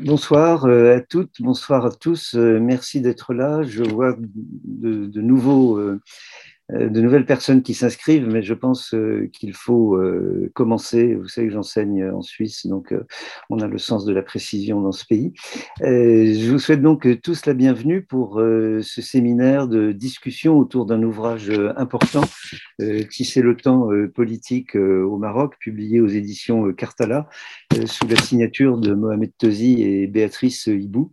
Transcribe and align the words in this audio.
Bonsoir 0.00 0.64
euh, 0.66 0.96
à 0.96 1.00
toutes, 1.00 1.40
bonsoir 1.40 1.86
à 1.86 1.90
tous. 1.90 2.34
Euh, 2.34 2.58
merci 2.60 3.00
d'être 3.00 3.32
là. 3.32 3.62
Je 3.62 3.82
vois 3.82 4.14
de, 4.18 5.06
de 5.06 5.20
nouveaux 5.20 5.78
euh, 5.78 6.00
de 6.72 7.00
nouvelles 7.00 7.26
personnes 7.26 7.62
qui 7.62 7.74
s'inscrivent, 7.74 8.26
mais 8.26 8.42
je 8.42 8.54
pense 8.54 8.92
euh, 8.92 9.28
qu'il 9.32 9.52
faut 9.52 9.94
euh, 9.94 10.50
commencer. 10.54 11.14
Vous 11.14 11.28
savez 11.28 11.46
que 11.46 11.52
j'enseigne 11.52 12.10
en 12.10 12.22
Suisse, 12.22 12.66
donc 12.66 12.92
on 13.50 13.60
a 13.60 13.68
le 13.68 13.78
sens 13.78 14.04
de 14.04 14.12
la 14.12 14.22
précision 14.22 14.80
dans 14.80 14.92
ce 14.92 15.04
pays. 15.04 15.32
Je 15.80 16.50
vous 16.50 16.58
souhaite 16.58 16.82
donc 16.82 17.08
tous 17.22 17.46
la 17.46 17.54
bienvenue 17.54 18.02
pour 18.02 18.40
ce 18.40 19.02
séminaire 19.02 19.68
de 19.68 19.92
discussion 19.92 20.58
autour 20.58 20.86
d'un 20.86 21.02
ouvrage 21.02 21.50
important, 21.76 22.22
Tisser 23.10 23.42
le 23.42 23.56
temps 23.56 23.88
politique 24.14 24.74
au 24.76 25.16
Maroc, 25.18 25.54
publié 25.58 26.00
aux 26.00 26.06
éditions 26.06 26.72
Cartala, 26.72 27.28
sous 27.86 28.06
la 28.08 28.16
signature 28.16 28.78
de 28.78 28.94
Mohamed 28.94 29.32
Tozi 29.38 29.82
et 29.82 30.06
Béatrice 30.06 30.66
Hibou. 30.66 31.10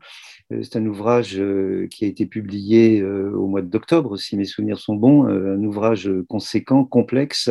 Euh, 0.52 0.60
c'est 0.64 0.78
un 0.78 0.86
ouvrage 0.86 1.40
euh, 1.40 1.88
qui 1.90 2.06
a 2.06 2.08
été 2.08 2.26
publié 2.26 3.02
euh, 3.02 3.32
au 3.36 3.48
mois 3.48 3.62
d'octobre, 3.62 4.18
si 4.18 4.38
mes 4.38 4.46
souvenirs 4.46 4.80
sont 4.80 4.96
bons, 4.96 5.26
un 5.26 5.64
ouvrage 5.64 6.10
conséquent, 6.28 6.86
complexe. 6.86 7.50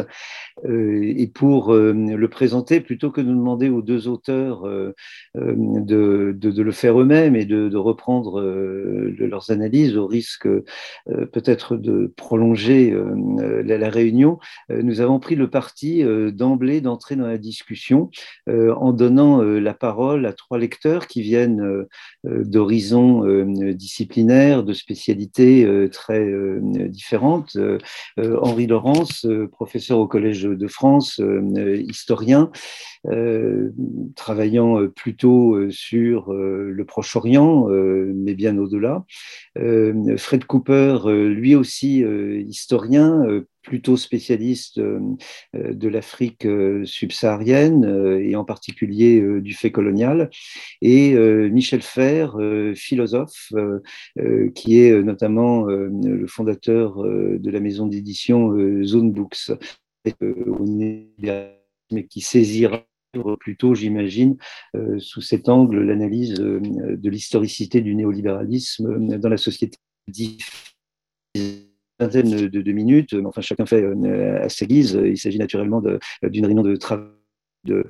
Et 0.68 1.26
pour 1.32 1.72
le 1.74 2.26
présenter, 2.26 2.80
plutôt 2.80 3.10
que 3.10 3.20
de 3.20 3.28
demander 3.28 3.68
aux 3.68 3.82
deux 3.82 4.08
auteurs 4.08 4.62
de, 5.34 6.62
le 6.62 6.72
faire 6.72 7.00
eux-mêmes 7.00 7.36
et 7.36 7.44
de, 7.44 7.68
de 7.68 7.76
reprendre 7.76 8.40
leurs 8.42 9.50
analyses 9.50 9.96
au 9.96 10.06
risque 10.06 10.48
peut-être 11.06 11.76
de 11.76 12.12
prolonger 12.16 12.94
la, 13.64 13.90
réunion, 13.90 14.38
nous 14.68 15.00
avons 15.00 15.18
pris 15.18 15.34
le 15.34 15.48
parti 15.48 16.04
d'emblée 16.32 16.80
d'entrer 16.80 17.16
dans 17.16 17.26
la 17.26 17.38
discussion 17.38 18.10
en 18.48 18.92
donnant 18.92 19.42
la 19.42 19.74
parole 19.74 20.26
à 20.26 20.32
trois 20.32 20.58
lecteurs 20.58 21.06
qui 21.06 21.22
viennent 21.22 21.86
d'horizons 22.24 22.81
euh, 22.92 23.72
disciplinaires, 23.74 24.64
de 24.64 24.72
spécialités 24.72 25.64
euh, 25.64 25.88
très 25.88 26.20
euh, 26.20 26.60
différentes. 26.88 27.56
Henri 28.18 28.66
Laurence, 28.66 29.26
professeur 29.50 29.98
au 29.98 30.06
Collège 30.06 30.42
de 30.42 30.66
France, 30.66 31.20
historien, 31.88 32.50
travaillant 34.16 34.88
plutôt 34.88 35.70
sur 35.70 36.32
le 36.32 36.84
Proche-Orient, 36.84 37.66
mais 37.68 38.34
bien 38.34 38.56
au-delà. 38.58 39.04
Fred 40.16 40.44
Cooper, 40.44 40.98
lui 41.06 41.54
aussi 41.54 42.04
historien, 42.46 43.24
plutôt 43.62 43.96
spécialiste 43.96 44.78
euh, 44.78 45.00
euh, 45.56 45.72
de 45.72 45.88
l'Afrique 45.88 46.44
euh, 46.44 46.84
subsaharienne 46.84 47.84
et 48.22 48.36
en 48.36 48.44
particulier 48.44 49.22
du 49.40 49.54
fait 49.54 49.70
colonial, 49.70 50.30
et 50.80 51.14
Michel 51.50 51.82
Fer, 51.82 52.36
philosophe, 52.74 53.52
qui 54.54 54.80
est 54.80 55.02
notamment 55.02 55.64
le 55.64 56.26
fondateur 56.26 57.02
de 57.02 57.50
la 57.50 57.60
maison 57.60 57.86
d'édition 57.86 58.54
Zone 58.84 59.12
Books, 59.12 59.52
mais 60.20 62.06
qui 62.08 62.20
saisira 62.20 62.84
plutôt, 63.40 63.74
j'imagine, 63.74 64.36
sous 64.98 65.20
cet 65.20 65.48
angle, 65.48 65.82
l'analyse 65.82 66.34
de 66.34 67.10
l'historicité 67.10 67.80
du 67.80 67.94
néolibéralisme 67.94 69.18
dans 69.18 69.28
la 69.28 69.36
société 69.36 69.78
vingtaine 71.98 72.48
de, 72.48 72.72
minutes. 72.72 73.14
Enfin, 73.24 73.40
chacun 73.40 73.66
fait 73.66 73.82
euh, 73.82 74.44
à 74.44 74.48
sa 74.48 74.66
guise. 74.66 74.98
Il 75.04 75.18
s'agit 75.18 75.38
naturellement 75.38 75.82
d'une 76.22 76.46
réunion 76.46 76.62
de 76.62 76.76
travail, 76.76 77.08
de 77.64 77.86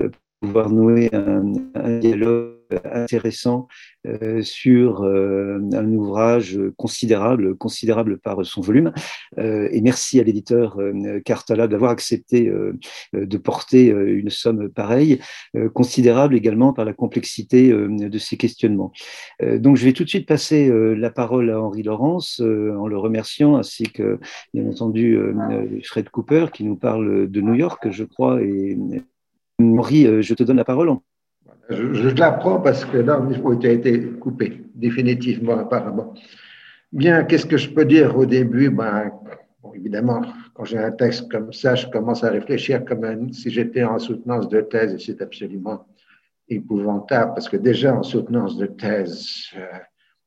euh, 0.00 0.10
pouvoir 0.44 0.70
nouer 0.70 1.10
un 1.12 1.98
dialogue 1.98 2.54
intéressant 2.92 3.68
euh, 4.06 4.42
sur 4.42 5.02
euh, 5.02 5.58
un 5.72 5.92
ouvrage 5.92 6.58
considérable, 6.76 7.56
considérable 7.56 8.18
par 8.18 8.44
son 8.44 8.60
volume. 8.60 8.92
Euh, 9.38 9.68
et 9.70 9.80
merci 9.80 10.20
à 10.20 10.22
l'éditeur 10.22 10.78
Cartala 11.24 11.68
d'avoir 11.68 11.90
accepté 11.90 12.50
de 13.12 13.38
porter 13.38 13.88
une 13.88 14.30
somme 14.30 14.68
pareille, 14.68 15.20
considérable 15.74 16.34
également 16.34 16.72
par 16.72 16.84
la 16.84 16.92
complexité 16.92 17.72
de 17.72 18.18
ses 18.18 18.36
questionnements. 18.36 18.92
donc 19.42 19.76
je 19.76 19.84
vais 19.84 19.92
tout 19.92 20.04
de 20.04 20.08
suite 20.08 20.26
passer 20.26 20.70
la 20.96 21.10
parole 21.10 21.50
à 21.50 21.60
Henri 21.60 21.82
Laurence 21.82 22.40
en 22.40 22.86
le 22.86 22.98
remerciant, 22.98 23.56
ainsi 23.56 23.84
que 23.84 24.18
bien 24.52 24.66
entendu 24.68 25.18
Fred 25.84 26.08
Cooper 26.10 26.46
qui 26.52 26.64
nous 26.64 26.76
parle 26.76 27.30
de 27.30 27.40
New 27.40 27.54
York, 27.54 27.88
je 27.90 28.04
crois. 28.04 28.42
Et 28.42 28.76
Henri, 29.60 30.22
je 30.22 30.34
te 30.34 30.42
donne 30.42 30.56
la 30.56 30.64
parole 30.64 30.96
je, 31.70 31.94
je 31.94 32.08
l'apprends 32.16 32.60
parce 32.60 32.84
que 32.84 32.98
là, 32.98 33.26
il 33.30 33.66
a 33.66 33.70
été 33.70 34.02
coupé, 34.20 34.64
définitivement, 34.74 35.58
apparemment. 35.58 36.12
Bien, 36.92 37.24
qu'est-ce 37.24 37.46
que 37.46 37.56
je 37.56 37.70
peux 37.70 37.86
dire 37.86 38.16
au 38.16 38.26
début? 38.26 38.68
Ben, 38.68 39.10
Évidemment, 39.74 40.22
quand 40.54 40.64
j'ai 40.64 40.78
un 40.78 40.92
texte 40.92 41.30
comme 41.30 41.52
ça, 41.52 41.74
je 41.74 41.86
commence 41.88 42.22
à 42.22 42.30
réfléchir 42.30 42.84
comme 42.84 43.32
si 43.32 43.50
j'étais 43.50 43.82
en 43.84 43.98
soutenance 43.98 44.48
de 44.48 44.60
thèse 44.60 44.94
et 44.94 44.98
c'est 44.98 45.20
absolument 45.20 45.86
épouvantable 46.48 47.32
parce 47.34 47.48
que 47.48 47.56
déjà 47.56 47.94
en 47.94 48.02
soutenance 48.02 48.56
de 48.56 48.66
thèse, 48.66 49.46
euh, 49.56 49.66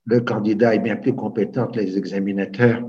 le 0.06 0.20
candidat 0.22 0.76
est 0.76 0.80
bien 0.80 0.96
plus 0.96 1.16
compétent 1.16 1.68
que 1.68 1.80
les 1.80 1.98
examinateurs. 1.98 2.82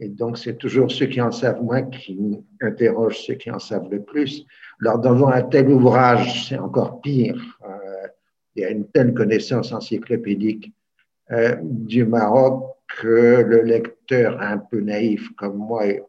Et 0.00 0.08
donc, 0.08 0.38
c'est 0.38 0.56
toujours 0.56 0.90
ceux 0.90 1.06
qui 1.06 1.20
en 1.20 1.30
savent 1.30 1.62
moins 1.62 1.82
qui 1.82 2.18
interrogent 2.60 3.18
ceux 3.18 3.34
qui 3.34 3.50
en 3.50 3.58
savent 3.58 3.88
le 3.90 4.02
plus. 4.02 4.44
Alors, 4.84 4.98
devant 4.98 5.28
un 5.28 5.42
tel 5.42 5.68
ouvrage, 5.68 6.48
c'est 6.48 6.58
encore 6.58 7.00
pire. 7.00 7.40
Euh, 7.64 8.08
il 8.56 8.62
y 8.62 8.64
a 8.64 8.70
une 8.70 8.88
telle 8.88 9.14
connaissance 9.14 9.72
encyclopédique 9.72 10.72
euh, 11.30 11.56
du 11.62 12.04
Maroc 12.04 12.64
que 12.88 13.44
le 13.46 13.62
lecteur 13.62 14.42
un 14.42 14.58
peu 14.58 14.80
naïf 14.80 15.30
comme 15.36 15.56
moi, 15.56 15.86
et, 15.86 16.02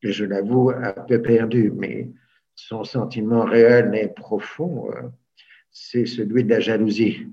je 0.00 0.24
l'avoue, 0.24 0.70
un 0.70 0.92
peu 0.92 1.20
perdu, 1.20 1.70
mais 1.76 2.10
son 2.54 2.82
sentiment 2.82 3.44
réel 3.44 3.94
et 3.94 4.08
profond, 4.08 4.90
euh, 4.90 5.02
c'est 5.70 6.06
celui 6.06 6.44
de 6.44 6.50
la 6.50 6.60
jalousie, 6.60 7.26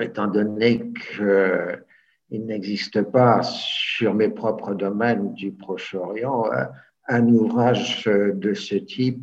étant 0.00 0.28
donné 0.28 0.92
qu'il 1.16 2.46
n'existe 2.46 3.02
pas 3.02 3.42
sur 3.42 4.14
mes 4.14 4.28
propres 4.28 4.74
domaines 4.74 5.34
du 5.34 5.50
Proche-Orient 5.50 6.44
un 7.06 7.28
ouvrage 7.28 8.06
de 8.06 8.54
ce 8.54 8.76
type 8.76 9.20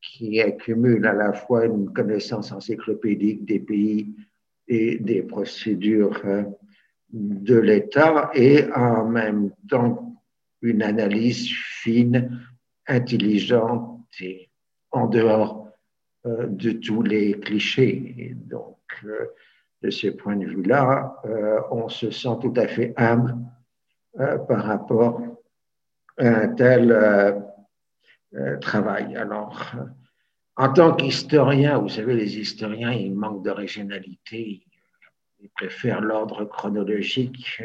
qui 0.00 0.40
accumule 0.40 1.06
à 1.06 1.12
la 1.12 1.32
fois 1.32 1.64
une 1.64 1.92
connaissance 1.92 2.52
encyclopédique 2.52 3.44
des 3.44 3.60
pays 3.60 4.14
et 4.68 4.98
des 4.98 5.22
procédures 5.22 6.20
euh, 6.24 6.44
de 7.12 7.56
l'État 7.56 8.30
et 8.34 8.64
en 8.74 9.06
même 9.06 9.50
temps 9.68 10.22
une 10.62 10.82
analyse 10.82 11.48
fine, 11.50 12.40
intelligente 12.86 14.00
et 14.20 14.48
en 14.90 15.06
dehors 15.06 15.68
euh, 16.26 16.46
de 16.46 16.72
tous 16.72 17.02
les 17.02 17.38
clichés. 17.40 18.34
Donc, 18.46 18.78
euh, 19.04 19.26
de 19.82 19.90
ce 19.90 20.08
point 20.08 20.36
de 20.36 20.46
vue-là, 20.46 21.20
on 21.70 21.90
se 21.90 22.10
sent 22.10 22.36
tout 22.40 22.54
à 22.56 22.66
fait 22.66 22.94
humble 22.96 23.36
par 24.16 24.64
rapport 24.64 25.20
un 26.16 26.48
tel 26.54 27.43
euh, 28.34 28.38
euh, 28.38 28.58
travail. 28.58 29.16
Alors, 29.16 29.72
en 30.56 30.72
tant 30.72 30.94
qu'historien, 30.94 31.78
vous 31.78 31.88
savez, 31.88 32.14
les 32.14 32.38
historiens, 32.38 32.92
ils 32.92 33.14
manquent 33.14 33.44
d'originalité, 33.44 34.62
ils 35.40 35.50
préfèrent 35.50 36.00
l'ordre 36.00 36.44
chronologique. 36.44 37.62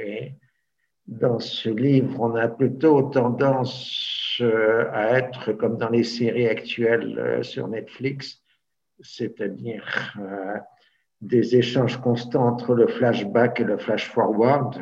Dans 1.08 1.40
ce 1.40 1.70
livre, 1.70 2.20
on 2.20 2.36
a 2.36 2.48
plutôt 2.48 3.02
tendance 3.04 4.38
euh, 4.42 4.90
à 4.92 5.18
être 5.18 5.54
comme 5.54 5.78
dans 5.78 5.90
les 5.90 6.04
séries 6.04 6.48
actuelles 6.48 7.40
sur 7.42 7.68
Netflix, 7.68 8.42
c'est-à-dire 9.02 10.14
des 11.22 11.56
échanges 11.56 11.98
constants 11.98 12.48
entre 12.48 12.76
le 12.76 12.88
flashback 12.88 13.60
et 13.60 13.64
le 13.64 13.78
flash-forward 13.78 14.80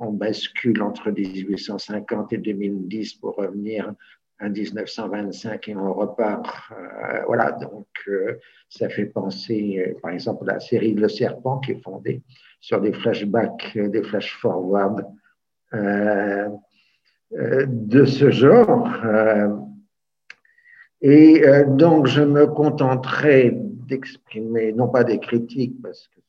on 0.00 0.12
bascule 0.12 0.82
entre 0.82 1.10
1850 1.10 2.32
et 2.32 2.38
2010 2.38 3.14
pour 3.14 3.36
revenir 3.36 3.92
à 4.40 4.48
1925 4.48 5.68
et 5.68 5.76
on 5.76 5.92
repart. 5.92 6.72
Euh, 6.72 7.22
voilà, 7.26 7.52
donc 7.52 7.86
euh, 8.08 8.38
ça 8.68 8.88
fait 8.88 9.06
penser, 9.06 9.84
euh, 9.86 10.00
par 10.00 10.12
exemple, 10.12 10.48
à 10.48 10.54
la 10.54 10.60
série 10.60 10.94
Le 10.94 11.08
Serpent 11.08 11.60
qui 11.60 11.72
est 11.72 11.82
fondée 11.82 12.22
sur 12.60 12.80
des 12.80 12.92
flashbacks, 12.92 13.76
des 13.76 14.02
flash-forward 14.02 15.06
de 17.32 18.04
ce 18.04 18.30
genre. 18.30 18.88
et 21.00 21.42
donc, 21.68 22.06
je 22.06 22.22
me 22.22 22.46
contenterai 22.46 23.52
d'exprimer, 23.54 24.72
non 24.72 24.88
pas 24.88 25.04
des 25.04 25.20
critiques, 25.20 25.80
parce 25.80 26.08
que 26.08 26.20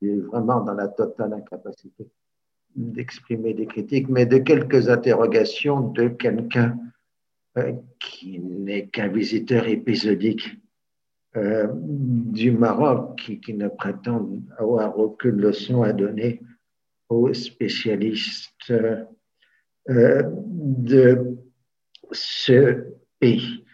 c'est 0.00 0.14
vraiment 0.14 0.60
dans 0.60 0.74
la 0.74 0.88
totale 0.88 1.34
incapacité 1.34 2.08
d'exprimer 2.76 3.54
des 3.54 3.66
critiques, 3.66 4.08
mais 4.08 4.24
de 4.24 4.38
quelques 4.38 4.88
interrogations 4.88 5.80
de 5.80 6.08
quelqu'un 6.08 6.78
qui 7.98 8.40
n'est 8.40 8.86
qu'un 8.88 9.08
visiteur 9.08 9.66
épisodique 9.66 10.56
du 11.34 12.50
Maroc 12.52 13.20
qui, 13.42 13.54
ne 13.54 13.68
prétendent 13.68 14.42
avoir 14.56 14.98
aucune 14.98 15.36
leçon 15.40 15.82
à 15.82 15.92
donner 15.92 16.40
aux 17.08 17.32
spécialistes 17.32 18.72
de 19.86 21.38
ce 22.12 22.84
pays. 23.20 23.64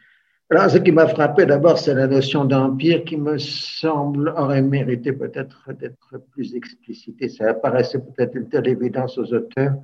Alors, 0.51 0.71
ce 0.71 0.79
qui 0.79 0.93
m'a 0.93 1.09
frappé 1.09 1.47
d'abord, 1.47 1.79
c'est 1.79 1.95
la 1.95 2.07
notion 2.07 2.45
d'empire 2.45 3.05
qui 3.05 3.17
me 3.17 3.39
semble 3.39 4.29
aurait 4.37 4.63
mérité 4.63 5.13
peut-être 5.13 5.73
d'être 5.73 6.19
plus 6.33 6.55
explicitée. 6.55 7.29
Ça 7.29 7.51
apparaissait 7.51 7.99
peut-être 7.99 8.37
une 8.37 8.49
telle 8.49 8.69
évidence 8.69 9.17
aux 9.17 9.33
auteurs 9.33 9.75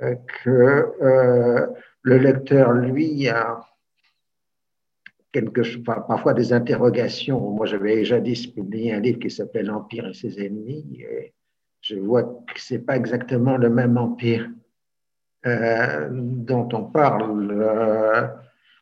euh, 0.00 0.14
que 0.44 0.86
euh, 1.02 1.66
le 2.08 2.16
lecteur, 2.18 2.72
lui, 2.72 3.28
a 3.28 3.60
quelque, 5.32 5.62
parfois 5.78 6.32
des 6.34 6.52
interrogations. 6.52 7.38
Moi, 7.50 7.66
j'avais 7.66 8.04
jadis 8.04 8.46
publié 8.46 8.94
un 8.94 9.00
livre 9.00 9.18
qui 9.18 9.30
s'appelle 9.30 9.66
L'Empire 9.66 10.08
et 10.08 10.14
ses 10.14 10.40
ennemis. 10.44 11.02
Et 11.02 11.34
je 11.82 11.96
vois 11.96 12.24
que 12.24 12.60
ce 12.60 12.74
n'est 12.74 12.80
pas 12.80 12.96
exactement 12.96 13.56
le 13.58 13.68
même 13.68 13.98
empire 13.98 14.48
euh, 15.46 16.08
dont 16.10 16.68
on 16.72 16.84
parle. 16.84 18.32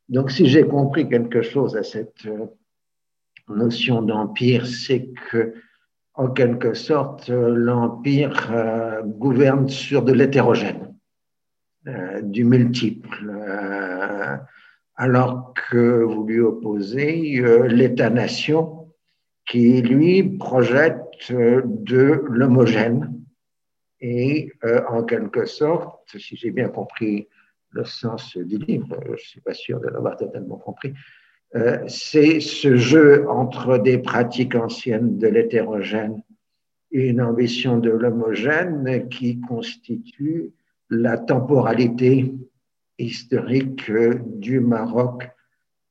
Donc, 0.08 0.31
si 0.31 0.46
j'ai 0.46 0.62
compris 0.62 1.08
quelque 1.08 1.43
chose 1.43 1.76
à 1.76 1.82
cette 1.82 2.26
euh, 2.26 2.46
notion 3.49 4.02
d'empire, 4.02 4.67
c'est 4.67 5.08
que, 5.31 5.55
en 6.14 6.28
quelque 6.31 6.75
sorte, 6.75 7.28
l'empire 7.28 8.52
euh, 8.52 9.02
gouverne 9.02 9.69
sur 9.69 10.02
de 10.02 10.12
l'hétérogène, 10.12 10.86
euh, 11.87 12.21
du 12.23 12.44
multiple, 12.44 13.33
alors 14.97 15.55
que 15.71 16.03
vous 16.03 16.27
lui 16.27 16.41
opposez 16.41 17.43
l'État-nation 17.69 18.88
qui, 19.47 19.83
lui, 19.83 20.23
projette 20.23 21.31
de 21.31 22.25
l'homogène. 22.29 23.12
Et, 24.00 24.53
en 24.88 25.05
quelque 25.05 25.47
sorte, 25.47 26.17
si 26.19 26.37
j'ai 26.37 26.50
bien 26.50 26.69
compris 26.69 27.29
le 27.71 27.85
sens 27.85 28.37
du 28.37 28.59
livre, 28.59 28.99
je 29.05 29.12
ne 29.12 29.17
suis 29.17 29.41
pas 29.41 29.55
sûr 29.55 29.81
de 29.81 29.88
l'avoir 29.88 30.17
totalement 30.17 30.56
compris, 30.56 30.94
euh, 31.55 31.79
c'est 31.87 32.41
ce 32.41 32.77
jeu 32.77 33.29
entre 33.29 33.79
des 33.79 33.99
pratiques 33.99 34.55
anciennes 34.55 35.19
de 35.19 35.29
l'hétérogène 35.29 36.23
et 36.91 37.09
une 37.09 37.21
ambition 37.21 37.79
de 37.79 37.91
l'homogène 37.91 39.09
qui 39.09 39.41
constitue 39.41 40.53
la 40.91 41.19
temporalité 41.19 42.33
historique 42.99 43.91
du 44.38 44.61
Maroc 44.61 45.29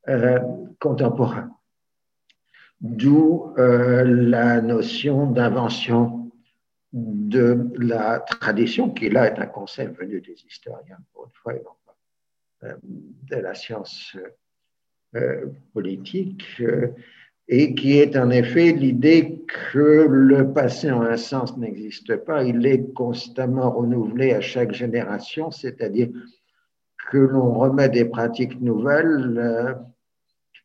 euh, 0.08 0.40
contemporain. 0.80 1.50
D'où 2.82 3.54
euh, 3.58 4.04
la 4.04 4.62
notion 4.62 5.30
d'invention 5.32 6.32
de 6.94 7.72
la 7.78 8.20
tradition, 8.20 8.90
qui 8.90 9.10
là 9.10 9.28
est 9.28 9.40
un 9.40 9.48
concept 9.48 10.00
venu 10.00 10.22
des 10.22 10.36
historiens, 10.46 10.98
pour 11.14 11.26
une 11.26 11.32
fois, 11.34 11.54
et 11.54 11.64
non 11.64 11.76
pas 11.86 11.96
euh, 12.64 12.76
de 12.84 13.36
la 13.36 13.54
science 13.54 14.16
euh, 15.16 15.48
politique, 15.74 16.46
euh, 16.60 16.90
et 17.48 17.76
qui 17.76 18.00
est 18.00 18.18
en 18.18 18.32
effet 18.32 18.72
l'idée 18.72 19.44
que 19.48 20.08
le 20.10 20.52
passé 20.52 20.92
en 20.92 21.02
un 21.02 21.18
sens 21.18 21.58
n'existe 21.58 22.16
pas, 22.18 22.44
il 22.44 22.66
est 22.66 22.92
constamment 22.94 23.72
renouvelé 23.72 24.34
à 24.34 24.42
chaque 24.42 24.74
génération, 24.74 25.52
c'est-à-dire 25.52 26.10
que 27.12 27.18
l'on 27.18 27.54
remet 27.54 27.90
des 27.90 28.06
pratiques 28.06 28.60
nouvelles 28.60 29.78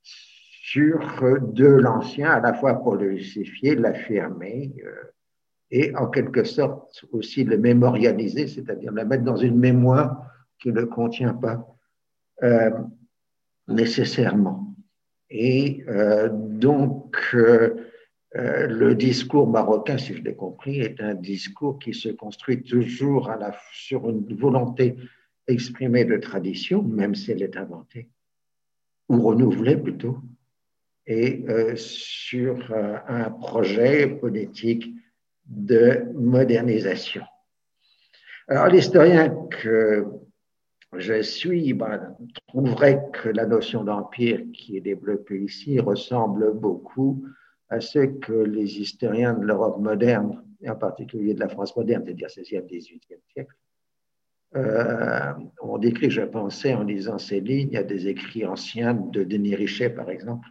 sur 0.03 1.01
de 1.41 1.67
l'ancien, 1.67 2.31
à 2.31 2.41
la 2.41 2.55
fois 2.55 2.75
pour 2.75 2.95
le 2.95 3.17
justifier, 3.17 3.75
l'affirmer, 3.75 4.73
et 5.71 5.95
en 5.97 6.07
quelque 6.07 6.45
sorte 6.45 7.05
aussi 7.13 7.45
le 7.45 7.59
mémorialiser, 7.59 8.47
c'est-à-dire 8.47 8.93
le 8.93 9.05
mettre 9.05 9.25
dans 9.25 9.37
une 9.37 9.59
mémoire 9.59 10.27
qui 10.61 10.73
ne 10.73 10.85
contient 10.85 11.35
pas 11.35 11.67
euh, 12.43 12.71
nécessairement. 13.69 14.70
Et 15.31 15.85
euh, 15.89 16.29
donc, 16.33 17.17
euh, 17.35 17.75
le 18.33 18.95
discours 18.95 19.49
marocain, 19.49 19.99
si 19.99 20.15
je 20.15 20.23
l'ai 20.23 20.35
compris, 20.35 20.81
est 20.81 21.01
un 21.01 21.15
discours 21.15 21.79
qui 21.79 21.95
se 21.95 22.09
construit 22.09 22.63
toujours 22.63 23.31
sur 23.73 24.09
une 24.09 24.35
volonté 24.37 24.97
exprimée 25.47 26.05
de 26.05 26.17
tradition, 26.17 26.83
même 26.83 27.15
si 27.15 27.33
elle 27.33 27.43
est 27.43 27.57
inventée, 27.57 28.09
ou 29.09 29.21
renouvelée 29.23 29.77
plutôt, 29.77 30.19
et 31.07 31.45
sur 31.75 32.73
un 33.09 33.31
projet 33.31 34.07
politique 34.07 34.95
de 35.47 36.05
modernisation. 36.15 37.25
Alors, 38.47 38.69
l'historien 38.69 39.35
que 39.51 40.07
je 40.97 41.23
suis 41.23 41.73
ben, 41.73 42.17
trouverait 42.49 43.03
que 43.13 43.29
la 43.29 43.47
notion 43.47 43.85
d'empire 43.85 44.41
qui 44.53 44.77
est 44.77 44.81
développée 44.81 45.41
ici 45.41 45.79
ressemble 45.79 46.53
beaucoup 46.53 47.25
à 47.69 47.81
ce 47.81 48.01
que 48.01 48.33
les 48.33 48.81
historiens 48.81 49.35
de 49.35 49.47
l'Europe 49.47 49.79
moderne, 49.79 50.43
et 50.61 50.69
en 50.69 50.77
particulier 50.77 51.35
de 51.35 51.41
la 51.41 51.49
France 51.49 51.77
moderne, 51.77 52.03
c'est-à-dire 52.05 52.29
16e, 52.29 52.67
18e 52.67 53.21
siècle, 53.33 53.55
euh, 54.57 55.33
ont 55.63 55.79
décrit, 55.79 56.11
je 56.11 56.23
pensais, 56.23 56.75
en 56.75 56.83
lisant 56.83 57.19
ces 57.19 57.41
lignes, 57.41 57.77
a 57.77 57.85
des 57.85 58.09
écrits 58.09 58.45
anciens 58.45 58.95
de 58.95 59.23
Denis 59.23 59.55
Richet, 59.55 59.91
par 59.91 60.11
exemple, 60.11 60.49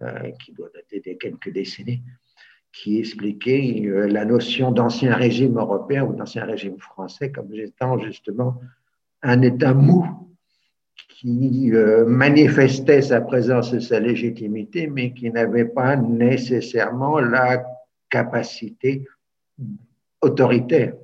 euh, 0.00 0.30
qui 0.42 0.52
doit 0.52 0.70
dater 0.74 1.00
des 1.00 1.18
quelques 1.18 1.52
décennies, 1.52 2.02
qui 2.72 2.98
expliquait 2.98 3.82
euh, 3.84 4.06
la 4.06 4.24
notion 4.24 4.70
d'ancien 4.70 5.14
régime 5.14 5.58
européen 5.58 6.04
ou 6.04 6.14
d'ancien 6.14 6.46
régime 6.46 6.78
français 6.78 7.30
comme 7.30 7.52
étant 7.54 7.98
justement 7.98 8.58
un 9.22 9.42
État 9.42 9.74
mou 9.74 10.06
qui 11.08 11.70
euh, 11.72 12.04
manifestait 12.04 13.02
sa 13.02 13.20
présence 13.20 13.72
et 13.72 13.80
sa 13.80 14.00
légitimité, 14.00 14.86
mais 14.86 15.12
qui 15.12 15.30
n'avait 15.30 15.64
pas 15.64 15.96
nécessairement 15.96 17.20
la 17.20 17.64
capacité 18.10 19.06
autoritaire 20.20 20.94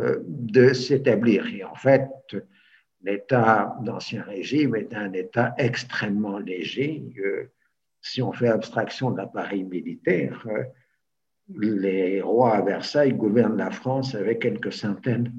euh, 0.00 0.20
de 0.26 0.72
s'établir. 0.72 1.46
Et 1.48 1.64
en 1.64 1.74
fait, 1.74 2.08
l'État 3.02 3.76
d'ancien 3.82 4.22
régime 4.22 4.76
est 4.76 4.94
un 4.94 5.12
État 5.12 5.54
extrêmement 5.58 6.38
léger. 6.38 7.02
si 8.00 8.22
on 8.22 8.32
fait 8.32 8.48
abstraction 8.48 9.10
de 9.10 9.18
l'appareil 9.18 9.64
militaire, 9.64 10.46
les 11.48 12.20
rois 12.20 12.56
à 12.56 12.62
Versailles 12.62 13.12
gouvernent 13.12 13.56
la 13.56 13.70
France 13.70 14.14
avec 14.14 14.40
quelques 14.40 14.72
centaines 14.72 15.32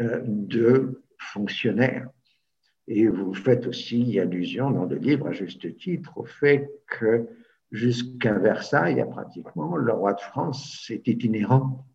euh, 0.00 0.20
de 0.24 1.03
fonctionnaires. 1.32 2.08
Et 2.86 3.06
vous 3.06 3.34
faites 3.34 3.66
aussi 3.66 4.18
allusion 4.20 4.70
dans 4.70 4.84
le 4.84 4.96
livre, 4.96 5.28
à 5.28 5.32
juste 5.32 5.76
titre, 5.76 6.12
au 6.16 6.24
fait 6.24 6.70
que 6.86 7.26
jusqu'à 7.72 8.34
Versailles, 8.34 9.04
pratiquement, 9.10 9.76
le 9.76 9.92
roi 9.92 10.12
de 10.12 10.20
France 10.20 10.86
est 10.90 11.06
itinérant 11.08 11.86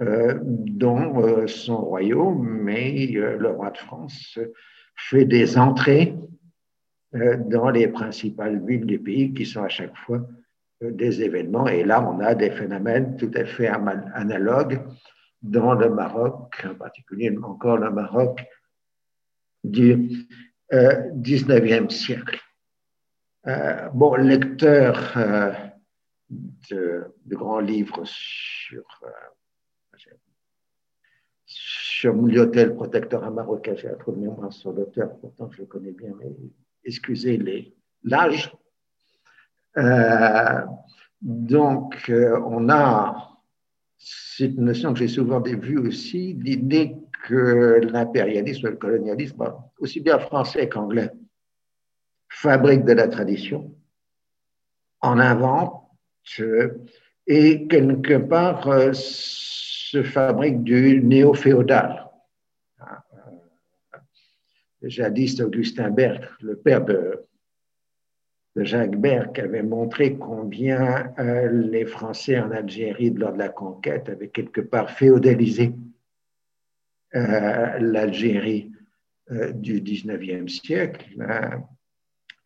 euh, 0.00 0.38
dans 0.42 1.22
euh, 1.22 1.46
son 1.46 1.78
royaume, 1.78 2.62
mais 2.62 3.06
le 3.06 3.48
roi 3.48 3.70
de 3.70 3.78
France 3.78 4.38
fait 4.94 5.24
des 5.24 5.58
entrées 5.58 6.14
dans 7.12 7.70
les 7.70 7.88
principales 7.88 8.64
villes 8.64 8.84
du 8.86 8.98
pays 8.98 9.32
qui 9.32 9.46
sont 9.46 9.62
à 9.62 9.68
chaque 9.68 9.96
fois 9.96 10.26
des 10.80 11.22
événements. 11.22 11.66
Et 11.66 11.84
là, 11.84 12.06
on 12.06 12.20
a 12.20 12.34
des 12.34 12.50
phénomènes 12.50 13.16
tout 13.16 13.30
à 13.34 13.44
fait 13.44 13.68
analogues 13.68 14.80
dans 15.42 15.74
le 15.74 15.90
Maroc, 15.90 16.64
en 16.64 16.74
particulier 16.74 17.36
encore 17.42 17.76
le 17.78 17.90
Maroc 17.90 18.44
du 19.62 20.26
euh, 20.72 21.10
19e 21.14 21.90
siècle. 21.90 22.40
Euh, 23.46 23.88
bon, 23.90 24.14
lecteur 24.16 25.16
euh, 25.16 25.52
de, 26.70 27.12
grands 27.28 27.60
livres 27.60 28.02
sur, 28.04 28.84
euh, 29.04 30.10
sur 31.44 32.14
Mouliotel, 32.14 32.74
protecteur 32.74 33.30
marocain, 33.30 33.74
j'ai 33.76 33.88
un 33.88 33.94
trou 33.94 34.12
de 34.12 34.18
mémoire 34.18 34.52
sur 34.52 34.72
l'auteur, 34.72 35.16
pourtant 35.20 35.48
je 35.52 35.58
le 35.58 35.66
connais 35.66 35.92
bien, 35.92 36.12
mais 36.18 36.34
excusez 36.84 37.72
l'âge. 38.02 38.52
Euh, 39.76 40.60
donc, 41.20 42.10
on 42.10 42.68
a 42.68 43.35
cette 43.98 44.56
notion 44.56 44.92
que 44.92 44.98
j'ai 44.98 45.08
souvent 45.08 45.40
vue 45.40 45.78
aussi, 45.78 46.34
l'idée 46.34 46.96
que 47.26 47.80
l'impérialisme, 47.82 48.68
le 48.68 48.76
colonialisme, 48.76 49.52
aussi 49.78 50.00
bien 50.00 50.18
français 50.18 50.68
qu'anglais, 50.68 51.10
fabrique 52.28 52.84
de 52.84 52.92
la 52.92 53.08
tradition, 53.08 53.74
en 55.00 55.18
invente 55.18 55.82
et 57.26 57.66
quelque 57.68 58.18
part 58.18 58.68
euh, 58.68 58.90
se 58.92 60.02
fabrique 60.02 60.62
du 60.62 61.02
néo-féodal. 61.02 62.02
Jadis, 64.82 65.40
Augustin 65.40 65.90
Berg, 65.90 66.28
le 66.40 66.56
père 66.56 66.84
de 66.84 67.24
Jacques 68.64 68.96
Berck 68.96 69.38
avait 69.38 69.62
montré 69.62 70.16
combien 70.16 71.12
euh, 71.18 71.50
les 71.50 71.84
Français 71.84 72.38
en 72.38 72.50
Algérie, 72.50 73.10
lors 73.10 73.32
de 73.32 73.38
la 73.38 73.50
conquête, 73.50 74.08
avaient 74.08 74.28
quelque 74.28 74.62
part 74.62 74.90
féodalisé 74.90 75.74
euh, 77.14 77.78
l'Algérie 77.78 78.72
euh, 79.30 79.52
du 79.52 79.80
19e 79.80 80.48
siècle. 80.48 81.06
Hein. 81.20 81.64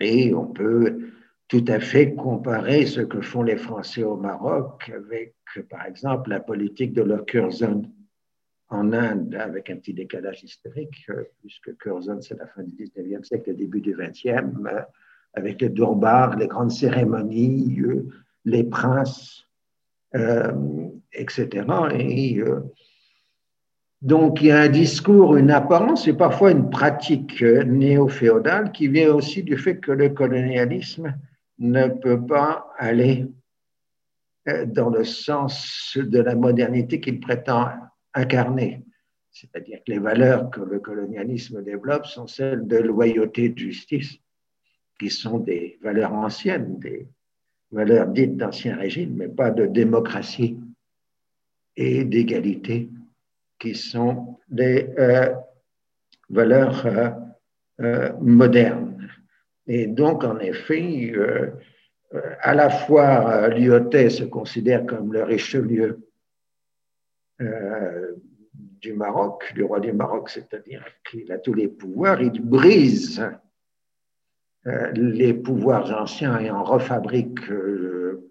et 0.01 0.35
on 0.35 0.47
peut 0.47 1.13
tout 1.47 1.65
à 1.69 1.81
fait 1.81 2.15
comparer 2.15 2.87
ce 2.87 3.01
que 3.01 3.21
font 3.21 3.43
les 3.43 3.57
Français 3.57 4.03
au 4.03 4.17
Maroc 4.17 4.91
avec, 4.95 5.35
par 5.69 5.87
exemple, 5.87 6.31
la 6.31 6.41
politique 6.41 6.93
de 6.93 7.03
leur 7.03 7.27
Curzon 7.27 7.91
en 8.69 8.93
Inde, 8.93 9.35
avec 9.35 9.69
un 9.69 9.77
petit 9.77 9.95
décalage 9.95 10.45
historique, 10.45 11.09
puisque 11.41 11.77
Curzon, 11.77 12.21
c'est 12.21 12.39
la 12.39 12.47
fin 12.47 12.63
du 12.63 12.73
19e 12.73 13.25
siècle, 13.25 13.51
le 13.51 13.57
début 13.57 13.81
du 13.81 13.95
20e 13.95 14.87
avec 15.35 15.61
les 15.61 15.69
Durbar, 15.69 16.37
les 16.37 16.47
grandes 16.47 16.73
cérémonies, 16.73 17.81
euh, 17.81 18.09
les 18.45 18.65
princes, 18.65 19.47
euh, 20.15 20.53
etc. 21.13 21.67
Et 21.95 22.39
euh, 22.39 22.61
donc 24.03 24.41
il 24.41 24.47
y 24.47 24.51
a 24.51 24.61
un 24.61 24.69
discours, 24.69 25.37
une 25.37 25.51
apparence 25.51 26.09
et 26.09 26.15
parfois 26.15 26.51
une 26.51 26.71
pratique 26.71 27.43
néo-féodale 27.43 28.73
qui 28.73 28.89
vient 28.89 29.13
aussi 29.13 29.43
du 29.43 29.57
fait 29.57 29.79
que 29.79 29.93
le 29.93 30.09
colonialisme 30.09 31.15
ne 31.59 31.89
peut 31.89 32.25
pas 32.27 32.73
aller 32.79 33.27
dans 34.69 34.89
le 34.89 35.05
sens 35.05 35.99
de 36.01 36.19
la 36.19 36.35
modernité 36.35 36.99
qu'il 36.99 37.21
prétend 37.21 37.69
incarner. 38.15 38.83
C'est-à-dire 39.31 39.79
que 39.87 39.93
les 39.93 39.99
valeurs 39.99 40.51
que 40.51 40.61
le 40.61 40.81
colonialisme 40.81 41.63
développe 41.63 42.07
sont 42.07 42.27
celles 42.27 42.67
de 42.67 42.79
loyauté, 42.79 43.51
de 43.51 43.59
justice, 43.59 44.19
qui 45.01 45.09
sont 45.09 45.39
des 45.39 45.79
valeurs 45.81 46.13
anciennes, 46.13 46.79
des 46.79 47.09
valeurs 47.73 48.09
dites 48.09 48.37
d'ancien 48.37 48.77
régime, 48.77 49.17
mais 49.17 49.29
pas 49.29 49.51
de 49.51 49.65
démocratie 49.65 50.61
et 51.75 52.05
d'égalité, 52.05 52.91
qui 53.59 53.75
sont 53.75 54.39
des 54.51 54.91
euh, 54.99 55.35
valeurs 56.29 56.85
euh, 56.85 57.11
euh, 57.81 58.13
modernes. 58.21 59.09
Et 59.67 59.87
donc, 59.87 60.23
en 60.23 60.39
effet, 60.39 61.13
à 62.41 62.55
la 62.55 62.69
fois, 62.69 63.49
Lyotet 63.49 64.11
se 64.11 64.25
considère 64.25 64.85
comme 64.85 65.13
le 65.13 65.23
Richelieu 65.23 66.09
du 68.83 68.93
Maroc, 68.95 69.53
du 69.55 69.63
roi 69.63 69.79
du 69.79 69.93
Maroc, 69.93 70.29
c'est-à-dire 70.29 70.85
qu'il 71.09 71.31
a 71.31 71.39
tous 71.39 71.55
les 71.55 71.69
pouvoirs, 71.69 72.21
il 72.21 72.41
brise 72.43 73.23
les 74.65 75.35
pouvoirs 75.35 75.91
anciens 76.01 76.39
et 76.39 76.51
en 76.51 76.63
refabriquent 76.63 77.51
euh, 77.51 78.31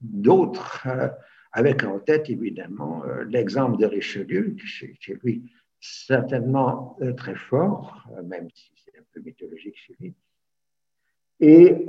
d'autres, 0.00 0.86
euh, 0.86 1.08
avec 1.52 1.84
en 1.84 1.98
tête 1.98 2.28
évidemment 2.30 3.02
l'exemple 3.28 3.78
de 3.78 3.86
Richelieu, 3.86 4.56
qui 4.58 4.66
chez 4.66 5.18
lui 5.22 5.52
certainement 5.80 6.96
très 7.16 7.34
fort, 7.34 8.08
même 8.24 8.48
si 8.54 8.72
c'est 8.82 8.98
un 8.98 9.02
peu 9.12 9.20
mythologique 9.20 9.76
chez 9.76 9.94
lui. 10.00 10.14
Et 11.40 11.86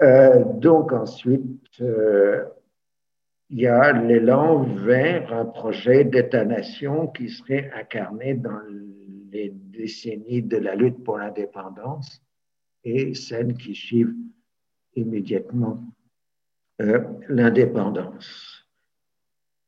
donc 0.56 0.92
ensuite, 0.92 1.80
il 1.80 3.60
y 3.60 3.68
a 3.68 3.94
l'élan 3.94 4.64
vers 4.64 5.32
un 5.32 5.46
projet 5.46 6.04
d'État-nation 6.04 7.08
qui 7.08 7.30
serait 7.30 7.72
incarné 7.74 8.34
dans 8.34 8.60
les 9.32 9.52
décennies 9.54 10.42
de 10.42 10.58
la 10.58 10.76
lutte 10.76 11.04
pour 11.04 11.20
l'indépendance 11.20 12.23
et 12.84 13.14
celles 13.14 13.56
qui 13.56 13.76
suivent 13.76 14.16
immédiatement 14.96 15.84
euh, 16.82 17.04
l'indépendance. 17.30 18.68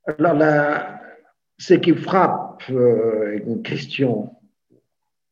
Alors 0.06 0.34
là, 0.34 1.02
ce 1.58 1.74
qui 1.76 1.94
frappe, 1.96 2.64
euh, 2.70 3.40
une 3.46 3.62
question 3.62 4.36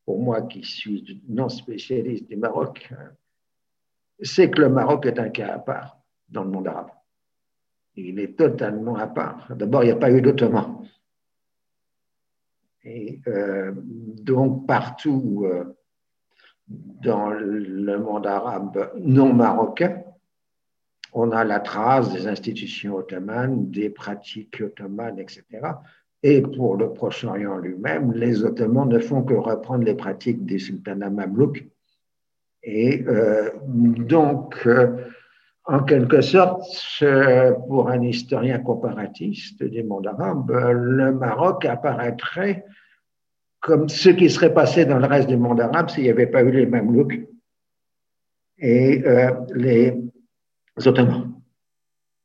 pour 0.06 0.22
moi 0.22 0.42
qui 0.44 0.64
suis 0.64 1.22
non 1.28 1.50
spécialiste 1.50 2.28
du 2.28 2.36
Maroc, 2.36 2.92
c'est 4.22 4.50
que 4.50 4.62
le 4.62 4.70
Maroc 4.70 5.06
est 5.06 5.20
un 5.20 5.30
cas 5.30 5.54
à 5.54 5.60
part 5.60 5.98
dans 6.30 6.44
le 6.44 6.50
monde 6.50 6.68
arabe. 6.68 6.90
Il 7.96 8.20
est 8.20 8.38
totalement 8.38 8.96
à 8.96 9.08
part. 9.08 9.56
D'abord, 9.56 9.84
il 9.84 9.88
n'y 9.88 9.92
a 9.92 9.98
pas 9.98 10.12
eu 10.12 10.22
d'Ottoman. 10.22 10.88
Et 12.84 13.22
euh, 13.28 13.72
donc, 13.76 14.68
partout, 14.68 15.46
dans 17.02 17.30
le 17.30 18.00
monde 18.00 18.28
arabe 18.28 18.92
non 19.00 19.34
marocain, 19.34 20.04
on 21.14 21.32
a 21.32 21.44
la 21.44 21.60
trace 21.60 22.12
des 22.12 22.28
institutions 22.28 22.96
ottomanes, 22.96 23.70
des 23.70 23.90
pratiques 23.90 24.62
ottomanes, 24.62 25.20
etc. 25.20 25.44
Et 26.24 26.42
pour 26.42 26.78
le 26.78 26.92
Proche-Orient 26.94 27.58
lui-même, 27.58 28.14
les 28.14 28.44
Ottomans 28.44 28.88
ne 28.88 29.00
font 29.00 29.24
que 29.24 29.34
reprendre 29.34 29.84
les 29.84 29.94
pratiques 29.94 30.46
des 30.46 30.58
sultanats 30.58 31.10
mamelouks. 31.10 31.66
Et 32.64 33.04
euh, 33.08 33.50
donc, 33.68 34.66
euh, 34.66 34.96
en 35.66 35.84
quelque 35.84 36.22
sorte, 36.22 36.64
pour 37.68 37.90
un 37.90 38.02
historien 38.02 38.60
comparatiste 38.60 39.64
du 39.64 39.84
monde 39.84 40.08
arabe, 40.08 40.52
le 40.52 41.14
Maroc 41.14 41.66
apparaîtrait 41.66 42.66
comme 43.64 43.88
ce 43.88 44.10
qui 44.10 44.30
serait 44.30 44.54
passé 44.54 44.86
dans 44.86 45.00
le 45.00 45.08
reste 45.08 45.30
du 45.30 45.38
monde 45.38 45.62
arabe 45.62 45.90
s'il 45.90 46.04
n'y 46.04 46.10
avait 46.10 46.28
pas 46.28 46.44
eu 46.44 46.52
les 46.52 46.66
Mamelouks 46.66 47.18
et 48.58 49.02
euh, 49.06 49.32
les 49.56 49.98
Ottomans. 50.86 51.32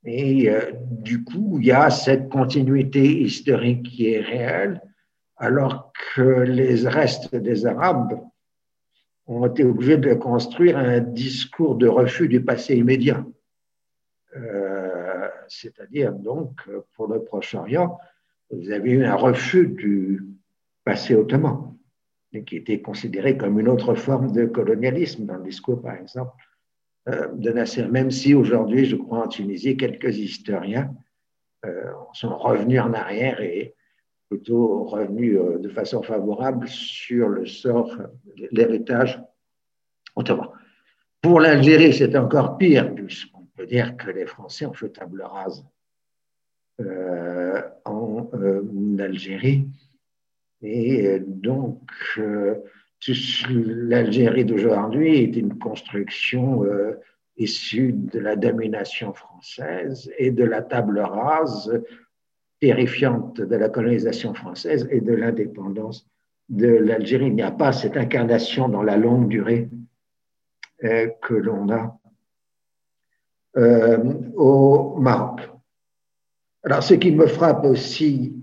Et 0.05 0.51
euh, 0.51 0.73
du 0.91 1.23
coup, 1.23 1.59
il 1.61 1.67
y 1.67 1.73
a 1.73 1.91
cette 1.91 2.29
continuité 2.29 3.21
historique 3.21 3.85
qui 3.85 4.11
est 4.11 4.21
réelle, 4.21 4.83
alors 5.37 5.93
que 6.15 6.41
les 6.41 6.89
restes 6.89 7.37
des 7.37 7.67
Arabes 7.67 8.21
ont 9.29 9.47
été 9.47 9.63
obligés 9.63 9.97
de 9.97 10.15
construire 10.15 10.77
un 10.77 10.99
discours 10.99 11.77
de 11.77 11.87
refus 11.87 12.27
du 12.27 12.45
passé 12.45 12.75
immédiat. 12.75 13.25
Euh, 14.37 15.29
c'est-à-dire, 15.47 16.13
donc, 16.13 16.69
pour 16.95 17.07
le 17.07 17.23
Proche-Orient, 17.23 17.97
vous 18.51 18.73
avez 18.73 18.91
eu 18.91 19.05
un 19.05 19.15
refus 19.15 19.69
du, 19.69 20.38
passé 20.89 21.15
ottoman, 21.15 21.77
et 22.33 22.45
qui 22.45 22.57
était 22.57 22.81
considéré 22.81 23.37
comme 23.37 23.61
une 23.61 23.69
autre 23.69 23.95
forme 23.95 24.33
de 24.33 24.47
colonialisme 24.47 25.27
dans 25.27 25.37
le 25.37 25.45
discours, 25.45 25.83
par 25.83 25.97
exemple, 25.97 26.33
euh, 27.11 27.29
de 27.35 27.51
Nasser. 27.51 27.87
Même 27.89 28.11
si 28.11 28.33
aujourd'hui, 28.35 28.87
je 28.87 28.97
crois, 28.97 29.27
en 29.27 29.29
Tunisie, 29.29 29.77
quelques 29.77 30.17
historiens 30.17 30.91
euh, 31.67 31.93
sont 32.15 32.35
revenus 32.39 32.81
en 32.81 32.95
arrière 32.95 33.39
et 33.43 33.75
plutôt 34.31 34.85
revenus 34.85 35.37
euh, 35.37 35.59
de 35.59 35.69
façon 35.69 36.03
favorable 36.03 36.67
sur 36.69 37.29
le 37.29 37.45
sort, 37.45 37.95
l'héritage 38.51 39.23
ottoman. 40.17 40.49
Pour 41.21 41.39
l'Algérie, 41.39 41.93
c'est 41.93 42.17
encore 42.17 42.57
pire, 42.57 42.95
puisqu'on 42.95 43.47
peut 43.55 43.67
dire 43.67 43.95
que 43.99 44.11
les 44.11 44.25
Français 44.25 44.65
ont 44.65 44.73
fait 44.73 44.89
table 44.89 45.21
rase 45.21 45.63
en 47.85 48.31
Algérie 49.01 49.67
et 50.63 51.07
euh, 51.07 51.21
donc, 51.25 51.81
euh, 52.19 52.57
l'Algérie 53.49 54.45
d'aujourd'hui 54.45 55.19
est 55.19 55.37
une 55.37 55.59
construction 55.59 56.65
euh, 56.65 56.99
issue 57.37 57.93
de 57.93 58.19
la 58.19 58.35
domination 58.35 59.13
française 59.13 60.11
et 60.19 60.31
de 60.31 60.45
la 60.45 60.63
table 60.63 60.99
rase 60.99 61.81
terrifiante 62.61 63.41
de 63.41 63.57
la 63.57 63.69
colonisation 63.69 64.35
française 64.35 64.89
et 64.91 65.01
de 65.01 65.13
l'indépendance 65.13 66.09
de 66.49 66.67
l'Algérie. 66.67 67.29
Il 67.29 67.37
n'y 67.37 67.43
a 67.43 67.53
pas 67.53 67.73
cette 67.73 67.97
incarnation 67.97 68.69
dans 68.69 68.83
la 68.83 68.97
longue 68.97 69.29
durée 69.29 69.69
que 70.81 71.35
l'on 71.35 71.69
a 71.71 71.97
au 73.55 74.97
Maroc. 74.99 75.49
Alors, 76.65 76.83
ce 76.83 76.95
qui 76.95 77.13
me 77.13 77.27
frappe 77.27 77.65
aussi, 77.65 78.35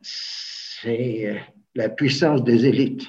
c'est 0.00 0.51
euh, 0.86 1.38
la 1.74 1.88
puissance 1.88 2.44
des 2.44 2.66
élites 2.66 3.06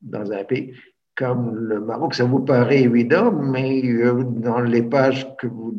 dans 0.00 0.32
un 0.32 0.44
pays 0.44 0.74
comme 1.14 1.54
le 1.54 1.80
Maroc. 1.80 2.14
Ça 2.14 2.24
vous 2.24 2.40
paraît 2.40 2.82
évident, 2.82 3.30
mais 3.30 3.82
euh, 3.84 4.24
dans 4.24 4.60
les 4.60 4.82
pages 4.82 5.26
que 5.36 5.46
vous 5.46 5.74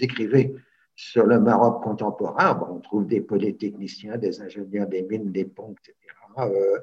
écrivez 0.00 0.54
sur 0.94 1.24
le 1.24 1.40
Maroc 1.40 1.82
contemporain, 1.82 2.60
on 2.70 2.80
trouve 2.80 3.06
des 3.06 3.22
polytechniciens, 3.22 4.18
des 4.18 4.42
ingénieurs 4.42 4.86
des 4.86 5.02
mines, 5.02 5.32
des 5.32 5.46
ponts, 5.46 5.72
etc. 5.72 5.96
Euh, 6.38 6.78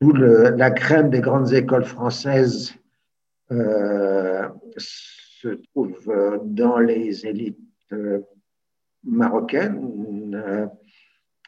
tout 0.00 0.12
la 0.12 0.70
crème 0.70 1.10
des 1.10 1.20
grandes 1.20 1.52
écoles 1.52 1.84
françaises 1.84 2.74
se 3.48 5.48
trouve 5.72 6.40
dans 6.44 6.78
les 6.78 7.26
élites 7.26 7.58
marocaines 9.02 10.70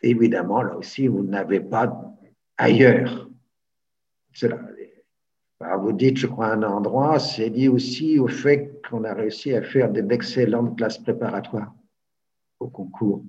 évidemment, 0.02 0.62
là 0.62 0.76
aussi, 0.76 1.06
vous 1.06 1.22
n'avez 1.22 1.60
pas 1.60 2.14
ailleurs 2.56 3.28
cela. 4.32 4.60
vous 5.78 5.92
dites, 5.92 6.18
je 6.18 6.26
crois, 6.26 6.52
un 6.52 6.62
endroit, 6.62 7.18
c'est 7.18 7.48
lié 7.48 7.68
aussi 7.68 8.18
au 8.18 8.28
fait 8.28 8.80
qu'on 8.88 9.04
a 9.04 9.14
réussi 9.14 9.54
à 9.54 9.62
faire 9.62 9.90
d'excellentes 9.90 10.76
classes 10.76 10.98
préparatoires 10.98 11.74
au 12.60 12.68
concours 12.68 13.24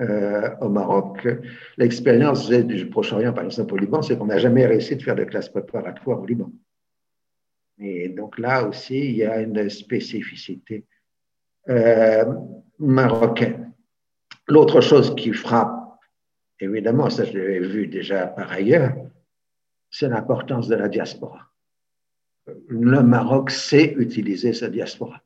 euh, 0.00 0.54
au 0.60 0.68
Maroc. 0.68 1.26
L'expérience 1.76 2.48
du 2.48 2.86
Proche-Orient, 2.88 3.32
par 3.32 3.44
exemple, 3.44 3.74
au 3.74 3.76
Liban, 3.76 4.02
c'est 4.02 4.16
qu'on 4.16 4.26
n'a 4.26 4.38
jamais 4.38 4.66
réussi 4.66 4.96
de 4.96 5.02
faire 5.02 5.16
de 5.16 5.24
classes 5.24 5.48
préparatoires 5.48 6.20
au 6.20 6.26
Liban. 6.26 6.50
Et 7.78 8.08
donc 8.10 8.38
là 8.38 8.66
aussi, 8.66 8.98
il 8.98 9.16
y 9.16 9.24
a 9.24 9.40
une 9.40 9.68
spécificité 9.70 10.84
euh, 11.68 12.24
marocaine. 12.78 13.69
L'autre 14.50 14.80
chose 14.80 15.14
qui 15.14 15.32
frappe, 15.32 16.00
évidemment, 16.58 17.08
ça 17.08 17.24
je 17.24 17.38
l'avais 17.38 17.60
vu 17.60 17.86
déjà 17.86 18.26
par 18.26 18.50
ailleurs, 18.50 18.96
c'est 19.90 20.08
l'importance 20.08 20.66
de 20.66 20.74
la 20.74 20.88
diaspora. 20.88 21.46
Le 22.68 23.00
Maroc 23.04 23.52
sait 23.52 23.94
utiliser 23.96 24.52
sa 24.52 24.68
diaspora. 24.68 25.22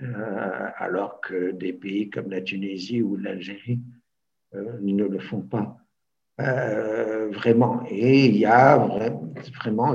Euh, 0.00 0.68
alors 0.76 1.20
que 1.20 1.52
des 1.52 1.74
pays 1.74 2.08
comme 2.08 2.30
la 2.30 2.40
Tunisie 2.40 3.02
ou 3.02 3.16
l'Algérie 3.16 3.80
euh, 4.54 4.78
ne 4.80 5.04
le 5.04 5.18
font 5.18 5.42
pas 5.42 5.76
euh, 6.40 7.28
vraiment. 7.30 7.82
Et 7.90 8.24
il 8.24 8.38
y 8.38 8.46
a 8.46 8.78
vraiment 9.54 9.94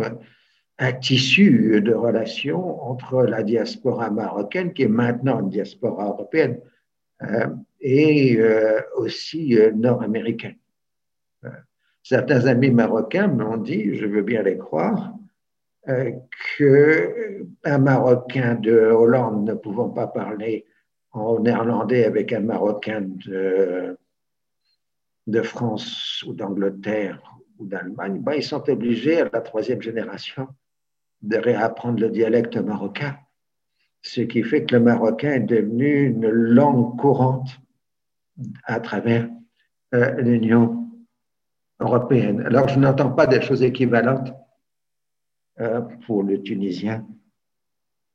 un 0.77 0.93
tissu 0.93 1.81
de 1.81 1.93
relations 1.93 2.83
entre 2.83 3.23
la 3.23 3.41
diaspora 3.41 4.11
marocaine, 4.11 4.71
qui 4.71 4.83
est 4.83 4.87
maintenant 4.87 5.39
une 5.39 5.49
diaspora 5.49 6.05
européenne, 6.05 6.59
et 7.81 8.39
aussi 8.95 9.57
nord-américaine. 9.75 10.57
Certains 12.03 12.45
amis 12.45 12.71
marocains 12.71 13.27
m'ont 13.27 13.57
dit, 13.57 13.95
je 13.95 14.05
veux 14.05 14.21
bien 14.21 14.41
les 14.43 14.57
croire, 14.57 15.13
euh, 15.87 16.11
qu'un 16.57 17.77
Marocain 17.79 18.55
de 18.55 18.71
Hollande 18.71 19.47
ne 19.47 19.53
pouvant 19.55 19.89
pas 19.89 20.07
parler 20.07 20.65
en 21.11 21.39
néerlandais 21.39 22.05
avec 22.05 22.33
un 22.33 22.41
Marocain 22.41 23.01
de, 23.01 23.97
de 25.27 25.41
France 25.41 26.23
ou 26.27 26.33
d'Angleterre 26.33 27.21
ou 27.57 27.65
d'Allemagne, 27.65 28.19
ben, 28.21 28.33
ils 28.33 28.43
sont 28.43 28.67
obligés 28.69 29.21
à 29.21 29.29
la 29.31 29.41
troisième 29.41 29.81
génération 29.81 30.47
de 31.21 31.37
réapprendre 31.37 31.99
le 31.99 32.09
dialecte 32.09 32.57
marocain, 32.57 33.17
ce 34.01 34.21
qui 34.21 34.43
fait 34.43 34.65
que 34.65 34.75
le 34.75 34.81
marocain 34.81 35.33
est 35.33 35.39
devenu 35.39 36.05
une 36.05 36.27
langue 36.27 36.97
courante 36.99 37.60
à 38.65 38.79
travers 38.79 39.29
euh, 39.93 40.21
l'Union 40.21 40.89
européenne. 41.79 42.41
Alors, 42.41 42.67
je 42.67 42.79
n'entends 42.79 43.11
pas 43.11 43.27
des 43.27 43.41
choses 43.41 43.63
équivalentes 43.63 44.33
euh, 45.59 45.81
pour 46.05 46.23
le 46.23 46.41
Tunisien 46.41 47.05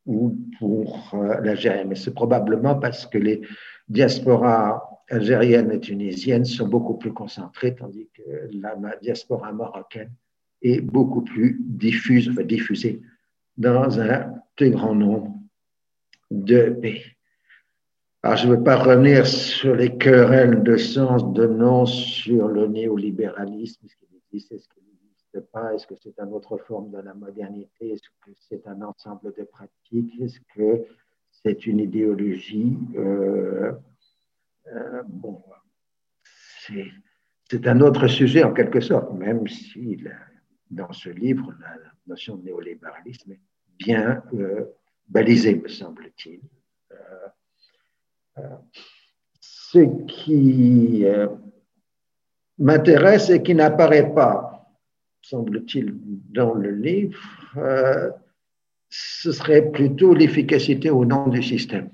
ou 0.07 0.39
pour 0.59 1.11
euh, 1.15 1.41
l'Algérien, 1.41 1.85
mais 1.85 1.97
c'est 1.97 2.15
probablement 2.15 2.77
parce 2.77 3.07
que 3.07 3.19
les 3.19 3.43
diasporas 3.89 4.89
algériennes 5.11 5.71
et 5.73 5.81
tunisiennes 5.81 6.45
sont 6.45 6.69
beaucoup 6.69 6.95
plus 6.95 7.13
concentrées, 7.13 7.75
tandis 7.75 8.09
que 8.15 8.49
la 8.53 8.97
diaspora 9.03 9.53
marocaine 9.53 10.11
est 10.63 10.81
beaucoup 10.81 11.23
plus 11.23 11.59
diffuse, 11.61 12.29
diffusée 12.29 13.03
dans 13.57 14.01
un 14.01 14.35
plus 14.57 14.71
grand 14.71 14.95
nombre 14.95 15.35
de 16.31 16.71
pays. 16.71 17.16
Alors, 18.23 18.39
je 18.39 18.49
ne 18.49 18.57
veux 18.57 18.65
pas 18.65 18.77
revenir 18.77 19.27
sur 19.27 19.75
les 19.75 19.97
querelles 19.97 20.63
de 20.63 20.77
sens, 20.77 21.33
de 21.33 21.47
nom, 21.47 21.87
sur 21.87 22.49
le 22.49 22.67
néolibéralisme, 22.67 23.87
ce 23.87 23.95
qui 23.97 24.07
existe, 24.17 24.59
ce 24.59 24.69
qui 24.69 24.81
n'existe 24.81 25.53
pas, 25.53 25.75
est-ce 25.75 25.87
que 25.87 25.95
c'est 25.97 26.19
une 26.19 26.33
autre 26.33 26.57
forme 26.57 26.91
de 26.91 26.99
la 26.99 27.15
modernité, 27.15 27.91
est-ce 27.91 28.09
que 28.25 28.31
c'est 28.49 28.67
un 28.67 28.81
ensemble 28.83 29.33
de 29.37 29.45
pratiques, 29.45 30.21
est-ce 30.21 30.41
que 30.57 30.87
c'est 31.31 31.67
une 31.67 31.79
idéologie? 31.79 32.77
Euh, 32.97 33.73
euh, 34.73 35.03
Bon, 35.07 35.43
c'est 37.49 37.69
un 37.69 37.81
autre 37.81 38.09
sujet 38.09 38.43
en 38.43 38.53
quelque 38.53 38.81
sorte, 38.81 39.13
même 39.13 39.47
si 39.47 40.03
dans 40.71 40.93
ce 40.93 41.11
livre, 41.11 41.55
la 41.61 41.77
notion 42.09 42.37
de 42.37 42.45
néolibéralisme 42.45 43.33
est 43.33 43.41
bien 43.79 44.23
euh, 44.35 44.65
balisée, 45.07 45.55
me 45.55 45.69
semble-t-il 45.69 46.41
ce 49.41 49.79
qui 50.07 51.05
euh, 51.05 51.29
m'intéresse 52.59 53.31
et 53.31 53.43
qui 53.43 53.55
n'apparaît 53.55 54.13
pas, 54.15 54.69
semble-t-il, 55.23 55.95
dans 56.31 56.55
le 56.55 56.71
livre, 56.71 57.19
euh, 57.57 58.11
ce 58.89 59.33
serait 59.33 59.71
plutôt 59.71 60.15
l'efficacité 60.15 60.91
au 60.91 61.05
nom 61.05 61.29
du 61.29 61.43
système. 61.43 61.91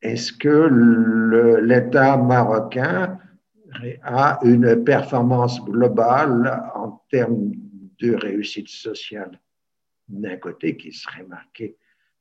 Est-ce 0.00 0.32
que 0.32 1.60
l'État 1.60 2.16
marocain 2.16 3.18
a 4.02 4.38
une 4.42 4.84
performance 4.84 5.62
globale 5.64 6.70
en 6.74 7.02
termes 7.10 7.52
de 7.98 8.14
réussite 8.14 8.68
sociale 8.68 9.40
d'un 10.08 10.36
côté 10.36 10.76
qui 10.76 10.92
serait 10.92 11.24
marqué 11.24 11.76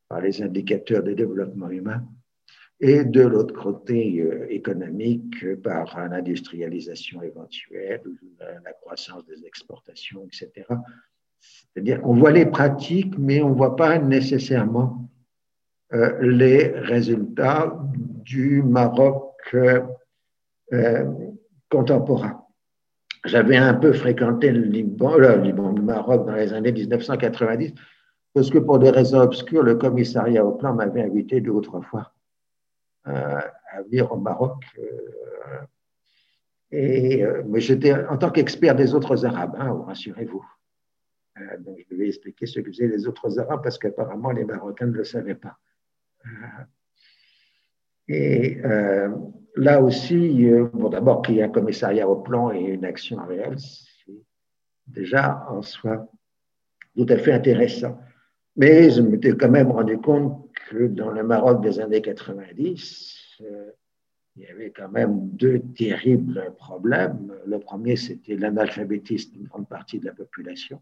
par 0.07 0.21
les 0.21 0.41
indicateurs 0.41 1.03
de 1.03 1.13
développement 1.13 1.69
humain 1.69 2.03
et 2.81 3.05
de 3.05 3.21
l'autre 3.21 3.53
côté 3.53 4.19
euh, 4.21 4.47
économique 4.49 5.61
par 5.61 5.95
l'industrialisation 6.09 7.21
éventuelle, 7.21 8.01
la 8.39 8.73
croissance 8.73 9.23
des 9.27 9.45
exportations, 9.45 10.25
etc. 10.25 10.67
C'est-à-dire 11.39 12.01
qu'on 12.01 12.15
voit 12.15 12.31
les 12.31 12.47
pratiques, 12.47 13.17
mais 13.17 13.41
on 13.41 13.49
ne 13.49 13.55
voit 13.55 13.75
pas 13.75 13.99
nécessairement 13.99 15.09
euh, 15.93 16.17
les 16.21 16.69
résultats 16.69 17.77
du 18.23 18.63
Maroc 18.63 19.55
euh, 20.73 21.05
contemporain. 21.69 22.45
J'avais 23.25 23.57
un 23.57 23.75
peu 23.75 23.93
fréquenté 23.93 24.51
le 24.51 24.61
Liban, 24.61 25.17
le 25.17 25.35
Liban, 25.37 25.71
le 25.73 25.83
Maroc 25.83 26.25
dans 26.25 26.35
les 26.35 26.53
années 26.53 26.71
1990, 26.71 27.73
parce 28.33 28.49
que 28.49 28.57
pour 28.57 28.79
des 28.79 28.89
raisons 28.89 29.19
obscures, 29.19 29.61
le 29.61 29.75
commissariat 29.75 30.43
au 30.43 30.53
plan 30.53 30.73
m'avait 30.73 31.03
invité 31.03 31.41
deux 31.41 31.51
ou 31.51 31.61
trois 31.61 31.81
fois 31.81 32.13
euh, 32.13 32.20
à 33.05 33.81
venir 33.83 34.11
au 34.11 34.17
Maroc. 34.17 34.63
Euh, 34.77 35.61
et, 36.71 37.23
euh, 37.23 37.43
mais 37.45 37.59
j'étais 37.59 37.93
en 37.93 38.17
tant 38.17 38.31
qu'expert 38.31 38.75
des 38.75 38.93
autres 38.93 39.25
Arabes, 39.25 39.55
hein, 39.59 39.83
rassurez-vous. 39.87 40.45
donc 41.59 41.79
je 41.79 41.95
devais 41.95 42.07
expliquer 42.07 42.45
ce 42.45 42.59
que 42.59 42.71
faisaient 42.71 42.87
les 42.87 43.07
autres 43.07 43.39
Arabes 43.39 43.61
parce 43.63 43.77
qu'apparemment 43.77 44.31
les 44.31 44.45
Marocains 44.45 44.87
ne 44.87 44.93
le 44.93 45.03
savaient 45.03 45.35
pas. 45.35 45.57
Et 48.07 48.61
là 49.55 49.81
aussi, 49.81 50.49
bon, 50.73 50.89
d'abord 50.89 51.21
qu'il 51.21 51.35
y 51.35 51.39
ait 51.39 51.43
un 51.43 51.49
commissariat 51.49 52.07
au 52.07 52.17
plan 52.17 52.51
et 52.51 52.59
une 52.59 52.85
action 52.85 53.17
réelle, 53.25 53.57
c'est 53.59 54.13
déjà 54.87 55.45
en 55.49 55.61
soi 55.61 56.07
tout 56.95 57.05
à 57.09 57.17
fait 57.17 57.33
intéressant. 57.33 57.99
Mais 58.55 58.89
je 58.91 59.01
m'étais 59.01 59.31
quand 59.35 59.49
même 59.49 59.71
rendu 59.71 59.97
compte 59.97 60.49
que 60.69 60.87
dans 60.87 61.11
le 61.11 61.23
Maroc 61.23 61.61
des 61.61 61.79
années 61.79 62.01
90, 62.01 63.37
euh, 63.41 63.71
il 64.35 64.43
y 64.43 64.47
avait 64.47 64.71
quand 64.71 64.89
même 64.89 65.29
deux 65.29 65.61
terribles 65.77 66.53
problèmes. 66.57 67.33
Le 67.45 67.59
premier, 67.59 67.95
c'était 67.95 68.35
l'analphabétisme 68.35 69.33
d'une 69.33 69.47
grande 69.47 69.67
partie 69.67 69.99
de 69.99 70.05
la 70.05 70.13
population. 70.13 70.81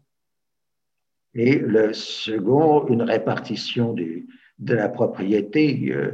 Et 1.34 1.58
le 1.58 1.92
second, 1.92 2.86
une 2.88 3.02
répartition 3.02 3.94
de 3.94 4.74
la 4.74 4.88
propriété 4.88 5.92
euh, 5.92 6.12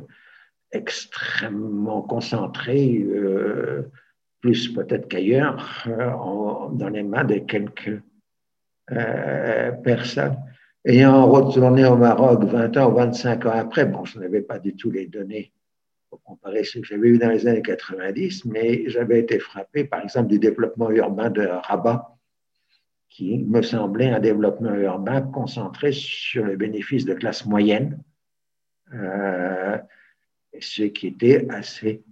extrêmement 0.72 2.02
concentrée, 2.02 2.98
euh, 3.02 3.90
plus 4.40 4.68
peut-être 4.68 5.08
qu'ailleurs, 5.08 5.88
dans 6.72 6.88
les 6.90 7.02
mains 7.02 7.24
de 7.24 7.38
quelques 7.38 8.00
personnes. 9.82 10.36
Ayant 10.88 11.28
retourné 11.28 11.84
au 11.84 11.96
Maroc 11.96 12.44
20 12.44 12.76
ans 12.76 12.92
ou 12.92 12.94
25 12.94 13.46
ans 13.46 13.50
après, 13.50 13.86
bon, 13.86 14.04
je 14.04 14.20
n'avais 14.20 14.40
pas 14.40 14.60
du 14.60 14.76
tout 14.76 14.88
les 14.88 15.08
données 15.08 15.52
pour 16.08 16.22
comparer 16.22 16.62
ce 16.62 16.78
que 16.78 16.84
j'avais 16.84 17.10
vu 17.10 17.18
dans 17.18 17.30
les 17.30 17.48
années 17.48 17.60
90, 17.60 18.44
mais 18.44 18.88
j'avais 18.88 19.18
été 19.18 19.40
frappé, 19.40 19.82
par 19.82 20.00
exemple, 20.04 20.28
du 20.28 20.38
développement 20.38 20.88
urbain 20.90 21.28
de 21.28 21.44
Rabat, 21.44 22.16
qui 23.08 23.36
me 23.36 23.62
semblait 23.62 24.10
un 24.10 24.20
développement 24.20 24.74
urbain 24.74 25.22
concentré 25.22 25.90
sur 25.90 26.44
le 26.44 26.54
bénéfice 26.54 27.04
de 27.04 27.14
classe 27.14 27.46
moyenne, 27.46 28.00
euh, 28.94 29.78
ce 30.60 30.84
qui 30.84 31.08
était 31.08 31.48
assez 31.50 32.04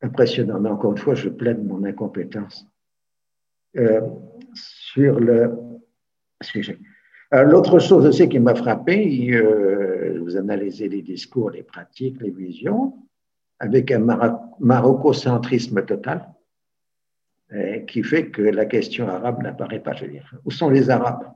impressionnant. 0.00 0.60
Mais 0.60 0.70
encore 0.70 0.92
une 0.92 0.98
fois, 0.98 1.14
je 1.14 1.28
plaide 1.28 1.62
mon 1.62 1.84
incompétence 1.84 2.66
euh, 3.76 4.00
sur 4.54 5.20
le 5.20 5.52
sujet. 6.40 6.78
Euh, 7.34 7.42
l'autre 7.42 7.78
chose 7.78 8.06
aussi 8.06 8.28
qui 8.28 8.38
m'a 8.38 8.54
frappé, 8.54 9.30
euh, 9.34 10.18
vous 10.22 10.36
analysez 10.36 10.88
les 10.88 11.02
discours, 11.02 11.50
les 11.50 11.62
pratiques, 11.62 12.20
les 12.22 12.30
visions, 12.30 12.94
avec 13.58 13.90
un 13.90 14.06
marococentrisme 14.60 15.84
total, 15.84 16.28
qui 17.86 18.02
fait 18.02 18.28
que 18.28 18.42
la 18.42 18.66
question 18.66 19.08
arabe 19.08 19.42
n'apparaît 19.42 19.80
pas. 19.80 19.94
Je 19.94 20.04
veux 20.04 20.10
dire, 20.10 20.34
où 20.44 20.50
sont 20.50 20.68
les 20.68 20.90
Arabes? 20.90 21.32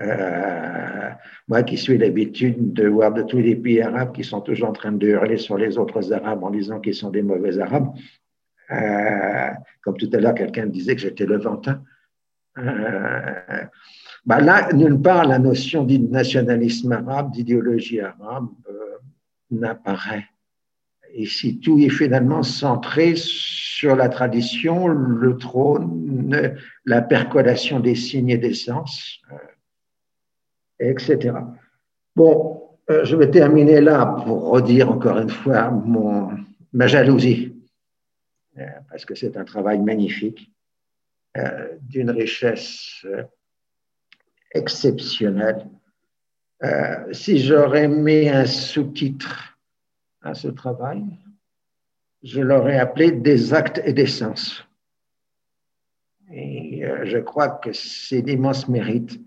Euh, 0.00 1.10
moi 1.46 1.62
qui 1.62 1.76
suis 1.76 1.98
l'habitude 1.98 2.72
de 2.72 2.88
voir 2.88 3.12
de 3.12 3.22
tous 3.22 3.38
les 3.38 3.54
pays 3.54 3.80
arabes 3.80 4.12
qui 4.12 4.24
sont 4.24 4.40
toujours 4.40 4.70
en 4.70 4.72
train 4.72 4.90
de 4.90 5.06
hurler 5.06 5.36
sur 5.36 5.56
les 5.56 5.78
autres 5.78 6.12
arabes 6.12 6.42
en 6.42 6.50
disant 6.50 6.80
qu'ils 6.80 6.96
sont 6.96 7.10
des 7.10 7.22
mauvais 7.22 7.60
arabes, 7.60 7.94
comme 9.82 9.96
tout 9.96 10.10
à 10.12 10.16
l'heure 10.16 10.34
quelqu'un 10.34 10.66
disait 10.66 10.96
que 10.96 11.02
j'étais 11.02 11.26
levantin. 11.26 11.80
Euh, 12.58 13.64
bah 14.26 14.40
là, 14.40 14.72
nulle 14.72 15.00
part 15.00 15.26
la 15.26 15.38
notion 15.38 15.84
de 15.84 15.96
nationalisme 15.96 16.92
arabe, 16.92 17.32
d'idéologie 17.32 18.00
arabe 18.00 18.48
euh, 18.68 18.98
n'apparaît. 19.50 20.26
Ici, 21.14 21.60
tout 21.60 21.78
est 21.78 21.90
finalement 21.90 22.42
centré 22.42 23.14
sur 23.16 23.94
la 23.94 24.08
tradition, 24.08 24.88
le 24.88 25.36
trône, 25.36 26.56
la 26.84 27.02
percolation 27.02 27.78
des 27.80 27.94
signes 27.94 28.30
et 28.30 28.38
des 28.38 28.54
sens, 28.54 29.20
euh, 29.32 29.36
etc. 30.90 31.36
Bon, 32.16 32.62
euh, 32.90 33.04
je 33.04 33.16
vais 33.16 33.30
terminer 33.30 33.80
là 33.80 34.06
pour 34.24 34.50
redire 34.50 34.90
encore 34.90 35.18
une 35.18 35.30
fois 35.30 35.70
mon, 35.70 36.30
ma 36.72 36.86
jalousie, 36.86 37.54
euh, 38.58 38.66
parce 38.90 39.04
que 39.04 39.14
c'est 39.14 39.36
un 39.36 39.44
travail 39.44 39.80
magnifique, 39.80 40.50
d'une 41.82 42.10
richesse 42.10 43.04
exceptionnelle. 44.52 45.66
si 47.12 47.38
j'aurais 47.38 47.88
mis 47.88 48.28
un 48.28 48.46
sous-titre 48.46 49.58
à 50.22 50.34
ce 50.34 50.48
travail, 50.48 51.02
je 52.24 52.40
l'aurais 52.40 52.78
appelé 52.78 53.12
des 53.12 53.52
actes 53.52 53.80
et 53.84 53.92
des 53.92 54.06
sens. 54.06 54.64
Et 56.32 56.84
euh, 56.84 57.04
je 57.04 57.18
crois 57.18 57.48
que 57.50 57.72
c'est 57.72 58.22
l'immense 58.22 58.66
mérite 58.68 59.20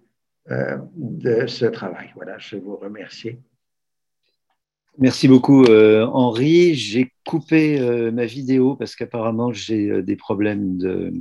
euh, 0.50 0.78
de 0.96 1.46
ce 1.48 1.65
travail. 1.65 2.12
Voilà, 2.15 2.38
je 2.39 2.58
vous 2.58 2.76
remercie. 2.76 3.38
Merci 4.98 5.28
beaucoup, 5.28 5.63
euh, 5.65 6.06
Henri. 6.08 6.74
J'ai 6.74 7.13
coupé 7.26 7.80
ma 8.12 8.26
vidéo 8.26 8.76
parce 8.76 8.96
qu'apparemment 8.96 9.54
j'ai 9.54 10.02
des 10.02 10.15
problèmes 10.15 10.78
de, 10.78 11.13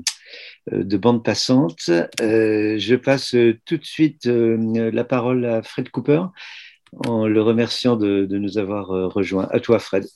de 0.71 0.97
bande 0.97 1.25
passante. 1.25 1.79
je 1.89 2.95
passe 2.97 3.37
tout 3.65 3.77
de 3.77 3.85
suite 3.85 4.27
la 4.27 5.05
parole 5.05 5.45
à 5.45 5.63
Fred 5.63 5.91
Cooper 5.91 6.23
en 7.07 7.27
le 7.27 7.43
remerciant 7.43 7.97
de, 7.97 8.27
nous 8.31 8.59
avoir 8.59 8.89
rejoints. 9.13 9.49
À 9.51 9.61
toi, 9.61 9.79
Fred. 9.79 10.07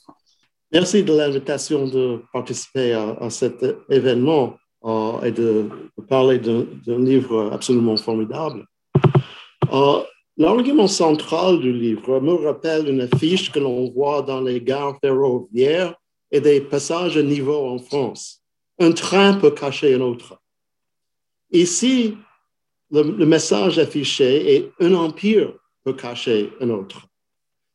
Merci 0.73 1.03
de 1.03 1.13
l'invitation 1.13 1.89
de 1.89 2.23
participer 2.33 2.93
à, 2.93 3.29
cet 3.29 3.65
événement 3.89 4.55
euh, 4.85 5.21
et 5.23 5.33
de, 5.33 5.69
parler 6.09 6.39
d'un 6.39 7.05
livre 7.05 7.51
absolument 7.53 7.97
formidable. 7.97 8.65
Euh, 9.73 10.01
l'argument 10.37 10.87
central 10.87 11.59
du 11.59 11.73
livre 11.73 12.21
me 12.21 12.35
rappelle 12.35 12.89
une 12.89 13.01
affiche 13.01 13.51
que 13.51 13.59
l'on 13.59 13.91
voit 13.91 14.23
dans 14.23 14.41
les 14.41 14.61
gares 14.61 14.97
ferroviaires 15.01 15.95
et 16.31 16.41
des 16.41 16.61
passages 16.61 17.17
à 17.17 17.23
niveau 17.23 17.67
en 17.67 17.79
France. 17.79 18.40
Un 18.81 18.93
train 18.93 19.35
peut 19.35 19.51
cacher 19.51 19.95
un 19.95 20.01
autre. 20.01 20.41
Ici, 21.51 22.17
le 22.91 23.27
message 23.27 23.79
affiché 23.79 24.57
est 24.57 24.73
un 24.81 24.95
empire 24.95 25.53
peut 25.85 25.93
cacher 25.93 26.51
un 26.61 26.71
autre. 26.71 27.07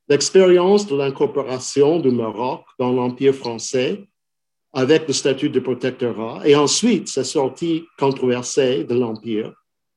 L'expérience 0.07 0.85
de 0.87 0.95
l'incorporation 0.95 1.99
du 1.99 2.11
Maroc 2.11 2.65
dans 2.77 2.91
l'Empire 2.91 3.33
français 3.33 4.05
avec 4.73 5.07
le 5.07 5.13
statut 5.13 5.49
de 5.49 5.59
protectorat 5.59 6.41
et 6.45 6.55
ensuite 6.55 7.07
sa 7.07 7.23
sortie 7.23 7.85
controversée 7.97 8.83
de 8.83 8.93
l'Empire 8.93 9.53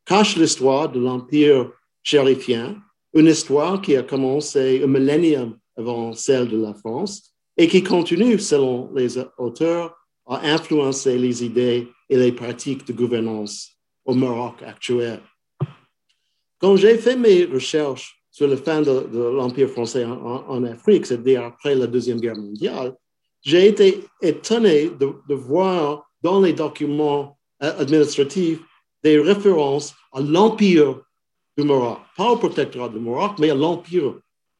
cache 0.07 0.37
l'histoire 0.37 0.88
de 0.90 1.01
l'Empire 1.01 1.71
chérifien, 2.03 2.77
une 3.12 3.27
histoire 3.27 3.83
qui 3.83 3.97
a 3.97 4.03
commencé 4.03 4.83
un 4.83 4.87
millénium 4.87 5.59
avant 5.77 6.12
celle 6.12 6.49
de 6.49 6.61
la 6.61 6.75
France 6.75 7.35
et 7.57 7.66
qui 7.66 7.83
continue, 7.83 8.38
selon 8.38 8.90
les 8.94 9.18
auteurs, 9.37 9.98
à 10.29 10.53
influencer 10.53 11.17
les 11.19 11.45
idées 11.45 11.88
et 12.09 12.17
les 12.17 12.33
pratiques 12.33 12.87
de 12.87 12.93
gouvernance 12.93 13.71
au 14.05 14.14
Maroc 14.14 14.62
actuel. 14.62 15.21
Quand 16.61 16.77
j'ai 16.77 16.99
fait 16.99 17.17
mes 17.17 17.45
recherches 17.45 18.21
sur 18.31 18.47
la 18.47 18.57
fin 18.57 18.83
de, 18.83 19.07
l'Empire 19.37 19.71
français 19.71 20.05
en, 20.05 20.62
Afrique, 20.64 21.07
c'est-à-dire 21.07 21.45
après 21.45 21.75
la 21.75 21.87
Deuxième 21.87 22.21
Guerre 22.21 22.37
mondiale, 22.37 22.95
j'ai 23.43 23.69
été 23.69 24.05
étonné 24.21 24.91
de, 24.91 25.35
voir 25.35 26.11
dans 26.23 26.41
les 26.41 26.53
documents 26.53 27.38
euh, 27.62 27.79
administratifs 27.79 28.61
des 29.03 29.19
références 29.19 29.95
à 30.12 30.21
l'Empire 30.21 31.01
du 31.57 31.64
Maroc, 31.64 31.99
pas 32.17 32.33
au 32.33 32.37
protectorat 32.37 32.88
du 32.88 32.99
Maroc, 32.99 33.33
mais 33.38 33.51
à 33.51 33.55
l'Empire 33.55 34.14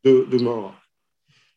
du 0.05 0.39
Maroc. 0.39 0.73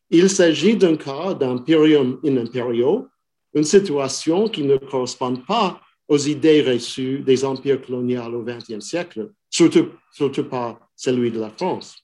Il 0.09 0.29
s'agit 0.29 0.75
d'un 0.75 0.97
cas 0.97 1.33
d'imperium 1.33 2.19
in 2.25 2.37
imperio, 2.37 3.07
une 3.53 3.63
situation 3.63 4.47
qui 4.47 4.63
ne 4.63 4.77
correspond 4.77 5.35
pas 5.35 5.81
aux 6.07 6.17
idées 6.17 6.61
reçues 6.61 7.19
des 7.19 7.45
empires 7.45 7.81
coloniaux 7.81 8.33
au 8.33 8.43
XXe 8.43 8.83
siècle, 8.83 9.31
surtout, 9.49 9.89
surtout 10.11 10.43
pas 10.43 10.79
celui 10.95 11.31
de 11.31 11.39
la 11.39 11.49
France. 11.49 11.95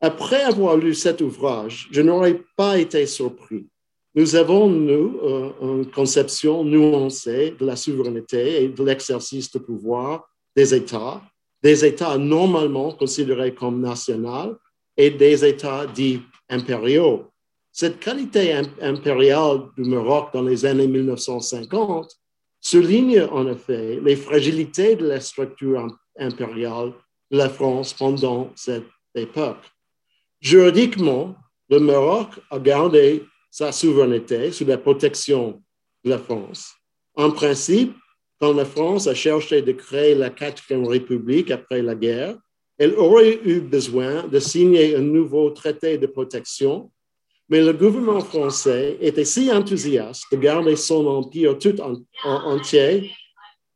Après 0.00 0.42
avoir 0.42 0.76
lu 0.76 0.94
cet 0.94 1.20
ouvrage, 1.20 1.88
je 1.90 2.00
n'aurais 2.00 2.40
pas 2.56 2.78
été 2.78 3.06
surpris. 3.06 3.66
Nous 4.14 4.36
avons, 4.36 4.68
nous, 4.68 5.18
euh, 5.22 5.50
une 5.60 5.90
conception 5.90 6.64
nuancée 6.64 7.54
de 7.58 7.66
la 7.66 7.76
souveraineté 7.76 8.64
et 8.64 8.68
de 8.68 8.84
l'exercice 8.84 9.50
de 9.50 9.58
pouvoir 9.58 10.28
des 10.56 10.74
États, 10.74 11.22
des 11.62 11.84
États 11.84 12.16
normalement 12.16 12.92
considérés 12.92 13.54
comme 13.54 13.80
nationaux 13.80 14.56
et 14.96 15.10
des 15.10 15.44
États 15.44 15.86
dits 15.86 16.22
impériaux. 16.48 17.26
Cette 17.80 18.00
qualité 18.00 18.60
impériale 18.82 19.68
du 19.76 19.84
Maroc 19.84 20.30
dans 20.32 20.42
les 20.42 20.66
années 20.66 20.88
1950 20.88 22.10
souligne 22.60 23.22
en 23.30 23.46
effet 23.46 24.00
les 24.02 24.16
fragilités 24.16 24.96
de 24.96 25.06
la 25.06 25.20
structure 25.20 25.86
impériale 26.18 26.92
de 27.30 27.38
la 27.38 27.48
France 27.48 27.94
pendant 27.94 28.50
cette 28.56 28.88
époque. 29.14 29.62
Juridiquement, 30.40 31.36
le 31.70 31.78
Maroc 31.78 32.30
a 32.50 32.58
gardé 32.58 33.22
sa 33.48 33.70
souveraineté 33.70 34.50
sous 34.50 34.64
la 34.64 34.78
protection 34.78 35.62
de 36.02 36.10
la 36.10 36.18
France. 36.18 36.74
En 37.14 37.30
principe, 37.30 37.94
quand 38.40 38.54
la 38.54 38.64
France 38.64 39.06
a 39.06 39.14
cherché 39.14 39.62
de 39.62 39.70
créer 39.70 40.16
la 40.16 40.30
quatrième 40.30 40.84
république 40.84 41.52
après 41.52 41.82
la 41.82 41.94
guerre, 41.94 42.36
elle 42.76 42.96
aurait 42.96 43.38
eu 43.44 43.60
besoin 43.60 44.26
de 44.26 44.40
signer 44.40 44.96
un 44.96 45.02
nouveau 45.02 45.50
traité 45.50 45.96
de 45.96 46.08
protection, 46.08 46.90
mais 47.48 47.62
le 47.62 47.72
gouvernement 47.72 48.20
français 48.20 48.98
était 49.00 49.24
si 49.24 49.50
enthousiaste 49.50 50.24
de 50.30 50.36
garder 50.36 50.76
son 50.76 51.06
empire 51.06 51.58
tout 51.58 51.76
entier 52.24 53.10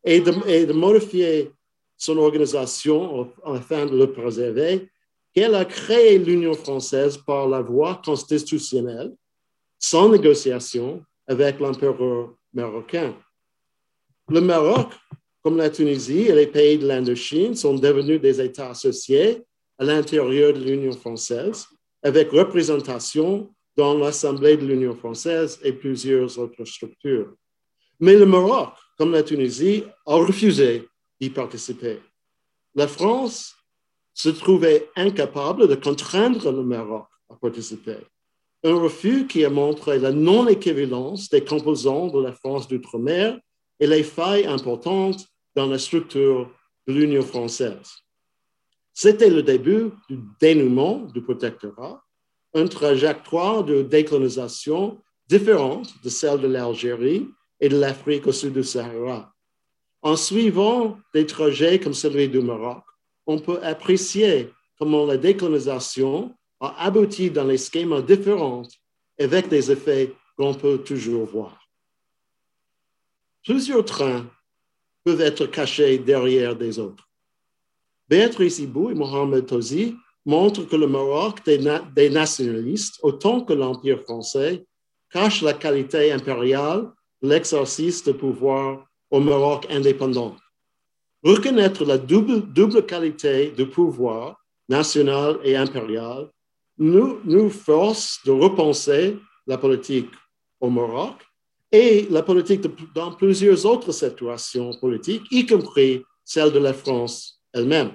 et 0.04 0.20
de 0.20 0.72
modifier 0.72 1.50
son 1.96 2.18
organisation 2.18 3.30
afin 3.44 3.86
de 3.86 3.96
le 3.96 4.12
préserver 4.12 4.88
qu'elle 5.32 5.54
a 5.54 5.64
créé 5.64 6.18
l'Union 6.18 6.52
française 6.52 7.16
par 7.16 7.48
la 7.48 7.62
voie 7.62 8.02
constitutionnelle, 8.04 9.14
sans 9.78 10.10
négociation 10.10 11.02
avec 11.26 11.58
l'empereur 11.58 12.34
marocain. 12.52 13.14
Le 14.28 14.40
Maroc, 14.40 14.92
comme 15.42 15.56
la 15.56 15.70
Tunisie 15.70 16.28
et 16.28 16.34
les 16.34 16.46
pays 16.46 16.76
de 16.76 16.86
l'Indochine, 16.86 17.54
sont 17.54 17.74
devenus 17.74 18.20
des 18.20 18.40
États 18.40 18.70
associés 18.70 19.42
à 19.78 19.84
l'intérieur 19.84 20.52
de 20.52 20.62
l'Union 20.62 20.92
française, 20.92 21.66
avec 22.02 22.30
représentation 22.30 23.48
dans 23.76 23.96
l'Assemblée 23.96 24.56
de 24.56 24.66
l'Union 24.66 24.94
française 24.94 25.58
et 25.62 25.72
plusieurs 25.72 26.38
autres 26.38 26.64
structures. 26.64 27.34
Mais 28.00 28.16
le 28.16 28.26
Maroc, 28.26 28.74
comme 28.98 29.12
la 29.12 29.22
Tunisie, 29.22 29.84
a 30.06 30.16
refusé 30.16 30.88
d'y 31.20 31.30
participer. 31.30 32.00
La 32.74 32.88
France 32.88 33.54
se 34.14 34.28
trouvait 34.28 34.90
incapable 34.96 35.68
de 35.68 35.74
contraindre 35.74 36.52
le 36.52 36.62
Maroc 36.62 37.06
à 37.30 37.36
participer. 37.36 37.98
Un 38.64 38.74
refus 38.74 39.26
qui 39.26 39.44
a 39.44 39.50
montré 39.50 39.98
la 39.98 40.12
non-équivalence 40.12 41.28
des 41.28 41.44
composants 41.44 42.08
de 42.08 42.22
la 42.22 42.32
France 42.32 42.68
d'outre-mer 42.68 43.38
et 43.80 43.86
les 43.86 44.02
failles 44.02 44.46
importantes 44.46 45.26
dans 45.54 45.66
la 45.66 45.78
structure 45.78 46.50
de 46.86 46.92
l'Union 46.92 47.22
française. 47.22 47.90
C'était 48.92 49.30
le 49.30 49.42
début 49.42 49.90
du 50.08 50.18
dénouement 50.40 51.06
du 51.14 51.22
protectorat, 51.22 52.04
une 52.54 52.68
trajectoire 52.68 53.64
de 53.64 53.82
décolonisation 53.82 55.00
différente 55.28 55.94
de 56.02 56.08
celle 56.08 56.40
de 56.40 56.48
l'Algérie 56.48 57.28
et 57.60 57.68
de 57.68 57.78
l'Afrique 57.78 58.26
au 58.26 58.32
sud 58.32 58.52
du 58.52 58.64
Sahara. 58.64 59.32
En 60.02 60.16
suivant 60.16 60.98
des 61.14 61.26
trajets 61.26 61.78
comme 61.78 61.94
celui 61.94 62.28
du 62.28 62.40
Maroc, 62.40 62.82
on 63.26 63.38
peut 63.38 63.60
apprécier 63.62 64.50
comment 64.78 65.06
la 65.06 65.16
décolonisation 65.16 66.34
a 66.60 66.84
abouti 66.84 67.30
dans 67.30 67.44
les 67.44 67.58
schémas 67.58 68.02
différents 68.02 68.64
avec 69.18 69.48
des 69.48 69.70
effets 69.70 70.12
qu'on 70.36 70.54
peut 70.54 70.78
toujours 70.78 71.26
voir. 71.26 71.58
Plusieurs 73.44 73.84
trains 73.84 74.28
peuvent 75.04 75.20
être 75.20 75.46
cachés 75.46 75.98
derrière 75.98 76.56
des 76.56 76.78
autres. 76.78 77.08
Béatrice 78.08 78.58
Ibou 78.58 78.90
et 78.90 78.94
Mohamed 78.94 79.46
Tozi 79.46 79.96
montrent 80.24 80.64
que 80.68 80.76
le 80.76 80.86
Maroc 80.86 81.40
des, 81.44 82.10
nationalistes, 82.10 82.98
autant 83.02 83.40
que 83.42 83.52
l'Empire 83.52 84.00
français, 84.00 84.64
cache 85.10 85.42
la 85.42 85.52
qualité 85.52 86.12
impériale 86.12 86.90
l'exercice 87.20 88.04
de 88.04 88.12
pouvoir 88.12 88.86
au 89.10 89.20
Maroc 89.20 89.66
indépendant. 89.70 90.36
Reconnaître 91.22 91.84
la 91.84 91.98
double, 91.98 92.52
double 92.52 92.84
qualité 92.84 93.50
de 93.50 93.64
pouvoir 93.64 94.36
national 94.68 95.38
et 95.44 95.56
impérial 95.56 96.28
nous, 96.78 97.20
nous 97.24 97.50
force 97.50 98.18
de 98.24 98.32
repenser 98.32 99.18
la 99.46 99.58
politique 99.58 100.10
au 100.60 100.70
Maroc 100.70 101.14
et 101.70 102.06
la 102.10 102.22
politique 102.22 102.62
dans 102.94 103.12
plusieurs 103.12 103.64
autres 103.66 103.92
situations 103.92 104.72
politiques, 104.80 105.22
y 105.30 105.46
compris 105.46 106.02
celle 106.24 106.52
de 106.52 106.58
la 106.58 106.72
France 106.72 107.42
elle-même. 107.52 107.92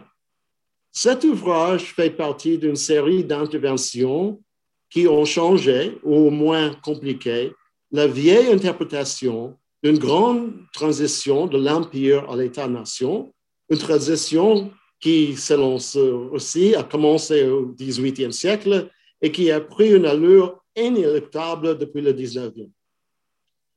Cet 0.99 1.23
ouvrage 1.25 1.93
fait 1.93 2.09
partie 2.09 2.57
d'une 2.57 2.75
série 2.75 3.23
d'interventions 3.23 4.41
qui 4.89 5.07
ont 5.07 5.25
changé, 5.25 5.95
ou 6.01 6.15
au 6.15 6.29
moins 6.31 6.73
compliqué, 6.73 7.51
la 7.91 8.07
vieille 8.07 8.51
interprétation 8.51 9.55
d'une 9.83 9.99
grande 9.99 10.53
transition 10.73 11.45
de 11.45 11.59
l'Empire 11.59 12.27
à 12.31 12.35
l'État-nation, 12.35 13.31
une 13.69 13.77
transition 13.77 14.71
qui, 14.99 15.35
selon 15.35 15.77
ceux 15.77 16.13
aussi, 16.31 16.73
a 16.73 16.81
commencé 16.81 17.47
au 17.47 17.75
18e 17.75 18.31
siècle 18.31 18.89
et 19.21 19.31
qui 19.31 19.51
a 19.51 19.61
pris 19.61 19.93
une 19.93 20.07
allure 20.07 20.63
inéluctable 20.75 21.77
depuis 21.77 22.01
le 22.01 22.13
19e. 22.13 22.71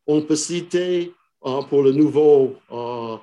On 0.07 0.23
peut 0.23 0.37
citer 0.37 1.13
euh, 1.45 1.61
pour 1.65 1.83
le 1.83 1.93
nouveau 1.93 2.57
euh, 2.73 3.19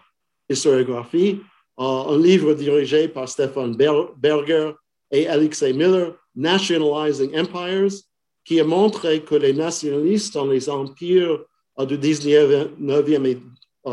historiographie 0.47 1.39
un 1.77 2.17
livre 2.17 2.53
dirigé 2.53 3.07
par 3.07 3.29
Stefan 3.29 3.75
Berger 3.75 4.71
et 5.11 5.27
Alexei 5.27 5.73
Miller, 5.73 6.13
Nationalizing 6.35 7.37
Empires, 7.37 7.93
qui 8.43 8.59
a 8.59 8.63
montré 8.63 9.21
que 9.21 9.35
les 9.35 9.53
nationalistes 9.53 10.33
dans 10.33 10.47
les 10.47 10.69
empires 10.69 11.43
du 11.79 11.97
19e 11.97 13.25
et 13.25 13.39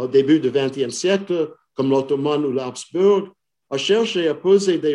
début 0.08 0.40
du 0.40 0.50
20e 0.50 0.90
siècle, 0.90 1.54
comme 1.74 1.90
l'Ottoman 1.90 2.44
ou 2.44 2.52
l'Habsbourg, 2.52 3.28
a 3.70 3.76
cherché 3.76 4.28
à 4.28 4.34
poser 4.34 4.78
des 4.78 4.94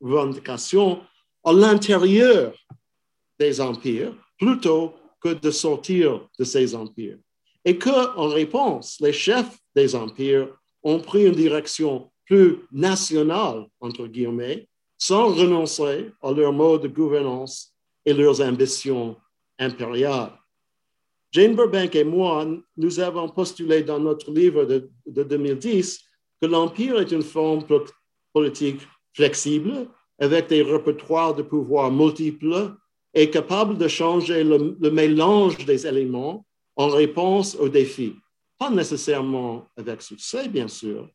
revendications 0.00 1.00
à 1.42 1.52
l'intérieur 1.52 2.52
des 3.38 3.60
empires 3.60 4.12
plutôt 4.38 4.92
que 5.20 5.30
de 5.30 5.50
sortir 5.50 6.28
de 6.38 6.44
ces 6.44 6.74
empires. 6.74 7.18
Et 7.64 7.78
qu'en 7.78 8.28
réponse, 8.28 8.98
les 9.00 9.12
chefs 9.12 9.58
des 9.74 9.94
empires 9.94 10.48
ont 10.82 11.00
pris 11.00 11.26
une 11.26 11.34
direction 11.34 12.10
plus 12.26 12.58
nationale, 12.72 13.66
entre 13.80 14.06
guillemets, 14.06 14.68
sans 14.96 15.34
renoncer 15.34 16.10
à 16.22 16.30
leur 16.30 16.52
mode 16.52 16.82
de 16.82 16.88
gouvernance 16.88 17.74
et 18.04 18.12
leurs 18.12 18.40
ambitions 18.40 19.16
impériales. 19.58 20.32
Jane 21.32 21.54
Burbank 21.54 21.94
et 21.94 22.04
moi, 22.04 22.46
nous 22.76 23.00
avons 23.00 23.28
postulé 23.28 23.82
dans 23.82 24.00
notre 24.00 24.30
livre 24.30 24.64
de, 24.64 24.90
2010 25.06 26.00
que 26.40 26.46
l'Empire 26.46 27.00
est 27.00 27.12
une 27.12 27.22
forme 27.22 27.64
politique 28.32 28.80
flexible, 29.12 29.88
avec 30.18 30.48
des 30.48 30.62
répertoires 30.62 31.34
de 31.34 31.42
pouvoir 31.42 31.90
multiples 31.90 32.74
et 33.14 33.30
capable 33.30 33.78
de 33.78 33.88
changer 33.88 34.44
le, 34.44 34.76
le 34.78 34.90
mélange 34.90 35.64
des 35.64 35.86
éléments 35.86 36.44
en 36.76 36.88
réponse 36.88 37.54
aux 37.56 37.68
défis. 37.68 38.16
Pas 38.58 38.70
nécessairement 38.70 39.66
avec 39.76 40.02
succès, 40.02 40.48
bien 40.48 40.68
sûr, 40.68 41.08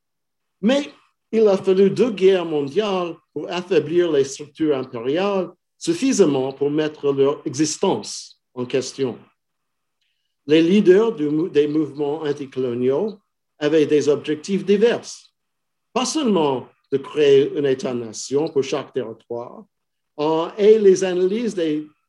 mais 0.61 0.91
il 1.31 1.47
a 1.47 1.57
fallu 1.57 1.89
deux 1.89 2.11
guerres 2.11 2.45
mondiales 2.45 3.15
pour 3.33 3.49
affaiblir 3.51 4.11
les 4.11 4.23
structures 4.23 4.75
impériales 4.77 5.51
suffisamment 5.77 6.53
pour 6.53 6.71
mettre 6.71 7.11
leur 7.11 7.41
existence 7.45 8.41
en 8.53 8.65
question 8.65 9.17
les 10.47 10.61
leaders 10.61 11.13
des 11.13 11.67
mouvements 11.67 12.21
anticoloniaux 12.21 13.17
avaient 13.57 13.85
des 13.85 14.09
objectifs 14.09 14.65
divers. 14.65 15.01
Pas 15.93 16.05
seulement 16.05 16.67
de 16.91 16.97
créer 16.97 17.57
un 17.57 17.63
État-nation 17.63 18.47
pour 18.49 18.63
chaque 18.63 18.93
territoire, 18.93 19.65
euh, 20.19 20.47
et 20.57 20.77
les 20.77 21.03
analyses 21.03 21.55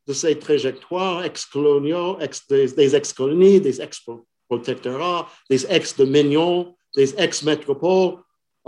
de 0.07 0.13
ces 0.13 0.39
trajectoires 0.39 1.25
ex-coloniaux, 1.25 2.19
des, 2.49 2.97
ex-colonies, 2.97 3.61
des 3.61 3.81
ex-protectorats, 3.81 5.29
des 5.51 5.67
ex-dominions, 5.67 6.77
des 6.95 7.15
ex-métropoles 7.21 8.19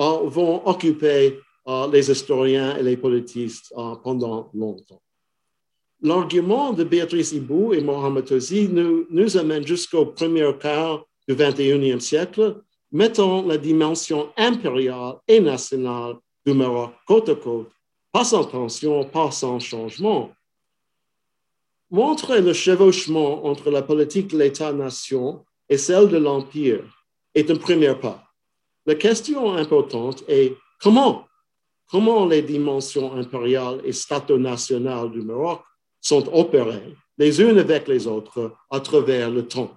euh, 0.01 0.19
vont 0.25 0.67
occuper 0.67 1.39
euh, 1.69 1.89
les 1.93 2.11
historiens 2.11 2.77
et 2.77 2.83
les 2.83 2.97
politistes 2.97 3.73
pendant 4.03 4.51
longtemps 4.55 5.03
l'argument 6.01 6.73
de 6.73 6.85
Béatrice 6.85 7.33
Ibou 7.33 7.75
et 7.75 7.81
Mohamed 7.81 8.25
Tozi 8.25 8.69
nous, 8.69 9.07
nous 9.11 9.37
amène 9.37 9.67
jusqu'au 9.67 10.07
premier 10.07 10.51
quart 10.61 11.05
du 11.29 11.35
21e 11.35 12.01
siècle, 12.01 12.63
mettant 12.93 13.43
la 13.43 13.59
dimension 13.59 14.31
impériale 14.37 15.17
et 15.27 15.41
nationale 15.41 16.17
du 16.47 16.55
Maroc 16.55 16.93
côte 17.07 17.29
à 17.29 17.35
côte, 17.35 17.71
pas 18.13 18.25
sans 18.25 18.45
tension, 18.45 19.05
pas 19.05 19.31
sans 19.31 19.59
changement. 19.59 20.31
Montrer 21.91 22.43
le 22.43 22.53
chevauchement 22.53 23.47
entre 23.47 23.71
la 23.71 23.83
politique 23.83 24.29
de 24.29 24.39
l'État-nation 24.39 25.45
et 25.69 25.79
celle 25.79 26.09
de 26.09 26.19
l'Empire 26.19 26.85
est 27.35 27.51
un 27.51 27.57
premier 27.57 27.95
pas. 27.95 28.25
La 28.85 28.95
question 28.95 29.55
importante 29.55 30.23
est 30.29 30.55
comment, 30.81 31.27
comment 31.91 32.27
les 32.27 32.43
dimensions 32.43 33.15
impériales 33.15 33.81
et 33.85 33.93
stato-nationales 33.93 35.11
du 35.11 35.23
Maroc 35.23 35.63
sont 36.01 36.29
opérés 36.33 36.95
les 37.19 37.41
unes 37.41 37.59
avec 37.59 37.89
les 37.89 38.07
autres 38.07 38.53
à 38.71 38.81
travers 38.81 39.31
le 39.31 39.47
temps. 39.47 39.75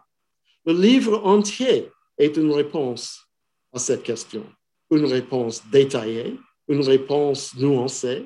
Le 0.66 0.74
livre 0.74 1.26
entier 1.26 1.90
est 2.18 2.38
une 2.38 2.52
réponse 2.52 3.28
à 3.74 3.80
cette 3.80 4.04
question, 4.04 4.46
une 4.92 5.06
réponse 5.06 5.64
détaillée, 5.72 6.38
une 6.68 6.82
réponse 6.82 7.56
nuancée. 7.56 8.26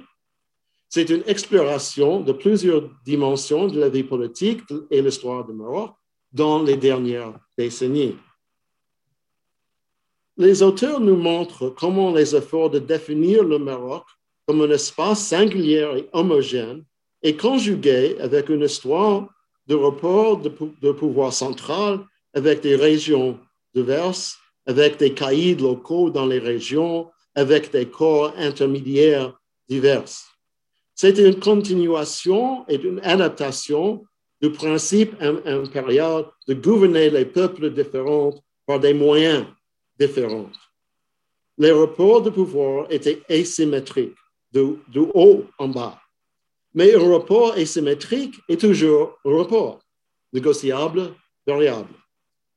C'est 0.90 1.10
une 1.10 1.24
exploration 1.28 2.22
de 2.22 2.32
plusieurs 2.32 2.90
dimensions 3.06 3.68
de 3.68 3.80
la 3.80 3.90
vie 3.90 4.04
politique 4.04 4.62
et 4.92 5.02
l'histoire 5.02 5.46
du 5.46 5.54
Maroc 5.54 5.92
dans 6.32 6.62
les 6.62 6.78
dernières 6.78 7.34
décennies. 7.58 8.16
Les 10.38 10.62
auteurs 10.62 11.00
nous 11.00 11.16
montrent 11.16 11.70
comment 11.70 12.12
les 12.12 12.36
efforts 12.36 12.70
de 12.70 12.80
définir 12.80 13.44
le 13.44 13.58
Maroc 13.58 14.04
comme 14.46 14.62
un 14.62 14.70
espace 14.70 15.28
singulier 15.28 15.90
et 15.98 16.10
homogène 16.12 16.84
est 17.24 17.40
conjugué 17.40 18.18
avec 18.20 18.50
une 18.50 18.64
histoire 18.64 19.28
de 19.68 19.76
report 19.76 20.42
de, 20.42 20.92
pouvoir 20.92 21.34
central 21.34 22.06
avec 22.34 22.62
des 22.62 22.76
régions 22.76 23.40
diverses, 23.74 24.38
avec 24.68 24.98
des 24.98 25.14
caïds 25.14 25.56
locaux 25.56 26.10
dans 26.10 26.26
les 26.26 26.40
régions, 26.40 27.10
avec 27.34 27.72
des 27.72 27.88
corps 27.88 28.34
intermédiaires 28.38 29.34
divers. 29.68 30.35
C'est 30.96 31.18
une 31.18 31.40
continuation 31.40 32.66
et 32.70 32.76
une 32.76 33.02
adaptation 33.04 34.06
du 34.42 34.50
principe 34.50 35.14
impérial 35.22 36.26
de 36.48 36.54
gouverner 36.54 37.10
les 37.10 37.26
peuples 37.26 37.70
différents 37.70 38.34
par 38.66 38.80
des 38.80 38.94
moyens 38.94 39.46
différents. 40.00 40.50
Les 41.58 41.72
reports 41.72 42.22
de 42.22 42.30
pouvoir 42.30 42.88
étaient 42.90 43.22
asymétriques, 43.30 44.16
de, 44.52 44.78
de 44.94 45.02
haut 45.14 45.46
en 45.58 45.68
bas. 45.68 46.00
Mais 46.74 46.94
un 46.96 47.12
rapport 47.12 47.54
asymétrique 47.54 48.36
est 48.50 48.60
toujours 48.60 49.18
un 49.26 49.38
rapport, 49.38 49.80
négociable, 50.34 51.14
variable. 51.46 51.94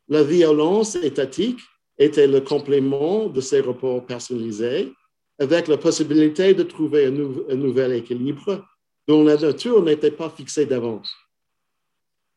La 0.09 0.23
violence 0.23 0.97
étatique 0.97 1.61
était 1.99 2.27
le 2.27 2.41
complément 2.41 3.27
de 3.27 3.41
ces 3.41 3.61
rapports 3.61 4.05
personnalisés, 4.05 4.93
avec 5.39 5.69
la 5.69 5.77
possibilité 5.77 6.55
de 6.55 6.63
trouver 6.65 7.07
un, 7.07 7.57
nouvel 7.57 7.93
équilibre 7.93 8.65
dont 9.07 9.25
la 9.25 9.37
nature 9.37 9.83
n'était 9.83 10.11
pas 10.11 10.31
fixée 10.31 10.67
d'avance. 10.67 11.15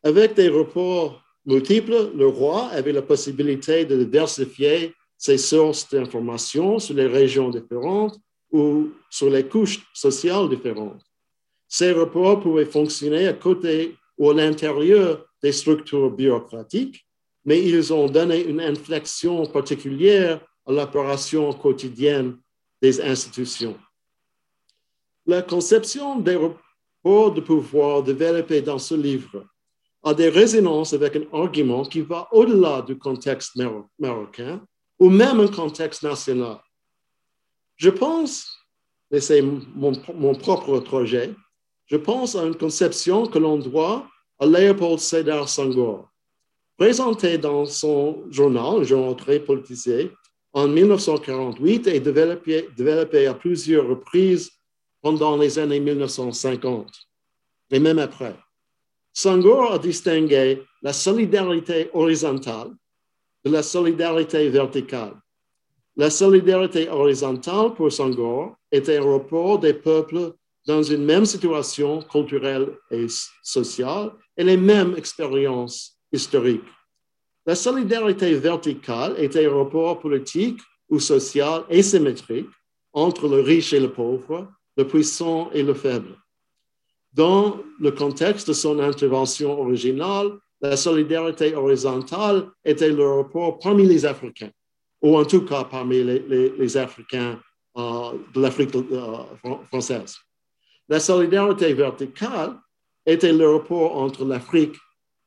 Avec 0.04 0.36
des 0.36 0.50
rapports 0.50 1.22
multiples, 1.46 2.12
le 2.16 2.28
roi 2.28 2.68
avait 2.68 2.92
la 2.92 3.02
possibilité 3.02 3.86
de 3.86 4.04
diversifier 4.04 4.94
ses 5.18 5.38
sources 5.38 5.90
d'informations 5.90 6.80
sur 6.80 6.96
les 6.96 7.08
régions 7.08 7.50
différentes 7.50 8.18
ou 8.52 8.90
sur 9.10 9.30
les 9.30 9.48
couches 9.48 9.80
sociales 9.94 10.50
différentes. 10.50 11.02
Ces 11.68 11.94
rapports 11.94 12.40
pouvaient 12.40 12.66
fonctionner 12.66 13.28
à 13.28 13.34
côté 13.34 13.96
ou 14.18 14.30
à 14.30 14.34
l'intérieur 14.34 15.26
des 15.42 15.52
structures 15.52 16.12
bureaucratiques, 16.12 17.06
mais 17.46 17.62
ils 17.64 17.92
ont 17.94 18.08
donné 18.08 18.44
une 18.44 18.62
inflexion 18.62 19.46
particulière 19.46 20.42
à 20.66 20.72
l'opération 20.72 21.54
quotidienne 21.54 22.38
des 22.82 23.02
institutions. 23.02 23.78
La 25.26 25.42
conception 25.42 26.20
des 26.20 26.36
rapports 26.36 27.34
de 27.34 27.42
pouvoir 27.42 28.04
développés 28.04 28.62
dans 28.62 28.80
ce 28.80 28.96
livre 28.96 29.46
a 30.04 30.14
des 30.14 30.30
résonances 30.30 30.94
avec 30.94 31.16
un 31.16 31.26
argument 31.32 31.84
qui 31.86 32.02
va 32.02 32.28
au-delà 32.32 32.82
du 32.82 32.98
contexte 32.98 33.60
marocain 34.00 34.62
ou 35.00 35.10
même 35.10 35.40
un 35.40 35.48
contexte 35.48 36.04
national. 36.04 36.60
Je 37.76 37.90
pense, 37.90 38.48
et 39.12 39.20
c'est 39.20 39.42
mon, 39.42 40.36
propre 40.36 40.80
projet, 40.80 41.34
je 41.86 41.98
pense 41.98 42.36
à 42.36 42.44
une 42.44 42.56
conception 42.56 43.26
que 43.26 43.40
l'on 43.40 43.58
doit 43.58 44.08
à 44.40 44.46
Léopold 44.46 45.00
Sédar 45.00 45.48
Senghor, 45.50 46.10
présenté 46.78 47.38
dans 47.38 47.66
son 47.66 48.24
journal, 48.30 48.82
un 48.82 48.84
journal 48.84 49.16
très 49.16 49.40
politisé, 49.40 50.12
en 50.54 50.68
1948 50.68 51.88
et 51.88 52.00
développé, 52.00 53.28
à 53.28 53.34
plusieurs 53.34 53.88
reprises 53.88 54.52
pendant 55.02 55.38
les 55.38 55.58
années 55.58 55.80
1950 55.80 56.88
et 57.72 57.80
même 57.80 58.00
après. 58.00 58.36
Senghor 59.14 59.74
a 59.74 59.80
distingué 59.80 60.62
la 60.82 60.94
solidarité 60.94 61.90
horizontale 61.94 62.72
de 63.44 63.52
la 63.52 63.64
solidarité 63.64 64.50
verticale. 64.50 65.14
La 65.96 66.10
solidarité 66.10 66.90
horizontale 66.90 67.74
pour 67.74 67.92
Senghor 67.92 68.56
était 68.72 68.98
un 68.98 69.12
rapport 69.12 69.60
des 69.60 69.74
peuples 69.74 70.34
dans 70.66 70.84
une 70.84 71.04
même 71.04 71.26
situation 71.26 72.02
culturelle 72.04 72.70
et 72.92 73.08
sociale 73.44 74.12
et 74.38 74.44
les 74.44 74.58
mêmes 74.58 74.96
expériences 74.96 75.98
historiques. 76.12 76.64
La 77.46 77.56
solidarité 77.56 78.36
verticale 78.36 79.16
était 79.18 79.48
un 79.48 79.56
rapport 79.56 80.00
politique 80.00 80.60
ou 80.90 81.00
social 81.00 81.64
asymétrique 81.72 82.50
entre 82.94 83.28
le 83.28 83.42
riche 83.42 83.74
et 83.74 83.80
le 83.80 83.92
pauvre, 83.92 84.48
le 84.78 84.86
puissant 84.86 85.50
et 85.52 85.64
le 85.64 85.74
faible. 85.74 86.18
Dans 87.14 87.58
le 87.80 87.92
contexte 87.92 88.48
de 88.50 88.54
son 88.54 88.80
intervention 88.80 89.60
originale, 89.60 90.38
la 90.62 90.78
solidarité 90.78 91.56
horizontale 91.56 92.48
était 92.64 92.92
le 92.92 93.08
rapport 93.16 93.58
parmi 93.58 93.86
les 93.88 94.06
Africains, 94.06 94.52
ou 95.02 95.18
en 95.18 95.26
tout 95.26 95.44
cas 95.44 95.64
parmi 95.64 96.04
les, 96.04 96.78
Africains 96.78 97.40
euh, 97.78 98.12
de 98.34 98.42
l'Afrique 98.42 98.76
euh, 98.76 99.64
française. 99.68 100.16
La 100.88 101.00
solidarité 101.00 101.74
verticale 101.74 102.56
était 103.06 103.34
le 103.34 103.50
rapport 103.56 103.98
entre 103.98 104.24
l'Afrique 104.26 104.76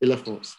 et 0.01 0.07
la 0.07 0.17
France. 0.17 0.57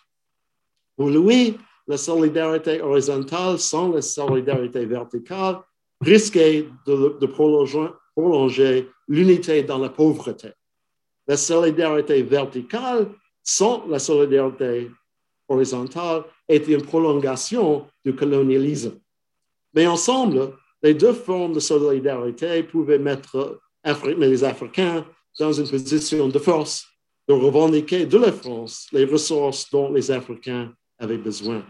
Pour 0.96 1.10
lui, 1.10 1.58
la 1.88 1.98
solidarité 1.98 2.82
horizontale 2.82 3.60
sans 3.60 3.92
la 3.92 4.02
solidarité 4.02 4.86
verticale 4.86 5.60
risquait 6.02 6.68
de, 6.86 7.26
prolonger 7.26 8.90
l'unité 9.08 9.64
dans 9.64 9.78
la 9.78 9.90
pauvreté. 9.90 10.50
La 11.28 11.38
solidarité 11.38 12.22
verticale 12.24 13.10
sans 13.44 13.86
la 13.88 14.00
solidarité 14.00 14.90
horizontale 15.48 16.24
est 16.48 16.68
une 16.68 16.82
prolongation 16.82 17.88
du 18.04 18.16
colonialisme. 18.16 19.00
Mais 19.74 19.86
ensemble, 19.86 20.54
les 20.82 20.94
deux 20.94 21.14
formes 21.14 21.54
de 21.54 21.60
solidarité 21.60 22.64
pouvaient 22.64 23.00
mettre 23.00 23.60
les 24.18 24.44
Africains 24.44 25.06
dans 25.40 25.52
une 25.52 25.70
position 25.70 26.28
de 26.28 26.40
force 26.40 26.88
de 27.28 27.34
revendiquer 27.34 28.06
de 28.06 28.18
la 28.18 28.32
France 28.32 28.88
les 28.92 29.06
ressources 29.06 29.70
dont 29.72 29.92
les 29.92 30.12
Africains 30.12 30.72
avaient 31.00 31.18
besoin. 31.18 31.66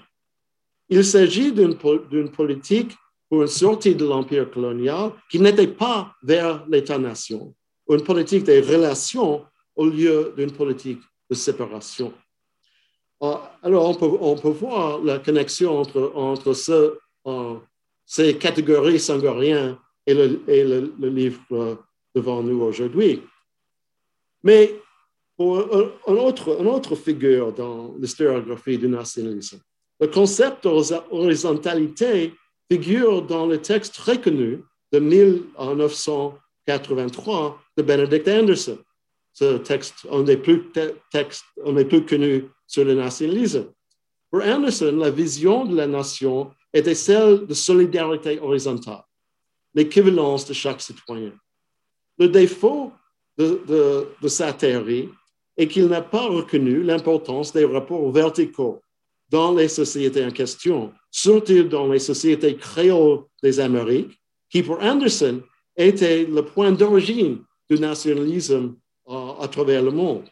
Il 0.89 1.03
s'agit 1.03 1.51
d'une 1.51 2.29
politique 2.29 2.91
pour 3.29 3.41
une 3.41 3.47
sortie 3.47 3.95
de 3.95 4.05
l'empire 4.05 4.49
colonial 4.51 5.11
qui 5.29 5.39
n'était 5.39 5.67
pas 5.67 6.13
vers 6.21 6.65
l'État-nation, 6.67 7.55
une 7.89 8.03
politique 8.03 8.43
des 8.43 8.61
relations 8.61 9.45
au 9.75 9.87
lieu 9.87 10.33
d'une 10.37 10.51
politique 10.51 11.01
de 11.29 11.35
séparation. 11.35 12.13
Ah, 13.21 13.57
alors, 13.63 13.89
on 13.89 13.95
peut, 13.95 14.17
on 14.19 14.35
peut 14.35 14.49
voir 14.49 15.01
la 15.01 15.19
connexion 15.19 15.79
entre, 15.79 16.11
entre 16.15 16.53
ce, 16.53 16.97
uh, 17.25 17.57
ces 18.05 18.37
catégories 18.37 18.99
sangoriennes 18.99 19.77
et, 20.05 20.13
le, 20.13 20.41
et 20.47 20.63
le, 20.63 20.93
le, 20.99 21.09
livre 21.09 21.79
devant 22.13 22.43
nous 22.43 22.61
aujourd'hui. 22.61 23.23
Mais 24.43 24.75
pour 25.37 25.59
une 26.07 26.17
autre, 26.17 26.57
une 26.59 26.67
autre 26.67 26.95
figure 26.95 27.53
dans 27.53 27.93
l'historiographie 27.99 28.77
du 28.77 28.87
nationalisme, 28.87 29.59
le 29.99 30.07
concept 30.07 30.63
d'horizontalité 30.63 32.33
figure 32.71 33.21
dans 33.21 33.45
le 33.45 33.61
texte 33.61 33.93
très 33.95 34.19
connu 34.19 34.63
de 34.91 34.99
1983 34.99 37.61
de 37.77 37.83
Benedict 37.83 38.27
Anderson 38.27 38.79
ce 39.35 39.57
texte, 39.57 40.07
un 40.09 40.23
des 40.23 40.37
plus 40.37 40.71
textes, 41.11 41.43
un 41.65 41.73
des 41.73 41.83
plus 41.83 42.05
connus 42.05 42.45
sur 42.67 42.85
le 42.85 42.93
nationalisme. 42.93 43.65
Pour 44.31 44.41
Anderson, 44.41 44.95
la 44.97 45.09
vision 45.09 45.65
de 45.65 45.75
la 45.75 45.87
nation 45.87 46.51
était 46.73 46.95
celle 46.95 47.45
de 47.45 47.53
solidarité 47.53 48.39
horizontale, 48.39 49.03
l'équivalence 49.73 50.45
de 50.45 50.53
chaque 50.53 50.79
citoyen. 50.79 51.33
Le 52.17 52.29
défaut 52.29 52.93
de, 53.37 53.61
de, 53.67 54.07
de 54.21 54.27
sa 54.29 54.53
théorie 54.53 55.09
est 55.57 55.67
qu'il 55.67 55.87
n'a 55.87 56.01
pas 56.01 56.27
reconnu 56.27 56.83
l'importance 56.83 57.53
des 57.53 57.65
rapports 57.65 58.11
verticaux 58.11 58.81
dans 59.29 59.53
les 59.53 59.67
sociétés 59.67 60.25
en 60.25 60.31
question, 60.31 60.93
surtout 61.09 61.63
dans 61.63 61.87
les 61.87 61.99
sociétés 61.99 62.55
créoles 62.55 63.23
des 63.41 63.59
Amériques, 63.59 64.19
qui 64.49 64.61
pour 64.61 64.79
Anderson 64.81 65.41
étaient 65.75 66.25
le 66.25 66.43
point 66.43 66.71
d'origine 66.71 67.39
du 67.69 67.79
nationalisme 67.79 68.75
à 69.07 69.47
travers 69.49 69.83
le 69.83 69.91
monde. 69.91 70.29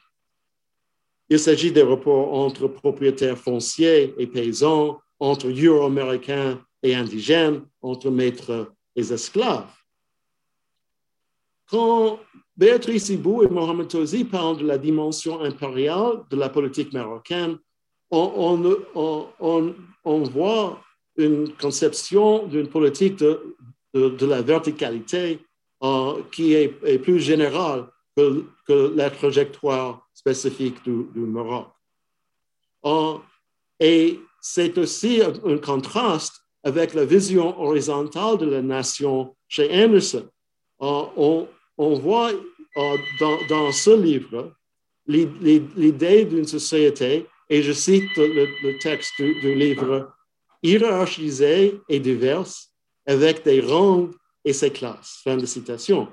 Il 1.29 1.39
s'agit 1.39 1.71
des 1.71 1.83
rapports 1.83 2.33
entre 2.33 2.67
propriétaires 2.67 3.37
fonciers 3.37 4.13
et 4.17 4.27
paysans, 4.27 4.99
entre 5.19 5.47
Euro-Américains 5.47 6.61
et 6.81 6.93
indigènes, 6.95 7.61
entre 7.81 8.09
maîtres 8.09 8.73
et 8.95 9.11
esclaves. 9.11 9.71
Quand 11.73 12.19
Béatrice 12.55 13.09
Ibou 13.09 13.41
et 13.41 13.49
Mohamed 13.49 13.87
Tozi 13.87 14.25
parlent 14.25 14.57
de 14.57 14.67
la 14.67 14.77
dimension 14.77 15.41
impériale 15.41 16.21
de 16.29 16.35
la 16.35 16.47
politique 16.47 16.93
marocaine, 16.93 17.57
on, 18.11 18.59
voit 20.05 20.79
une 21.17 21.51
conception 21.53 22.45
d'une 22.45 22.67
politique 22.67 23.15
de, 23.15 23.55
la 23.95 24.43
verticalité 24.43 25.39
euh, 25.81 26.21
qui 26.31 26.53
est, 26.53 26.67
plus 26.99 27.19
générale 27.19 27.87
que, 28.15 28.93
la 28.95 29.09
trajectoire 29.09 30.07
spécifique 30.13 30.77
du, 30.83 31.07
Maroc. 31.15 31.69
et 33.79 34.19
c'est 34.41 34.77
aussi 34.77 35.23
un, 35.23 35.57
contraste 35.57 36.39
avec 36.63 36.93
la 36.93 37.03
vision 37.03 37.59
horizontale 37.59 38.37
de 38.37 38.45
la 38.45 38.61
nation 38.61 39.35
chez 39.47 39.83
Anderson. 39.83 40.27
on, 40.77 41.47
voit 41.77 42.31
dans, 43.49 43.71
ce 43.71 44.01
livre 44.01 44.53
l'idée 45.07 46.25
d'une 46.25 46.47
société, 46.47 47.25
et 47.49 47.61
je 47.61 47.71
cite 47.71 48.15
le, 48.15 48.79
texte 48.79 49.13
du, 49.17 49.55
livre, 49.55 50.11
hiérarchisée 50.61 51.79
et 51.89 51.99
diverse, 51.99 52.69
avec 53.05 53.43
des 53.43 53.61
rangs 53.61 54.09
et 54.45 54.53
ses 54.53 54.71
classes. 54.71 55.21
Fin 55.23 55.37
de 55.37 55.45
citation. 55.45 56.07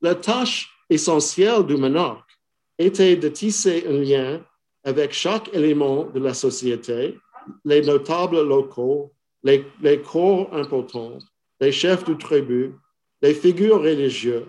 La 0.00 0.14
tâche 0.14 0.68
essentiel 0.90 1.64
du 1.64 1.76
monarque 1.76 2.30
était 2.78 3.16
de 3.16 3.28
tisser 3.28 3.84
un 3.88 3.98
lien 3.98 4.44
avec 4.84 5.12
chaque 5.12 5.52
élément 5.54 6.04
de 6.04 6.20
la 6.20 6.34
société, 6.34 7.18
les 7.64 7.82
notables 7.82 8.42
locaux, 8.42 9.12
les, 9.42 9.64
corps 10.02 10.52
importants, 10.52 11.18
les 11.60 11.72
chefs 11.72 12.04
du 12.04 12.16
tribu, 12.18 12.74
les 13.22 13.34
figures 13.34 13.80
religieuses, 13.80 14.46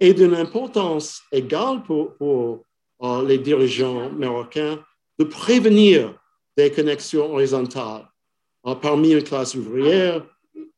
et 0.00 0.12
d'une 0.14 0.34
importance 0.34 1.22
égale 1.32 1.82
pour, 1.82 2.14
euh, 3.02 3.26
les 3.26 3.38
dirigeants 3.38 4.10
marocains 4.10 4.82
de 5.18 5.24
prévenir 5.24 6.18
des 6.56 6.70
connexions 6.70 7.32
horizontales 7.32 8.08
euh, 8.66 8.74
parmi 8.74 9.12
une 9.12 9.22
classe 9.22 9.54
ouvrière, 9.54 10.24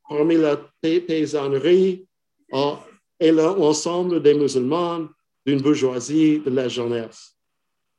parmi 0.08 0.36
la 0.36 0.56
paysannerie, 0.80 2.06
euh, 2.52 2.74
et 3.18 3.32
l'ensemble 3.32 4.22
des 4.22 4.34
musulmans 4.34 5.08
d'une 5.46 5.60
bourgeoisie 5.60 6.40
de 6.40 6.50
la 6.50 6.68
jeunesse. 6.68 7.36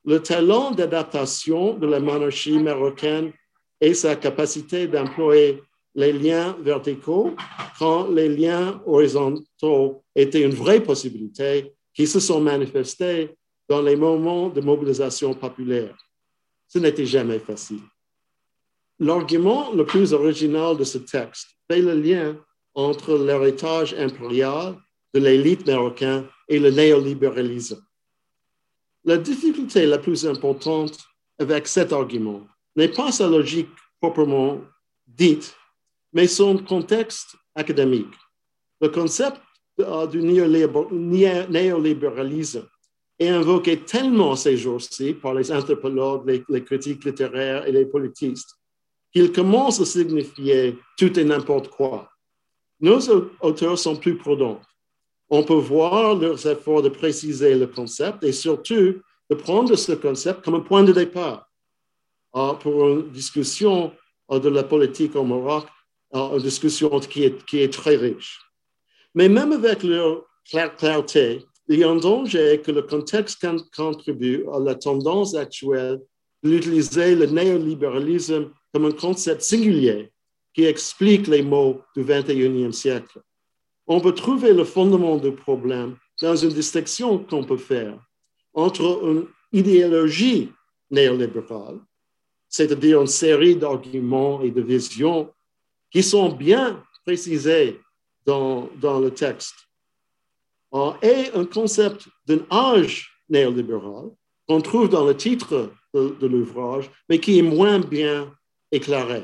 Le 0.06 0.22
talent 0.22 0.72
d'adaptation 0.72 1.74
de 1.74 1.88
la 1.88 2.00
monarchie 2.00 2.60
marocaine 2.60 3.34
et 3.82 3.94
sa 3.94 4.16
capacité 4.16 4.88
d'employer 4.88 5.62
les 5.98 6.14
liens 6.14 6.56
verticaux 6.62 7.36
quand 7.80 8.08
les 8.10 8.30
liens 8.30 8.80
horizontaux 8.86 10.04
étaient 10.16 10.44
une 10.44 10.54
vraie 10.54 10.82
possibilité 10.82 11.74
qui 11.94 12.06
se 12.06 12.20
sont 12.20 12.40
manifestés 12.40 13.36
dans 13.68 13.82
les 13.82 13.96
moments 13.96 14.48
de 14.50 14.62
mobilisation 14.62 15.34
populaire. 15.34 15.98
Ce 16.68 16.78
n'était 16.78 17.08
jamais 17.08 17.40
facile. 17.40 17.82
L'argument 19.00 19.74
le 19.74 19.86
plus 19.86 20.14
original 20.14 20.78
de 20.78 20.84
ce 20.84 21.00
texte 21.00 21.48
fait 21.70 21.82
le 21.82 21.96
lien 22.00 22.38
entre 22.76 23.18
l'héritage 23.18 23.96
impérial 23.96 24.78
de 25.16 25.20
l'élite 25.20 25.66
marocaine 25.66 26.26
et 26.48 26.60
le 26.60 26.70
néolibéralisme. 26.70 27.84
La 29.04 29.18
difficulté 29.18 29.88
la 29.88 29.98
plus 29.98 30.28
importante 30.28 30.96
avec 31.40 31.68
cet 31.68 31.92
argument 31.92 32.46
n'est 32.76 32.88
pas 32.88 33.12
sa 33.12 33.28
logique 33.28 33.70
proprement 34.00 34.62
dite, 35.08 35.57
mais 36.18 36.28
son 36.28 36.58
contexte 36.58 37.36
académique. 37.54 38.16
Le 38.82 38.90
concept 38.90 39.40
euh, 39.80 40.08
du 40.08 40.24
néolibéralisme 40.24 42.68
est 43.20 43.30
invoqué 43.30 43.82
tellement 43.82 44.36
ces 44.36 44.58
jours-ci 44.58 45.14
par 45.14 45.36
les 45.36 45.52
anthropologues, 45.52 46.44
les, 46.50 46.64
critiques 46.64 47.06
littéraires 47.06 47.68
et 47.68 47.72
les 47.72 47.86
politistes 47.86 48.56
qu'il 49.14 49.32
commence 49.32 49.80
à 49.80 49.86
signifier 49.86 50.80
tout 50.98 51.20
et 51.20 51.24
n'importe 51.24 51.68
quoi. 51.68 52.10
Nos 52.80 53.00
auteurs 53.42 53.78
sont 53.78 53.96
plus 53.96 54.18
prudents. 54.18 54.60
On 55.30 55.44
peut 55.44 55.54
voir 55.54 56.16
leurs 56.16 56.48
efforts 56.48 56.82
de 56.82 56.90
préciser 56.90 57.54
le 57.54 57.68
concept 57.68 58.24
et 58.24 58.32
surtout 58.32 58.96
de 59.30 59.36
prendre 59.36 59.76
ce 59.76 59.92
concept 59.92 60.44
comme 60.44 60.56
un 60.56 60.62
point 60.62 60.84
de 60.84 60.94
départ 60.94 61.48
euh, 62.36 62.54
pour 62.54 62.90
une 62.90 63.12
discussion 63.12 63.94
euh, 64.32 64.40
de 64.40 64.50
la 64.50 64.64
politique 64.64 65.16
au 65.16 65.24
Maroc, 65.24 65.68
une 66.14 66.40
discussion 66.40 67.00
qui 67.00 67.24
est, 67.24 67.46
qui 67.46 67.60
est 67.60 67.74
très 67.74 67.96
riche. 67.96 68.40
Mais 69.14 69.30
même 69.30 69.52
avec 69.52 69.84
leur 69.84 70.24
clarté, 70.46 71.46
il 71.68 71.80
y 71.80 71.84
a 71.84 71.90
un 71.90 71.98
danger 71.98 72.62
que 72.64 72.72
le 72.72 72.82
contexte 72.82 73.46
contribue 73.76 74.46
à 74.54 74.60
la 74.60 74.76
tendance 74.76 75.36
actuelle 75.36 76.00
d'utiliser 76.44 77.16
le 77.16 77.26
néolibéralisme 77.26 78.52
comme 78.74 78.86
un 78.86 78.92
concept 78.92 79.42
singulier 79.42 80.12
qui 80.54 80.66
explique 80.66 81.28
les 81.28 81.42
mots 81.42 81.82
du 81.96 82.04
21e 82.04 82.72
siècle. 82.72 83.20
On 83.86 84.00
peut 84.00 84.14
trouver 84.14 84.54
le 84.54 84.64
fondement 84.64 85.18
du 85.18 85.32
problème 85.32 85.98
dans 86.22 86.36
une 86.36 86.50
distinction 86.50 87.20
qu'on 87.20 87.44
peut 87.44 87.58
faire 87.58 88.00
entre 88.54 89.02
une 89.04 89.28
idéologie 89.52 90.52
néolibérale, 90.90 91.80
c'est-à-dire 92.50 93.02
une 93.02 93.08
série 93.08 93.56
d'arguments 93.56 94.42
et 94.42 94.52
de 94.52 94.62
visions 94.62 95.32
qui 95.92 96.04
sont 96.04 96.30
bien 96.30 96.84
précisés 97.06 97.80
dans, 98.26 98.70
dans 98.82 99.00
le 99.00 99.12
texte, 99.12 99.56
et 101.02 101.32
un 101.34 101.46
concept 101.46 102.08
d'un 102.26 102.40
âge 102.52 103.10
néolibéral 103.30 104.10
qu'on 104.48 104.62
trouve 104.62 104.90
dans 104.90 105.06
le 105.06 105.16
titre 105.16 105.72
de, 105.94 106.28
l'ouvrage, 106.28 106.90
mais 107.10 107.20
qui 107.20 107.40
est 107.40 107.44
moins 107.44 107.80
bien 107.80 108.32
éclairé. 108.72 109.24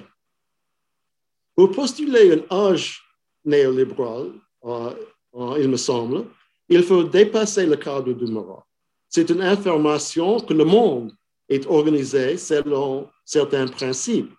Pour 1.55 1.71
postuler 1.71 2.33
un 2.33 2.55
âge 2.55 3.01
néolibéral, 3.45 4.31
euh, 4.65 4.93
euh, 5.35 5.57
il 5.59 5.69
me 5.69 5.77
semble, 5.77 6.25
il 6.67 6.83
faut 6.83 7.03
dépasser 7.03 7.65
le 7.65 7.75
cadre 7.75 8.11
du 8.11 8.25
Maroc. 8.25 8.63
C'est 9.07 9.29
une 9.29 9.41
affirmation 9.41 10.39
que 10.39 10.53
le 10.53 10.65
monde 10.65 11.11
est 11.47 11.67
organisé 11.67 12.37
selon 12.37 13.07
certains 13.23 13.67
principes. 13.67 14.33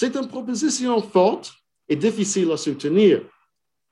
C'est 0.00 0.14
une 0.14 0.28
proposition 0.28 1.02
forte 1.02 1.52
et 1.88 1.96
difficile 1.96 2.52
à 2.52 2.56
soutenir. 2.56 3.22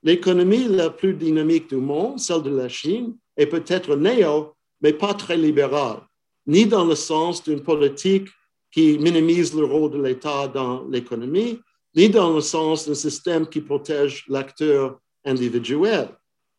L'économie 0.04 0.68
la 0.68 0.88
plus 0.88 1.14
dynamique 1.14 1.68
du 1.68 1.78
monde, 1.78 2.20
celle 2.20 2.44
de 2.44 2.50
la 2.50 2.68
Chine, 2.68 3.16
est 3.36 3.46
peut-être 3.46 3.96
néo, 3.96 4.54
mais 4.80 4.92
pas 4.92 5.14
très 5.14 5.36
libérale, 5.36 6.02
ni 6.46 6.64
dans 6.64 6.84
le 6.84 6.94
sens 6.94 7.42
d'une 7.42 7.60
politique 7.60 8.28
qui 8.70 8.96
minimise 9.00 9.52
le 9.52 9.64
rôle 9.64 9.90
de 9.90 10.00
l'État 10.00 10.46
dans 10.46 10.84
l'économie, 10.84 11.58
ni 11.96 12.08
dans 12.08 12.32
le 12.32 12.40
sens 12.40 12.86
d'un 12.86 12.94
système 12.94 13.48
qui 13.48 13.60
protège 13.60 14.24
l'acteur 14.28 15.00
individuel, 15.24 16.10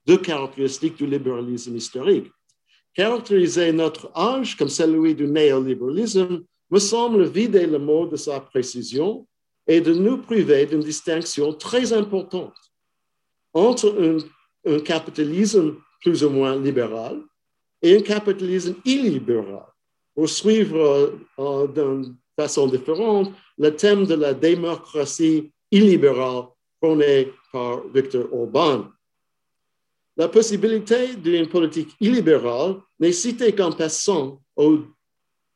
deux 0.06 0.18
caractéristiques 0.18 0.98
du 0.98 1.08
libéralisme 1.08 1.74
historique. 1.74 2.30
Caractériser 2.94 3.72
notre 3.72 4.12
âge 4.14 4.58
comme 4.58 4.68
celui 4.68 5.16
du 5.16 5.26
néolibéralisme 5.26 6.44
me 6.70 6.80
semble 6.80 7.24
vider 7.24 7.66
le 7.66 7.80
mot 7.80 8.06
de 8.08 8.18
sa 8.18 8.42
précision 8.42 9.26
et 9.68 9.82
de 9.82 9.94
nous 9.94 10.18
priver 10.18 10.66
d'une 10.66 10.80
distinction 10.80 11.54
très 11.54 11.92
importante 11.94 12.56
entre 13.54 14.20
un, 14.66 14.80
capitalisme 14.80 15.76
plus 16.02 16.24
ou 16.24 16.30
moins 16.30 16.60
libéral 16.60 17.22
et 17.82 17.96
un 17.96 18.02
capitalisme 18.02 18.76
illibéral. 18.84 19.66
Pour 20.14 20.28
suivre 20.28 21.18
euh, 21.40 21.68
d'une 21.68 22.16
façon 22.36 22.68
différente 22.68 23.32
le 23.58 23.76
thème 23.76 24.06
de 24.06 24.16
la 24.16 24.34
démocratie 24.34 25.52
illibérale 25.72 26.46
prôné 26.82 27.32
par 27.52 27.88
Victor 27.88 28.32
Orban. 28.34 28.88
La 30.16 30.28
possibilité 30.28 31.16
d'une 31.16 31.48
politique 31.48 31.96
illibérale 32.00 32.78
n'est 33.00 33.12
citée 33.12 33.54
qu'en 33.54 33.72
passant 33.72 34.42
au 34.56 34.80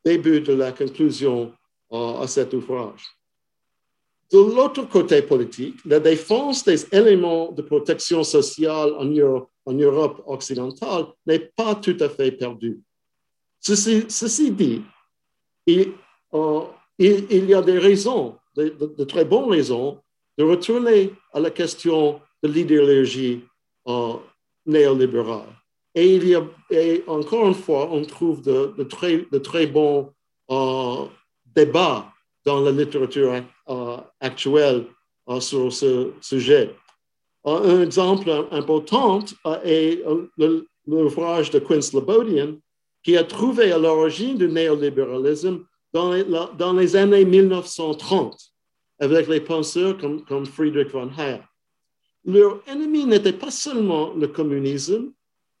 début 0.04 0.40
de 0.40 0.52
la 0.52 0.72
conclusion 0.72 1.52
euh, 1.92 2.20
à 2.20 2.26
cet 2.26 2.54
ouvrage. 2.54 3.02
De 4.32 4.38
l'autre 4.38 4.88
côté 4.88 5.20
politique, 5.20 5.76
la 5.84 6.00
défense 6.00 6.64
des 6.64 6.86
éléments 6.94 7.52
de 7.52 7.60
protection 7.60 8.24
sociale 8.24 8.94
en 8.96 9.04
Europe, 9.04 9.50
en 9.66 9.74
Europe 9.74 10.22
occidentale 10.26 11.04
n'est 11.26 11.52
pas 11.54 11.74
tout 11.74 11.96
à 12.00 12.08
fait 12.08 12.32
perdue. 12.32 12.80
Ceci, 13.60 14.50
dit, 14.50 14.82
euh, 15.68 16.60
il, 16.98 17.44
y 17.44 17.54
a 17.54 17.60
des 17.60 17.78
raisons, 17.78 18.36
de, 18.56 19.04
très 19.04 19.26
bonnes 19.26 19.50
raisons, 19.50 20.00
de 20.38 20.44
retourner 20.44 21.12
à 21.34 21.38
la 21.38 21.50
question 21.50 22.18
de 22.42 22.48
l'idéologie 22.48 23.44
euh, 23.86 24.14
néolibérale. 24.64 25.54
Et 25.94 27.04
encore 27.06 27.48
une 27.48 27.54
fois, 27.54 27.90
on 27.92 28.02
trouve 28.04 28.40
de, 28.40 28.82
très, 29.38 29.66
bons 29.66 30.10
euh, 30.50 31.04
débats 31.44 32.10
dans 32.44 32.60
la 32.60 32.70
littérature 32.72 33.34
actuelle 34.20 34.86
euh, 35.28 35.40
sur 35.40 35.72
ce 35.72 36.12
sujet. 36.20 36.74
Euh, 37.46 37.78
un 37.78 37.82
exemple 37.82 38.30
important 38.50 39.24
est 39.64 40.02
l'ouvrage 40.86 41.50
de 41.50 41.60
Quinn 41.60 41.80
Slobodian, 41.80 42.56
qui 43.04 43.16
a 43.16 43.24
trouvé 43.24 43.72
à 43.72 43.78
l'origine 43.78 44.36
du 44.36 44.48
néolibéralisme 44.48 45.64
dans 45.92 46.12
les, 46.72 46.96
années 46.96 47.24
1930, 47.24 48.36
avec 48.98 49.28
les 49.28 49.40
penseurs 49.40 49.96
comme, 49.98 50.24
comme 50.24 50.46
Friedrich 50.46 50.90
von 50.90 51.10
Hayek. 51.16 51.42
Leur 52.24 52.62
ennemi 52.68 53.04
n'était 53.04 53.32
pas 53.32 53.50
seulement 53.50 54.12
le 54.14 54.28
communisme 54.28 55.12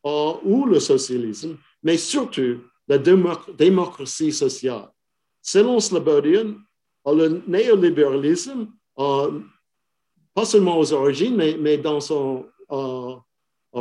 ou 0.04 0.66
le 0.66 0.80
socialisme, 0.80 1.56
mais 1.82 1.96
surtout 1.96 2.60
la 2.88 2.98
démocratie 2.98 4.32
sociale. 4.32 4.88
Selon 5.40 5.80
Slobodian, 5.80 6.54
le 7.06 7.42
néolibéralisme, 7.46 8.68
pas 8.96 10.44
seulement 10.44 10.78
aux 10.78 10.92
origines, 10.92 11.36
mais, 11.36 11.78
dans 11.78 12.00
son 12.00 12.46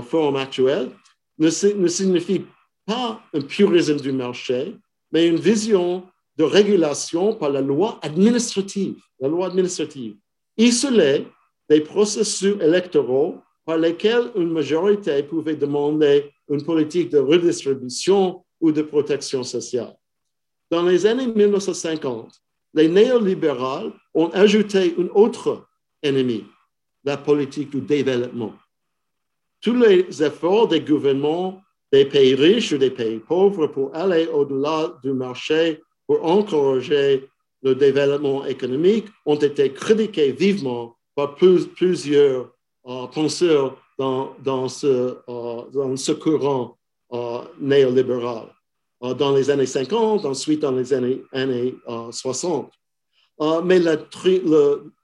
forme 0.03 0.35
actuelle, 0.35 0.91
ne, 1.37 1.73
ne 1.75 1.87
signifie 1.87 2.45
pas 2.85 3.21
un 3.33 3.41
purisme 3.41 3.97
du 3.97 4.11
marché, 4.11 4.75
mais 5.11 5.27
une 5.27 5.37
vision 5.37 6.03
de 6.37 6.43
régulation 6.43 7.35
par 7.35 7.49
la 7.49 7.61
loi 7.61 7.99
administrative, 8.01 9.01
la 9.19 9.27
loi 9.27 9.47
administrative, 9.47 10.15
isolée 10.57 11.27
des 11.69 11.81
processus 11.81 12.55
électoraux 12.61 13.37
par 13.65 13.77
lesquels 13.77 14.31
une 14.35 14.51
majorité 14.51 15.23
pouvait 15.23 15.55
demander 15.55 16.31
une 16.49 16.63
politique 16.63 17.09
de 17.09 17.19
redistribution 17.19 18.43
ou 18.59 18.71
de 18.71 18.81
protection 18.81 19.43
sociale. 19.43 19.95
Dans 20.69 20.83
les 20.83 21.05
années 21.05 21.27
1950, 21.27 22.41
les 22.73 22.87
néolibéraux 22.87 23.91
ont 24.13 24.29
ajouté 24.29 24.95
un 24.97 25.07
autre 25.13 25.67
ennemi, 26.01 26.45
la 27.03 27.17
politique 27.17 27.71
du 27.71 27.81
développement. 27.81 28.53
Tous 29.61 29.75
les 29.75 30.23
efforts 30.23 30.67
des 30.67 30.81
gouvernements 30.81 31.61
des 31.91 32.05
pays 32.05 32.35
riches 32.35 32.71
ou 32.71 32.77
des 32.77 32.91
pays 32.91 33.19
pauvres 33.19 33.67
pour 33.67 33.93
aller 33.93 34.27
au-delà 34.27 34.97
du 35.03 35.11
marché, 35.11 35.81
pour 36.07 36.25
encourager 36.25 37.27
le 37.61 37.75
développement 37.75 38.45
économique, 38.45 39.07
ont 39.25 39.35
été 39.35 39.71
critiqués 39.73 40.31
vivement 40.31 40.95
par 41.15 41.35
plusieurs 41.35 42.51
euh, 42.87 43.07
penseurs 43.07 43.77
dans, 43.97 44.67
ce, 44.69 45.17
euh, 45.29 45.61
dans 45.71 45.95
ce 45.95 46.13
courant 46.13 46.77
euh, 47.13 47.41
néolibéral. 47.59 48.47
Euh, 49.03 49.15
dans 49.15 49.35
les 49.35 49.49
années 49.49 49.65
50, 49.65 50.25
ensuite 50.25 50.59
dans 50.59 50.71
les 50.71 50.93
années, 50.93 51.23
années 51.33 51.75
60. 52.11 52.71
Euh, 53.41 53.45
euh, 53.45 53.61
mais 53.63 53.81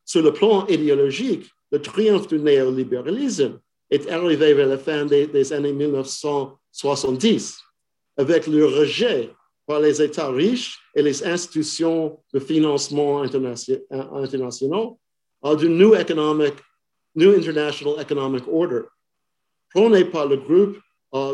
sur 0.06 0.22
le 0.22 0.32
plan 0.32 0.68
idéologique, 0.68 1.50
le 1.72 1.82
triomphe 1.82 2.28
du 2.28 2.38
néolibéralisme 2.40 3.60
est 3.90 4.08
arrivé 4.10 4.54
vers 4.54 4.68
la 4.68 4.78
fin 4.78 5.06
des, 5.06 5.54
années 5.54 5.74
1970 5.74 7.58
avec 8.18 8.46
le 8.48 8.66
rejet 8.66 9.32
par 9.66 9.80
les 9.80 10.00
États 10.02 10.30
riches 10.30 10.80
et 10.94 11.02
les 11.02 11.26
institutions 11.26 12.20
de 12.34 12.40
financement 12.40 13.22
internationaux 13.22 15.00
du 15.58 15.70
New, 15.70 15.96
Economic, 15.96 16.54
New 17.16 17.32
International 17.32 17.96
Economic 18.00 18.44
Order, 18.48 18.84
prôné 19.74 20.06
par 20.06 20.28
le 20.28 20.38
groupe 20.38 20.78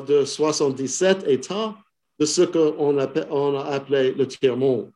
de 0.07 0.23
77 0.25 1.25
États 1.27 1.75
de 2.23 2.25
ce 2.25 2.43
qu'on 2.43 2.97
a, 2.99 3.63
appelé 3.63 4.13
le 4.13 4.25
tiers-monde. 4.25 4.89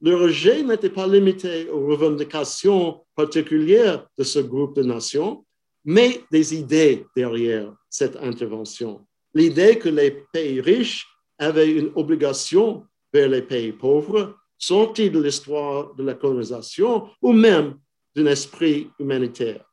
le 0.00 0.16
rejet 0.16 0.64
n'était 0.64 0.90
pas 0.90 1.06
limité 1.06 1.70
aux 1.70 1.86
revendications 1.86 3.04
particulières 3.14 4.04
de 4.18 4.24
ce 4.24 4.40
groupe 4.40 4.74
de 4.74 4.82
nations, 4.82 5.44
mais 5.84 6.20
des 6.32 6.56
idées 6.56 7.06
derrière 7.14 7.72
cette 7.88 8.16
intervention. 8.16 9.06
L'idée 9.34 9.78
que 9.78 9.88
les 9.88 10.10
pays 10.32 10.60
riches 10.60 11.06
avaient 11.38 11.70
une 11.70 11.92
obligation 11.94 12.84
vers 13.12 13.28
les 13.28 13.42
pays 13.42 13.70
pauvres, 13.70 14.34
sortis 14.58 15.10
de 15.10 15.22
l'histoire 15.22 15.94
de 15.94 16.02
la 16.02 16.14
colonisation 16.14 17.08
ou 17.22 17.32
même 17.32 17.78
d'un 18.16 18.26
esprit 18.26 18.90
humanitaire. 18.98 19.64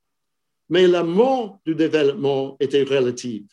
Mais 0.69 0.85
la 0.85 1.03
mort 1.03 1.57
du 1.65 1.73
développement 1.73 2.57
était 2.59 2.83
relative. 2.83 3.47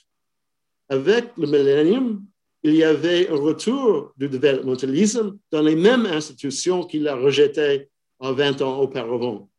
Avec 0.91 1.35
le 1.39 1.47
millénium, 1.47 2.27
il 2.63 2.75
y 2.75 2.85
avait 2.85 3.29
un 3.29 3.37
retour 3.37 4.13
du 4.17 4.29
développementalisme 4.29 5.39
dans 5.51 5.63
les 5.63 5.75
mêmes 5.75 6.07
institutions 6.07 6.85
qu'il 6.85 7.09
a 7.09 7.17
rejetées 7.17 7.89
20 8.21 8.63
ans 8.63 8.79
auparavant. 8.79 9.51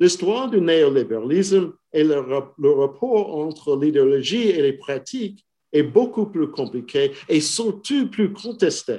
L'histoire 0.00 0.50
du 0.50 0.60
néolibéralisme 0.60 1.72
et 1.92 2.04
le, 2.04 2.18
rapport 2.18 3.36
entre 3.36 3.76
l'idéologie 3.76 4.48
et 4.48 4.62
les 4.62 4.72
pratiques 4.72 5.44
est 5.72 5.82
beaucoup 5.82 6.26
plus 6.26 6.50
compliqué 6.50 7.12
et 7.28 7.40
surtout 7.40 8.08
plus 8.08 8.32
contesté 8.32 8.98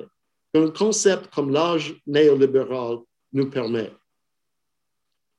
qu'un 0.53 0.70
concept 0.72 1.34
comme 1.34 1.51
l'âge 1.51 1.95
néolibéral 2.07 2.99
nous 3.34 3.49
permet. 3.49 3.91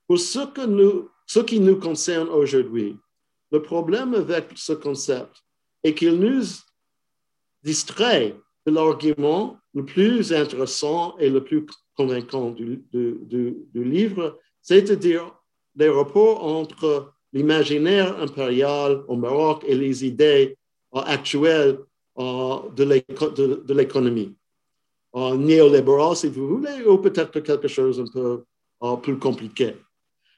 Pour 0.07 0.19
ce 0.19 1.39
qui 1.41 1.59
nous 1.59 1.79
concerne 1.79 2.29
aujourd'hui, 2.29 2.97
le 3.51 3.61
problème 3.61 4.13
avec 4.13 4.49
ce 4.55 4.73
concept 4.73 5.43
est 5.83 5.93
qu'il 5.93 6.19
nous 6.19 6.43
distrait 7.63 8.35
de 8.65 8.71
l'argument 8.71 9.57
le 9.73 9.85
plus 9.85 10.33
intéressant 10.33 11.17
et 11.17 11.29
le 11.29 11.43
plus 11.43 11.65
convaincant 11.95 12.51
du, 12.51 12.83
livre, 13.73 14.39
c'est-à-dire 14.61 15.33
les 15.75 15.89
rapports 15.89 16.43
entre 16.43 17.13
l'imaginaire 17.33 18.19
impérial 18.19 19.03
au 19.07 19.15
Maroc 19.15 19.63
et 19.67 19.75
les 19.75 20.05
idées 20.05 20.57
euh, 20.95 20.99
actuelles 20.99 21.79
euh, 22.19 22.69
de 22.75 23.73
l'économie. 23.73 24.35
Euh, 25.15 25.35
néolibéral, 25.35 26.15
si 26.15 26.27
vous 26.27 26.47
voulez, 26.47 26.85
ou 26.85 26.97
peut-être 26.97 27.39
quelque 27.39 27.67
chose 27.67 27.99
un 27.99 28.11
peu 28.11 28.43
plus 29.01 29.17
compliqué. 29.19 29.75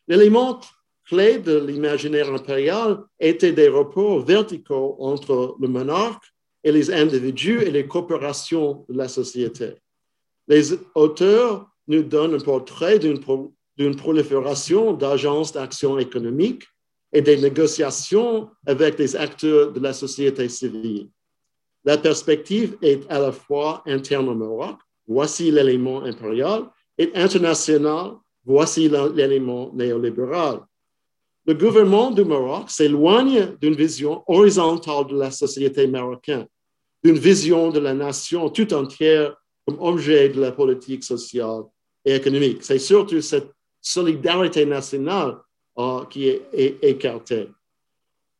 L'élément 0.08 0.60
clé 1.06 1.38
de 1.38 1.58
l'imaginaire 1.60 2.34
impérial 2.34 3.04
était 3.20 3.52
des 3.52 3.70
rapports 3.70 4.20
verticaux 4.22 4.96
entre 5.00 5.56
le 5.60 5.68
monarque 5.68 6.33
et 6.64 6.72
les 6.72 6.92
individus 6.92 7.62
et 7.62 7.72
les 7.72 7.88
coopérations 7.88 8.86
de 8.90 8.98
la 8.98 9.08
société. 9.08 9.76
Les 10.48 10.74
auteurs 10.96 11.68
nous 11.88 12.04
donnent 12.04 12.36
un 12.36 12.40
portrait 12.40 13.00
d'une 13.00 13.96
prolifération 13.96 14.94
d'agences 14.94 15.52
d'action 15.52 16.00
économique 16.00 16.64
et 17.12 17.22
des 17.22 17.38
négociations 17.38 18.50
avec 18.66 18.98
les 18.98 19.16
acteurs 19.16 19.72
de 19.72 19.80
la 19.80 19.94
société 19.94 20.50
civile. 20.50 21.10
La 21.86 21.98
perspective 21.98 22.78
est 22.82 23.10
à 23.10 23.20
la 23.20 23.32
fois 23.32 23.84
interne 23.86 24.30
au 24.30 24.36
Maroc, 24.36 24.78
voici 25.06 25.52
l'élément 25.52 26.04
impérial, 26.04 26.70
et 26.98 27.12
international, 27.16 28.14
voici 28.46 28.90
l'élément 29.16 29.72
néolibéral. 29.74 30.62
Le 31.46 31.54
gouvernement 31.56 32.12
du 32.12 32.24
Maroc 32.24 32.70
s'éloigne 32.70 33.58
d'une 33.60 33.74
vision 33.74 34.24
horizontale 34.28 35.08
de 35.08 35.18
la 35.18 35.30
société 35.30 35.88
marocaine 35.88 36.48
d'une 37.04 37.18
vision 37.18 37.70
de 37.70 37.80
la 37.80 37.94
nation 37.94 38.50
tout 38.50 38.74
entière 38.74 39.36
comme 39.66 39.80
objet 39.80 40.30
de 40.30 40.40
la 40.42 40.52
politique 40.52 41.04
sociale 41.04 41.64
et 42.06 42.16
économique. 42.16 42.64
C'est 42.64 42.80
surtout 42.80 43.22
cette 43.22 43.52
solidarité 43.82 44.66
nationale 44.66 45.38
euh, 45.78 46.06
qui 46.06 46.28
est, 46.30 46.78
écartée. 46.82 47.50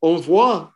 On 0.00 0.16
voit 0.16 0.72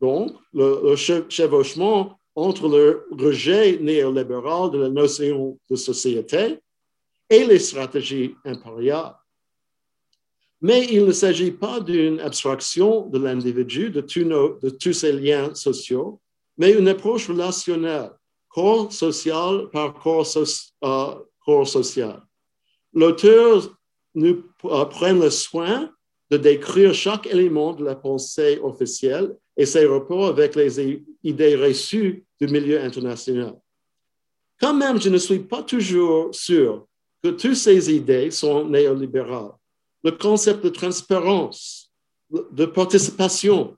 donc 0.00 0.36
le, 0.52 0.94
chevauchement 0.96 2.18
entre 2.34 2.68
le 2.68 3.06
rejet 3.10 3.78
néolibéral 3.78 4.70
de 4.70 4.78
la 4.78 4.88
notion 4.88 5.58
de 5.68 5.76
société 5.76 6.58
et 7.28 7.44
les 7.44 7.58
stratégies 7.58 8.34
impériales. 8.44 9.16
Mais 10.60 10.86
il 10.90 11.04
ne 11.04 11.12
s'agit 11.12 11.52
pas 11.52 11.80
d'une 11.80 12.20
abstraction 12.20 13.06
de 13.06 13.18
l'individu, 13.18 13.90
de, 13.90 14.00
de 14.00 14.70
tous 14.70 14.92
ses 14.92 15.12
liens 15.12 15.54
sociaux, 15.54 16.20
mais 16.58 16.72
une 16.72 16.88
approche 16.88 17.28
relationnelle, 17.28 18.10
corps 18.48 18.92
social 18.92 19.70
par 19.70 19.94
corps, 19.94 20.26
euh, 20.84 21.64
social. 21.64 22.22
L'auteur 22.92 23.74
nous 24.14 24.44
euh, 24.64 24.84
prend 24.84 25.12
le 25.12 25.30
soin 25.30 25.90
de 26.30 26.36
décrire 26.36 26.92
chaque 26.92 27.26
élément 27.26 27.72
de 27.72 27.84
la 27.84 27.94
pensée 27.94 28.58
officielle 28.62 29.34
et 29.56 29.64
ses 29.64 29.86
rapports 29.86 30.26
avec 30.26 30.56
les 30.56 31.02
idées 31.22 31.56
reçues 31.56 32.26
du 32.40 32.48
milieu 32.48 32.80
international. 32.80 33.54
Quand 34.60 34.74
même, 34.74 35.00
je 35.00 35.08
ne 35.08 35.18
suis 35.18 35.38
pas 35.38 35.62
toujours 35.62 36.34
sûr 36.34 36.86
que 37.22 37.30
toutes 37.30 37.54
ces 37.54 37.94
idées 37.94 38.30
sont 38.30 38.64
néolibérales. 38.68 39.52
Le 40.04 40.12
concept 40.12 40.64
de 40.64 40.68
transparence, 40.68 41.90
de 42.30 42.66
participation, 42.66 43.76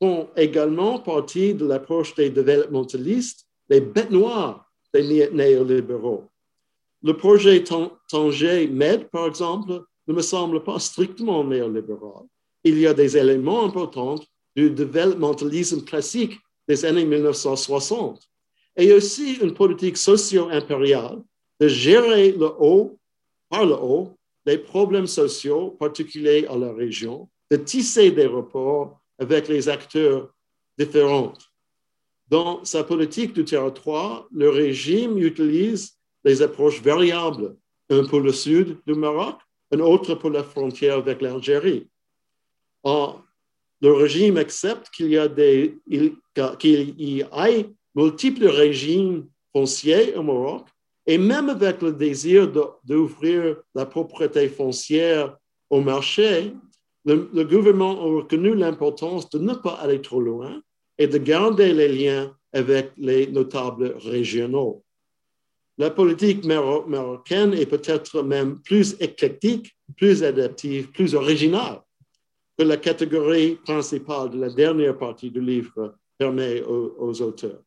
font 0.00 0.28
également 0.36 0.98
partie 0.98 1.54
de 1.54 1.66
l'approche 1.66 2.14
des 2.14 2.30
développementalistes, 2.30 3.46
les 3.68 3.80
bêtes 3.80 4.10
noires 4.10 4.70
des 4.94 5.30
néolibéraux. 5.30 6.24
Le 7.02 7.16
projet 7.16 7.62
Tanger 8.08 8.66
Med, 8.66 9.08
par 9.10 9.26
exemple, 9.26 9.82
ne 10.06 10.14
me 10.14 10.22
semble 10.22 10.62
pas 10.62 10.78
strictement 10.78 11.44
néolibéral. 11.44 12.24
Il 12.64 12.78
y 12.78 12.86
a 12.86 12.94
des 12.94 13.16
éléments 13.16 13.64
importants 13.64 14.16
du 14.56 14.70
développementalisme 14.70 15.82
classique 15.84 16.38
des 16.66 16.84
années 16.84 17.04
1960 17.04 18.20
et 18.76 18.92
aussi 18.92 19.34
une 19.34 19.54
politique 19.54 19.96
socio-impériale 19.96 21.22
de 21.60 21.68
gérer 21.68 22.32
le 22.32 22.50
haut, 22.58 22.98
par 23.48 23.66
le 23.66 23.74
haut, 23.74 24.16
les 24.46 24.58
problèmes 24.58 25.06
sociaux 25.06 25.70
particuliers 25.78 26.46
à 26.46 26.56
la 26.56 26.72
région, 26.72 27.28
de 27.50 27.56
tisser 27.56 28.10
des 28.10 28.26
rapports 28.26 28.99
avec 29.20 29.46
les 29.48 29.68
acteurs 29.68 30.32
différents. 30.78 31.34
Dans 32.28 32.64
sa 32.64 32.82
politique 32.82 33.34
du 33.34 33.44
territoire, 33.44 34.26
le 34.32 34.48
régime 34.48 35.18
utilise 35.18 35.98
des 36.24 36.40
approches 36.42 36.82
variables, 36.82 37.54
un 37.90 38.04
pour 38.04 38.20
le 38.20 38.32
sud 38.32 38.78
du 38.86 38.94
Maroc, 38.94 39.36
un 39.72 39.80
autre 39.80 40.14
pour 40.14 40.30
la 40.30 40.42
frontière 40.42 40.96
avec 40.98 41.20
l'Algérie. 41.20 41.86
Le 42.84 43.92
régime 43.92 44.36
accepte 44.36 44.90
qu'il 44.90 45.10
y, 45.10 45.16
ait 45.16 45.74
multiples 47.94 48.46
régimes 48.46 49.26
fonciers 49.52 50.16
au 50.16 50.22
Maroc, 50.22 50.68
et 51.06 51.18
même 51.18 51.48
avec 51.48 51.82
le 51.82 51.92
désir 51.92 52.48
d'ouvrir 52.84 53.56
la 53.74 53.86
propriété 53.86 54.48
foncière 54.48 55.36
au 55.68 55.80
marché, 55.80 56.54
le, 57.04 57.44
gouvernement 57.44 57.98
a 58.00 58.16
reconnu 58.16 58.54
l'importance 58.54 59.30
de 59.30 59.38
ne 59.38 59.54
pas 59.54 59.74
aller 59.74 60.00
trop 60.00 60.20
loin 60.20 60.62
et 60.98 61.06
de 61.06 61.18
garder 61.18 61.72
les 61.72 61.88
liens 61.88 62.36
avec 62.52 62.92
les 62.96 63.26
notables 63.26 63.94
régionaux. 63.98 64.84
La 65.78 65.90
politique 65.90 66.44
marocaine 66.44 67.54
est 67.54 67.66
peut-être 67.66 68.22
même 68.22 68.60
plus 68.60 68.96
éclectique, 69.00 69.74
plus 69.96 70.22
adaptive, 70.22 70.90
plus 70.90 71.14
originale 71.14 71.80
que 72.58 72.64
la 72.64 72.76
catégorie 72.76 73.56
principale 73.56 74.30
de 74.30 74.38
la 74.38 74.50
dernière 74.50 74.98
partie 74.98 75.30
du 75.30 75.40
livre 75.40 75.94
permet 76.18 76.60
aux, 76.62 77.22
auteurs. 77.22 77.62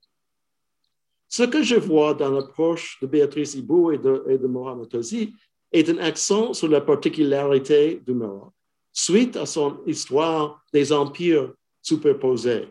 Ce 1.28 1.42
que 1.42 1.64
je 1.64 1.76
vois 1.76 2.14
dans 2.14 2.30
l'approche 2.30 3.00
de 3.02 3.08
Béatrice 3.08 3.56
Ibou 3.56 3.92
et 3.92 3.98
de, 3.98 4.24
et 4.30 4.38
Mohamed 4.38 4.90
Tozi 4.90 5.34
est 5.72 5.90
un 5.90 5.98
accent 5.98 6.54
sur 6.54 6.68
la 6.68 6.82
particularité 6.82 8.00
du 8.06 8.14
Maroc 8.14 8.54
suite 8.94 9.36
à 9.36 9.46
son 9.46 9.80
histoire 9.86 10.64
des 10.72 10.94
empires 10.94 11.52
superposés. 11.82 12.70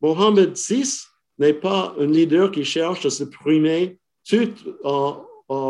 Mohamed 0.00 0.56
VI 0.56 1.02
n'est 1.38 1.54
pas 1.54 1.94
un 1.98 2.06
leader 2.06 2.50
qui 2.50 2.64
cherche 2.64 3.04
à 3.04 3.10
supprimer 3.10 3.98
toute 4.26 4.64
en, 4.84 5.26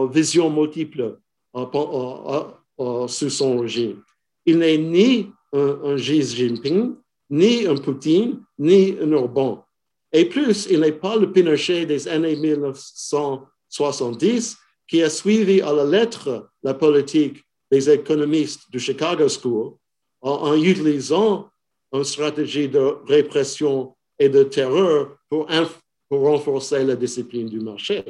vision 0.06 0.50
multiple 0.50 1.18
sous 1.54 3.30
son 3.30 3.60
régime. 3.60 4.02
Il 4.44 4.58
n'est 4.58 4.78
ni 4.78 5.30
un, 5.52 5.94
Xi 5.96 6.22
Jinping, 6.22 6.96
ni 7.30 7.66
un 7.66 7.76
Poutine, 7.76 8.40
ni 8.58 8.96
un 9.00 9.12
Orban. 9.12 9.64
Et 10.12 10.24
plus, 10.24 10.66
il 10.70 10.80
n'est 10.80 10.92
pas 10.92 11.16
le 11.16 11.30
Pinochet 11.30 11.86
des 11.86 12.08
années 12.08 12.34
1970 12.34 14.56
qui 14.88 15.00
a 15.02 15.10
suivi 15.10 15.60
à 15.60 15.72
la 15.72 15.84
lettre 15.84 16.50
la 16.62 16.74
politique 16.74 17.44
des 17.70 17.90
économistes 17.90 18.70
du 18.70 18.80
Chicago 18.80 19.28
School 19.28 19.74
en, 20.20 20.54
utilisant 20.54 21.50
une 21.92 22.04
stratégie 22.04 22.68
de 22.68 22.96
répression 23.06 23.94
et 24.18 24.28
de 24.28 24.42
terreur 24.42 25.16
pour, 25.28 25.48
renforcer 26.10 26.84
la 26.84 26.96
discipline 26.96 27.48
du 27.48 27.60
marché. 27.60 28.02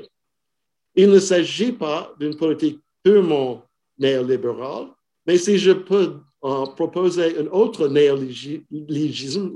Il 0.95 1.11
ne 1.11 1.19
s'agit 1.19 1.73
pas 1.73 2.15
d'une 2.19 2.37
politique 2.37 2.81
purement 3.03 3.65
néolibérale, 3.99 4.87
mais 5.27 5.37
si 5.37 5.59
je 5.59 5.73
peux 5.73 6.15
proposer 6.41 7.39
un 7.39 7.47
autre 7.49 7.89
néologisme, 7.89 9.53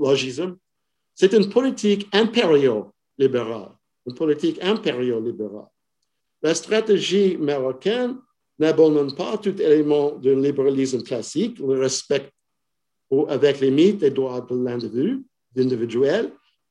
c'est 1.15 1.33
une 1.33 1.49
politique 1.49 2.07
impériaux-libérale, 2.11 3.71
une 4.05 4.13
politique 4.13 4.61
impériaux-libérale. 4.61 5.67
La 6.41 6.53
stratégie 6.53 7.37
marocaine 7.37 8.17
n'abandonne 8.59 9.15
pas 9.15 9.37
tout 9.37 9.59
élément 9.61 10.11
d'un 10.17 10.39
libéralisme 10.39 11.01
classique, 11.01 11.59
le 11.59 11.87
respect 13.21 13.33
avec 13.33 13.59
les 13.59 13.71
mythes 13.71 13.99
des 13.99 14.11
droits 14.11 14.41
de 14.41 14.55
l'individu, 15.55 16.01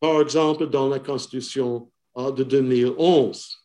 par 0.01 0.21
exemple 0.21 0.67
dans 0.67 0.89
la 0.89 0.99
Constitution 0.99 1.91
euh, 2.19 2.31
de 2.31 2.43
2011. 2.45 3.59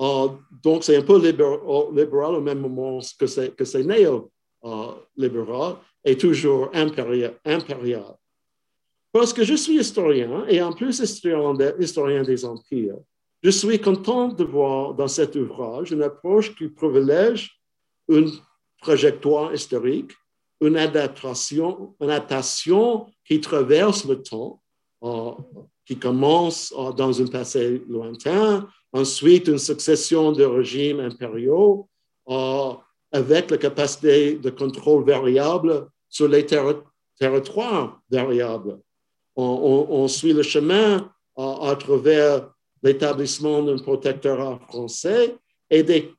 Euh, 0.00 0.28
donc, 0.62 0.84
c'est 0.84 0.96
un 0.96 1.02
peu 1.02 1.14
euh, 1.14 1.90
libéral, 1.92 2.34
au 2.34 2.40
même 2.40 2.60
moment 2.60 3.00
que 3.18 3.26
c'est, 3.26 3.84
néo-libéral 3.84 5.76
et 6.04 6.16
toujours 6.16 6.70
impérial. 6.72 8.14
Parce 9.12 9.32
que 9.32 9.44
je 9.44 9.54
suis 9.54 9.78
historien 9.78 10.46
et 10.48 10.62
en 10.62 10.72
plus 10.72 11.00
historien, 11.00 11.54
historien 11.78 12.22
des 12.22 12.44
empires, 12.44 12.98
je 13.42 13.50
suis 13.50 13.80
content 13.80 14.28
de 14.28 14.44
voir 14.44 14.94
dans 14.94 15.08
cet 15.08 15.34
ouvrage 15.34 15.90
une 15.90 16.02
approche 16.02 16.54
qui 16.54 16.68
privilège 16.68 17.58
une 18.08 18.30
trajectoire 18.80 19.52
historique, 19.52 20.12
une 20.60 20.76
adaptation, 20.76 21.94
qui 23.24 23.40
traverse 23.40 24.04
le 24.04 24.22
temps, 24.22 24.60
euh, 25.02 25.32
qui 25.86 25.98
commence 25.98 26.74
euh, 26.76 26.92
dans 26.92 27.20
un 27.20 27.26
passé 27.26 27.82
lointain, 27.88 28.68
ensuite 28.92 29.48
une 29.48 29.58
succession 29.58 30.32
de 30.32 30.44
régimes 30.44 31.00
impériaux 31.00 31.88
euh, 32.28 32.72
avec 33.12 33.50
la 33.50 33.56
capacité 33.56 34.34
de 34.34 34.50
contrôle 34.50 35.04
variable 35.04 35.88
sur 36.08 36.28
les 36.28 36.44
territoires 36.44 38.00
variables. 38.10 38.78
On, 39.36 40.06
suit 40.06 40.34
le 40.34 40.42
chemin 40.42 41.10
à 41.36 41.74
travers 41.78 42.50
l'établissement 42.82 43.62
d'un 43.62 43.78
protectorat 43.78 44.58
français 44.68 45.36
et 45.70 45.82
des, 45.82 46.12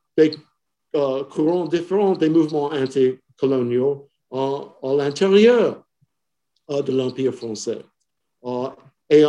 courants 1.30 1.68
différents 1.68 2.16
des 2.16 2.30
mouvements 2.30 2.72
à 4.32 4.94
l'intérieur 4.96 5.84
de 6.70 6.92
l'Empire 6.92 7.34
français. 7.34 7.84
Et 9.10 9.26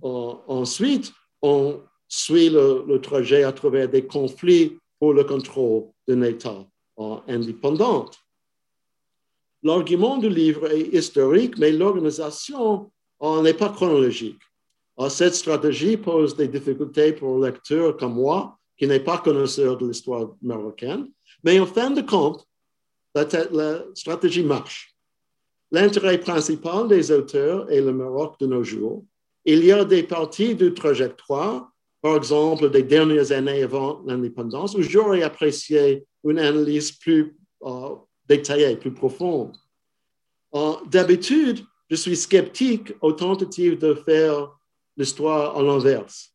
ensuite, 0.00 1.12
on 1.42 1.80
suit 2.08 2.50
le, 2.50 2.98
trajet 2.98 3.42
à 3.42 3.52
travers 3.52 3.88
des 3.88 4.06
conflits 4.06 4.78
pour 4.98 5.12
le 5.12 5.24
contrôle 5.24 5.84
d'un 6.06 6.22
État 6.22 6.66
indépendant. 7.26 8.06
L'argument 9.62 10.18
du 10.18 10.28
livre 10.28 10.70
est 10.70 10.94
historique, 10.94 11.58
mais 11.58 11.72
l'organisation 11.72 12.90
n'est 13.42 13.54
pas 13.54 13.70
chronologique. 13.70 14.40
Cette 15.08 15.34
stratégie 15.34 15.96
pose 15.96 16.36
des 16.36 16.48
difficultés 16.48 17.12
pour 17.12 17.36
un 17.36 17.46
lecteur 17.46 17.96
comme 17.96 18.14
moi, 18.14 18.58
qui 18.78 18.86
n'est 18.86 19.00
pas 19.00 19.18
connaisseur 19.18 19.76
de 19.76 19.86
l'histoire 19.86 20.34
marocaine, 20.42 21.08
mais 21.42 21.58
en 21.58 21.66
fin 21.66 21.90
de 21.90 22.02
compte, 22.02 22.46
la 23.52 23.84
stratégie 23.94 24.44
marche. 24.44 24.94
L'intérêt 25.72 26.18
principal 26.18 26.88
des 26.88 27.10
auteurs 27.10 27.70
est 27.70 27.80
le 27.80 27.92
Maroc 27.92 28.38
de 28.38 28.46
nos 28.46 28.62
jours. 28.62 29.04
Il 29.44 29.64
y 29.64 29.72
a 29.72 29.84
des 29.84 30.02
parties 30.02 30.54
de 30.54 30.68
trajectoire, 30.68 31.70
par 32.02 32.16
exemple 32.16 32.70
des 32.70 32.82
dernières 32.82 33.32
années 33.32 33.62
avant 33.62 34.02
l'indépendance, 34.06 34.74
où 34.74 34.82
j'aurais 34.82 35.22
apprécié 35.22 36.04
une 36.24 36.38
analyse 36.38 36.92
plus 36.92 37.36
euh, 37.62 37.96
détaillée, 38.28 38.76
plus 38.76 38.92
profonde. 38.92 39.56
Euh, 40.54 40.74
d'habitude, 40.86 41.64
je 41.90 41.96
suis 41.96 42.16
sceptique 42.16 42.92
aux 43.00 43.12
tentatives 43.12 43.78
de 43.78 43.94
faire 43.94 44.56
l'histoire 44.96 45.56
à 45.56 45.62
l'inverse, 45.62 46.32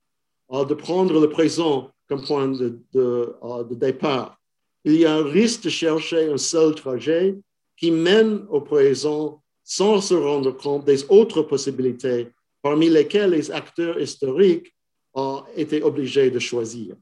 euh, 0.51 0.65
de 0.65 0.73
prendre 0.73 1.19
le 1.19 1.29
présent 1.29 1.91
comme 2.07 2.25
point 2.25 2.49
de, 2.49 2.79
de 2.93 3.75
départ. 3.75 4.40
Il 4.83 4.95
y 4.95 5.05
a 5.05 5.13
un 5.15 5.23
risque 5.23 5.63
de 5.63 5.69
chercher 5.69 6.29
un 6.29 6.37
seul 6.37 6.73
trajet 6.75 7.35
qui 7.77 7.91
mène 7.91 8.45
au 8.49 8.61
présent 8.61 9.41
sans 9.63 10.01
se 10.01 10.13
rendre 10.13 10.51
compte 10.51 10.85
des 10.85 11.05
autres 11.09 11.43
possibilités 11.43 12.29
parmi 12.61 12.89
lesquelles 12.89 13.31
les 13.31 13.51
acteurs 13.51 13.99
historiques 13.99 14.73
ont 15.13 15.43
été 15.55 15.81
obligés 15.83 16.29
de 16.29 16.39
choisir. 16.39 16.95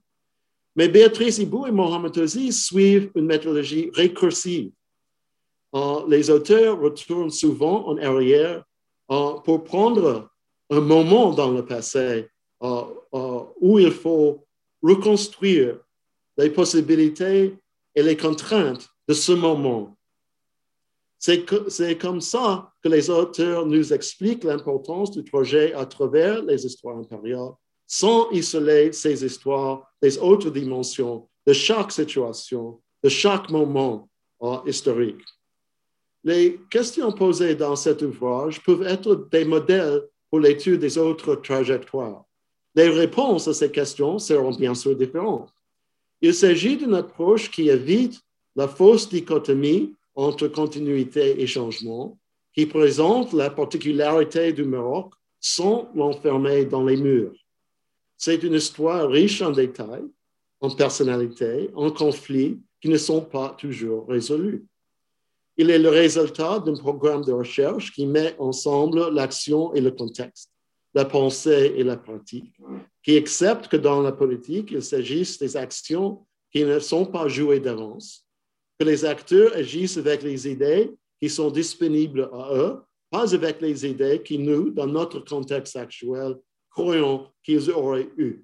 Mais 0.76 0.88
Béatrice 0.88 1.40
Ibou 1.40 1.68
et 1.68 1.72
Mohamed 1.72 2.18
Ozi 2.18 2.54
suivent 2.54 3.12
une 3.16 3.26
méthodologie 3.26 3.90
récursive. 3.94 4.72
Euh, 5.76 6.06
les 6.08 6.30
auteurs 6.30 6.80
retournent 6.80 7.32
souvent 7.32 7.88
en 7.88 7.98
arrière 7.98 8.64
euh, 9.12 9.34
pour 9.44 9.64
prendre 9.64 10.30
un 10.70 10.80
moment 10.82 11.32
dans 11.32 11.52
le 11.52 11.66
passé 11.66 12.28
euh, 12.64 12.84
où 13.60 13.80
il 13.80 13.92
faut 13.92 14.46
reconstruire 14.82 15.80
les 16.38 16.50
possibilités 16.50 17.56
et 17.96 18.04
les 18.04 18.18
contraintes 18.18 18.88
de 19.08 19.14
ce 19.14 19.32
moment 19.32 19.98
c'est 21.20 21.98
comme 21.98 22.22
ça 22.22 22.72
que 22.82 22.88
les 22.88 23.10
auteurs 23.10 23.66
nous 23.66 23.92
expliquent 23.92 24.46
l'importance 24.46 25.12
du 25.12 25.22
projet 25.22 25.74
à 25.74 25.86
travers 25.86 26.42
les 26.42 26.66
histoires 26.66 26.98
impériales, 26.98 27.52
sans 27.86 28.32
isoler 28.32 28.94
ces 28.94 29.26
histoires 29.26 29.86
des 30.02 30.18
autres 30.18 30.50
dimensions 30.50 31.28
de 31.46 31.52
chaque 31.52 31.92
situation, 31.92 32.80
de 33.04 33.10
chaque 33.10 33.50
moment 33.50 34.10
euh, 34.42 34.60
historique. 34.66 35.22
Les 36.24 36.58
questions 36.72 37.12
posées 37.12 37.56
dans 37.56 37.76
cet 37.76 38.02
ouvrage 38.02 38.64
peuvent 38.64 38.84
être 38.84 39.28
des 39.30 39.44
modèles 39.44 40.04
pour 40.30 40.40
l'étude 40.40 40.80
des 40.80 40.98
autres 40.98 41.36
trajectoires. 41.36 42.24
Les 42.76 42.88
réponses 42.88 43.48
à 43.50 43.54
ces 43.54 43.72
questions 43.72 44.20
seront 44.20 44.52
bien 44.52 44.76
sûr 44.76 44.96
différentes. 44.96 45.52
Il 46.22 46.34
s'agit 46.34 46.78
d'une 46.78 46.96
approche 46.96 47.50
qui 47.50 47.70
évite 47.70 48.22
la 48.56 48.68
fausse 48.68 49.10
dichotomie 49.10 49.94
entre 50.16 50.48
continuité 50.48 51.42
et 51.42 51.48
changement, 51.48 52.18
qui 52.54 52.66
présente 52.66 53.32
la 53.32 53.50
particularité 53.50 54.52
du 54.52 54.66
Maroc 54.66 55.14
sans 55.40 55.90
l'enfermer 55.96 56.66
dans 56.66 56.84
les 56.84 56.98
murs. 56.98 57.34
C'est 58.18 58.44
une 58.44 58.56
histoire 58.56 59.10
riche 59.10 59.42
en 59.42 59.52
détails, 59.52 60.08
en 60.60 60.70
personnalités, 60.70 61.70
en 61.74 61.90
conflits 61.90 62.60
qui 62.82 62.90
ne 62.90 62.98
sont 62.98 63.22
pas 63.22 63.56
toujours 63.58 64.08
résolus. 64.08 64.66
Il 65.56 65.70
est 65.70 65.80
le 65.80 65.90
résultat 65.90 66.60
d'un 66.60 66.76
programme 66.76 67.24
de 67.24 67.32
recherche 67.32 67.94
qui 67.94 68.06
met 68.06 68.36
ensemble 68.40 69.10
l'action 69.14 69.74
et 69.74 69.82
le 69.82 69.92
contexte, 69.92 70.52
la 70.94 71.06
pensée 71.06 71.74
et 71.78 71.84
la 71.84 71.98
pratique, 71.98 72.54
qui 73.10 73.18
accepte 73.18 73.70
que 73.70 73.78
dans 73.78 74.04
la 74.04 74.12
politique, 74.12 74.70
il 74.70 74.84
s'agisse 74.84 75.40
des 75.40 75.58
actions 75.58 76.28
qui 76.52 76.64
ne 76.64 76.78
sont 76.78 77.08
pas 77.08 77.28
jouées 77.28 77.60
d'avance, 77.60 78.28
que 78.78 78.86
les 78.86 79.04
acteurs 79.04 79.52
agissent 79.56 79.98
avec 79.98 80.22
les 80.22 80.48
idées 80.48 80.92
qui 81.20 81.28
sont 81.28 81.50
disponibles 81.50 82.30
à 82.32 82.54
eux, 82.54 82.78
pas 83.10 83.34
avec 83.34 83.62
les 83.62 83.84
idées 83.84 84.22
qui 84.22 84.38
nous, 84.38 84.70
dans 84.70 84.86
notre 84.86 85.22
contexte 85.22 85.76
actuel, 85.76 86.38
croyons 86.70 87.26
qu'ils 87.42 87.72
auraient 87.72 88.12
eu. 88.16 88.44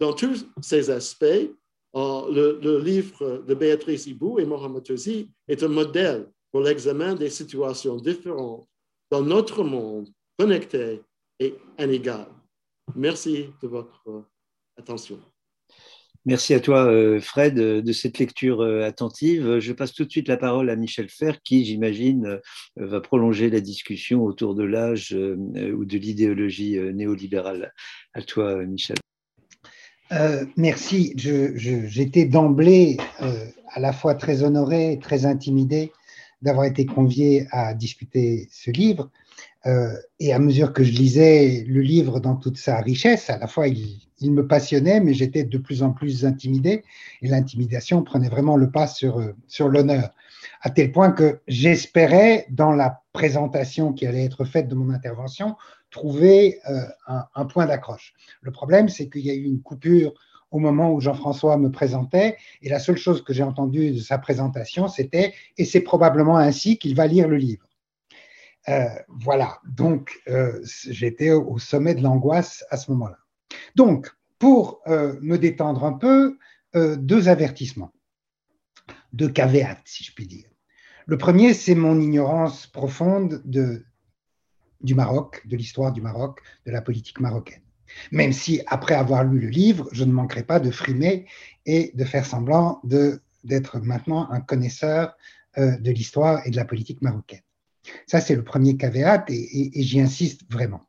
Dans 0.00 0.12
tous 0.12 0.46
ces 0.60 0.90
aspects, 0.90 1.24
euh, 1.24 2.58
le, 2.60 2.78
livre 2.78 3.42
de 3.48 3.54
Béatrice 3.54 4.06
Ibou 4.06 4.38
et 4.38 4.44
Mohamed 4.44 4.82
Touzi 4.82 5.30
est 5.48 5.62
un 5.62 5.68
modèle 5.68 6.30
pour 6.52 6.60
l'examen 6.60 7.14
des 7.14 7.30
situations 7.30 7.96
différentes 7.96 8.68
dans 9.10 9.22
notre 9.22 9.64
monde 9.64 10.10
connecté 10.38 11.00
et 11.40 11.54
inégal. 11.78 12.35
Merci 12.94 13.46
de 13.62 13.68
votre 13.68 14.26
attention. 14.78 15.18
Merci 16.26 16.54
à 16.54 16.60
toi, 16.60 16.86
euh, 16.86 17.20
Fred, 17.20 17.54
de 17.54 17.92
cette 17.92 18.18
lecture 18.18 18.60
euh, 18.60 18.82
attentive. 18.82 19.60
Je 19.60 19.72
passe 19.72 19.92
tout 19.92 20.04
de 20.04 20.10
suite 20.10 20.26
la 20.26 20.36
parole 20.36 20.70
à 20.70 20.74
Michel 20.74 21.08
Fer, 21.08 21.40
qui, 21.44 21.64
j'imagine, 21.64 22.26
euh, 22.26 22.40
va 22.74 23.00
prolonger 23.00 23.48
la 23.48 23.60
discussion 23.60 24.24
autour 24.24 24.56
de 24.56 24.64
l'âge 24.64 25.12
ou 25.12 25.84
de 25.84 25.98
l'idéologie 25.98 26.80
néolibérale. 26.94 27.72
À 28.12 28.22
toi, 28.22 28.56
Michel. 28.66 28.96
merci. 30.56 31.12
J'étais 31.16 32.24
d'emblée 32.24 32.96
à 33.20 33.78
la 33.78 33.92
fois 33.92 34.16
très 34.16 34.42
honoré 34.42 34.94
et 34.94 34.98
très 34.98 35.26
intimidé 35.26 35.92
d'avoir 36.42 36.66
été 36.66 36.86
convié 36.86 37.46
à 37.50 37.74
discuter 37.74 38.48
ce 38.50 38.70
livre. 38.70 39.10
et 40.20 40.32
à 40.32 40.38
mesure 40.38 40.72
que 40.72 40.84
je 40.84 40.92
lisais 40.92 41.64
le 41.66 41.80
livre 41.80 42.20
dans 42.20 42.36
toute 42.36 42.56
sa 42.56 42.80
richesse, 42.80 43.30
à 43.30 43.38
la 43.38 43.46
fois 43.46 43.68
il, 43.68 44.06
il 44.20 44.32
me 44.32 44.46
passionnait, 44.46 45.00
mais 45.00 45.14
j'étais 45.14 45.44
de 45.44 45.58
plus 45.58 45.82
en 45.82 45.92
plus 45.92 46.24
intimidé, 46.24 46.84
et 47.22 47.28
l'intimidation 47.28 48.02
prenait 48.02 48.28
vraiment 48.28 48.56
le 48.56 48.70
pas 48.70 48.86
sur, 48.86 49.18
euh, 49.18 49.34
sur 49.46 49.68
l'honneur, 49.68 50.10
à 50.62 50.70
tel 50.70 50.92
point 50.92 51.10
que 51.10 51.40
j'espérais, 51.48 52.46
dans 52.50 52.72
la 52.72 53.02
présentation 53.12 53.92
qui 53.92 54.06
allait 54.06 54.24
être 54.24 54.44
faite 54.44 54.68
de 54.68 54.74
mon 54.74 54.90
intervention, 54.90 55.56
trouver 55.90 56.60
euh, 56.68 56.82
un, 57.34 57.44
point 57.46 57.66
d'accroche. 57.66 58.14
Le 58.40 58.50
problème, 58.50 58.88
c'est 58.88 59.08
qu'il 59.08 59.24
y 59.24 59.30
a 59.30 59.34
eu 59.34 59.44
une 59.44 59.62
coupure 59.62 60.14
au 60.50 60.58
moment 60.58 60.92
où 60.92 61.00
Jean-François 61.00 61.56
me 61.56 61.70
présentait, 61.70 62.36
et 62.62 62.68
la 62.68 62.78
seule 62.78 62.96
chose 62.96 63.22
que 63.22 63.32
j'ai 63.32 63.42
entendue 63.42 63.92
de 63.92 64.00
sa 64.00 64.18
présentation, 64.18 64.88
c'était 64.88 65.34
et 65.58 65.64
c'est 65.64 65.80
probablement 65.80 66.36
ainsi 66.36 66.78
qu'il 66.78 66.94
va 66.94 67.06
lire 67.06 67.28
le 67.28 67.36
livre. 67.36 67.66
Euh, 68.68 68.88
voilà, 69.08 69.60
donc 69.64 70.20
euh, 70.28 70.60
j'étais 70.62 71.30
au 71.30 71.58
sommet 71.58 71.94
de 71.94 72.02
l'angoisse 72.02 72.64
à 72.70 72.76
ce 72.76 72.90
moment-là. 72.92 73.18
Donc, 73.76 74.10
pour 74.38 74.80
euh, 74.86 75.18
me 75.22 75.38
détendre 75.38 75.84
un 75.84 75.94
peu, 75.94 76.38
deux 76.98 77.30
avertissements, 77.30 77.90
deux 79.14 79.30
caveats, 79.30 79.78
si 79.86 80.04
je 80.04 80.12
puis 80.12 80.26
dire. 80.26 80.46
Le 81.06 81.16
premier, 81.16 81.54
c'est 81.54 81.74
mon 81.74 81.98
ignorance 81.98 82.66
profonde 82.66 83.40
de, 83.46 83.86
du 84.82 84.94
Maroc, 84.94 85.40
de 85.46 85.56
l'histoire 85.56 85.90
du 85.90 86.02
Maroc, 86.02 86.42
de 86.66 86.70
la 86.70 86.82
politique 86.82 87.18
marocaine. 87.18 87.62
Même 88.12 88.32
si, 88.32 88.60
après 88.66 88.94
avoir 88.94 89.24
lu 89.24 89.38
le 89.38 89.48
livre, 89.48 89.88
je 89.92 90.04
ne 90.04 90.12
manquerai 90.12 90.42
pas 90.42 90.60
de 90.60 90.70
frimer 90.70 91.26
et 91.64 91.92
de 91.94 92.04
faire 92.04 92.26
semblant 92.26 92.80
d'être 93.44 93.78
maintenant 93.80 94.30
un 94.30 94.40
connaisseur 94.40 95.16
euh, 95.58 95.76
de 95.78 95.90
l'histoire 95.90 96.46
et 96.46 96.50
de 96.50 96.56
la 96.56 96.64
politique 96.64 97.02
marocaine. 97.02 97.40
Ça, 98.06 98.20
c'est 98.20 98.34
le 98.34 98.44
premier 98.44 98.76
caveat 98.76 99.24
et, 99.28 99.82
j'y 99.82 100.00
insiste 100.00 100.42
vraiment. 100.50 100.82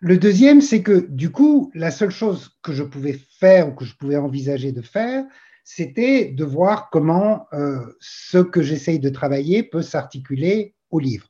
Le 0.00 0.18
deuxième, 0.18 0.60
c'est 0.60 0.82
que 0.82 1.06
du 1.08 1.30
coup, 1.30 1.70
la 1.74 1.90
seule 1.90 2.10
chose 2.10 2.56
que 2.62 2.72
je 2.72 2.82
pouvais 2.82 3.18
faire 3.38 3.68
ou 3.68 3.72
que 3.72 3.84
je 3.84 3.96
pouvais 3.96 4.16
envisager 4.16 4.72
de 4.72 4.82
faire, 4.82 5.24
c'était 5.64 6.26
de 6.26 6.44
voir 6.44 6.90
comment 6.90 7.46
euh, 7.52 7.80
ce 7.98 8.38
que 8.38 8.62
j'essaye 8.62 9.00
de 9.00 9.08
travailler 9.08 9.62
peut 9.62 9.82
s'articuler 9.82 10.74
au 10.90 11.00
livre. 11.00 11.28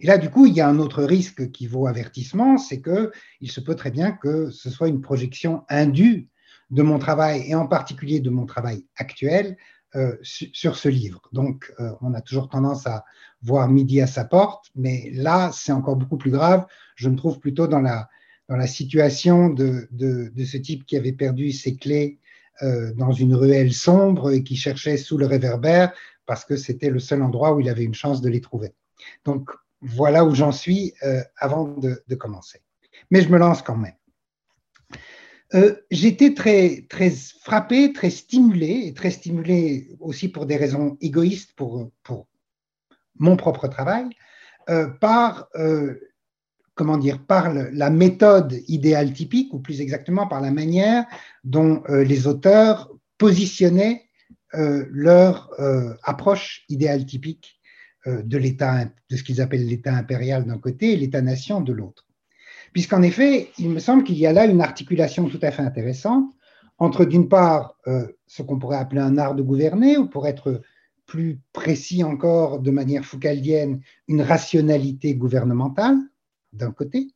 Et 0.00 0.06
là, 0.06 0.18
du 0.18 0.30
coup, 0.30 0.46
il 0.46 0.54
y 0.54 0.60
a 0.60 0.68
un 0.68 0.78
autre 0.78 1.02
risque 1.02 1.50
qui 1.50 1.66
vaut 1.66 1.86
avertissement, 1.86 2.58
c'est 2.58 2.82
qu'il 2.82 3.50
se 3.50 3.60
peut 3.60 3.74
très 3.74 3.90
bien 3.90 4.12
que 4.12 4.50
ce 4.50 4.70
soit 4.70 4.88
une 4.88 5.00
projection 5.00 5.64
indue 5.68 6.28
de 6.70 6.82
mon 6.82 6.98
travail, 6.98 7.44
et 7.46 7.54
en 7.54 7.66
particulier 7.66 8.20
de 8.20 8.30
mon 8.30 8.44
travail 8.44 8.84
actuel, 8.96 9.56
euh, 9.94 10.16
sur 10.22 10.76
ce 10.76 10.88
livre. 10.88 11.22
Donc, 11.32 11.72
euh, 11.80 11.92
on 12.02 12.12
a 12.12 12.20
toujours 12.20 12.48
tendance 12.48 12.86
à 12.86 13.04
voir 13.40 13.68
midi 13.68 14.00
à 14.00 14.06
sa 14.06 14.24
porte, 14.24 14.66
mais 14.74 15.08
là, 15.14 15.50
c'est 15.54 15.72
encore 15.72 15.96
beaucoup 15.96 16.18
plus 16.18 16.32
grave. 16.32 16.66
Je 16.96 17.08
me 17.08 17.16
trouve 17.16 17.38
plutôt 17.38 17.66
dans 17.66 17.80
la, 17.80 18.08
situation 18.66 19.48
de, 19.48 19.88
de, 19.92 20.44
ce 20.44 20.58
type 20.58 20.84
qui 20.84 20.96
avait 20.96 21.12
perdu 21.12 21.52
ses 21.52 21.76
clés 21.76 22.18
euh, 22.62 22.92
dans 22.94 23.12
une 23.12 23.34
ruelle 23.34 23.72
sombre 23.72 24.32
et 24.32 24.42
qui 24.42 24.56
cherchait 24.56 24.96
sous 24.96 25.16
le 25.16 25.26
réverbère 25.26 25.92
parce 26.26 26.44
que 26.44 26.56
c'était 26.56 26.90
le 26.90 26.98
seul 26.98 27.22
endroit 27.22 27.54
où 27.54 27.60
il 27.60 27.68
avait 27.68 27.84
une 27.84 27.94
chance 27.94 28.20
de 28.20 28.28
les 28.28 28.40
trouver. 28.40 28.74
Donc, 29.24 29.50
voilà 29.80 30.24
où 30.24 30.34
j'en 30.34 30.52
suis 30.52 30.94
euh, 31.02 31.22
avant 31.38 31.68
de, 31.68 32.14
commencer. 32.14 32.62
Mais 33.10 33.20
je 33.22 33.28
me 33.28 33.38
lance 33.38 33.62
quand 33.62 33.76
même. 33.76 33.94
Euh, 35.54 35.76
j'étais 35.90 36.34
très, 36.34 36.86
très 36.88 37.10
frappé, 37.10 37.92
très 37.92 38.10
stimulé, 38.10 38.86
et 38.86 38.94
très 38.94 39.10
stimulé 39.10 39.96
aussi 40.00 40.28
pour 40.28 40.46
des 40.46 40.56
raisons 40.56 40.96
égoïstes 41.00 41.52
pour, 41.54 41.90
pour 42.02 42.26
mon 43.18 43.36
propre 43.36 43.68
travail, 43.68 44.08
euh, 44.68 44.88
par, 44.88 45.48
comment 46.74 46.98
dire, 46.98 47.24
par 47.24 47.52
la 47.52 47.90
méthode 47.90 48.60
idéale 48.66 49.12
typique, 49.12 49.54
ou 49.54 49.60
plus 49.60 49.80
exactement 49.80 50.26
par 50.26 50.40
la 50.40 50.50
manière 50.50 51.06
dont 51.44 51.82
les 51.88 52.26
auteurs 52.26 52.90
positionnaient 53.16 54.08
leur 54.52 55.50
approche 56.02 56.64
idéale 56.68 57.06
typique 57.06 57.55
de 58.06 58.38
l'État, 58.38 58.84
de 59.10 59.16
ce 59.16 59.22
qu'ils 59.22 59.40
appellent 59.40 59.66
l'État 59.66 59.94
impérial 59.94 60.44
d'un 60.44 60.58
côté 60.58 60.92
et 60.92 60.96
l'État-nation 60.96 61.60
de 61.60 61.72
l'autre. 61.72 62.06
Puisqu'en 62.72 63.02
effet, 63.02 63.50
il 63.58 63.70
me 63.70 63.78
semble 63.78 64.04
qu'il 64.04 64.18
y 64.18 64.26
a 64.26 64.32
là 64.32 64.44
une 64.46 64.60
articulation 64.60 65.28
tout 65.28 65.40
à 65.42 65.50
fait 65.50 65.62
intéressante 65.62 66.30
entre, 66.78 67.04
d'une 67.04 67.28
part, 67.28 67.76
euh, 67.86 68.06
ce 68.26 68.42
qu'on 68.42 68.58
pourrait 68.58 68.76
appeler 68.76 69.00
un 69.00 69.16
art 69.18 69.34
de 69.34 69.42
gouverner, 69.42 69.96
ou 69.96 70.06
pour 70.06 70.26
être 70.26 70.62
plus 71.06 71.40
précis 71.52 72.04
encore 72.04 72.60
de 72.60 72.70
manière 72.70 73.04
foucaldienne, 73.04 73.80
une 74.08 74.22
rationalité 74.22 75.14
gouvernementale, 75.14 75.96
d'un 76.52 76.72
côté, 76.72 77.14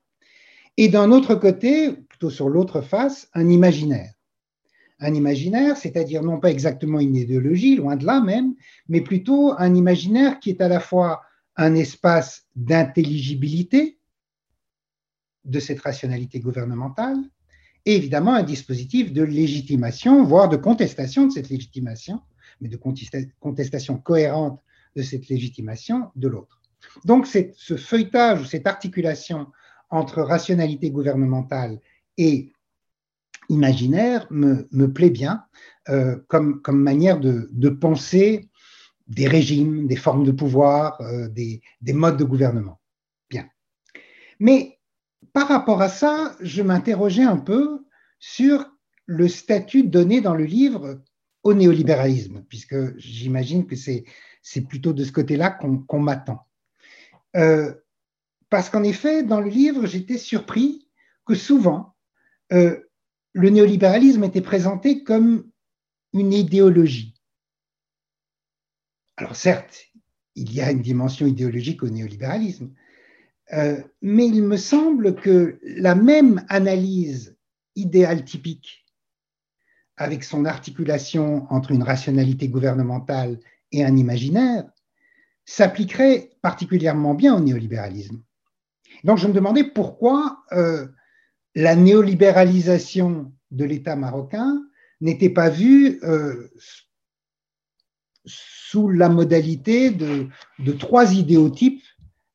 et 0.77 0.89
d'un 0.89 1.11
autre 1.11 1.35
côté, 1.35 1.93
plutôt 1.93 2.31
sur 2.31 2.49
l'autre 2.49 2.81
face, 2.81 3.29
un 3.35 3.49
imaginaire 3.49 4.13
un 5.01 5.15
imaginaire, 5.15 5.77
c'est-à-dire 5.77 6.23
non 6.23 6.39
pas 6.39 6.51
exactement 6.51 7.01
une 7.01 7.17
idéologie, 7.17 7.77
loin 7.77 7.97
de 7.97 8.05
là 8.05 8.21
même, 8.21 8.55
mais 8.89 9.01
plutôt 9.01 9.55
un 9.59 9.75
imaginaire 9.75 10.41
qui 10.41 10.51
est 10.51 10.61
à 10.61 10.69
la 10.69 10.81
fois 10.81 11.23
un 11.57 11.75
espace 11.75 12.47
d'intelligibilité 12.55 13.99
de 15.45 15.59
cette 15.59 15.81
rationalité 15.81 16.39
gouvernementale 16.41 17.17
et 17.87 17.97
évidemment 17.97 18.35
un 18.35 18.43
dispositif 18.43 19.13
de 19.13 19.23
légitimation, 19.23 20.23
voire 20.25 20.49
de 20.49 20.57
contestation 20.57 21.27
de 21.27 21.33
cette 21.33 21.49
légitimation, 21.49 22.21
mais 22.61 22.69
de 22.69 22.79
contestation 23.41 23.97
cohérente 23.97 24.61
de 24.97 25.03
cette 25.03 25.29
légitimation 25.29 26.11
de 26.17 26.29
l'autre. 26.29 26.61
Donc 27.05 27.27
ce 27.27 27.77
feuilletage 27.77 28.43
ou 28.43 28.45
cette 28.45 28.67
articulation 28.67 29.47
entre 29.89 30.23
rationalité 30.23 30.91
gouvernementale 30.91 31.81
et 32.17 32.53
imaginaire 33.51 34.27
me, 34.31 34.87
plaît 34.87 35.11
bien 35.11 35.45
euh, 35.89 36.17
comme, 36.29 36.63
comme, 36.63 36.81
manière 36.81 37.21
de, 37.21 37.69
penser 37.69 38.49
des 39.09 39.27
régimes, 39.27 39.87
des 39.87 39.97
formes 39.97 40.25
de 40.25 40.31
pouvoir, 40.31 41.01
euh, 41.01 41.29
des, 41.29 41.61
modes 41.93 42.17
de 42.17 42.25
gouvernement. 42.25 42.81
Bien. 43.29 43.49
Mais 44.39 44.79
par 45.33 45.49
rapport 45.49 45.83
à 45.83 45.89
ça, 45.89 46.37
je 46.41 46.63
m'interrogeais 46.63 47.25
un 47.25 47.37
peu 47.37 47.85
sur 48.21 48.65
le 49.07 49.29
statut 49.29 49.83
donné 49.83 50.21
dans 50.21 50.35
le 50.35 50.45
livre 50.45 51.03
au 51.43 51.53
néolibéralisme, 51.53 52.45
puisque 52.49 52.97
j'imagine 52.99 53.67
que 53.67 53.75
c'est, 53.75 54.05
plutôt 54.69 54.93
de 54.93 55.05
ce 55.05 55.13
côté-là 55.13 55.51
qu'on, 55.51 56.01
m'attend. 56.01 56.47
Euh, 57.37 57.75
parce 58.49 58.71
qu'en 58.71 58.85
effet, 58.85 59.25
dans 59.25 59.41
le 59.41 59.49
livre, 59.49 59.87
j'étais 59.87 60.19
surpris 60.19 60.89
que 61.27 61.35
souvent, 61.35 61.97
le 63.33 63.51
néolibéralisme 63.51 64.25
était 64.25 64.41
présenté 64.41 65.05
comme 65.05 65.51
une 66.13 66.33
idéologie. 66.33 67.15
Alors 69.17 69.37
certes, 69.37 69.87
il 70.35 70.53
y 70.53 70.61
a 70.61 70.71
une 70.71 70.83
dimension 70.83 71.27
idéologique 71.27 71.83
au 71.83 71.89
néolibéralisme, 71.89 72.73
euh, 73.53 73.83
mais 74.01 74.27
il 74.27 74.43
me 74.43 74.57
semble 74.57 75.15
que 75.15 75.59
la 75.63 75.95
même 75.95 76.45
analyse 76.49 77.37
idéale 77.77 78.25
typique, 78.25 78.87
avec 79.97 80.25
son 80.25 80.45
articulation 80.45 81.47
entre 81.51 81.73
une 81.73 81.83
rationalité 81.83 82.49
gouvernementale 82.49 83.39
et 83.73 83.85
un 83.85 83.97
imaginaire, 83.97 84.65
s'appliquerait 85.45 86.31
particulièrement 86.43 87.15
bien 87.15 87.35
au 87.35 87.41
néolibéralisme. 87.41 88.23
Donc 89.05 89.19
je 89.19 89.27
me 89.27 89.33
demandais 89.33 89.65
pourquoi 89.65 90.43
euh, 90.53 90.87
la 91.55 91.77
néolibéralisation 91.77 93.33
de 93.51 93.65
l'État 93.65 93.97
marocain 93.97 94.63
n'était 95.01 95.31
pas 95.31 95.49
vue 95.49 95.99
euh, 96.03 96.49
sous 98.25 98.89
la 98.89 99.09
modalité 99.09 99.91
de, 99.91 100.29
trois 100.79 101.15
idéotypes 101.15 101.83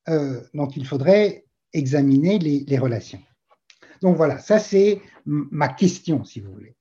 euh, 0.10 0.42
dont 0.54 0.68
il 0.68 0.86
faudrait 0.86 1.46
examiner 1.74 2.40
les, 2.40 2.78
relations. 2.78 3.22
Donc 4.02 4.18
voilà, 4.18 4.40
ça 4.40 4.60
c'est 4.60 5.02
ma 5.26 5.68
question, 5.68 6.24
si 6.24 6.40
vous 6.40 6.52
voulez. 6.52 6.76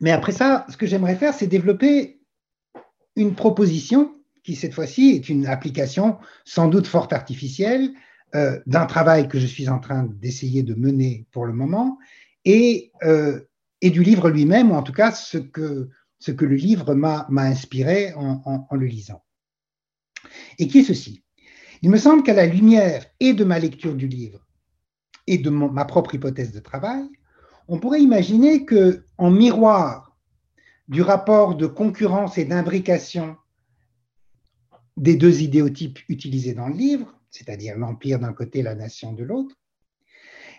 Mais 0.00 0.12
après 0.12 0.32
ça, 0.32 0.64
ce 0.68 0.76
que 0.76 0.86
j'aimerais 0.86 1.16
faire, 1.16 1.34
c'est 1.34 1.46
développer 1.46 2.20
une 3.16 3.34
proposition 3.34 4.14
qui, 4.44 4.54
cette 4.54 4.74
fois-ci, 4.74 5.10
est 5.10 5.28
une 5.28 5.46
application 5.46 6.18
sans 6.44 6.68
doute 6.68 6.86
fort 6.86 7.08
artificielle, 7.10 7.92
euh, 8.34 8.60
d'un 8.66 8.86
travail 8.86 9.28
que 9.28 9.38
je 9.38 9.46
suis 9.46 9.68
en 9.68 9.78
train 9.78 10.04
d'essayer 10.04 10.62
de 10.62 10.74
mener 10.74 11.26
pour 11.32 11.46
le 11.46 11.52
moment 11.52 11.98
et, 12.44 12.92
euh, 13.02 13.40
du 13.82 14.02
livre 14.02 14.28
lui-même, 14.28 14.70
ou 14.70 14.74
en 14.74 14.82
tout 14.82 14.92
cas 14.92 15.12
ce 15.12 15.38
que, 15.38 15.88
le 16.26 16.54
livre 16.54 16.94
m'a 16.94 17.26
inspiré 17.30 18.12
en, 18.14 18.66
en, 18.68 18.74
le 18.74 18.86
lisant. 18.86 19.22
Et 20.58 20.66
qui 20.66 20.80
est 20.80 20.84
ceci? 20.84 21.22
Il 21.82 21.90
me 21.90 21.96
semble 21.96 22.22
qu'à 22.22 22.34
la 22.34 22.46
lumière 22.46 23.06
et 23.20 23.34
de 23.34 23.44
ma 23.44 23.58
lecture 23.58 23.94
du 23.94 24.08
livre 24.08 24.44
et 25.26 25.38
de 25.38 25.48
ma 25.48 25.84
propre 25.84 26.14
hypothèse 26.14 26.52
de 26.52 26.58
travail, 26.58 27.08
on 27.68 27.78
pourrait 27.78 28.02
imaginer 28.02 28.64
que, 28.64 29.04
en 29.16 29.30
miroir 29.30 30.16
du 30.88 31.02
rapport 31.02 31.54
de 31.54 31.66
concurrence 31.66 32.38
et 32.38 32.44
d'imbrication 32.44 33.36
des 34.96 35.16
deux 35.16 35.42
idéotypes 35.42 36.00
utilisés 36.08 36.54
dans 36.54 36.68
le 36.68 36.74
livre, 36.74 37.17
c'est-à-dire 37.30 37.76
l'Empire 37.76 38.18
d'un 38.18 38.32
côté, 38.32 38.62
la 38.62 38.74
nation 38.74 39.12
de 39.12 39.24
l'autre. 39.24 39.54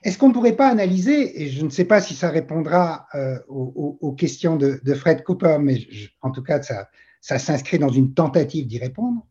Est-ce 0.03 0.17
qu'on 0.17 0.29
ne 0.29 0.33
pourrait 0.33 0.55
pas 0.55 0.69
analyser, 0.69 1.41
et 1.41 1.49
je 1.49 1.63
ne 1.63 1.69
sais 1.69 1.83
pas 1.83 1.99
si 1.99 2.15
ça 2.15 2.29
répondra 2.29 3.07
euh, 3.15 3.37
aux, 3.47 4.13
questions 4.13 4.55
de, 4.55 4.93
Fred 4.93 5.23
Cooper, 5.23 5.57
mais 5.59 5.77
en 6.21 6.31
tout 6.31 6.43
cas, 6.43 6.61
ça, 6.61 6.87
s'inscrit 7.37 7.79
dans 7.79 7.89
une 7.89 8.13
tentative 8.13 8.65
d'y 8.67 8.79
répondre. 8.79 9.25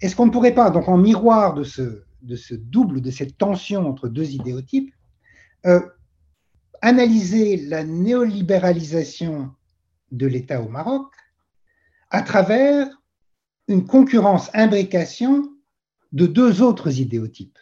Est-ce 0.00 0.16
qu'on 0.16 0.26
ne 0.26 0.32
pourrait 0.32 0.54
pas, 0.54 0.70
donc 0.70 0.88
en 0.88 0.96
miroir 0.96 1.54
de 1.54 1.62
ce, 1.62 2.54
double, 2.54 3.00
de 3.00 3.10
cette 3.10 3.38
tension 3.38 3.86
entre 3.88 4.08
deux 4.08 4.30
idéotypes, 4.30 4.92
euh, 5.66 5.80
analyser 6.80 7.58
la 7.58 7.84
néolibéralisation 7.84 9.50
de 10.10 10.26
l'État 10.26 10.60
au 10.60 10.68
Maroc 10.68 11.12
à 12.10 12.22
travers 12.22 12.88
une 13.68 13.86
concurrence, 13.86 14.50
imbrication 14.54 15.48
de 16.12 16.26
deux 16.26 16.62
autres 16.62 17.00
idéotypes. 17.00 17.58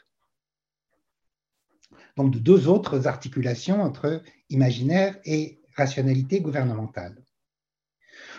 Donc 2.17 2.33
de 2.33 2.39
deux 2.39 2.69
autres 2.69 3.07
articulations 3.07 3.83
entre 3.83 4.23
imaginaire 4.51 5.19
et 5.25 5.61
rationalité 5.77 6.41
gouvernementale, 6.41 7.23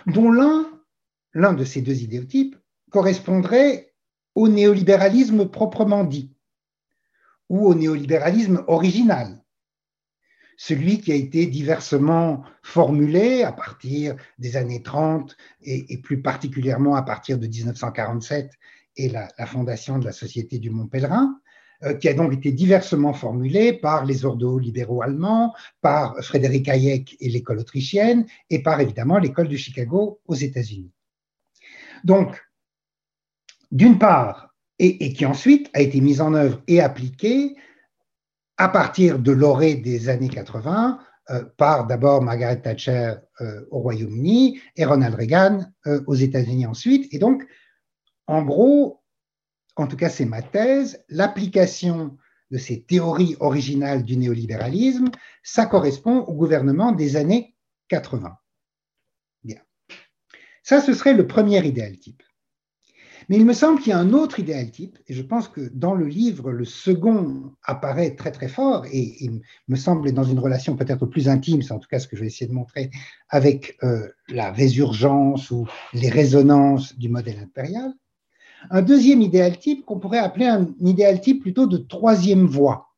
dont 0.05 0.31
l'un, 0.31 0.65
l'un 1.33 1.53
de 1.53 1.63
ces 1.63 1.81
deux 1.81 2.01
idéotypes, 2.01 2.57
correspondrait 2.91 3.93
au 4.35 4.49
néolibéralisme 4.49 5.49
proprement 5.49 6.03
dit, 6.03 6.33
ou 7.47 7.65
au 7.67 7.73
néolibéralisme 7.73 8.63
original, 8.67 9.43
celui 10.57 10.99
qui 10.99 11.13
a 11.13 11.15
été 11.15 11.45
diversement 11.45 12.43
formulé 12.63 13.43
à 13.43 13.53
partir 13.53 14.17
des 14.39 14.57
années 14.57 14.83
30 14.83 15.37
et, 15.61 15.97
plus 16.01 16.21
particulièrement 16.21 16.95
à 16.95 17.01
partir 17.01 17.39
de 17.39 17.47
1947 17.47 18.51
et 18.99 19.07
la, 19.09 19.29
fondation 19.45 19.97
de 19.97 20.05
la 20.05 20.11
Société 20.11 20.59
du 20.59 20.69
Mont 20.69 20.87
Pèlerin, 20.87 21.39
euh, 21.83 21.93
qui 21.93 22.09
a 22.09 22.13
donc 22.13 22.33
été 22.33 22.51
diversement 22.51 23.13
formulé 23.13 23.71
par 23.71 24.05
les 24.05 24.25
ordos 24.25 24.59
libéraux 24.59 25.01
allemands, 25.01 25.53
par 25.81 26.21
Frédéric 26.21 26.67
Hayek 26.67 27.15
et 27.21 27.29
l'école 27.29 27.59
autrichienne, 27.59 28.25
et 28.49 28.61
par 28.61 28.81
évidemment 28.81 29.17
l'école 29.17 29.47
de 29.47 29.55
Chicago 29.55 30.19
aux 30.27 30.35
États-Unis. 30.35 30.91
Donc, 32.03 32.37
d'une 33.71 33.97
part, 33.97 34.53
et, 34.79 35.13
qui 35.13 35.25
ensuite 35.25 35.69
a 35.73 35.81
été 35.81 36.01
mise 36.01 36.19
en 36.21 36.33
œuvre 36.33 36.61
et 36.67 36.81
appliquée 36.81 37.55
à 38.57 38.67
partir 38.67 39.19
de 39.19 39.31
l'orée 39.31 39.75
des 39.75 40.09
années 40.09 40.29
80 40.29 40.99
euh, 41.29 41.43
par 41.57 41.87
d'abord 41.87 42.21
Margaret 42.21 42.61
Thatcher 42.61 43.13
euh, 43.39 43.61
au 43.71 43.79
Royaume-Uni 43.79 44.59
et 44.75 44.85
Ronald 44.85 45.15
Reagan 45.15 45.65
aux 46.07 46.15
États-Unis 46.15 46.65
ensuite. 46.65 47.13
Et 47.13 47.19
donc, 47.19 47.43
en 48.29 48.43
gros, 48.43 49.01
en 49.75 49.87
tout 49.87 49.97
cas 49.97 50.09
c'est 50.09 50.25
ma 50.25 50.43
thèse, 50.43 51.03
l'application 51.09 52.15
de 52.51 52.59
ces 52.59 52.83
théories 52.83 53.35
originales 53.39 54.03
du 54.03 54.17
néolibéralisme, 54.17 55.09
ça 55.41 55.65
correspond 55.65 56.19
au 56.19 56.33
gouvernement 56.33 56.91
des 56.91 57.15
années 57.15 57.55
80. 57.87 58.37
Bien. 59.43 59.59
Ça, 60.61 60.79
ce 60.79 60.93
serait 60.93 61.15
le 61.15 61.25
premier 61.25 61.65
idéal 61.65 61.97
type. 61.97 62.21
Mais 63.29 63.37
il 63.37 63.45
me 63.45 63.53
semble 63.53 63.79
qu'il 63.79 63.89
y 63.89 63.93
a 63.93 63.99
un 63.99 64.13
autre 64.13 64.39
idéal 64.39 64.69
type, 64.69 64.99
et 65.07 65.13
je 65.15 65.23
pense 65.23 65.47
que 65.47 65.61
dans 65.73 65.95
le 65.95 66.05
livre, 66.05 66.51
le 66.51 66.65
second 66.65 67.53
apparaît 67.63 68.15
très 68.15 68.31
très 68.31 68.47
fort, 68.47 68.85
et 68.91 69.23
il 69.23 69.41
me 69.67 69.75
semble 69.75 70.11
dans 70.11 70.23
une 70.23 70.39
relation 70.39 70.75
peut-être 70.75 71.07
plus 71.07 71.29
intime, 71.29 71.63
c'est 71.63 71.73
en 71.73 71.79
tout 71.79 71.89
cas 71.89 71.99
ce 71.99 72.07
que 72.07 72.15
je 72.15 72.21
vais 72.21 72.27
essayer 72.27 72.47
de 72.47 72.55
montrer, 72.55 72.91
avec 73.27 73.77
euh, 73.83 74.07
la 74.27 74.51
résurgence 74.51 75.49
ou 75.49 75.67
les 75.93 76.09
résonances 76.09 76.95
du 76.97 77.09
modèle 77.09 77.39
impérial. 77.39 77.91
Un 78.69 78.81
deuxième 78.81 79.21
idéal 79.21 79.57
type 79.57 79.85
qu'on 79.85 79.99
pourrait 79.99 80.19
appeler 80.19 80.45
un 80.45 80.73
idéal 80.81 81.21
type 81.21 81.41
plutôt 81.41 81.65
de 81.65 81.77
troisième 81.77 82.45
voie. 82.45 82.93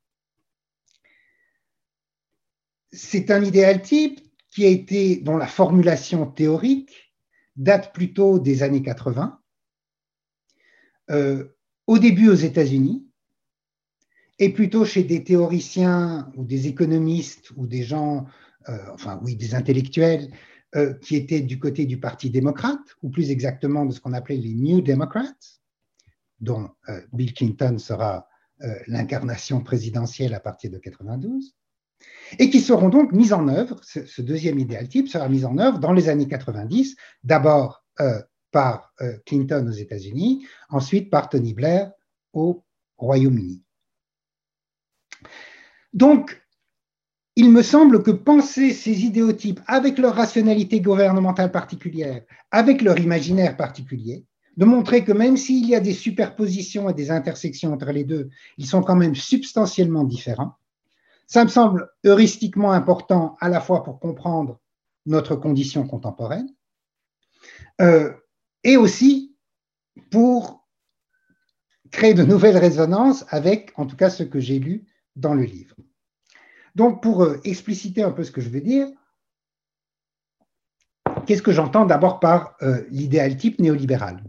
C'est 2.92 3.32
un 3.32 3.44
idéal 3.44 3.82
type 3.82 4.20
qui 4.50 4.66
a 4.66 4.70
été, 4.70 5.18
dont 5.18 5.38
la 5.38 5.48
formulation 5.48 6.26
théorique 6.26 7.14
date 7.56 7.94
plutôt 7.94 8.40
des 8.40 8.64
années 8.64 8.82
80, 8.82 9.40
euh, 11.12 11.46
au 11.88 12.00
début 12.00 12.30
aux 12.30 12.36
États-Unis, 12.36 13.06
et 14.40 14.50
plutôt 14.50 14.86
chez 14.86 15.04
des 15.04 15.24
théoriciens 15.24 16.32
ou 16.36 16.44
des 16.44 16.68
économistes 16.68 17.52
ou 17.56 17.68
des 17.68 17.84
gens, 17.84 18.26
euh, 18.70 18.78
enfin 18.94 19.20
oui, 19.24 19.36
des 19.36 19.54
intellectuels 19.54 20.32
euh, 20.76 20.94
qui 20.96 21.16
étaient 21.16 21.42
du 21.42 21.60
côté 21.60 21.86
du 21.86 22.00
Parti 22.00 22.30
démocrate, 22.30 22.96
ou 23.02 23.10
plus 23.10 23.32
exactement 23.32 23.86
de 23.86 23.92
ce 23.92 24.00
qu'on 24.00 24.14
appelait 24.14 24.38
les 24.38 24.54
New 24.54 24.82
Democrats, 24.82 25.36
dont 26.40 26.70
Bill 27.14 27.34
Clinton 27.36 27.78
sera 27.78 28.28
l'incarnation 28.88 29.62
présidentielle 29.62 30.34
à 30.34 30.40
partir 30.40 30.72
de 30.72 30.80
92, 30.80 31.54
et 32.40 32.50
qui 32.50 32.60
seront 32.62 32.90
donc 32.90 33.12
mis 33.12 33.32
en 33.32 33.48
œuvre, 33.48 33.80
ce, 33.84 34.06
ce, 34.08 34.24
deuxième 34.24 34.58
idéal 34.58 34.88
type 34.88 35.08
sera 35.08 35.30
mis 35.30 35.46
en 35.46 35.60
œuvre 35.60 35.78
dans 35.78 35.94
les 35.94 36.10
années 36.10 36.28
90, 36.28 36.96
d'abord 37.24 37.84
par 38.52 38.94
euh, 39.02 39.18
Clinton 39.26 39.66
aux 39.68 39.72
États-Unis, 39.74 40.46
ensuite 40.70 41.10
par 41.10 41.30
Tony 41.30 41.54
Blair 41.54 41.92
au 42.34 42.64
Royaume-Uni. 42.98 43.64
Donc, 45.94 46.42
il 47.42 47.50
me 47.50 47.64
semble 47.64 48.04
que 48.04 48.12
penser 48.12 48.72
ces 48.72 49.02
idéotypes 49.04 49.62
avec 49.66 49.98
leur 49.98 50.14
rationalité 50.14 50.80
gouvernementale 50.80 51.52
particulière, 51.52 52.22
avec 52.52 52.84
leur 52.84 53.00
imaginaire 53.00 53.58
particulier, 53.58 54.28
de 54.58 54.66
montrer 54.66 55.04
que 55.04 55.12
même 55.12 55.38
s'il 55.38 55.68
y 55.68 55.74
a 55.74 55.80
des 55.80 55.94
superpositions 55.94 56.88
et 56.88 56.94
des 56.94 57.10
intersections 57.10 57.74
entre 57.74 57.92
les 57.92 58.04
deux, 58.04 58.30
ils 58.60 58.68
sont 58.68 58.84
quand 58.84 58.96
même 58.96 59.16
substantiellement 59.16 60.04
différents. 60.04 60.54
Ça 61.26 61.44
me 61.44 61.50
semble 61.50 61.90
heuristiquement 62.06 62.74
important 62.74 63.38
à 63.40 63.50
la 63.50 63.60
fois 63.60 63.84
pour 63.84 64.00
comprendre 64.00 64.60
notre 65.08 65.36
condition 65.36 65.88
contemporaine, 65.88 66.54
euh, 67.82 68.14
et 68.64 68.78
aussi 68.78 69.36
pour 70.12 70.68
créer 71.90 72.14
de 72.14 72.24
nouvelles 72.24 72.60
résonances 72.60 73.26
avec, 73.30 73.72
en 73.78 73.88
tout 73.88 73.96
cas, 73.96 74.12
ce 74.12 74.22
que 74.22 74.40
j'ai 74.40 74.60
lu 74.60 74.86
dans 75.16 75.34
le 75.34 75.46
livre. 75.46 75.76
Donc, 76.76 77.02
pour 77.02 77.24
euh, 77.24 77.40
expliciter 77.44 78.04
un 78.04 78.12
peu 78.12 78.24
ce 78.24 78.32
que 78.32 78.42
je 78.42 78.50
veux 78.50 78.62
dire, 78.62 78.88
qu'est-ce 81.26 81.42
que 81.42 81.52
j'entends 81.52 81.86
d'abord 81.86 82.20
par 82.20 82.56
euh, 82.62 82.84
l'idéal 82.90 83.36
type 83.38 83.60
néolibéral? 83.60 84.24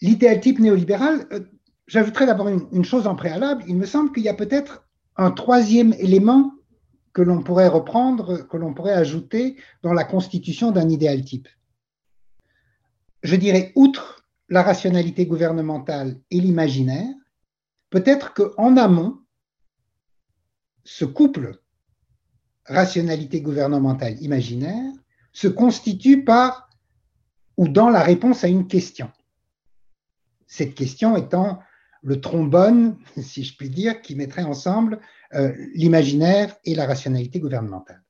L'idéal 0.00 0.40
type 0.40 0.58
néolibéral, 0.58 1.26
euh, 1.32 1.40
j'ajouterais 1.86 2.26
d'abord 2.26 2.48
une, 2.48 2.84
chose 2.84 3.06
en 3.06 3.14
préalable, 3.14 3.64
il 3.68 3.76
me 3.76 3.86
semble 3.86 4.12
qu'il 4.12 4.22
y 4.22 4.28
a 4.28 4.34
peut-être 4.34 4.88
un 5.16 5.30
troisième 5.30 5.92
élément 5.94 6.52
que 7.12 7.22
l'on 7.22 7.42
pourrait 7.42 7.68
reprendre, 7.68 8.48
que 8.48 8.56
l'on 8.56 8.72
pourrait 8.72 8.94
ajouter 8.94 9.56
dans 9.82 9.92
la 9.92 10.04
constitution 10.04 10.70
d'un 10.70 10.88
idéal 10.88 11.22
type. 11.22 11.48
Je 13.22 13.36
dirais, 13.36 13.72
outre 13.76 14.24
la 14.48 14.62
rationalité 14.62 15.26
gouvernementale 15.26 16.18
et 16.30 16.40
l'imaginaire, 16.40 17.14
peut-être 17.90 18.32
qu'en 18.32 18.76
amont, 18.78 19.21
ce 20.84 21.04
couple 21.04 21.58
rationalité 22.66 23.40
gouvernementale 23.40 24.20
imaginaire 24.22 24.92
se 25.32 25.48
constitue 25.48 26.24
par 26.24 26.68
ou 27.56 27.68
dans 27.68 27.90
la 27.90 28.02
réponse 28.02 28.44
à 28.44 28.48
une 28.48 28.66
question. 28.66 29.10
Cette 30.46 30.74
question 30.74 31.16
étant 31.16 31.60
le 32.02 32.20
trombone, 32.20 32.98
si 33.20 33.44
je 33.44 33.56
puis 33.56 33.70
dire, 33.70 34.00
qui 34.02 34.14
mettrait 34.14 34.42
ensemble 34.42 35.00
euh, 35.34 35.52
l'imaginaire 35.74 36.56
et 36.64 36.74
la 36.74 36.86
rationalité 36.86 37.40
gouvernementale. 37.40 38.02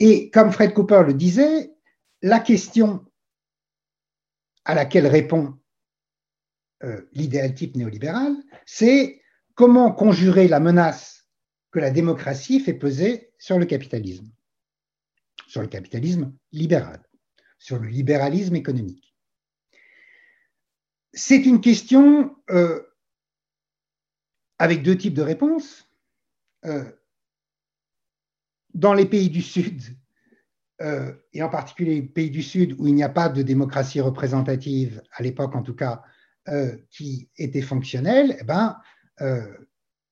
Et 0.00 0.30
comme 0.30 0.52
Fred 0.52 0.74
Cooper 0.74 1.02
le 1.06 1.14
disait, 1.14 1.72
la 2.22 2.40
question 2.40 3.04
à 4.64 4.74
laquelle 4.74 5.06
répond 5.06 5.58
euh, 6.84 7.02
l'idéal 7.12 7.54
type 7.54 7.76
néolibéral, 7.76 8.34
c'est 8.66 9.20
comment 9.54 9.92
conjurer 9.92 10.48
la 10.48 10.60
menace 10.60 11.21
que 11.72 11.80
la 11.80 11.90
démocratie 11.90 12.60
fait 12.60 12.74
peser 12.74 13.32
sur 13.38 13.58
le 13.58 13.64
capitalisme, 13.64 14.30
sur 15.48 15.62
le 15.62 15.68
capitalisme 15.68 16.32
libéral, 16.52 17.02
sur 17.58 17.78
le 17.78 17.88
libéralisme 17.88 18.54
économique. 18.54 19.16
C'est 21.14 21.44
une 21.44 21.60
question 21.60 22.36
euh, 22.50 22.82
avec 24.58 24.82
deux 24.82 24.96
types 24.96 25.14
de 25.14 25.22
réponses. 25.22 25.88
Euh, 26.64 26.84
dans 28.74 28.94
les 28.94 29.04
pays 29.04 29.28
du 29.28 29.42
Sud, 29.42 29.82
euh, 30.80 31.12
et 31.32 31.42
en 31.42 31.50
particulier 31.50 31.96
les 31.96 32.02
pays 32.02 32.30
du 32.30 32.42
Sud 32.42 32.74
où 32.78 32.86
il 32.86 32.94
n'y 32.94 33.02
a 33.02 33.10
pas 33.10 33.28
de 33.28 33.42
démocratie 33.42 34.00
représentative, 34.00 35.02
à 35.12 35.22
l'époque 35.22 35.54
en 35.54 35.62
tout 35.62 35.74
cas, 35.74 36.02
qui 36.90 37.30
était 37.36 37.62
fonctionnelle, 37.62 38.36
eh 38.40 38.42
ben, 38.42 38.76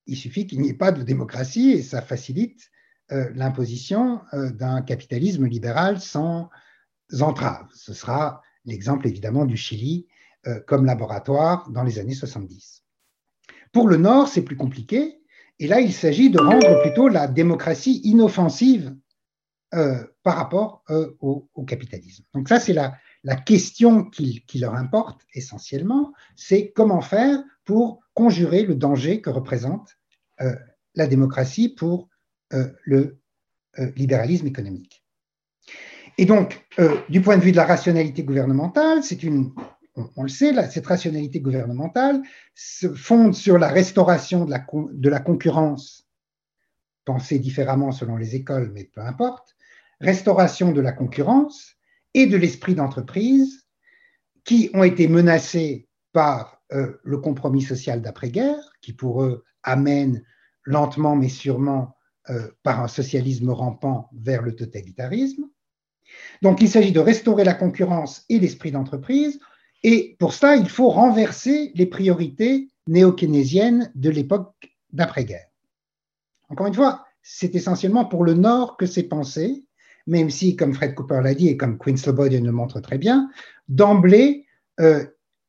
il 0.07 0.17
suffit 0.17 0.47
qu'il 0.47 0.61
n'y 0.61 0.69
ait 0.69 0.73
pas 0.73 0.91
de 0.91 1.03
démocratie 1.03 1.71
et 1.71 1.81
ça 1.81 2.01
facilite 2.01 2.69
l'imposition 3.09 4.21
d'un 4.31 4.81
capitalisme 4.81 5.45
libéral 5.45 5.99
sans 5.99 6.49
entrave. 7.19 7.67
Ce 7.73 7.93
sera 7.93 8.41
l'exemple 8.63 9.05
évidemment 9.05 9.45
du 9.45 9.57
Chili 9.57 10.07
comme 10.65 10.85
laboratoire 10.85 11.69
dans 11.71 11.83
les 11.83 11.99
années 11.99 12.13
70. 12.13 12.83
Pour 13.71 13.87
le 13.87 13.97
Nord, 13.97 14.27
c'est 14.27 14.43
plus 14.43 14.57
compliqué. 14.57 15.21
Et 15.59 15.67
là, 15.67 15.79
il 15.79 15.93
s'agit 15.93 16.29
de 16.29 16.39
rendre 16.39 16.81
plutôt 16.81 17.07
la 17.07 17.27
démocratie 17.27 18.01
inoffensive 18.03 18.95
euh, 19.73 20.03
par 20.23 20.35
rapport 20.35 20.83
euh, 20.89 21.15
au, 21.21 21.63
capitalisme. 21.65 22.25
Donc 22.33 22.49
ça, 22.49 22.59
c'est 22.59 22.73
la, 22.73 22.97
la, 23.23 23.35
question 23.35 24.03
qui, 24.03 24.43
leur 24.55 24.75
importe 24.75 25.21
essentiellement, 25.33 26.13
c'est 26.35 26.71
comment 26.71 27.01
faire 27.01 27.41
pour 27.65 28.01
conjurer 28.13 28.63
le 28.63 28.75
danger 28.75 29.21
que 29.21 29.29
représente 29.29 29.97
euh, 30.41 30.55
la 30.95 31.07
démocratie 31.07 31.69
pour 31.69 32.09
le 32.83 33.17
libéralisme 33.95 34.45
économique. 34.45 35.05
Et 36.17 36.25
donc, 36.25 36.67
du 37.07 37.21
point 37.21 37.37
de 37.37 37.41
vue 37.41 37.53
de 37.53 37.55
la 37.55 37.65
rationalité 37.65 38.23
gouvernementale, 38.23 39.01
c'est 39.03 39.23
une, 39.23 39.53
on, 39.95 40.23
le 40.23 40.29
sait, 40.29 40.53
cette 40.69 40.87
rationalité 40.87 41.39
gouvernementale 41.39 42.21
se 42.55 42.93
fonde 42.93 43.35
sur 43.35 43.57
la 43.57 43.67
restauration 43.67 44.45
de 44.45 44.51
la, 44.51 44.65
de 44.73 45.09
la 45.09 45.19
concurrence, 45.19 46.07
pensée 47.05 47.39
différemment 47.39 47.91
selon 47.91 48.15
les 48.15 48.35
écoles, 48.35 48.71
mais 48.73 48.85
peu 48.85 49.01
importe, 49.01 49.55
restauration 49.99 50.71
de 50.71 50.81
la 50.81 50.91
concurrence 50.91 51.75
et 52.13 52.27
de 52.27 52.37
l'esprit 52.37 52.75
d'entreprise 52.75 53.65
qui 54.43 54.69
ont 54.73 54.83
été 54.83 55.07
menacés 55.07 55.87
par 56.13 56.60
euh, 56.73 56.99
le 57.03 57.17
compromis 57.17 57.61
social 57.61 58.01
d'après-guerre, 58.01 58.73
qui 58.81 58.93
pour 58.93 59.23
eux 59.23 59.43
amène 59.63 60.23
lentement 60.63 61.15
mais 61.15 61.29
sûrement 61.29 61.95
euh, 62.29 62.49
par 62.63 62.81
un 62.81 62.87
socialisme 62.87 63.49
rampant 63.49 64.09
vers 64.13 64.41
le 64.41 64.55
totalitarisme. 64.55 65.45
Donc 66.41 66.61
il 66.61 66.69
s'agit 66.69 66.91
de 66.91 66.99
restaurer 66.99 67.43
la 67.43 67.53
concurrence 67.53 68.25
et 68.29 68.39
l'esprit 68.39 68.71
d'entreprise, 68.71 69.39
et 69.83 70.15
pour 70.19 70.33
cela, 70.33 70.55
il 70.55 70.69
faut 70.69 70.89
renverser 70.89 71.71
les 71.75 71.87
priorités 71.87 72.69
néo-keynésiennes 72.87 73.91
de 73.95 74.09
l'époque 74.09 74.71
d'après-guerre. 74.93 75.47
Encore 76.49 76.67
une 76.67 76.73
fois, 76.73 77.05
c'est 77.23 77.55
essentiellement 77.55 78.05
pour 78.05 78.23
le 78.23 78.33
Nord 78.33 78.77
que 78.77 78.85
c'est 78.85 79.03
pensé, 79.03 79.65
même 80.07 80.29
si, 80.29 80.55
comme 80.55 80.73
Fred 80.73 80.95
Cooper 80.95 81.21
l'a 81.23 81.33
dit 81.33 81.47
et 81.47 81.57
comme 81.57 81.77
Quinn 81.77 81.97
Slobodian 81.97 82.43
le 82.43 82.51
montre 82.51 82.79
très 82.79 82.97
bien, 82.97 83.29
d'emblée, 83.69 84.45
euh, 84.79 85.05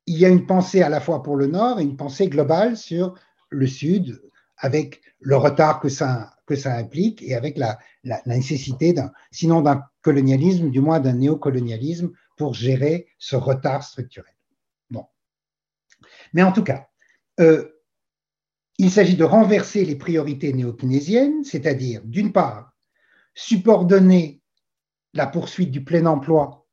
il 0.07 0.19
y 0.19 0.25
a 0.25 0.29
une 0.29 0.47
pensée 0.47 0.83
à 0.83 0.89
la 0.89 1.01
fois 1.01 1.23
pour 1.23 1.37
le 1.37 1.47
Nord 1.47 1.81
et 1.81 1.85
une 1.85 1.97
pensée 1.97 2.29
globale 2.29 2.77
sur 2.77 3.15
le 3.51 3.67
Sud, 3.67 4.23
avec 4.57 5.01
le 5.21 5.37
retard 5.37 5.81
que 5.81 5.89
ça, 5.89 6.37
que 6.47 6.57
ça 6.57 6.77
implique 6.77 7.23
et 7.23 7.35
avec 7.35 7.57
la, 7.57 7.79
nécessité, 8.27 8.95
sinon 9.31 9.61
d'un 9.61 9.85
colonialisme, 10.03 10.71
du 10.71 10.81
moins 10.81 11.01
d'un 11.01 11.15
néocolonialisme 11.15 12.11
pour 12.37 12.55
gérer 12.55 13.07
ce 13.19 13.37
retard 13.37 13.85
structurel. 13.85 14.35
Bon. 14.91 15.07
Mais 16.33 16.43
en 16.43 16.53
tout 16.53 16.65
cas, 16.65 16.89
euh, 17.41 17.69
il 18.79 18.91
s'agit 18.91 19.17
de 19.17 19.25
renverser 19.25 19.85
les 19.85 19.97
priorités 19.97 20.53
néo-keynésiennes, 20.53 21.45
c'est-à-dire, 21.45 22.03
d'une 22.05 22.33
part, 22.33 22.73
subordonner 23.35 24.43
la 25.15 25.27
poursuite 25.27 25.71
du 25.71 25.85
plein 25.85 26.07
emploi, 26.07 26.67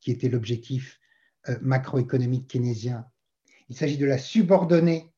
qui 0.00 0.12
était 0.12 0.28
l'objectif 0.28 1.00
macroéconomique 1.60 2.48
keynésien, 2.48 3.06
il 3.68 3.76
s'agit 3.76 3.98
de 3.98 4.06
la 4.06 4.18
subordonner 4.18 5.12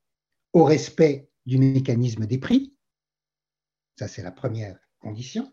au 0.52 0.64
respect 0.64 1.30
du 1.46 1.58
mécanisme 1.58 2.26
des 2.26 2.38
prix. 2.38 2.74
Ça, 3.98 4.08
c'est 4.08 4.22
la 4.22 4.30
première 4.30 4.78
condition. 5.00 5.50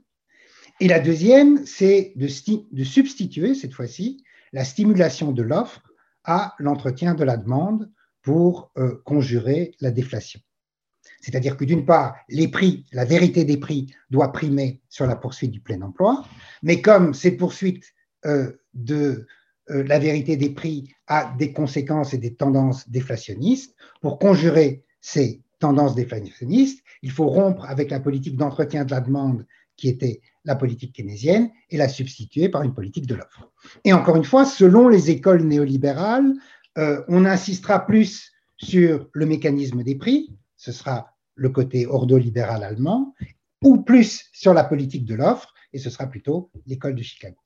Et 0.80 0.88
la 0.88 1.00
deuxième, 1.00 1.66
c'est 1.66 2.14
de, 2.16 2.28
substituer, 2.84 3.56
cette 3.56 3.74
fois-ci, 3.74 4.24
la 4.52 4.66
stimulation 4.66 5.32
de 5.32 5.42
l'offre 5.42 5.82
à 6.24 6.54
l'entretien 6.60 7.14
de 7.14 7.24
la 7.24 7.38
demande 7.38 7.92
pour 8.22 8.72
euh, 8.78 9.02
conjurer 9.06 9.76
la 9.80 9.92
déflation. 9.92 10.40
C'est-à-dire 11.22 11.56
que 11.56 11.66
d'une 11.66 11.86
part, 11.86 12.18
les 12.30 12.48
prix, 12.48 12.86
la 12.92 13.06
vérité 13.06 13.46
des 13.46 13.58
prix 13.58 13.94
doit 14.10 14.32
primer 14.32 14.82
sur 14.90 15.08
la 15.08 15.16
poursuite 15.16 15.52
du 15.52 15.62
plein 15.62 15.82
emploi, 15.82 16.26
mais 16.62 16.82
comme 16.82 17.14
cette 17.14 17.38
poursuite 17.38 17.94
euh, 18.26 18.52
de 18.74 18.96
euh, 18.96 19.28
la 19.68 20.00
vérité 20.00 20.38
des 20.38 20.52
prix 20.52 20.94
a 21.08 21.34
des 21.38 21.52
conséquences 21.52 22.14
et 22.14 22.18
des 22.18 22.36
tendances 22.36 22.90
déflationnistes, 22.90 23.76
pour 24.02 24.20
conjurer 24.20 24.84
ces 25.02 25.42
tendances 25.60 25.96
déflationnistes, 25.96 26.84
il 27.02 27.12
faut 27.12 27.28
rompre 27.28 27.66
avec 27.66 27.90
la 27.92 28.00
politique 28.00 28.38
d'entretien 28.38 28.86
de 28.86 28.92
la 28.92 29.02
demande 29.02 29.46
qui 29.78 29.90
était 29.90 30.22
la 30.46 30.56
politique 30.56 30.94
keynésienne 30.94 31.50
et 31.70 31.78
la 31.78 31.90
substituer 31.90 32.50
par 32.50 32.64
une 32.64 32.74
politique 32.74 33.08
de 33.08 33.16
l'offre. 33.16 33.52
Et 33.84 33.94
encore 33.94 34.16
une 34.16 34.24
fois, 34.24 34.46
selon 34.46 34.88
les 34.88 35.10
écoles 35.10 35.44
néolibérales, 35.44 36.34
euh, 36.78 37.04
on 37.08 37.26
insistera 37.26 37.86
plus 37.86 38.32
sur 38.58 39.10
le 39.12 39.26
mécanisme 39.26 39.84
des 39.84 39.96
prix, 39.96 40.36
ce 40.56 40.72
sera 40.72 41.14
le 41.36 41.50
côté 41.50 41.86
ordolibéral 41.88 42.64
allemand, 42.64 43.14
ou 43.62 43.82
plus 43.82 44.30
sur 44.32 44.54
la 44.54 44.64
politique 44.64 45.06
de 45.06 45.16
l'offre, 45.16 45.54
et 45.74 45.80
ce 45.80 45.90
sera 45.90 46.08
plutôt 46.08 46.52
l'école 46.66 46.96
de 46.96 47.04
Chicago. 47.04 47.38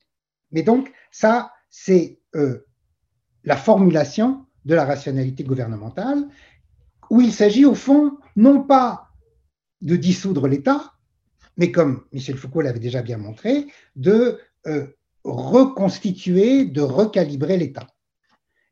Mais 0.52 0.62
donc, 0.62 0.92
ça, 1.10 1.52
c'est 1.70 2.18
euh, 2.34 2.66
la 3.44 3.56
formulation 3.56 4.44
de 4.64 4.74
la 4.74 4.84
rationalité 4.84 5.44
gouvernementale, 5.44 6.28
où 7.08 7.20
il 7.20 7.32
s'agit 7.32 7.64
au 7.64 7.74
fond 7.74 8.18
non 8.36 8.62
pas 8.62 9.08
de 9.80 9.96
dissoudre 9.96 10.46
l'État, 10.46 10.92
mais 11.56 11.72
comme 11.72 12.04
Michel 12.12 12.36
Foucault 12.36 12.60
l'avait 12.60 12.78
déjà 12.78 13.02
bien 13.02 13.16
montré, 13.16 13.66
de 13.96 14.38
euh, 14.66 14.86
reconstituer, 15.24 16.64
de 16.64 16.80
recalibrer 16.82 17.56
l'État. 17.56 17.86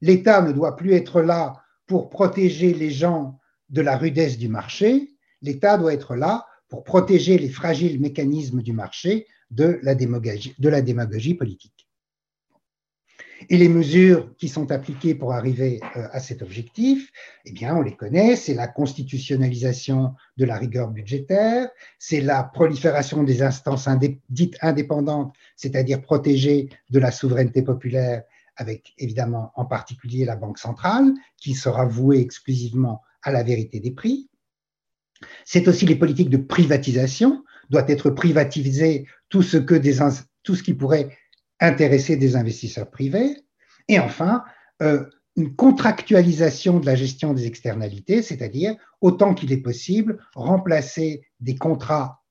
L'État 0.00 0.42
ne 0.42 0.52
doit 0.52 0.76
plus 0.76 0.92
être 0.92 1.22
là 1.22 1.62
pour 1.86 2.10
protéger 2.10 2.74
les 2.74 2.90
gens 2.90 3.38
de 3.70 3.80
la 3.80 3.96
rudesse 3.96 4.38
du 4.38 4.48
marché, 4.48 5.10
l'État 5.42 5.78
doit 5.78 5.92
être 5.92 6.14
là 6.14 6.46
pour 6.68 6.84
protéger 6.84 7.38
les 7.38 7.48
fragiles 7.48 8.00
mécanismes 8.00 8.62
du 8.62 8.72
marché 8.72 9.26
de 9.50 9.78
la 9.82 9.94
démagogie, 9.94 10.54
de 10.58 10.68
la 10.68 10.82
démagogie 10.82 11.34
politique. 11.34 11.87
Et 13.48 13.56
les 13.56 13.68
mesures 13.68 14.34
qui 14.36 14.48
sont 14.48 14.72
appliquées 14.72 15.14
pour 15.14 15.32
arriver 15.32 15.80
euh, 15.96 16.08
à 16.12 16.20
cet 16.20 16.42
objectif, 16.42 17.10
eh 17.44 17.52
bien, 17.52 17.76
on 17.76 17.82
les 17.82 17.94
connaît, 17.94 18.34
c'est 18.36 18.54
la 18.54 18.66
constitutionnalisation 18.66 20.14
de 20.36 20.44
la 20.44 20.56
rigueur 20.56 20.88
budgétaire, 20.88 21.68
c'est 21.98 22.20
la 22.20 22.42
prolifération 22.42 23.22
des 23.22 23.42
instances 23.42 23.88
dites 24.28 24.56
indépendantes, 24.60 25.32
c'est-à-dire 25.56 26.02
protégées 26.02 26.68
de 26.90 26.98
la 26.98 27.12
souveraineté 27.12 27.62
populaire, 27.62 28.24
avec 28.56 28.92
évidemment 28.98 29.52
en 29.54 29.64
particulier 29.64 30.24
la 30.24 30.36
Banque 30.36 30.58
centrale, 30.58 31.12
qui 31.36 31.54
sera 31.54 31.86
vouée 31.86 32.20
exclusivement 32.20 33.02
à 33.22 33.30
la 33.30 33.44
vérité 33.44 33.78
des 33.78 33.92
prix. 33.92 34.28
C'est 35.44 35.68
aussi 35.68 35.86
les 35.86 35.96
politiques 35.96 36.30
de 36.30 36.36
privatisation, 36.36 37.44
doit 37.70 37.88
être 37.88 38.10
privatisé 38.10 39.06
tout 39.28 39.42
ce, 39.42 39.56
que 39.56 39.74
des, 39.74 39.98
tout 40.42 40.54
ce 40.54 40.62
qui 40.62 40.74
pourrait 40.74 41.17
intéresser 41.60 42.16
des 42.16 42.36
investisseurs 42.36 42.90
privés. 42.90 43.44
Et 43.88 43.98
enfin, 43.98 44.44
euh, 44.82 45.04
une 45.36 45.54
contractualisation 45.54 46.80
de 46.80 46.86
la 46.86 46.94
gestion 46.94 47.32
des 47.32 47.46
externalités, 47.46 48.22
c'est-à-dire 48.22 48.76
autant 49.00 49.34
qu'il 49.34 49.52
est 49.52 49.62
possible 49.62 50.18
remplacer 50.34 51.22
des 51.40 51.56
contrats, 51.56 52.22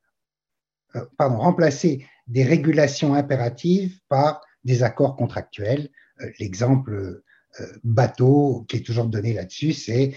euh, 0.95 1.05
pardon, 1.17 1.37
remplacer 1.37 2.05
des 2.27 2.43
régulations 2.43 3.13
impératives 3.13 3.99
par 4.09 4.41
des 4.65 4.83
accords 4.83 5.15
contractuels. 5.15 5.89
Euh, 6.21 6.29
l'exemple 6.39 7.21
bateau 7.83 8.65
qui 8.67 8.77
est 8.77 8.85
toujours 8.85 9.07
donné 9.07 9.33
là-dessus, 9.33 9.73
c'est 9.73 10.13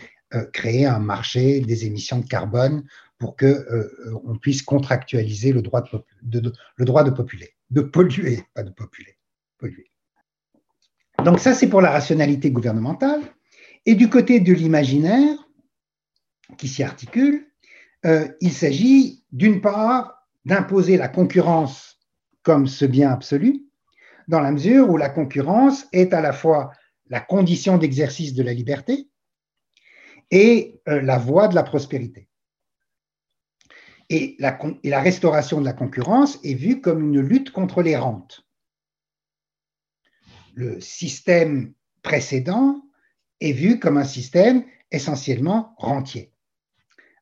créer 0.52 0.84
un 0.84 0.98
marché 0.98 1.60
des 1.60 1.86
émissions 1.86 2.18
de 2.18 2.26
carbone 2.26 2.84
pour 3.20 3.36
que 3.36 3.46
euh, 3.46 4.20
on 4.24 4.36
puisse 4.36 4.62
contractualiser 4.62 5.52
le 5.52 5.62
droit 5.62 5.84
de, 6.22 6.52
le 6.76 6.84
droit 6.84 7.04
de 7.04 7.10
populer, 7.10 7.54
de 7.68 7.82
polluer, 7.82 8.42
pas 8.54 8.62
de 8.64 8.70
populer, 8.70 9.18
polluer. 9.58 9.92
Donc 11.24 11.38
ça, 11.38 11.54
c'est 11.54 11.68
pour 11.68 11.82
la 11.82 11.90
rationalité 11.90 12.50
gouvernementale. 12.50 13.20
Et 13.84 13.94
du 13.94 14.08
côté 14.08 14.40
de 14.40 14.52
l'imaginaire, 14.54 15.36
qui 16.56 16.66
s'y 16.66 16.82
articule, 16.82 17.46
euh, 18.06 18.26
il 18.40 18.52
s'agit 18.52 19.24
d'une 19.30 19.60
part 19.60 20.26
d'imposer 20.46 20.96
la 20.96 21.08
concurrence 21.08 21.98
comme 22.42 22.66
ce 22.66 22.86
bien 22.86 23.10
absolu, 23.10 23.66
dans 24.28 24.40
la 24.40 24.50
mesure 24.50 24.88
où 24.88 24.96
la 24.96 25.10
concurrence 25.10 25.86
est 25.92 26.14
à 26.14 26.22
la 26.22 26.32
fois 26.32 26.70
la 27.10 27.20
condition 27.20 27.76
d'exercice 27.76 28.32
de 28.32 28.42
la 28.42 28.54
liberté, 28.54 29.10
et 30.30 30.80
euh, 30.88 31.02
la 31.02 31.18
voie 31.18 31.48
de 31.48 31.54
la 31.54 31.64
prospérité. 31.64 32.29
Et 34.10 34.36
la, 34.40 35.00
restauration 35.00 35.60
de 35.60 35.64
la 35.64 35.72
concurrence 35.72 36.40
est 36.42 36.54
vue 36.54 36.80
comme 36.80 37.00
une 37.00 37.20
lutte 37.20 37.52
contre 37.52 37.80
les 37.80 37.96
rentes. 37.96 38.44
Le 40.54 40.80
système 40.80 41.72
précédent 42.02 42.82
est 43.40 43.52
vu 43.52 43.78
comme 43.78 43.96
un 43.96 44.04
système 44.04 44.64
essentiellement 44.90 45.74
rentier. 45.78 46.32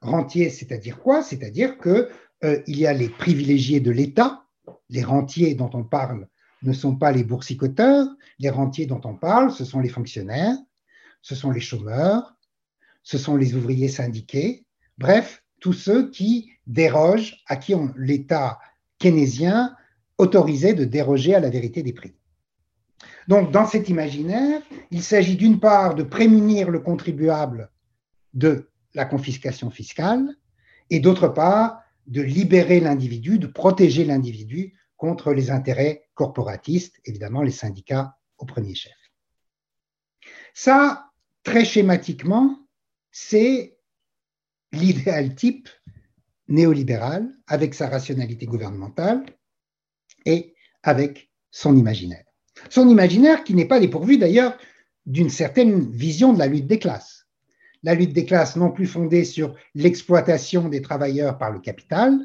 Rentier, 0.00 0.48
c'est-à-dire 0.48 0.98
quoi? 0.98 1.22
C'est-à-dire 1.22 1.78
qu'il 1.78 2.08
euh, 2.44 2.62
y 2.66 2.86
a 2.86 2.94
les 2.94 3.10
privilégiés 3.10 3.80
de 3.80 3.90
l'État, 3.90 4.46
les 4.88 5.04
rentiers 5.04 5.54
dont 5.54 5.70
on 5.74 5.84
parle 5.84 6.26
ne 6.62 6.72
sont 6.72 6.96
pas 6.96 7.12
les 7.12 7.22
boursicoteurs, 7.22 8.06
les 8.38 8.48
rentiers 8.48 8.86
dont 8.86 9.02
on 9.04 9.14
parle, 9.14 9.52
ce 9.52 9.66
sont 9.66 9.80
les 9.80 9.90
fonctionnaires, 9.90 10.56
ce 11.20 11.34
sont 11.34 11.50
les 11.50 11.60
chômeurs, 11.60 12.34
ce 13.02 13.18
sont 13.18 13.36
les 13.36 13.54
ouvriers 13.54 13.88
syndiqués, 13.88 14.64
bref, 14.96 15.44
tous 15.60 15.72
ceux 15.72 16.10
qui 16.10 16.50
dérogent, 16.66 17.42
à 17.46 17.56
qui 17.56 17.74
l'État 17.96 18.58
keynésien 18.98 19.74
autorisait 20.18 20.74
de 20.74 20.84
déroger 20.84 21.34
à 21.34 21.40
la 21.40 21.50
vérité 21.50 21.82
des 21.82 21.92
prix. 21.92 22.14
Donc, 23.28 23.52
dans 23.52 23.66
cet 23.66 23.88
imaginaire, 23.88 24.62
il 24.90 25.02
s'agit 25.02 25.36
d'une 25.36 25.60
part 25.60 25.94
de 25.94 26.02
prémunir 26.02 26.70
le 26.70 26.80
contribuable 26.80 27.70
de 28.34 28.70
la 28.94 29.04
confiscation 29.04 29.70
fiscale 29.70 30.34
et 30.90 31.00
d'autre 31.00 31.28
part 31.28 31.80
de 32.06 32.22
libérer 32.22 32.80
l'individu, 32.80 33.38
de 33.38 33.46
protéger 33.46 34.04
l'individu 34.04 34.74
contre 34.96 35.32
les 35.32 35.50
intérêts 35.50 36.08
corporatistes, 36.14 36.96
évidemment 37.04 37.42
les 37.42 37.52
syndicats 37.52 38.16
au 38.38 38.46
premier 38.46 38.74
chef. 38.74 38.96
Ça, 40.54 41.10
très 41.44 41.64
schématiquement, 41.64 42.58
c'est 43.12 43.77
l'idéal 44.72 45.34
type 45.34 45.68
néolibéral 46.48 47.28
avec 47.46 47.74
sa 47.74 47.88
rationalité 47.88 48.46
gouvernementale 48.46 49.24
et 50.24 50.54
avec 50.82 51.30
son 51.50 51.76
imaginaire. 51.76 52.24
Son 52.70 52.88
imaginaire 52.88 53.44
qui 53.44 53.54
n'est 53.54 53.68
pas 53.68 53.80
dépourvu 53.80 54.18
d'ailleurs 54.18 54.56
d'une 55.06 55.30
certaine 55.30 55.90
vision 55.90 56.32
de 56.32 56.38
la 56.38 56.46
lutte 56.46 56.66
des 56.66 56.78
classes. 56.78 57.26
La 57.82 57.94
lutte 57.94 58.12
des 58.12 58.24
classes 58.24 58.56
non 58.56 58.70
plus 58.70 58.86
fondée 58.86 59.24
sur 59.24 59.54
l'exploitation 59.74 60.68
des 60.68 60.82
travailleurs 60.82 61.38
par 61.38 61.50
le 61.50 61.60
capital, 61.60 62.18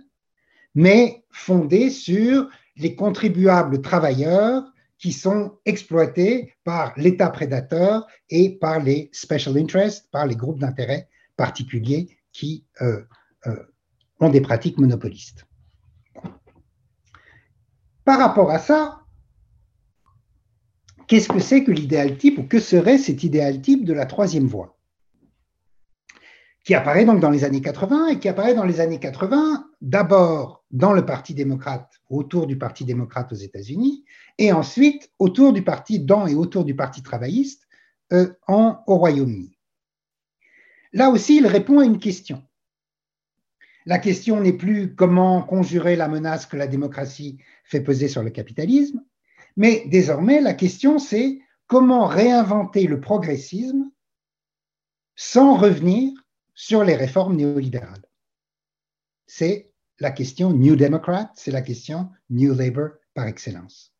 mais 0.74 1.24
fondée 1.30 1.90
sur 1.90 2.50
les 2.76 2.96
contribuables 2.96 3.82
travailleurs 3.82 4.64
qui 4.98 5.12
sont 5.12 5.60
exploités 5.66 6.54
par 6.64 6.94
l'État 6.98 7.30
prédateur 7.30 8.08
et 8.30 8.58
par 8.58 8.82
les 8.82 9.10
special 9.14 9.58
interests, 9.58 10.10
par 10.12 10.26
les 10.26 10.36
groupes 10.36 10.60
d'intérêt 10.60 11.08
particuliers 11.36 12.18
qui 12.34 12.66
euh, 12.82 13.04
euh, 13.48 13.56
ont 14.20 14.30
des 14.30 14.42
pratiques 14.42 14.78
monopolistes. 14.78 15.46
Par 18.04 18.20
rapport 18.20 18.52
à 18.52 18.60
ça, 18.60 19.02
qu'est-ce 21.08 21.30
que 21.30 21.40
c'est 21.40 21.64
que 21.64 21.72
l'idéal 21.72 22.18
type 22.18 22.40
ou 22.40 22.44
que 22.44 22.60
serait 22.60 22.98
cet 22.98 23.24
idéal 23.24 23.62
type 23.62 23.86
de 23.86 23.94
la 23.94 24.06
troisième 24.06 24.48
voie? 24.48 24.78
Qui 26.66 26.76
apparaît 26.76 27.06
donc 27.06 27.20
dans 27.20 27.30
les 27.30 27.44
années 27.44 27.62
80 27.62 28.08
et 28.08 28.20
qui 28.20 28.28
apparaît 28.28 28.56
dans 28.56 28.66
les 28.66 28.80
années 28.80 29.00
80 29.00 29.70
d'abord 29.82 30.64
dans 30.72 30.94
le 30.94 31.06
Parti 31.06 31.34
démocrate, 31.34 31.90
autour 32.10 32.48
du 32.48 32.58
Parti 32.58 32.86
démocrate 32.86 33.32
aux 33.32 33.36
États-Unis, 33.36 34.06
et 34.38 34.52
ensuite 34.52 35.12
autour 35.20 35.54
du 35.54 35.64
parti, 35.64 36.00
dans 36.00 36.26
et 36.26 36.36
autour 36.36 36.64
du 36.64 36.76
Parti 36.76 37.04
travailliste 37.04 37.68
euh, 38.14 38.34
en, 38.48 38.82
au 38.88 38.96
Royaume-Uni. 38.96 39.58
Là 40.94 41.10
aussi, 41.10 41.38
il 41.38 41.48
répond 41.48 41.80
à 41.80 41.86
une 41.86 42.00
question. 42.00 42.44
La 43.86 44.00
question 44.00 44.40
n'est 44.40 44.54
plus 44.54 44.96
comment 44.96 45.42
conjurer 45.42 45.96
la 45.96 46.08
menace 46.08 46.46
que 46.46 46.56
la 46.56 46.68
démocratie 46.68 47.40
fait 47.66 47.82
peser 47.82 48.08
sur 48.08 48.24
le 48.24 48.30
capitalisme, 48.30 49.04
mais 49.58 49.84
désormais, 49.88 50.40
la 50.40 50.54
question 50.54 51.00
c'est 51.00 51.40
comment 51.68 52.06
réinventer 52.06 52.88
le 52.88 53.02
progressisme 53.02 53.92
sans 55.16 55.58
revenir 55.58 56.12
sur 56.54 56.84
les 56.84 56.96
réformes 56.96 57.36
néolibérales. 57.36 58.06
C'est 59.28 59.74
la 60.00 60.12
question 60.12 60.54
New 60.54 60.76
Democrat, 60.76 61.32
c'est 61.36 61.52
la 61.52 61.62
question 61.62 62.10
New 62.30 62.54
Labour 62.54 62.90
par 63.14 63.28
excellence. 63.28 63.94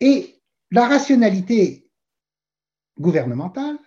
Et 0.00 0.40
la 0.70 0.88
rationalité 0.88 1.90
gouvernementale, 2.98 3.78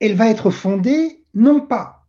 elle 0.00 0.14
va 0.14 0.28
être 0.28 0.50
fondée 0.50 1.24
non 1.34 1.66
pas 1.66 2.06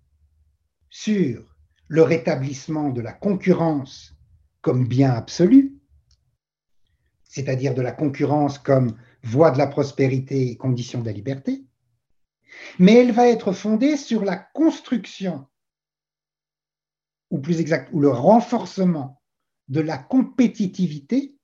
sur 0.90 1.56
le 1.88 2.02
rétablissement 2.02 2.90
de 2.90 3.02
la 3.02 3.14
concurrence 3.14 4.14
comme 4.62 4.88
bien 4.88 5.12
absolu, 5.12 5.80
c'est-à-dire 7.24 7.74
de 7.74 7.82
la 7.82 7.92
concurrence 7.92 8.60
comme 8.60 8.98
voie 9.24 9.52
de 9.52 9.58
la 9.58 9.68
prospérité 9.68 10.50
et 10.50 10.58
condition 10.58 11.02
de 11.02 11.06
la 11.06 11.14
liberté, 11.14 11.66
mais 12.80 12.96
elle 12.96 13.12
va 13.12 13.28
être 13.28 13.54
fondée 13.54 13.98
sur 13.98 14.24
la 14.24 14.38
construction, 14.38 15.48
ou 17.30 17.40
plus 17.40 17.60
exact, 17.60 17.90
ou 17.94 18.00
le 18.00 18.10
renforcement 18.10 19.22
de 19.68 19.82
la 19.82 19.98
compétitivité, 19.98 21.38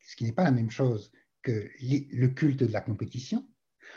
ce 0.00 0.16
qui 0.16 0.24
n'est 0.24 0.32
pas 0.32 0.44
la 0.44 0.50
même 0.50 0.70
chose 0.70 1.12
que 1.42 1.70
le 1.80 2.28
culte 2.28 2.60
de 2.60 2.72
la 2.72 2.80
compétition, 2.80 3.46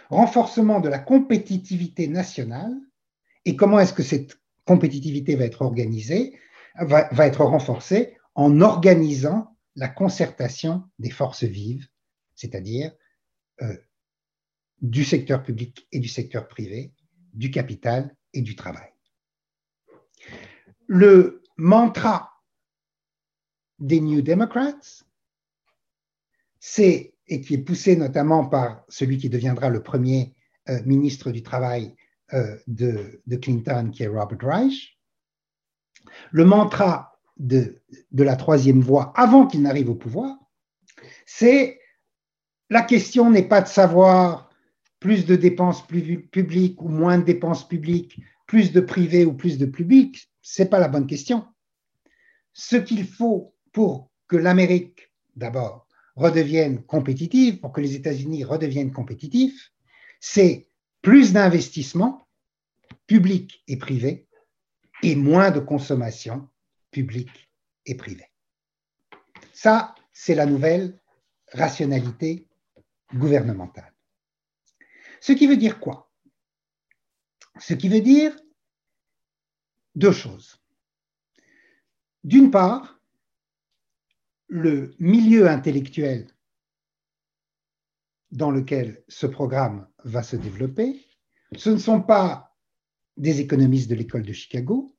renforcement 0.09 0.79
de 0.79 0.89
la 0.89 0.99
compétitivité 0.99 2.07
nationale, 2.07 2.75
et 3.45 3.55
comment 3.55 3.79
est-ce 3.79 3.93
que 3.93 4.03
cette 4.03 4.39
compétitivité 4.65 5.35
va 5.35 5.45
être 5.45 5.61
organisée, 5.61 6.37
va, 6.79 7.09
être 7.25 7.43
renforcée 7.43 8.17
en 8.35 8.61
organisant 8.61 9.55
la 9.75 9.87
concertation 9.87 10.83
des 10.99 11.09
forces 11.09 11.43
vives, 11.43 11.87
c'est-à-dire 12.35 12.91
euh, 13.61 13.75
du 14.81 15.03
secteur 15.03 15.43
public 15.43 15.87
et 15.91 15.99
du 15.99 16.07
secteur 16.07 16.47
privé, 16.47 16.93
du 17.33 17.51
capital 17.51 18.15
et 18.33 18.41
du 18.41 18.55
travail. 18.55 18.89
Le 20.87 21.43
mantra 21.57 22.31
des 23.79 24.01
New 24.01 24.21
Democrats, 24.21 25.03
c'est, 26.59 27.13
et 27.27 27.41
qui 27.41 27.55
est 27.55 27.59
poussé 27.59 27.95
notamment 27.95 28.45
par 28.45 28.83
celui 28.89 29.17
qui 29.17 29.29
deviendra 29.29 29.69
le 29.69 29.83
premier 29.83 30.35
euh, 30.69 30.81
ministre 30.85 31.31
du 31.31 31.43
Travail 31.43 31.95
euh, 32.33 32.57
de, 32.67 33.21
Clinton, 33.41 33.89
qui 33.91 34.03
est 34.03 34.07
Robert 34.07 34.39
Reich, 34.41 34.97
le 36.31 36.45
mantra 36.45 37.19
de, 37.37 37.81
de 38.11 38.23
la 38.23 38.35
troisième 38.35 38.81
voie 38.81 39.13
avant 39.15 39.47
qu'il 39.47 39.61
n'arrive 39.61 39.89
au 39.89 39.95
pouvoir, 39.95 40.37
c'est 41.25 41.79
la 42.69 42.81
question 42.81 43.29
n'est 43.29 43.47
pas 43.47 43.61
de 43.61 43.67
savoir 43.67 44.49
plus 44.99 45.25
de 45.25 45.35
dépenses 45.35 45.85
publiques 45.85 46.81
ou 46.81 46.89
moins 46.89 47.17
de 47.17 47.23
dépenses 47.23 47.67
publiques, 47.67 48.19
plus 48.47 48.71
de 48.71 48.81
privés 48.81 49.25
ou 49.25 49.33
plus 49.33 49.57
de 49.57 49.65
publics, 49.65 50.29
ce 50.41 50.63
n'est 50.63 50.69
pas 50.69 50.79
la 50.79 50.87
bonne 50.87 51.07
question. 51.07 51.45
Ce 52.53 52.75
qu'il 52.75 53.05
faut 53.05 53.53
pour 53.71 54.09
que 54.27 54.35
l'Amérique, 54.35 55.11
d'abord, 55.35 55.86
redevienne 56.17 56.83
compétitive, 56.83 57.59
pour 57.59 57.71
que 57.71 57.79
les 57.79 57.95
États-Unis 57.95 58.43
redeviennent 58.43 58.91
compétitifs, 58.91 59.71
c'est 60.19 60.67
plus 61.01 61.31
d'investissements 61.31 62.27
publics 63.05 63.63
et 63.67 63.77
privés 63.77 64.27
et 65.03 65.15
moins 65.15 65.51
de 65.51 65.59
consommation 65.59 66.49
publique 66.89 67.49
et 67.85 67.95
privée. 67.95 68.31
Ça, 69.53 69.93
c'est 70.11 70.35
la 70.35 70.47
nouvelle 70.47 70.99
rationalité 71.53 72.47
gouvernementale. 73.13 73.93
Ce 75.21 75.33
qui 75.33 75.45
veut 75.47 75.57
dire 75.57 75.79
quoi? 75.79 76.11
Ce 77.59 77.75
qui 77.75 77.89
veut 77.89 78.01
dire 78.01 78.35
deux 79.95 80.11
choses. 80.11 80.59
D'une 82.23 82.49
part, 82.49 82.96
le 84.47 84.93
milieu 84.99 85.47
intellectuel 85.47 86.27
dans 88.31 88.51
lequel 88.51 89.03
ce 89.07 89.25
programme 89.25 89.87
va 90.03 90.23
se 90.23 90.35
développer, 90.35 91.05
ce 91.55 91.69
ne 91.69 91.77
sont 91.77 92.01
pas 92.01 92.55
des 93.15 93.39
économistes 93.39 93.89
de 93.89 93.95
l'école 93.95 94.23
de 94.23 94.33
Chicago, 94.33 94.95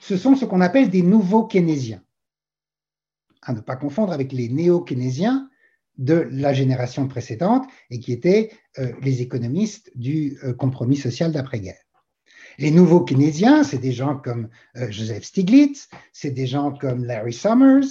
ce 0.00 0.16
sont 0.16 0.34
ce 0.34 0.44
qu'on 0.44 0.60
appelle 0.60 0.90
des 0.90 1.02
nouveaux 1.02 1.46
keynésiens. 1.46 2.02
À 3.42 3.52
ne 3.52 3.60
pas 3.60 3.76
confondre 3.76 4.12
avec 4.12 4.32
les 4.32 4.48
néo-keynésiens 4.48 5.50
de 5.98 6.28
la 6.30 6.52
génération 6.54 7.06
précédente 7.08 7.66
et 7.90 8.00
qui 8.00 8.12
étaient 8.12 8.52
euh, 8.78 8.92
les 9.02 9.22
économistes 9.22 9.90
du 9.94 10.38
euh, 10.44 10.54
compromis 10.54 10.96
social 10.96 11.32
d'après-guerre. 11.32 11.82
Les 12.60 12.70
nouveaux 12.70 13.00
keynésiens, 13.00 13.64
c'est 13.64 13.78
des 13.78 13.90
gens 13.90 14.16
comme 14.16 14.50
euh, 14.76 14.90
Joseph 14.90 15.24
Stiglitz, 15.24 15.88
c'est 16.12 16.30
des 16.30 16.46
gens 16.46 16.72
comme 16.72 17.04
Larry 17.04 17.32
Summers, 17.32 17.86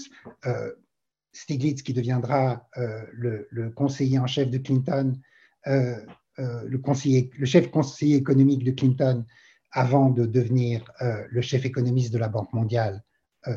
Stiglitz 1.34 1.82
qui 1.82 1.94
deviendra 1.94 2.68
le, 3.12 3.70
conseiller 3.76 4.20
en 4.20 4.28
chef 4.28 4.50
de 4.50 4.58
Clinton, 4.60 5.20
le, 5.66 6.78
conseiller, 6.78 7.32
le 7.38 7.46
chef 7.46 7.72
conseiller 7.72 8.16
économique 8.16 8.64
de 8.64 8.72
Clinton 8.72 9.26
avant 9.72 10.10
de 10.10 10.26
devenir 10.26 10.92
le 11.02 11.42
chef 11.42 11.66
économiste 11.66 12.14
de 12.14 12.18
la 12.18 12.30
Banque 12.30 12.52
mondiale 12.54 13.04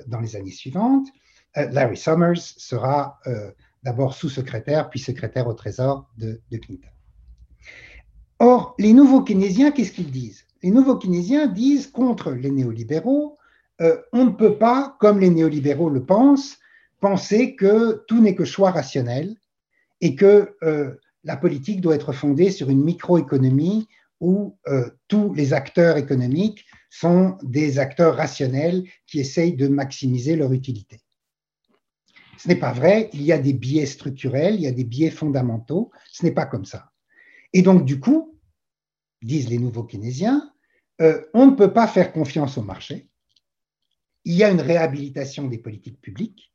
dans 0.06 0.20
les 0.20 0.36
années 0.36 0.52
suivantes. 0.52 1.08
Larry 1.56 1.96
Summers 1.96 2.40
sera 2.40 3.18
d'abord 3.82 4.14
sous-secrétaire, 4.14 4.90
puis 4.90 5.00
secrétaire 5.00 5.46
au 5.46 5.54
Trésor 5.54 6.08
de, 6.16 6.40
Clinton. 6.50 6.88
Or, 8.38 8.74
les 8.78 8.92
nouveaux 8.92 9.22
keynésiens, 9.22 9.72
qu'est-ce 9.72 9.92
qu'ils 9.92 10.10
disent? 10.10 10.41
Les 10.62 10.70
nouveaux 10.70 10.96
keynésiens 10.96 11.48
disent 11.48 11.88
contre 11.88 12.30
les 12.30 12.50
néolibéraux, 12.50 13.38
euh, 13.80 13.96
on 14.12 14.26
ne 14.26 14.30
peut 14.30 14.58
pas, 14.58 14.96
comme 15.00 15.18
les 15.18 15.30
néolibéraux 15.30 15.90
le 15.90 16.04
pensent, 16.04 16.58
penser 17.00 17.56
que 17.56 18.04
tout 18.06 18.20
n'est 18.20 18.36
que 18.36 18.44
choix 18.44 18.70
rationnel 18.70 19.36
et 20.00 20.14
que 20.14 20.56
euh, 20.62 20.94
la 21.24 21.36
politique 21.36 21.80
doit 21.80 21.96
être 21.96 22.12
fondée 22.12 22.50
sur 22.50 22.70
une 22.70 22.82
microéconomie 22.82 23.88
où 24.20 24.56
euh, 24.68 24.88
tous 25.08 25.34
les 25.34 25.52
acteurs 25.52 25.96
économiques 25.96 26.64
sont 26.90 27.38
des 27.42 27.80
acteurs 27.80 28.16
rationnels 28.16 28.84
qui 29.06 29.18
essayent 29.18 29.56
de 29.56 29.66
maximiser 29.66 30.36
leur 30.36 30.52
utilité. 30.52 31.00
Ce 32.38 32.46
n'est 32.46 32.56
pas 32.56 32.72
vrai, 32.72 33.10
il 33.12 33.22
y 33.22 33.32
a 33.32 33.38
des 33.38 33.52
biais 33.52 33.86
structurels, 33.86 34.54
il 34.54 34.62
y 34.62 34.66
a 34.68 34.72
des 34.72 34.84
biais 34.84 35.10
fondamentaux, 35.10 35.90
ce 36.12 36.24
n'est 36.24 36.32
pas 36.32 36.46
comme 36.46 36.64
ça. 36.64 36.92
Et 37.52 37.62
donc, 37.62 37.84
du 37.84 37.98
coup, 37.98 38.38
disent 39.22 39.48
les 39.48 39.58
nouveaux 39.58 39.84
keynésiens, 39.84 40.51
euh, 41.00 41.22
on 41.34 41.46
ne 41.46 41.56
peut 41.56 41.72
pas 41.72 41.88
faire 41.88 42.12
confiance 42.12 42.58
au 42.58 42.62
marché. 42.62 43.08
Il 44.24 44.34
y 44.34 44.44
a 44.44 44.50
une 44.50 44.60
réhabilitation 44.60 45.48
des 45.48 45.58
politiques 45.58 46.00
publiques 46.00 46.52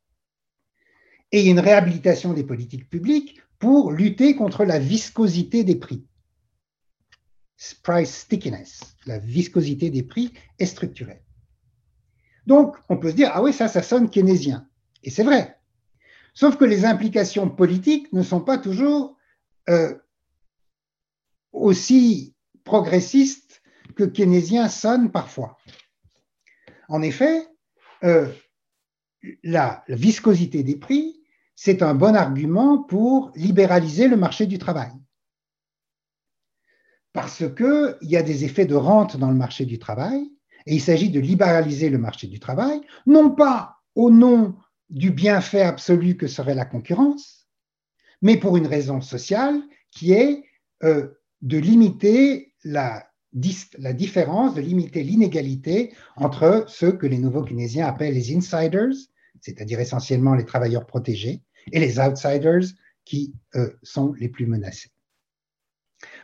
et 1.32 1.40
il 1.40 1.46
y 1.46 1.48
a 1.48 1.52
une 1.52 1.60
réhabilitation 1.60 2.32
des 2.32 2.44
politiques 2.44 2.88
publiques 2.88 3.40
pour 3.58 3.92
lutter 3.92 4.36
contre 4.36 4.64
la 4.64 4.78
viscosité 4.78 5.64
des 5.64 5.76
prix. 5.76 6.06
Price 7.82 8.14
stickiness, 8.14 8.96
la 9.06 9.18
viscosité 9.18 9.90
des 9.90 10.04
prix 10.04 10.32
est 10.58 10.66
structurelle. 10.66 11.22
Donc, 12.46 12.76
on 12.88 12.96
peut 12.96 13.10
se 13.10 13.16
dire, 13.16 13.30
ah 13.34 13.42
oui, 13.42 13.52
ça, 13.52 13.68
ça 13.68 13.82
sonne 13.82 14.08
keynésien. 14.08 14.66
Et 15.02 15.10
c'est 15.10 15.24
vrai. 15.24 15.58
Sauf 16.34 16.56
que 16.56 16.64
les 16.64 16.84
implications 16.84 17.50
politiques 17.50 18.12
ne 18.12 18.22
sont 18.22 18.40
pas 18.40 18.58
toujours 18.58 19.16
euh, 19.68 19.94
aussi 21.52 22.34
progressistes 22.64 23.60
que 23.96 24.04
keynésien 24.04 24.68
sonne 24.68 25.10
parfois. 25.10 25.56
En 26.88 27.02
effet, 27.02 27.46
euh, 28.04 28.32
la, 29.42 29.84
viscosité 29.88 30.62
des 30.62 30.76
prix, 30.76 31.20
c'est 31.54 31.82
un 31.82 31.94
bon 31.94 32.14
argument 32.14 32.78
pour 32.78 33.32
libéraliser 33.34 34.08
le 34.08 34.16
marché 34.16 34.46
du 34.46 34.58
travail. 34.58 34.92
Parce 37.12 37.44
qu'il 37.56 37.96
y 38.02 38.16
a 38.16 38.22
des 38.22 38.44
effets 38.44 38.66
de 38.66 38.76
rente 38.76 39.16
dans 39.16 39.30
le 39.30 39.36
marché 39.36 39.64
du 39.64 39.78
travail 39.78 40.30
et 40.66 40.74
il 40.74 40.80
s'agit 40.80 41.10
de 41.10 41.20
libéraliser 41.20 41.90
le 41.90 41.98
marché 41.98 42.26
du 42.26 42.38
travail, 42.38 42.80
non 43.06 43.30
pas 43.30 43.78
au 43.94 44.10
nom 44.10 44.56
du 44.88 45.10
bienfait 45.10 45.62
absolu 45.62 46.16
que 46.16 46.26
serait 46.26 46.54
la 46.54 46.64
concurrence, 46.64 47.48
mais 48.22 48.36
pour 48.36 48.56
une 48.56 48.66
raison 48.66 49.00
sociale 49.00 49.60
qui 49.90 50.12
est 50.12 50.44
euh, 50.84 51.08
de 51.42 51.58
limiter 51.58 52.54
la, 52.64 53.07
la, 53.78 53.92
différence, 53.92 54.54
de 54.54 54.60
limiter 54.60 55.02
l'inégalité 55.02 55.92
entre 56.16 56.64
ceux 56.68 56.92
que 56.92 57.06
les 57.06 57.18
nouveaux 57.18 57.42
keynésiens 57.42 57.86
appellent 57.86 58.14
les 58.14 58.36
insiders, 58.36 58.94
c'est-à-dire 59.40 59.80
essentiellement 59.80 60.34
les 60.34 60.44
travailleurs 60.44 60.86
protégés, 60.86 61.40
et 61.72 61.80
les 61.80 61.98
outsiders 61.98 62.64
qui 63.04 63.34
sont 63.82 64.14
les 64.18 64.28
plus 64.28 64.46
menacés. 64.46 64.90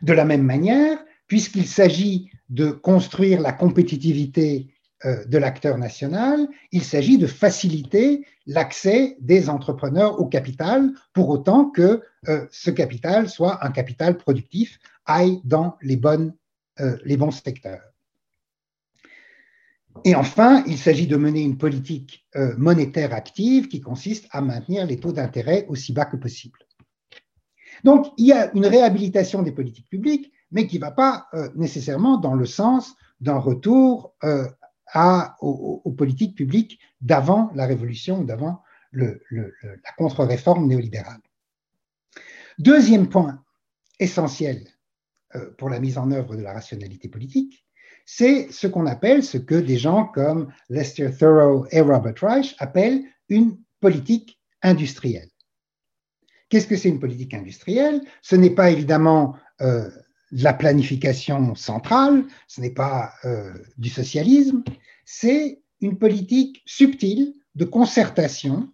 De 0.02 0.12
la 0.12 0.24
même 0.24 0.42
manière, 0.42 0.98
puisqu'il 1.26 1.66
s'agit 1.66 2.30
de 2.48 2.70
construire 2.70 3.40
la 3.40 3.52
compétitivité 3.52 4.68
euh, 5.04 5.24
de 5.24 5.38
l'acteur 5.38 5.78
national, 5.78 6.48
il 6.72 6.82
s'agit 6.82 7.18
de 7.18 7.26
faciliter 7.26 8.24
l'accès 8.46 9.16
des 9.20 9.48
entrepreneurs 9.48 10.20
au 10.20 10.26
capital 10.26 10.92
pour 11.12 11.28
autant 11.28 11.70
que 11.70 12.02
euh, 12.28 12.46
ce 12.50 12.70
capital 12.70 13.28
soit 13.28 13.64
un 13.64 13.70
capital 13.70 14.16
productif, 14.16 14.78
aille 15.06 15.40
dans 15.44 15.76
les, 15.82 15.96
bonnes, 15.96 16.34
euh, 16.80 16.96
les 17.04 17.16
bons 17.16 17.30
secteurs. 17.30 17.82
Et 20.04 20.14
enfin, 20.14 20.64
il 20.66 20.76
s'agit 20.76 21.06
de 21.06 21.16
mener 21.16 21.40
une 21.42 21.56
politique 21.56 22.26
monétaire 22.58 23.14
active 23.14 23.68
qui 23.68 23.80
consiste 23.80 24.26
à 24.32 24.40
maintenir 24.40 24.84
les 24.86 24.98
taux 24.98 25.12
d'intérêt 25.12 25.66
aussi 25.68 25.92
bas 25.92 26.04
que 26.04 26.16
possible. 26.16 26.58
Donc, 27.84 28.08
il 28.18 28.26
y 28.26 28.32
a 28.32 28.52
une 28.54 28.66
réhabilitation 28.66 29.42
des 29.42 29.52
politiques 29.52 29.88
publiques 29.88 30.34
mais 30.54 30.66
qui 30.68 30.76
ne 30.76 30.82
va 30.82 30.92
pas 30.92 31.28
euh, 31.34 31.50
nécessairement 31.56 32.16
dans 32.16 32.34
le 32.34 32.46
sens 32.46 32.94
d'un 33.20 33.38
retour 33.38 34.14
euh, 34.24 34.48
aux, 35.40 35.94
politiques 35.98 36.36
publiques 36.36 36.78
d'avant 37.00 37.50
la 37.54 37.66
révolution, 37.66 38.22
d'avant 38.22 38.62
la 38.92 39.92
contre-réforme 39.98 40.68
néolibérale. 40.68 41.20
Deuxième 42.58 43.08
point 43.08 43.42
essentiel 43.98 44.68
euh, 44.68 44.73
pour 45.58 45.68
la 45.68 45.80
mise 45.80 45.98
en 45.98 46.10
œuvre 46.10 46.36
de 46.36 46.42
la 46.42 46.52
rationalité 46.52 47.08
politique, 47.08 47.64
c'est 48.06 48.52
ce 48.52 48.66
qu'on 48.66 48.86
appelle, 48.86 49.24
ce 49.24 49.38
que 49.38 49.54
des 49.54 49.78
gens 49.78 50.06
comme 50.06 50.52
Lester 50.68 51.10
Thurow 51.16 51.66
et 51.70 51.80
Robert 51.80 52.14
Reich 52.20 52.54
appellent 52.58 53.02
une 53.28 53.58
politique 53.80 54.40
industrielle. 54.62 55.28
Qu'est-ce 56.48 56.66
que 56.66 56.76
c'est 56.76 56.90
une 56.90 57.00
politique 57.00 57.34
industrielle? 57.34 58.02
Ce 58.22 58.36
n'est 58.36 58.54
pas 58.54 58.70
évidemment 58.70 59.36
de 60.34 60.42
la 60.42 60.52
planification 60.52 61.54
centrale, 61.54 62.24
ce 62.48 62.60
n'est 62.60 62.74
pas 62.74 63.12
euh, 63.24 63.52
du 63.76 63.88
socialisme, 63.88 64.64
c'est 65.04 65.62
une 65.80 65.98
politique 65.98 66.62
subtile 66.66 67.34
de 67.54 67.64
concertation 67.64 68.68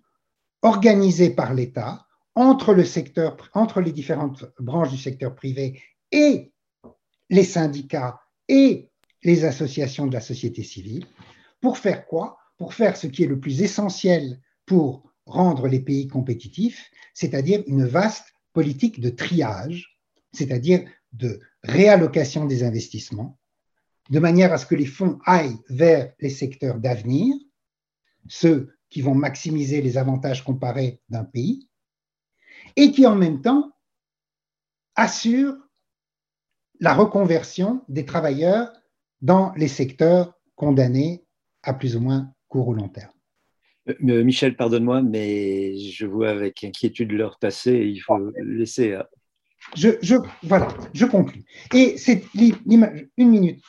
organisée 0.62 1.30
par 1.30 1.54
l'État 1.54 2.06
entre, 2.34 2.72
le 2.72 2.84
secteur, 2.84 3.36
entre 3.52 3.80
les 3.80 3.92
différentes 3.92 4.44
branches 4.58 4.90
du 4.90 4.96
secteur 4.96 5.34
privé 5.34 5.82
et 6.12 6.52
les 7.28 7.44
syndicats 7.44 8.20
et 8.48 8.90
les 9.22 9.44
associations 9.44 10.06
de 10.06 10.14
la 10.14 10.20
société 10.20 10.62
civile. 10.62 11.06
Pour 11.60 11.78
faire 11.78 12.06
quoi? 12.06 12.38
Pour 12.56 12.74
faire 12.74 12.96
ce 12.96 13.06
qui 13.06 13.22
est 13.22 13.28
le 13.28 13.40
plus 13.40 13.62
essentiel 13.62 14.40
pour 14.66 15.10
rendre 15.26 15.68
les 15.68 15.80
pays 15.80 16.08
compétitifs, 16.08 16.90
c'est-à-dire 17.14 17.62
une 17.66 17.86
vaste 17.86 18.34
politique 18.52 19.00
de 19.00 19.10
triage, 19.10 19.98
c'est-à-dire 20.32 20.84
de 21.12 21.40
réallocation 21.62 22.46
des 22.46 22.62
investissements, 22.62 23.38
de 24.10 24.18
manière 24.18 24.52
à 24.52 24.58
ce 24.58 24.66
que 24.66 24.74
les 24.74 24.86
fonds 24.86 25.18
aillent 25.24 25.58
vers 25.68 26.12
les 26.20 26.30
secteurs 26.30 26.78
d'avenir, 26.78 27.34
ceux 28.28 28.74
qui 28.88 29.02
vont 29.02 29.14
maximiser 29.14 29.80
les 29.82 29.96
avantages 29.98 30.44
comparés 30.44 31.00
d'un 31.08 31.24
pays, 31.24 31.68
et 32.76 32.90
qui 32.90 33.06
en 33.06 33.16
même 33.16 33.40
temps 33.40 33.72
assurent 34.96 35.56
la 36.80 36.94
reconversion 36.94 37.82
des 37.88 38.04
travailleurs 38.04 38.72
dans 39.22 39.52
les 39.56 39.68
secteurs 39.68 40.34
condamnés 40.56 41.24
à 41.62 41.74
plus 41.74 41.96
ou 41.96 42.00
moins 42.00 42.32
court 42.48 42.68
ou 42.68 42.74
long 42.74 42.88
terme. 42.88 43.12
Euh, 43.88 44.24
Michel, 44.24 44.56
pardonne-moi, 44.56 45.02
mais 45.02 45.76
je 45.78 46.06
vois 46.06 46.30
avec 46.30 46.64
inquiétude 46.64 47.12
l'heure 47.12 47.38
passer 47.38 47.72
et 47.72 47.86
il 47.86 48.00
faut 48.00 48.18
laisser 48.42 48.98
je, 49.76 50.16
voilà, 50.42 50.68
je 50.94 51.06
conclus. 51.06 51.44
Et 51.74 51.96
c'est 51.96 52.24
une 52.34 53.30
minute. 53.30 53.62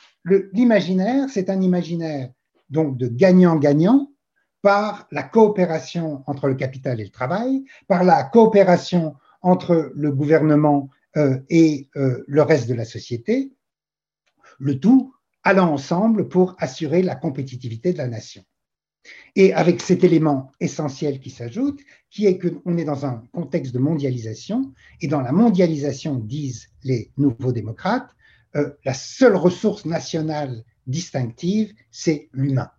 L'imaginaire, 0.52 1.28
c'est 1.28 1.50
un 1.50 1.60
imaginaire 1.60 2.30
donc 2.70 2.96
de 2.96 3.08
gagnant-gagnant 3.08 4.10
par 4.62 5.06
la 5.10 5.22
coopération 5.22 6.22
entre 6.26 6.48
le 6.48 6.54
capital 6.54 7.00
et 7.00 7.04
le 7.04 7.10
travail, 7.10 7.64
par 7.88 8.04
la 8.04 8.22
coopération 8.24 9.16
entre 9.42 9.92
le 9.94 10.12
gouvernement 10.12 10.88
euh, 10.88 11.01
et 11.16 11.88
euh, 11.96 12.24
le 12.26 12.42
reste 12.42 12.68
de 12.68 12.74
la 12.74 12.84
société, 12.84 13.52
le 14.58 14.78
tout 14.78 15.14
allant 15.42 15.72
ensemble 15.72 16.28
pour 16.28 16.54
assurer 16.58 17.02
la 17.02 17.16
compétitivité 17.16 17.92
de 17.92 17.98
la 17.98 18.08
nation. 18.08 18.44
Et 19.34 19.52
avec 19.52 19.80
cet 19.80 20.04
élément 20.04 20.52
essentiel 20.60 21.18
qui 21.18 21.30
s'ajoute, 21.30 21.80
qui 22.10 22.26
est 22.26 22.38
qu'on 22.38 22.76
est 22.76 22.84
dans 22.84 23.04
un 23.04 23.24
contexte 23.32 23.74
de 23.74 23.80
mondialisation, 23.80 24.72
et 25.00 25.08
dans 25.08 25.20
la 25.20 25.32
mondialisation, 25.32 26.16
disent 26.16 26.68
les 26.84 27.10
nouveaux 27.16 27.52
démocrates, 27.52 28.14
euh, 28.54 28.70
la 28.84 28.94
seule 28.94 29.34
ressource 29.34 29.84
nationale 29.86 30.64
distinctive, 30.86 31.72
c'est 31.90 32.28
l'humain. 32.32 32.70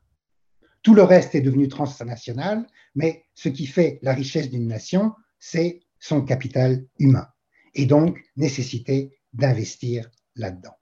Tout 0.81 0.93
le 0.93 1.03
reste 1.03 1.35
est 1.35 1.41
devenu 1.41 1.67
transnational, 1.67 2.67
mais 2.95 3.23
ce 3.33 3.49
qui 3.49 3.65
fait 3.65 3.99
la 4.01 4.13
richesse 4.13 4.49
d'une 4.49 4.67
nation, 4.67 5.13
c'est 5.39 5.81
son 5.99 6.21
capital 6.21 6.85
humain, 6.99 7.27
et 7.75 7.85
donc 7.85 8.19
nécessité 8.35 9.17
d'investir 9.33 10.09
là-dedans. 10.35 10.75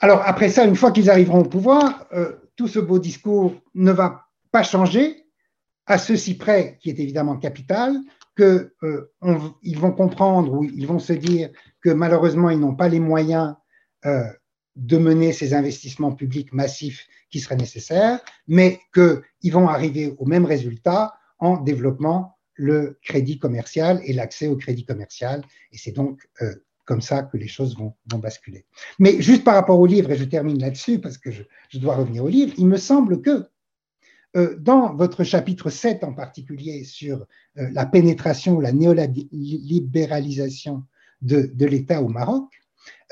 Alors 0.00 0.22
après 0.24 0.48
ça, 0.48 0.64
une 0.64 0.76
fois 0.76 0.92
qu'ils 0.92 1.10
arriveront 1.10 1.40
au 1.40 1.48
pouvoir, 1.48 2.06
euh, 2.12 2.36
tout 2.56 2.68
ce 2.68 2.78
beau 2.78 2.98
discours 2.98 3.54
ne 3.74 3.92
va 3.92 4.26
pas 4.50 4.62
changer, 4.62 5.24
à 5.86 5.98
ceci 5.98 6.34
près, 6.34 6.78
qui 6.80 6.90
est 6.90 6.98
évidemment 7.00 7.36
capital, 7.36 7.96
qu'ils 8.36 8.70
euh, 8.84 9.10
vont 9.20 9.92
comprendre 9.92 10.52
ou 10.54 10.64
ils 10.64 10.86
vont 10.86 10.98
se 10.98 11.12
dire 11.12 11.50
que 11.80 11.90
malheureusement, 11.90 12.50
ils 12.50 12.58
n'ont 12.58 12.74
pas 12.74 12.88
les 12.88 13.00
moyens 13.00 13.54
euh, 14.06 14.24
de 14.76 14.96
mener 14.96 15.32
ces 15.32 15.52
investissements 15.52 16.12
publics 16.12 16.52
massifs 16.52 17.06
qui 17.30 17.40
seraient 17.40 17.56
nécessaires, 17.56 18.20
mais 18.46 18.80
qu'ils 18.94 19.52
vont 19.52 19.68
arriver 19.68 20.14
au 20.18 20.24
même 20.24 20.46
résultat 20.46 21.14
en 21.38 21.58
développant 21.58 22.31
le 22.54 22.98
crédit 23.02 23.38
commercial 23.38 24.00
et 24.04 24.12
l'accès 24.12 24.48
au 24.48 24.56
crédit 24.56 24.84
commercial. 24.84 25.42
Et 25.72 25.78
c'est 25.78 25.92
donc 25.92 26.28
euh, 26.42 26.54
comme 26.84 27.00
ça 27.00 27.22
que 27.22 27.36
les 27.36 27.48
choses 27.48 27.76
vont, 27.76 27.94
basculer. 28.18 28.66
Mais 28.98 29.22
juste 29.22 29.44
par 29.44 29.54
rapport 29.54 29.78
au 29.78 29.86
livre, 29.86 30.10
et 30.10 30.16
je 30.16 30.24
termine 30.24 30.60
là-dessus 30.60 30.98
parce 30.98 31.16
que 31.16 31.30
je, 31.30 31.44
dois 31.78 31.96
revenir 31.96 32.24
au 32.24 32.28
livre, 32.28 32.52
il 32.58 32.66
me 32.66 32.76
semble 32.76 33.22
que 33.22 33.46
euh, 34.36 34.56
dans 34.58 34.94
votre 34.94 35.24
chapitre 35.24 35.70
7 35.70 36.04
en 36.04 36.12
particulier 36.12 36.84
sur 36.84 37.26
euh, 37.58 37.68
la 37.72 37.86
pénétration, 37.86 38.60
la 38.60 38.72
néolibéralisation 38.72 40.84
de, 41.20 41.50
de 41.54 41.66
l'État 41.66 42.02
au 42.02 42.08
Maroc, 42.08 42.50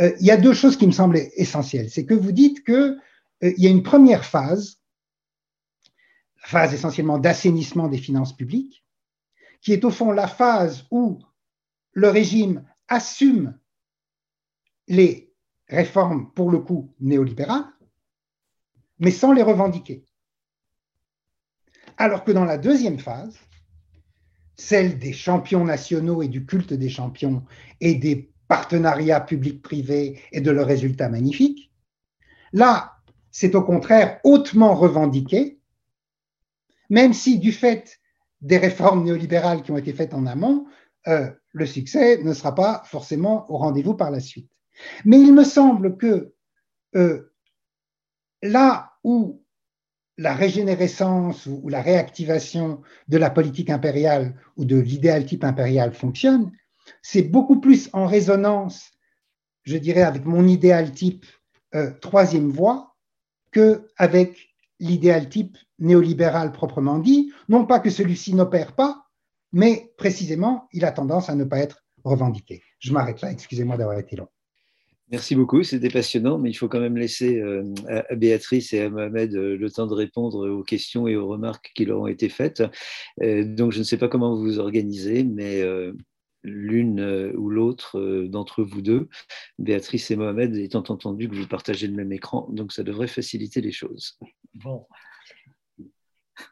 il 0.01 0.27
y 0.27 0.31
a 0.31 0.39
deux 0.39 0.55
choses 0.55 0.79
qui 0.79 0.87
me 0.87 0.93
semblent 0.93 1.21
essentielles. 1.37 1.91
C'est 1.91 2.07
que 2.07 2.15
vous 2.15 2.33
dites 2.33 2.65
qu'il 2.65 2.97
y 3.43 3.67
a 3.67 3.71
une 3.71 3.83
première 3.83 4.25
phase, 4.25 4.81
phase 6.39 6.73
essentiellement 6.73 7.19
d'assainissement 7.19 7.87
des 7.87 7.99
finances 7.99 8.35
publiques, 8.35 8.83
qui 9.61 9.73
est 9.73 9.85
au 9.85 9.91
fond 9.91 10.13
la 10.13 10.27
phase 10.27 10.87
où 10.91 11.19
le 11.93 12.09
régime 12.09 12.65
assume 12.89 13.59
les 14.89 15.33
réformes, 15.69 16.33
pour 16.33 16.51
le 16.51 16.59
coup, 16.59 16.95
néolibérales, 17.01 17.65
mais 18.99 19.11
sans 19.11 19.33
les 19.33 19.43
revendiquer. 19.43 20.05
Alors 21.97 22.25
que 22.25 22.33
dans 22.33 22.45
la 22.45 22.59
deuxième 22.59 22.99
phase, 22.99 23.39
celle 24.57 24.99
des 24.99 25.13
champions 25.13 25.65
nationaux 25.65 26.23
et 26.23 26.29
du 26.29 26.45
culte 26.45 26.73
des 26.73 26.89
champions 26.89 27.45
et 27.81 27.95
des 27.95 28.33
partenariats 28.49 29.21
publics-privés 29.21 30.21
et 30.33 30.41
de 30.41 30.51
leurs 30.51 30.67
résultats 30.67 31.09
magnifiques, 31.09 31.73
là, 32.53 32.97
c'est 33.31 33.55
au 33.55 33.63
contraire 33.63 34.19
hautement 34.25 34.75
revendiqué, 34.75 35.61
même 36.89 37.13
si 37.13 37.39
du 37.39 37.53
fait 37.53 38.00
des 38.41 38.59
réformes 38.59 39.05
néolibérales 39.05 39.63
qui 39.63 39.71
ont 39.71 39.77
été 39.77 39.93
faites 39.93 40.15
en 40.15 40.27
amont, 40.27 40.67
euh, 41.09 41.31
le 41.53 41.67
succès 41.67 42.23
ne 42.23 42.33
sera 42.33 42.55
pas 42.55 42.83
forcément 42.87 43.51
au 43.51 43.59
rendez-vous 43.59 43.95
par 43.95 44.11
la 44.11 44.21
suite. 44.21 44.51
Mais 45.05 45.21
il 45.21 45.35
me 45.35 45.45
semble 45.45 45.97
que 45.97 46.33
euh, 46.97 47.33
là 48.43 48.93
où 49.05 49.43
la 50.17 50.35
régénérescence 50.35 51.47
ou, 51.47 51.69
la 51.69 51.81
réactivation 51.81 52.83
de 53.09 53.17
la 53.17 53.31
politique 53.31 53.71
impériale 53.71 54.35
ou 54.57 54.65
de 54.65 54.77
l'idéal 54.77 55.25
type 55.25 55.45
impérial 55.45 55.95
fonctionne, 55.95 56.53
c'est 57.03 57.23
beaucoup 57.23 57.61
plus 57.61 57.89
en 57.93 58.07
résonance, 58.07 58.91
je 59.63 59.77
dirais, 59.77 60.03
avec 60.03 60.25
mon 60.27 60.47
idéal 60.47 60.93
type 60.93 61.25
euh, 61.75 61.93
troisième 62.01 62.51
voie 62.51 62.97
qu'avec 63.53 64.51
l'idéal 64.79 65.29
type 65.29 65.57
néolibéral 65.81 66.53
proprement 66.53 66.99
dit. 66.99 67.33
Non 67.49 67.67
pas 67.67 67.81
que 67.81 67.91
celui-ci 67.91 68.35
n'opère 68.35 68.75
pas, 68.75 69.07
mais 69.53 69.93
précisément, 69.97 70.69
il 70.73 70.85
a 70.85 70.93
tendance 70.93 71.29
à 71.29 71.35
ne 71.35 71.45
pas 71.45 71.59
être 71.59 71.83
revendiqué. 72.05 72.63
Je 72.79 72.93
m'arrête 72.93 73.21
là, 73.21 73.31
excusez-moi 73.31 73.77
d'avoir 73.77 73.99
été 73.99 74.17
long. 74.17 74.29
Merci 75.11 75.35
beaucoup, 75.35 75.65
c'était 75.65 75.89
passionnant, 75.89 76.39
mais 76.39 76.51
il 76.51 76.55
faut 76.55 76.69
quand 76.69 76.79
même 76.79 76.97
laisser 76.97 77.41
euh, 77.41 77.65
à 77.89 78.15
Béatrice 78.15 78.73
et 78.73 78.83
à 78.83 78.91
Mohamed 78.91 79.35
euh, 79.35 79.57
le 79.57 79.71
temps 79.71 79.89
de 79.89 79.95
répondre 79.95 80.49
aux 80.49 80.63
questions 80.63 81.09
et 81.09 81.17
aux 81.17 81.27
remarques 81.27 81.73
qui 81.75 81.85
leur 81.85 82.01
ont 82.01 82.07
été 82.07 82.29
faites. 82.29 82.63
Euh, 83.21 83.45
donc, 83.45 83.73
je 83.73 83.81
ne 83.81 83.85
sais 83.85 83.97
pas 83.97 84.07
comment 84.07 84.37
vous 84.37 84.43
vous 84.43 84.59
organisez, 84.61 85.25
mais 85.25 85.65
l'une 86.45 87.33
ou 87.37 87.51
l'autre 87.51 88.01
d'entre 88.29 88.63
vous 88.63 88.83
deux, 88.83 89.09
Béatrice 89.59 90.13
et 90.13 90.17
Mohamed, 90.17 90.55
étant 90.55 90.85
entendu 90.89 91.29
que 91.29 91.35
vous 91.35 91.49
partagez 91.49 91.89
le 91.89 91.95
même 91.95 92.13
écran, 92.13 92.49
donc 92.53 92.73
ça 92.73 92.85
devrait 92.85 93.09
faciliter 93.09 93.61
les 93.61 93.73
choses. 93.73 94.17
Bon. 94.55 94.87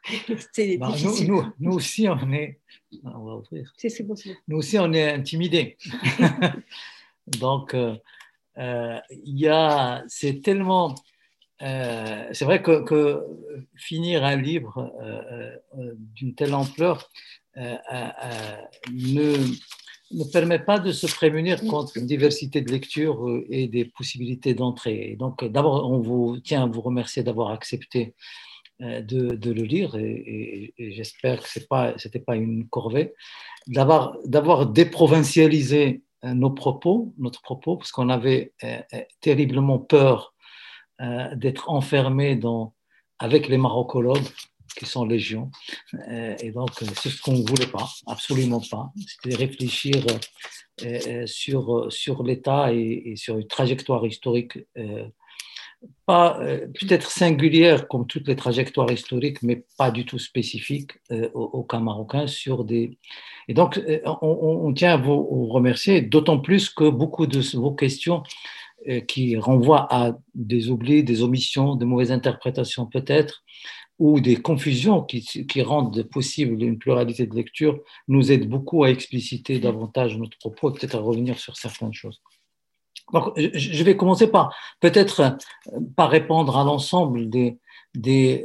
Bah, 0.79 0.95
nous, 1.59 1.71
aussi, 1.71 2.07
on 2.07 2.31
est. 2.33 2.59
Ah, 3.05 3.13
on 3.15 3.25
va 3.25 3.35
ouvrir. 3.35 3.73
Nous 4.47 4.57
aussi, 4.57 4.77
on 4.79 4.91
est 4.93 5.11
intimidés. 5.11 5.77
donc, 7.39 7.75
euh, 8.59 8.99
il 9.09 9.39
y 9.39 9.47
a, 9.47 10.03
c'est 10.07 10.41
tellement, 10.41 10.95
euh, 11.61 12.27
c'est 12.31 12.45
vrai 12.45 12.61
que, 12.61 13.23
finir 13.75 14.23
un 14.23 14.35
livre 14.35 14.93
euh, 15.01 15.95
d'une 16.15 16.35
telle 16.35 16.53
ampleur 16.53 17.09
ne, 17.55 19.35
ne 20.11 20.23
permet 20.31 20.59
pas 20.59 20.79
de 20.79 20.91
se 20.91 21.07
prémunir 21.07 21.61
contre 21.61 21.97
une 21.97 22.05
diversité 22.05 22.61
de 22.61 22.71
lectures 22.71 23.43
et 23.49 23.67
des 23.67 23.85
possibilités 23.85 24.53
d'entrée. 24.53 25.15
Donc, 25.17 25.43
d'abord, 25.45 25.89
on 25.89 25.99
vous 25.99 26.39
tient 26.39 26.63
à 26.63 26.67
vous 26.67 26.81
remercier 26.81 27.23
d'avoir 27.23 27.51
accepté 27.51 28.15
de, 28.79 29.35
de, 29.35 29.51
le 29.51 29.63
lire 29.63 29.95
et, 29.95 30.73
j'espère 30.77 31.41
que 31.41 31.49
ce 31.49 31.59
n'était 31.59 31.67
pas, 31.67 31.93
pas 32.25 32.35
une 32.35 32.67
corvée, 32.69 33.13
d'avoir, 33.67 34.65
déprovincialisé 34.67 36.01
euh, 36.25 36.33
nos 36.33 36.51
propos, 36.51 37.13
notre 37.17 37.41
propos, 37.41 37.77
parce 37.77 37.91
qu'on 37.91 38.09
avait 38.09 38.53
euh, 38.63 38.81
euh, 38.93 39.01
terriblement 39.21 39.79
peur 39.79 40.33
d'être 41.35 41.69
enfermé 41.69 42.35
dans, 42.35 42.73
avec 43.19 43.47
les 43.47 43.57
marocologues 43.57 44.27
qui 44.77 44.85
sont 44.85 45.05
légion. 45.05 45.49
et 46.11 46.51
donc, 46.51 46.71
c'est 46.73 47.07
ce 47.07 47.21
qu'on 47.21 47.37
ne 47.37 47.47
voulait 47.47 47.71
pas, 47.71 47.87
absolument 48.05 48.61
pas. 48.69 48.91
C'était 49.07 49.37
réfléchir 49.37 50.05
sur, 51.25 51.89
sur 51.89 52.21
l'État 52.23 52.73
et, 52.73 53.13
sur 53.15 53.37
une 53.37 53.47
trajectoire 53.47 54.05
historique, 54.05 54.59
pas 56.05 56.39
peut-être 56.79 57.11
singulière 57.11 57.87
comme 57.87 58.07
toutes 58.07 58.27
les 58.27 58.35
trajectoires 58.35 58.91
historiques, 58.91 59.41
mais 59.43 59.63
pas 59.77 59.91
du 59.91 60.05
tout 60.05 60.19
spécifique 60.19 60.91
au, 61.11 61.41
au, 61.41 61.63
cas 61.63 61.79
marocain 61.79 62.27
sur 62.27 62.65
des, 62.65 62.97
et 63.49 63.53
donc, 63.55 63.79
euh, 63.79 63.99
on, 64.21 64.71
tient 64.73 64.93
à 64.93 64.97
vous 64.97 65.47
remercier, 65.47 66.01
d'autant 66.01 66.39
plus 66.39 66.69
que 66.69 66.87
beaucoup 66.87 67.25
de 67.25 67.39
vos 67.57 67.71
questions 67.71 68.21
euh, 68.87 69.01
qui 69.01 69.35
renvoient 69.37 69.87
à 69.89 70.19
des 70.35 70.69
oublis, 70.69 71.03
des 71.03 71.23
omissions, 71.23 71.75
de 71.75 71.83
mauvaises 71.83 72.11
interprétations 72.11 72.85
peut-être, 72.85 73.43
ou 73.97 74.19
des 74.19 74.35
confusions 74.35 75.01
qui, 75.01 75.61
rendent 75.63 76.03
possible 76.03 76.61
une 76.61 76.77
pluralité 76.77 77.25
de 77.25 77.35
lecture, 77.35 77.79
nous 78.07 78.31
aident 78.31 78.47
beaucoup 78.47 78.83
à 78.83 78.91
expliciter 78.91 79.59
davantage 79.59 80.15
notre 80.17 80.37
propos 80.37 80.71
peut-être 80.71 80.95
à 80.95 80.99
revenir 80.99 81.39
sur 81.39 81.57
certaines 81.57 81.93
choses. 81.93 82.21
Je 83.35 83.83
vais 83.83 83.95
commencer 83.95 84.27
par 84.27 84.55
peut-être 84.79 85.19
euh, 85.21 85.79
par 85.95 86.09
répondre 86.09 86.57
à 86.57 86.63
l'ensemble 86.63 87.29
des, 87.29 87.57
des, 87.95 88.43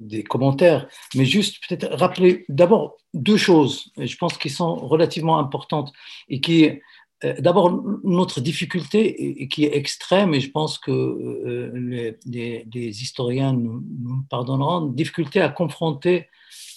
des 0.00 0.22
commentaires, 0.22 0.88
mais 1.14 1.24
juste 1.24 1.62
peut-être 1.66 1.88
rappeler 1.96 2.44
d'abord 2.48 2.96
deux 3.12 3.36
choses, 3.36 3.92
je 3.98 4.16
pense, 4.16 4.36
qui 4.38 4.50
sont 4.50 4.74
relativement 4.74 5.38
importantes 5.38 5.92
et 6.28 6.40
qui, 6.40 6.80
euh, 7.24 7.34
d'abord, 7.38 7.82
notre 8.02 8.40
difficulté 8.40 9.48
qui 9.48 9.64
est 9.64 9.76
extrême, 9.76 10.34
et 10.34 10.40
je 10.40 10.50
pense 10.50 10.78
que 10.78 10.90
euh, 10.90 12.16
les, 12.26 13.02
historiens 13.02 13.52
nous, 13.52 13.82
pardonneront, 14.28 14.86
difficulté 14.86 15.40
à 15.40 15.48
confronter 15.48 16.28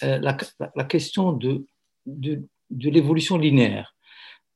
euh, 0.03 0.19
la, 0.19 0.84
question 0.85 1.34
de 1.34 1.65
l'évolution 2.69 3.38
linéaire 3.38 3.95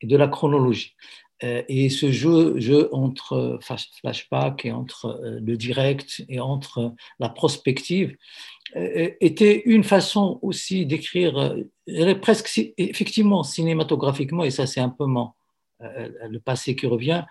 de 0.03 0.17
la 0.17 0.27
chronologie. 0.27 0.95
Et 1.43 1.89
ce 1.89 2.11
jeu, 2.11 2.59
jeu 2.59 2.87
entre 2.91 3.57
flashback 3.63 4.63
et 4.63 4.71
entre 4.71 5.19
le 5.23 5.57
direct 5.57 6.23
et 6.29 6.39
entre 6.39 6.93
la 7.19 7.29
prospective 7.29 8.15
euh, 8.75 9.09
était 9.19 9.63
une 9.65 9.83
façon 9.83 10.39
aussi 10.41 10.85
d'écrire, 10.85 11.37
euh, 11.89 12.15
presque 12.15 12.73
effectivement 12.77 13.43
cinématographiquement, 13.43 14.45
et 14.45 14.51
ça 14.51 14.65
c'est 14.65 14.79
un 14.79 14.89
peu 14.89 15.05
mon, 15.05 15.31
euh, 15.81 16.07
le 16.29 16.39
passé 16.39 16.75
qui 16.75 16.87
revient, 16.87 17.23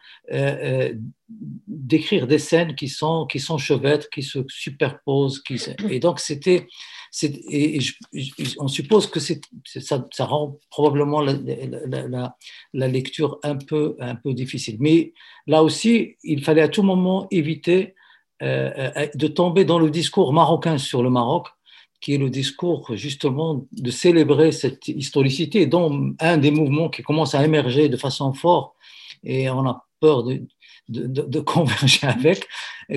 d'écrire 1.66 2.26
des 2.26 2.38
scènes 2.38 2.74
qui 2.74 2.88
sont, 2.88 3.26
qui 3.26 3.40
sont 3.40 3.56
chevêtres, 3.56 4.10
qui 4.10 4.22
se 4.22 4.40
superposent. 4.48 5.42
Et 5.88 5.98
donc 5.98 6.20
c'était, 6.20 6.66
on 8.58 8.68
suppose 8.68 9.08
que 9.08 9.18
ça, 9.20 10.06
rend 10.20 10.58
probablement 10.70 11.20
la, 11.20 12.88
lecture 12.88 13.38
un 13.42 13.56
peu, 13.56 13.96
un 13.98 14.14
peu 14.14 14.32
difficile. 14.32 14.76
Mais 14.78 15.12
là 15.46 15.62
aussi, 15.62 16.16
il 16.22 16.44
fallait 16.44 16.62
à 16.62 16.68
tout 16.68 16.82
moment 16.82 17.26
éviter 17.30 17.94
euh, 18.42 18.90
euh, 18.96 19.06
de 19.14 19.26
tomber 19.26 19.64
dans 19.64 19.78
le 19.78 19.90
discours 19.90 20.32
marocain 20.32 20.78
sur 20.78 21.02
le 21.02 21.10
Maroc, 21.10 21.48
qui 22.00 22.14
est 22.14 22.18
le 22.18 22.30
discours 22.30 22.96
justement 22.96 23.66
de 23.72 23.90
célébrer 23.90 24.52
cette 24.52 24.86
historicité, 24.88 25.66
dont 25.66 26.14
un 26.20 26.38
des 26.38 26.50
mouvements 26.50 26.88
qui 26.88 27.02
commence 27.02 27.34
à 27.34 27.44
émerger 27.44 27.88
de 27.88 27.96
façon 27.96 28.32
forte, 28.32 28.74
et 29.24 29.50
on 29.50 29.66
a 29.66 29.84
peur 29.98 30.22
de, 30.22 30.42
de, 30.88 31.40
converger 31.54 32.06
avec, 32.06 32.46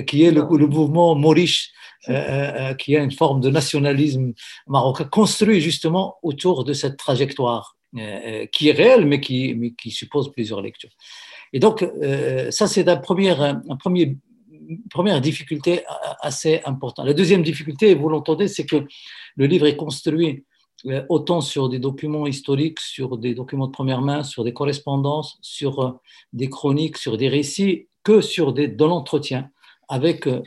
qui 0.06 0.22
est 0.22 0.30
le, 0.30 0.46
le 0.56 0.66
mouvement 0.66 1.14
Maurice, 1.14 1.70
euh, 2.08 2.74
qui 2.74 2.96
a 2.96 3.02
une 3.02 3.12
forme 3.12 3.40
de 3.40 3.50
nationalisme 3.50 4.32
marocain, 4.66 5.04
construit 5.04 5.60
justement 5.60 6.16
autour 6.22 6.64
de 6.64 6.72
cette 6.72 6.96
trajectoire, 6.96 7.76
qui 8.52 8.68
est 8.68 8.72
réelle, 8.72 9.06
mais 9.06 9.20
qui, 9.20 9.90
suppose 9.90 10.32
plusieurs 10.32 10.60
lectures. 10.60 10.90
Et 11.52 11.60
donc, 11.60 11.86
ça, 12.50 12.66
c'est 12.66 12.84
premier 13.00 14.16
première 14.90 15.20
difficulté 15.20 15.82
assez 16.20 16.60
importante. 16.64 17.06
La 17.06 17.14
deuxième 17.14 17.42
difficulté, 17.42 17.94
vous 17.94 18.08
l'entendez, 18.08 18.48
c'est 18.48 18.66
que 18.66 18.84
le 19.36 19.46
livre 19.46 19.66
est 19.66 19.76
construit 19.76 20.44
euh, 20.86 21.02
autant 21.08 21.40
sur 21.40 21.68
des 21.68 21.78
documents 21.78 22.26
historiques, 22.26 22.80
sur 22.80 23.16
des 23.16 23.34
documents 23.34 23.66
de 23.66 23.72
première 23.72 24.02
main, 24.02 24.22
sur 24.22 24.44
des 24.44 24.52
correspondances, 24.52 25.38
sur 25.40 25.80
euh, 25.80 25.90
des 26.32 26.50
chroniques, 26.50 26.98
sur 26.98 27.16
des 27.16 27.28
récits, 27.28 27.88
que 28.02 28.20
sur 28.20 28.52
des, 28.52 28.68
de 28.68 28.84
l'entretien 28.84 29.50
avec 29.88 30.26
euh, 30.26 30.40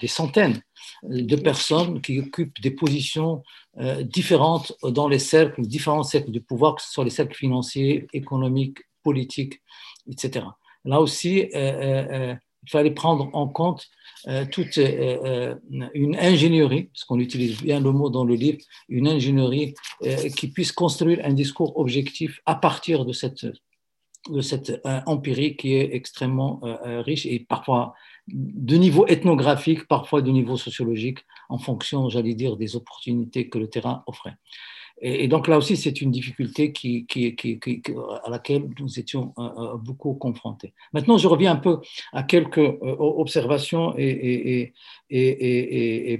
des 0.00 0.06
centaines 0.06 0.60
de 1.02 1.36
personnes 1.36 2.00
qui 2.00 2.20
occupent 2.20 2.60
des 2.60 2.70
positions 2.70 3.42
différentes 4.02 4.72
dans 4.82 5.08
les 5.08 5.18
cercles, 5.18 5.62
différents 5.62 6.04
cercles 6.04 6.30
de 6.30 6.38
pouvoir, 6.38 6.76
que 6.76 6.82
ce 6.82 6.92
soit 6.92 7.04
les 7.04 7.10
cercles 7.10 7.36
financiers, 7.36 8.06
économiques, 8.12 8.78
politiques, 9.02 9.60
etc. 10.08 10.46
Là 10.84 11.00
aussi, 11.00 11.40
euh, 11.40 11.48
euh, 11.54 12.06
euh, 12.12 12.34
il 12.64 12.70
fallait 12.70 12.90
prendre 12.90 13.30
en 13.34 13.48
compte 13.48 13.86
toute 14.50 14.76
une 14.76 16.16
ingénierie, 16.16 16.84
parce 16.92 17.04
qu'on 17.04 17.20
utilise 17.20 17.62
bien 17.62 17.78
le 17.80 17.92
mot 17.92 18.10
dans 18.10 18.24
le 18.24 18.34
livre, 18.34 18.58
une 18.88 19.06
ingénierie 19.06 19.74
qui 20.36 20.48
puisse 20.48 20.72
construire 20.72 21.20
un 21.24 21.32
discours 21.32 21.78
objectif 21.78 22.40
à 22.44 22.56
partir 22.56 23.04
de 23.04 23.12
cette 23.12 23.46
de 24.30 24.40
cet 24.40 24.80
empire 25.06 25.56
qui 25.56 25.74
est 25.74 25.94
extrêmement 25.94 26.60
riche 27.04 27.26
et 27.26 27.40
parfois 27.40 27.94
de 28.28 28.76
niveau 28.76 29.06
ethnographique, 29.06 29.86
parfois 29.88 30.22
de 30.22 30.30
niveau 30.30 30.56
sociologique, 30.56 31.20
en 31.48 31.58
fonction, 31.58 32.08
j'allais 32.08 32.34
dire, 32.34 32.56
des 32.56 32.76
opportunités 32.76 33.48
que 33.48 33.58
le 33.58 33.68
terrain 33.68 34.02
offrait. 34.06 34.34
Et, 35.00 35.28
donc 35.28 35.46
là 35.48 35.56
aussi, 35.58 35.76
c'est 35.76 36.00
une 36.00 36.10
difficulté 36.10 36.72
à 38.24 38.30
laquelle 38.30 38.68
nous 38.80 38.98
étions 38.98 39.32
euh, 39.38 39.42
euh, 39.42 39.76
beaucoup 39.76 40.14
confrontés. 40.14 40.72
Maintenant, 40.92 41.18
je 41.18 41.28
reviens 41.28 41.52
un 41.52 41.56
peu 41.56 41.78
à 42.12 42.22
quelques 42.24 42.58
euh, 42.58 42.96
observations 42.98 43.94
et 43.96 44.72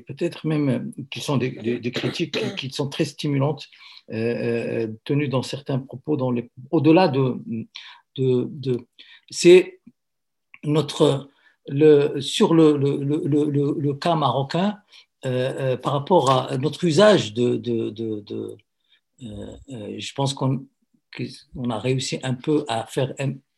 peut-être 0.07 0.47
même 0.47 0.93
qui 1.11 1.21
sont 1.21 1.37
des, 1.37 1.81
critiques 1.93 2.39
qui 2.57 2.71
sont 2.71 2.89
très 2.89 3.05
stimulantes, 3.05 3.67
tenues 4.09 5.29
dans 5.29 5.43
certains 5.43 5.81
propos, 5.81 6.17
au-delà 6.71 7.09
de, 7.09 7.37
c'est 9.31 9.81
notre 10.65 11.29
sur 12.21 12.55
le, 12.55 13.93
cas 13.95 14.15
marocain, 14.15 14.79
euh, 15.27 15.73
euh, 15.73 15.77
par 15.77 15.95
rapport 15.95 16.31
à 16.31 16.57
notre 16.59 16.85
usage 16.85 17.35
de... 17.35 17.61
euh, 19.23 19.97
je 19.99 20.13
pense 20.15 20.33
qu'on 20.33 20.65
on 21.57 21.71
a 21.71 21.79
réussi 21.79 22.21
un 22.23 22.35
peu 22.35 22.65
à 22.69 22.87
faire 22.87 23.15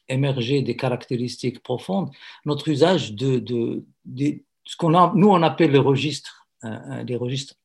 émerger 0.09 0.63
des 0.63 0.77
caractéristiques 0.77 1.63
profondes. 1.63 2.11
Notre 2.47 2.69
usage 2.69 3.13
de, 3.13 3.85
ce 4.65 4.77
qu'on 4.77 4.91
nous 5.15 5.29
on 5.29 5.43
appelle 5.43 5.73
les 5.73 5.79
registres, 5.79 6.47
les 6.63 7.17
registres 7.17 7.57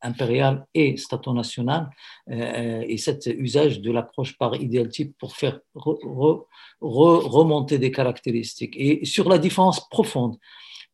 impérial 0.00 0.66
et 0.74 0.96
stato-national, 0.96 1.90
et 2.30 2.96
cet 2.98 3.26
usage 3.26 3.80
de 3.80 3.90
l'approche 3.90 4.36
par 4.38 4.56
idéal 4.56 4.88
type 4.88 5.16
pour 5.18 5.36
faire 5.36 5.60
remonter 6.80 7.78
des 7.78 7.90
caractéristiques. 7.90 8.74
Et 8.76 9.04
sur 9.04 9.28
la 9.28 9.38
différence 9.38 9.88
profonde, 9.88 10.36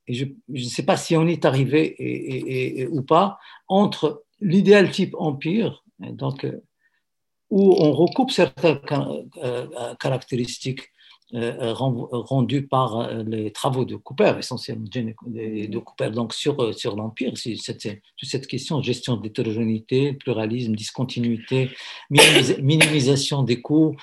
et 0.06 0.14
je 0.14 0.26
ne 0.48 0.58
sais 0.58 0.84
pas 0.84 0.96
si 0.96 1.16
on 1.16 1.26
est 1.26 1.44
arrivé 1.44 2.86
ou 2.90 3.02
pas, 3.02 3.38
entre 3.68 4.24
l'idéal 4.40 4.90
type 4.90 5.14
empire, 5.18 5.84
donc, 5.98 6.46
où 7.50 7.74
on 7.78 7.92
recoupe 7.92 8.30
certaines 8.30 8.80
caractéristiques 9.98 10.80
euh, 10.80 10.97
rendu 11.32 12.66
par 12.66 13.00
euh, 13.00 13.22
les 13.26 13.52
travaux 13.52 13.84
de 13.84 13.96
Cooper, 13.96 14.34
essentiellement 14.38 14.86
de 14.86 15.78
Cooper, 15.78 16.10
donc 16.10 16.32
sur, 16.32 16.58
euh, 16.62 16.72
sur 16.72 16.96
l'Empire. 16.96 17.34
Toute 17.34 18.28
cette 18.28 18.46
question, 18.46 18.82
gestion 18.82 19.16
d'hétérogénéité, 19.16 20.14
pluralisme, 20.14 20.74
discontinuité, 20.74 21.70
minimisation 22.10 23.42
des 23.42 23.60
coûts, 23.60 23.96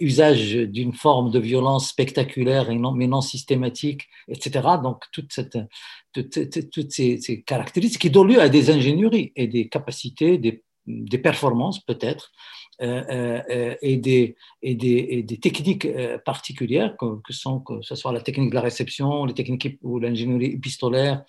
usage 0.00 0.54
d'une 0.54 0.94
forme 0.94 1.30
de 1.30 1.38
violence 1.38 1.88
spectaculaire 1.88 2.70
et 2.70 2.76
non, 2.76 2.92
mais 2.92 3.06
non 3.06 3.20
systématique, 3.20 4.08
etc. 4.28 4.66
Donc, 4.82 5.04
toute 5.12 5.32
cette, 5.32 5.58
toutes, 6.12 6.90
ces, 6.90 7.20
ces, 7.20 7.42
caractéristiques 7.42 8.00
qui 8.00 8.10
donnent 8.10 8.28
lieu 8.28 8.40
à 8.40 8.48
des 8.48 8.70
ingénieries 8.70 9.32
et 9.36 9.46
des 9.46 9.68
capacités, 9.68 10.38
des, 10.38 10.62
des 10.86 11.18
performances 11.18 11.80
peut-être, 11.80 12.32
euh, 12.32 12.32
euh, 12.32 12.32
euh, 12.32 12.63
et, 12.80 13.96
des, 13.96 14.36
et, 14.62 14.74
des, 14.74 15.06
et, 15.10 15.22
des, 15.22 15.36
techniques 15.38 15.88
particulières, 16.24 16.96
que, 16.96 17.32
sont, 17.32 17.60
que 17.60 17.82
ce 17.82 17.94
soit 17.94 18.12
la 18.12 18.20
technique 18.20 18.50
de 18.50 18.54
la 18.54 18.60
réception, 18.60 19.24
les 19.24 19.34
techniques 19.34 19.78
ou 19.82 19.98
l'ingénierie 19.98 20.52
épistolaire, 20.52 21.24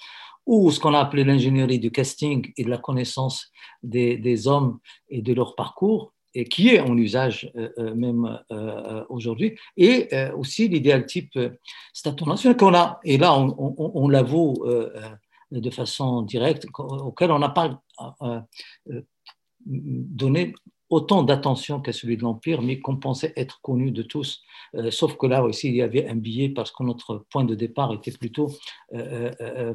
ou 0.45 0.71
ce 0.71 0.79
qu'on 0.79 0.93
a 0.93 0.99
appelé 0.99 1.23
l'ingénierie 1.23 1.79
du 1.79 1.91
casting 1.91 2.51
et 2.57 2.63
de 2.63 2.69
la 2.69 2.77
connaissance 2.77 3.51
des, 3.83 4.17
des, 4.17 4.47
hommes 4.47 4.79
et 5.09 5.21
de 5.21 5.33
leur 5.33 5.55
parcours, 5.55 6.13
et 6.33 6.45
qui 6.45 6.69
est 6.69 6.79
en 6.79 6.97
usage 6.97 7.51
même 7.77 8.39
aujourd'hui, 9.09 9.57
et 9.77 10.09
aussi 10.37 10.67
l'idéal 10.67 11.05
type 11.05 11.39
stato-national 11.93 12.57
qu'on 12.57 12.73
a, 12.73 12.99
et 13.03 13.17
là 13.17 13.37
on, 13.37 13.55
on, 13.57 13.91
on 13.95 14.09
l'avoue 14.09 14.55
de 15.51 15.69
façon 15.69 16.21
directe, 16.21 16.67
auquel 16.77 17.31
on 17.31 17.39
n'a 17.39 17.49
pas 17.49 17.81
donné 19.65 20.53
autant 20.95 21.23
d'attention 21.23 21.81
qu'à 21.81 21.91
celui 21.91 22.15
de 22.15 22.23
l'Empire, 22.23 22.61
mais 22.61 22.79
qu'on 22.79 22.95
pensait 22.95 23.33
être 23.35 23.59
connu 23.61 23.91
de 23.91 24.01
tous. 24.01 24.41
Euh, 24.75 24.91
sauf 24.91 25.17
que 25.17 25.27
là 25.27 25.43
aussi, 25.43 25.67
il 25.67 25.75
y 25.75 25.81
avait 25.81 26.07
un 26.07 26.15
billet 26.15 26.49
parce 26.49 26.71
que 26.71 26.83
notre 26.83 27.25
point 27.29 27.43
de 27.43 27.53
départ 27.53 27.93
était 27.93 28.11
plutôt 28.11 28.49
euh, 28.93 29.29
euh, 29.41 29.73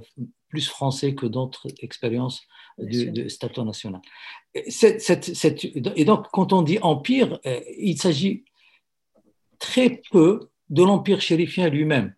plus 0.48 0.66
français 0.66 1.14
que 1.14 1.26
d'autres 1.26 1.66
expériences 1.80 2.40
de, 2.78 3.10
de 3.10 3.28
stato 3.28 3.62
national. 3.64 4.00
et 4.54 6.04
donc, 6.04 6.26
quand 6.32 6.52
on 6.54 6.62
dit 6.62 6.78
Empire, 6.80 7.38
il 7.78 7.98
s'agit 7.98 8.44
très 9.58 10.00
peu 10.10 10.48
de 10.70 10.82
l'Empire 10.82 11.20
chérifien 11.20 11.68
lui-même. 11.68 12.14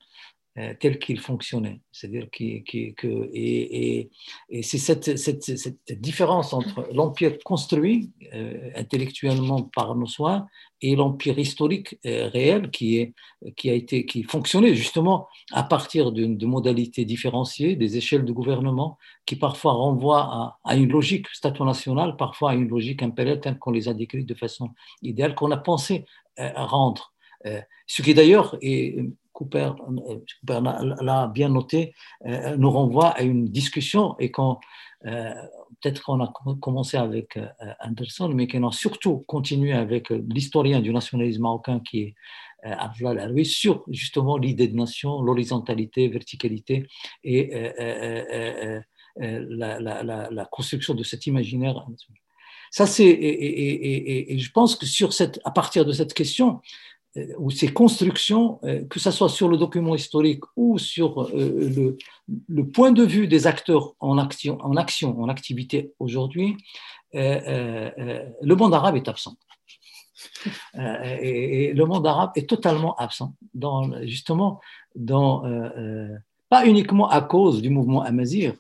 Euh, 0.58 0.74
tel 0.78 0.98
qu'il 0.98 1.18
fonctionnait. 1.18 1.80
C'est-à-dire 1.92 2.28
que, 2.30 3.30
et, 3.32 4.10
et, 4.50 4.62
c'est 4.62 4.76
cette, 4.76 5.16
cette, 5.16 5.42
cette, 5.42 5.98
différence 5.98 6.52
entre 6.52 6.86
l'empire 6.92 7.38
construit 7.42 8.12
euh, 8.34 8.68
intellectuellement 8.76 9.62
par 9.62 9.94
nos 9.94 10.04
soins 10.04 10.46
et 10.82 10.94
l'empire 10.94 11.38
historique 11.38 11.98
euh, 12.04 12.28
réel 12.28 12.70
qui, 12.70 12.98
est, 12.98 13.14
qui 13.56 13.70
a 13.70 13.72
été, 13.72 14.04
qui 14.04 14.24
fonctionnait 14.24 14.74
justement 14.74 15.26
à 15.52 15.62
partir 15.62 16.12
de, 16.12 16.44
modalités 16.44 17.06
différenciées, 17.06 17.74
des 17.74 17.96
échelles 17.96 18.26
de 18.26 18.32
gouvernement 18.32 18.98
qui 19.24 19.36
parfois 19.36 19.72
renvoient 19.72 20.58
à, 20.64 20.76
une 20.76 20.92
logique 20.92 21.28
stato-nationale, 21.32 22.14
parfois 22.18 22.50
à 22.50 22.54
une 22.56 22.68
logique 22.68 23.02
impériale 23.02 23.40
telle 23.40 23.58
qu'on 23.58 23.70
les 23.70 23.88
a 23.88 23.94
décrites 23.94 24.28
de 24.28 24.34
façon 24.34 24.68
idéale, 25.00 25.34
qu'on 25.34 25.50
a 25.50 25.56
pensé 25.56 26.04
rendre. 26.38 27.14
ce 27.86 28.02
qui 28.02 28.12
d'ailleurs 28.12 28.58
est 28.60 28.98
Cooper, 29.42 29.72
l'a 31.00 31.26
bien 31.26 31.48
noté, 31.48 31.94
euh, 32.26 32.56
nous 32.56 32.70
renvoie 32.70 33.08
à 33.08 33.22
une 33.22 33.48
discussion 33.48 34.16
et 34.18 34.30
quand 34.30 34.60
euh, 35.06 35.34
peut-être 35.80 36.02
qu'on 36.02 36.20
a 36.20 36.32
commencé 36.60 36.96
avec 36.96 37.36
euh, 37.36 37.48
Anderson, 37.80 38.28
mais 38.28 38.46
qu'on 38.46 38.68
a 38.68 38.72
surtout 38.72 39.24
continué 39.26 39.72
avec 39.72 40.10
l'historien 40.10 40.80
du 40.80 40.92
nationalisme 40.92 41.42
marocain 41.42 41.80
qui 41.80 42.00
est 42.00 42.14
Abdullah 42.64 43.14
Laroui 43.14 43.44
sur 43.44 43.82
justement 43.88 44.36
l'idée 44.36 44.68
de 44.68 44.76
nation, 44.76 45.20
l'horizontalité, 45.20 46.06
verticalité 46.06 46.86
et 47.24 47.50
la, 49.16 50.44
construction 50.52 50.94
de 50.94 51.02
cet 51.02 51.26
imaginaire. 51.26 51.84
Ça, 52.70 52.86
c'est, 52.86 53.04
et, 53.04 54.32
et, 54.32 54.38
je 54.38 54.50
pense 54.52 54.76
que 54.76 54.86
sur 54.86 55.12
cette, 55.12 55.40
à 55.44 55.50
partir 55.50 55.84
de 55.84 55.92
cette 55.92 56.14
question, 56.14 56.60
euh, 56.60 56.91
ou 57.38 57.50
ces 57.50 57.68
constructions, 57.68 58.58
euh, 58.64 58.84
que 58.86 58.98
ce 58.98 59.10
soit 59.10 59.28
sur 59.28 59.48
le 59.48 59.58
document 59.58 59.94
historique 59.94 60.44
ou 60.56 60.78
sur 60.78 61.24
euh, 61.24 61.96
le, 62.48 62.66
point 62.66 62.92
de 62.92 63.04
vue 63.04 63.28
des 63.28 63.46
acteurs 63.46 63.94
en 64.00 64.16
action, 64.18 64.58
en, 64.62 64.76
activité 65.28 65.92
aujourd'hui, 65.98 66.56
le 67.12 68.54
monde 68.54 68.72
arabe 68.72 68.96
est 68.96 69.08
absent. 69.08 69.36
Et, 70.74 71.72
le 71.74 71.84
monde 71.84 72.06
arabe 72.06 72.30
est 72.36 72.48
totalement 72.48 72.94
absent, 72.96 73.34
justement, 74.02 74.60
pas 76.48 76.66
uniquement 76.66 77.08
à 77.10 77.20
cause 77.20 77.60
du 77.60 77.68
mouvement 77.68 78.02
amazir, 78.02 78.54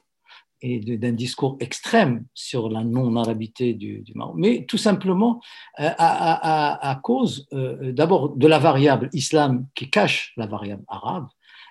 et 0.62 0.78
d'un 0.96 1.12
discours 1.12 1.56
extrême 1.60 2.24
sur 2.34 2.70
la 2.70 2.84
non-arabité 2.84 3.74
du, 3.74 4.04
Maroc, 4.14 4.34
mais 4.38 4.64
tout 4.66 4.78
simplement 4.78 5.40
euh, 5.80 5.90
à, 5.98 7.00
cause 7.02 7.48
euh, 7.52 7.92
d'abord 7.92 8.36
de 8.36 8.46
la 8.46 8.58
variable 8.58 9.10
islam 9.12 9.66
qui 9.74 9.90
cache 9.90 10.32
la 10.36 10.46
variable 10.46 10.84
arabe, 10.88 11.26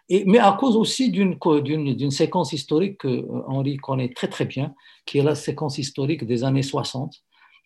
mais 0.10 0.40
à 0.40 0.52
cause 0.60 0.76
aussi 0.76 1.10
d'une 1.10 2.12
séquence 2.12 2.52
historique 2.52 2.98
que 2.98 3.08
euh, 3.08 3.44
Henri 3.48 3.78
connaît 3.78 4.10
très 4.10 4.28
très 4.28 4.46
bien, 4.46 4.76
qui 5.06 5.20
est 5.20 5.24
la 5.24 5.36
séquence 5.36 5.78
historique 5.78 6.26
des 6.26 6.44
années 6.44 6.64
60, 6.64 7.16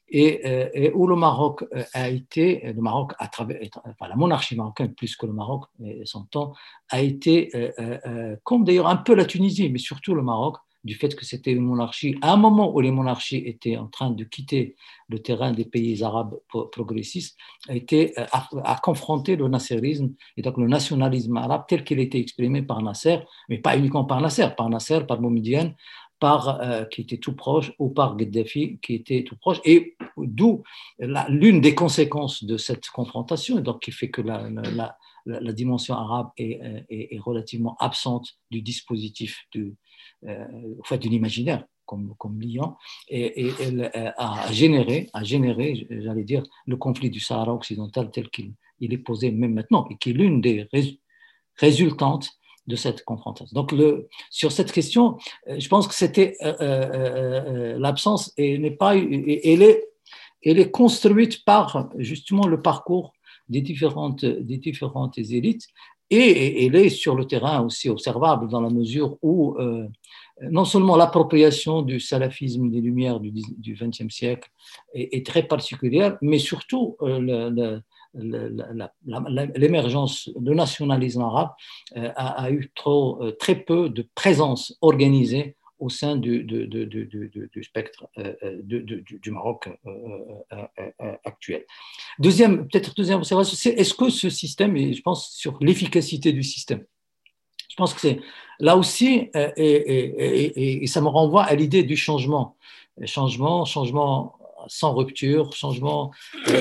et, 0.10 0.92
où 0.94 1.08
le 1.08 1.16
Maroc 1.16 1.66
a 1.94 2.10
été, 2.10 2.62
le 2.64 2.80
Maroc 2.80 3.14
à 3.18 3.28
travers, 3.28 3.60
enfin, 3.86 4.08
la 4.08 4.16
monarchie 4.16 4.56
marocaine 4.56 4.94
plus 4.94 5.16
que 5.16 5.26
le 5.26 5.34
Maroc 5.34 5.64
et 5.84 6.06
son 6.06 6.26
temps, 6.26 6.54
a 6.92 7.02
été, 7.02 7.50
comme 8.44 8.64
d'ailleurs 8.64 8.88
un 8.88 8.98
peu 8.98 9.16
la 9.16 9.26
Tunisie, 9.26 9.68
mais 9.70 9.80
surtout 9.80 10.14
le 10.14 10.22
Maroc, 10.22 10.58
du 10.86 10.94
fait 10.94 11.16
que 11.16 11.26
c'était 11.26 11.52
une 11.52 11.64
monarchie, 11.64 12.16
à 12.22 12.32
un 12.32 12.38
moment 12.38 12.74
où 12.74 12.80
les 12.80 12.92
monarchies 12.92 13.44
étaient 13.46 13.76
en 13.76 13.88
train 13.88 14.12
de 14.12 14.24
quitter 14.24 14.76
le 15.10 15.20
terrain 15.20 15.52
des 15.52 15.66
pays 15.66 16.04
arabes 16.04 16.36
progressistes, 16.72 17.38
a, 17.68 17.76
été, 17.76 18.14
à, 18.16 18.80
confronter 18.82 19.36
le 19.36 19.48
nasserisme 19.48 20.14
et 20.38 20.44
donc 20.44 20.58
le 20.58 20.68
nationalisme 20.68 21.36
arabe 21.38 21.64
tel 21.68 21.84
qu'il 21.84 22.00
était 22.00 22.20
exprimé 22.20 22.62
par 22.62 22.82
Nasser, 22.84 23.18
mais 23.50 23.58
pas 23.58 23.76
uniquement 23.76 24.06
par 24.06 24.22
Nasser, 24.22 24.48
par 24.56 24.70
Nasser, 24.70 25.02
par 25.08 25.20
Moumedienne, 25.20 25.76
par, 26.20 26.62
euh, 26.62 26.86
qui 26.86 27.02
était 27.02 27.18
tout 27.18 27.36
proche, 27.36 27.74
ou 27.80 27.90
par 27.90 28.16
Gaddafi, 28.16 28.80
qui 28.82 28.94
était 28.94 29.24
tout 29.24 29.38
proche, 29.38 29.60
et 29.66 29.98
d'où 30.18 30.64
l'une 31.00 31.62
des 31.62 31.74
conséquences 31.74 32.44
de 32.44 32.58
cette 32.58 32.88
confrontation, 32.90 33.58
et 33.58 33.62
donc 33.62 33.82
qui 33.82 33.92
fait 33.92 34.10
que 34.10 34.22
la, 34.22 34.48
la, 35.26 35.54
dimension 35.54 35.96
arabe 35.96 36.30
est, 36.38 36.62
est, 36.90 37.16
est, 37.16 37.20
relativement 37.20 37.76
absente 37.80 38.36
du 38.52 38.62
dispositif 38.62 39.46
du, 39.52 39.76
euh, 40.28 40.46
fait, 40.84 40.98
de 40.98 41.10
l'imaginaire 41.10 41.66
comme, 41.86 42.16
comme 42.18 42.42
liant, 42.42 42.78
et, 43.10 43.52
elle 43.62 43.92
a 44.18 44.52
généré, 44.52 45.10
a 45.14 45.24
généré, 45.24 45.86
j'allais 45.90 46.24
dire, 46.24 46.44
le 46.66 46.78
conflit 46.78 47.12
du 47.12 47.20
Sahara 47.20 47.54
occidental 47.54 48.10
tel 48.12 48.30
qu'il 48.30 48.54
il 48.80 48.94
est 48.94 48.98
posé 48.98 49.32
même 49.32 49.54
maintenant, 49.54 49.88
et 49.90 49.98
qui 49.98 50.10
est 50.10 50.14
l'une 50.14 50.42
des 50.42 50.68
résultantes 51.58 52.32
de 52.68 52.76
cette 52.76 53.04
confrontation. 53.06 53.54
Donc, 53.54 53.74
sur 54.30 54.52
cette 54.52 54.72
question, 54.72 55.18
je 55.48 55.68
pense 55.68 55.88
que 55.88 55.94
c'était 55.94 56.36
l'absence 57.78 58.34
et 58.38 58.58
n'est 58.58 58.72
pas, 58.72 58.96
elle 58.96 59.62
est, 60.42 60.72
construite 60.72 61.46
par 61.46 61.90
justement 61.98 62.48
le 62.48 62.62
parcours 62.62 63.14
des 63.50 63.62
différentes 63.62 64.24
élites 65.18 65.68
et 66.10 66.66
elle 66.66 66.76
est 66.76 66.90
sur 66.90 67.16
le 67.16 67.26
terrain 67.26 67.62
aussi 67.62 67.90
observable 67.90 68.48
dans 68.48 68.62
la 68.62 68.70
mesure 68.70 69.18
où 69.22 69.56
euh, 69.60 69.88
non 70.42 70.66
seulement 70.66 70.98
l'appropriation 70.98 71.82
du 71.82 72.00
salafisme 72.00 72.70
des 72.70 72.82
Lumières 72.82 73.20
du 73.20 73.32
XXe 73.32 74.14
siècle 74.14 74.50
est, 74.94 75.26
très 75.26 75.44
particulière, 75.44 76.18
mais 76.22 76.40
surtout 76.40 76.98
euh, 77.02 77.80
l'émergence 78.14 80.30
du 80.36 80.54
nationalisme 80.54 81.22
arabe 81.22 81.52
euh, 81.96 82.12
a, 82.16 82.52
eu 82.52 82.72
très 83.40 83.56
peu 83.56 83.90
de 83.90 84.08
présence 84.14 84.78
organisée 84.82 85.56
au 85.86 85.90
sein 85.90 86.16
du, 86.16 86.44
du 86.44 87.64
spectre 87.64 88.08
euh, 88.18 88.34
euh, 88.44 88.60
du, 88.64 89.32
Maroc 89.32 89.70
euh, 89.86 91.16
actuel. 91.24 91.64
Deuxième, 92.18 92.68
peut-être 92.68 92.96
deuxième 92.96 93.20
observation, 93.20 93.56
c'est 93.56 93.70
est-ce 93.70 93.94
que 93.94 94.10
ce 94.10 94.30
système, 94.30 94.76
et 94.76 94.94
je 94.94 95.02
pense 95.04 95.30
sur 95.30 95.58
l'efficacité 95.62 96.34
du 96.34 96.42
système, 96.44 96.84
je 97.70 97.76
pense 97.76 97.94
que 97.94 98.02
c'est 98.02 98.20
là 98.60 98.78
aussi, 98.78 99.30
et, 99.36 100.84
et, 100.84 100.88
ça 100.88 101.02
me 101.02 101.08
renvoie 101.08 101.44
à 101.44 101.54
l'idée 101.56 101.84
du 101.84 101.98
changement. 101.98 102.56
Changement, 103.06 103.66
changement 103.66 104.40
sans 104.68 104.94
rupture, 104.94 105.54
changement, 105.54 106.12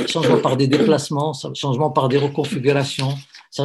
changement 0.07 0.39
par 0.39 0.57
des 0.57 0.67
déplacements, 0.67 1.33
changement 1.55 1.91
par 1.91 2.09
des 2.09 2.19
reconfigurations, 2.19 3.15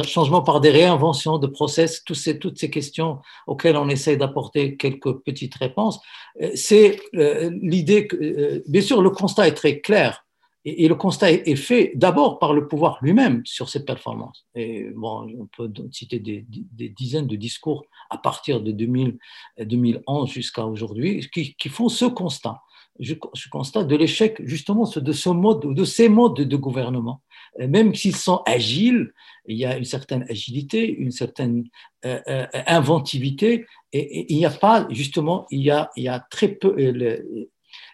changement 0.04 0.42
par 0.42 0.60
des 0.60 0.70
réinventions 0.70 1.38
de 1.38 1.46
process, 1.46 2.04
toutes 2.04 2.16
ces, 2.16 2.38
toutes 2.38 2.58
ces 2.58 2.70
questions 2.70 3.18
auxquelles 3.46 3.76
on 3.76 3.88
essaie 3.88 4.16
d'apporter 4.16 4.76
quelques 4.76 5.12
petites 5.20 5.54
réponses. 5.56 6.00
Euh, 6.40 6.50
c'est 6.54 7.00
euh, 7.14 7.50
l'idée 7.60 8.06
que, 8.06 8.16
euh, 8.16 8.62
bien 8.68 8.82
sûr, 8.82 9.02
le 9.02 9.10
constat 9.10 9.48
est 9.48 9.54
très 9.54 9.80
clair. 9.80 10.24
Et, 10.66 10.88
le 10.88 10.94
constat 10.94 11.32
est 11.32 11.56
fait 11.56 11.92
d'abord 11.94 12.38
par 12.38 12.52
le 12.52 12.68
pouvoir 12.68 12.98
lui-même 13.00 13.40
sur 13.46 13.70
ses 13.70 13.82
performances. 13.82 14.46
Et 14.54 14.90
bon, 14.94 15.26
on 15.40 15.46
peut 15.46 15.72
citer 15.90 16.18
des, 16.18 16.44
dizaines 16.90 17.26
de 17.26 17.36
discours 17.36 17.86
à 18.10 18.18
partir 18.18 18.60
de 18.60 18.70
2000, 18.70 19.16
2011 19.58 20.28
jusqu'à 20.28 20.66
aujourd'hui 20.66 21.26
qui, 21.32 21.68
font 21.70 21.88
ce 21.88 22.04
constat. 22.04 22.60
Je, 22.98 23.14
constate 23.50 23.88
de 23.88 23.96
l'échec 23.96 24.40
justement 24.44 24.90
de 24.94 25.12
ce 25.12 25.30
mode, 25.30 25.74
de 25.74 25.84
ces 25.84 26.08
modes 26.08 26.40
de 26.40 26.56
gouvernement, 26.56 27.22
même 27.58 27.94
s'ils 27.94 28.16
sont 28.16 28.42
agiles, 28.46 29.12
il 29.46 29.56
y 29.56 29.64
a 29.64 29.76
une 29.76 29.84
certaine 29.84 30.24
agilité, 30.28 30.88
une 30.88 31.10
certaine 31.10 31.64
euh, 32.04 32.20
euh, 32.28 32.46
inventivité, 32.66 33.66
et, 33.92 34.32
il 34.32 34.36
n'y 34.36 34.46
a 34.46 34.50
pas, 34.50 34.86
justement, 34.90 35.46
il 35.50 35.62
y 35.62 35.70
a, 35.70 35.90
il 35.96 36.04
y 36.04 36.08
a 36.08 36.20
très 36.30 36.48
peu, 36.48 36.74
euh, 36.78 37.46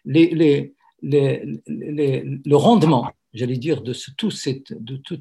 le 0.05 0.73
rendement, 2.55 3.11
j'allais 3.33 3.57
dire, 3.57 3.83
de, 3.83 3.93
ce, 3.93 4.11
tout 4.17 4.31
cette, 4.31 4.73
de 4.73 4.97
tous 4.97 5.21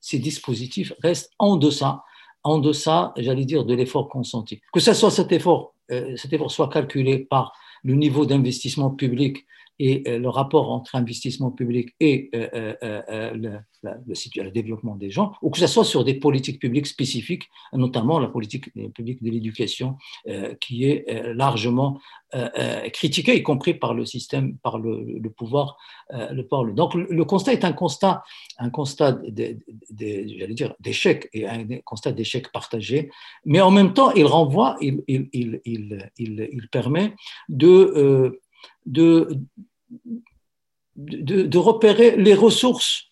ces 0.00 0.18
dispositifs 0.18 0.92
reste 1.02 1.32
en 1.38 1.56
deçà, 1.56 2.02
en 2.42 2.58
deçà, 2.58 3.12
j'allais 3.16 3.44
dire, 3.44 3.64
de 3.64 3.74
l'effort 3.74 4.08
consenti. 4.08 4.60
Que 4.72 4.80
ce 4.80 4.94
soit 4.94 5.10
cet 5.10 5.32
effort, 5.32 5.74
cet 5.88 6.32
effort 6.32 6.50
soit 6.50 6.68
calculé 6.68 7.18
par 7.18 7.52
le 7.82 7.94
niveau 7.94 8.26
d'investissement 8.26 8.90
public 8.90 9.46
et 9.80 10.18
le 10.18 10.28
rapport 10.28 10.70
entre 10.70 10.94
investissement 10.94 11.50
public 11.50 11.94
et 12.00 12.30
le, 12.32 13.58
le, 13.82 14.50
développement 14.50 14.96
des 14.96 15.10
gens, 15.10 15.32
ou 15.42 15.50
que 15.50 15.58
ce 15.58 15.66
soit 15.66 15.84
sur 15.84 16.04
des 16.04 16.14
politiques 16.14 16.60
publiques 16.60 16.86
spécifiques, 16.86 17.48
notamment 17.72 18.18
la 18.18 18.28
politique 18.28 18.72
publique 18.94 19.22
de 19.22 19.30
l'éducation, 19.30 19.96
euh, 20.28 20.54
qui 20.60 20.84
est 20.84 21.04
euh, 21.08 21.32
largement 21.34 22.00
euh, 22.34 22.88
critiquée, 22.90 23.36
y 23.36 23.42
compris 23.42 23.74
par 23.74 23.94
le 23.94 24.04
système, 24.04 24.56
par 24.58 24.78
le, 24.78 25.30
pouvoir. 25.30 25.76
le 26.10 26.42
pouvoir. 26.42 26.72
Donc 26.72 26.94
le, 26.94 27.24
constat 27.24 27.52
est 27.52 27.64
un 27.64 27.72
constat, 27.72 28.22
un 28.58 28.70
constat 28.70 29.18
d'échec 30.80 31.28
et 31.32 31.48
un 31.48 31.64
constat 31.84 32.12
d'échec 32.12 32.52
partagé, 32.52 33.10
mais 33.44 33.60
en 33.60 33.70
même 33.70 33.94
temps, 33.94 34.12
il 34.12 34.26
renvoie, 34.26 34.76
il, 34.80 35.02
il, 35.08 35.28
il, 35.64 36.02
il 36.18 36.68
permet 36.70 37.14
de, 37.48 38.40
de, 40.96 41.42
de 41.42 41.58
repérer 41.58 42.16
les 42.16 42.34
ressources 42.34 43.10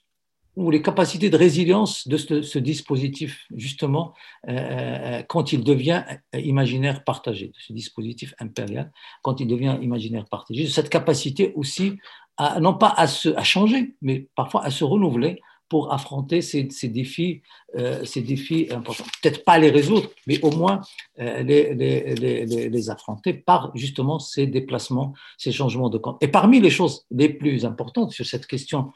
ou 0.59 0.73
les 0.73 0.83
capacités 0.83 1.31
de 1.31 1.37
résilience 1.37 2.09
de 2.09 2.17
ce, 2.17 2.59
dispositif, 2.59 3.47
justement, 3.55 4.13
euh, 4.49 4.53
euh, 4.59 5.23
quand 5.23 5.53
il 5.53 5.63
devient 5.63 6.03
imaginaire 6.35 7.05
partagé, 7.05 7.53
ce 7.57 7.73
dispositif 7.73 8.35
impérial, 8.41 8.91
quand 9.23 9.39
il 9.39 9.47
devient 9.47 9.79
imaginaire 9.81 10.27
partagé, 10.29 10.67
cette 10.67 10.91
capacité 10.91 11.53
aussi, 11.55 11.99
à, 12.37 12.59
non 12.59 12.75
pas 12.75 12.89
à, 12.89 13.05
à 13.05 13.45
changer, 13.45 13.95
mais 14.03 14.29
parfois 14.35 14.65
à 14.65 14.71
se 14.73 14.83
renouveler 14.83 15.41
pour 15.69 15.93
affronter 15.93 16.41
ces, 16.41 16.65
défis, 16.85 17.43
euh, 17.77 18.05
ces 18.05 18.23
défis 18.23 18.69
importants. 18.71 19.05
Peut-être 19.23 19.45
pas 19.45 19.59
les 19.59 19.71
résoudre, 19.71 20.11
mais 20.27 20.41
au 20.43 20.51
moins 20.51 20.81
les, 21.19 21.75
les, 21.75 22.91
affronter 22.91 23.35
par 23.35 23.71
justement 23.75 24.19
ces 24.19 24.47
déplacements, 24.47 25.15
ces 25.37 25.53
changements 25.53 25.91
de 25.91 25.99
compte. 25.99 26.23
Et 26.23 26.29
parmi 26.29 26.61
les 26.61 26.71
choses 26.71 27.07
les 27.11 27.29
plus 27.29 27.65
importantes 27.65 28.13
sur 28.13 28.25
cette 28.25 28.47
question, 28.47 28.93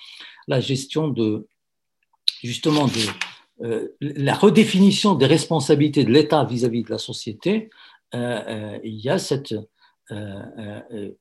la 0.48 0.60
gestion 0.60 1.08
de, 1.08 1.46
justement 2.42 2.88
euh, 3.62 3.88
la 4.00 4.34
redéfinition 4.34 5.14
des 5.14 5.26
responsabilités 5.26 6.04
de 6.04 6.10
l'État 6.10 6.44
vis-à-vis 6.44 6.82
de 6.82 6.90
la 6.90 6.98
société, 6.98 7.70
euh, 8.14 8.42
euh, 8.46 8.78
il 8.82 8.98
y 8.98 9.08
a 9.08 9.18
cette, 9.18 9.54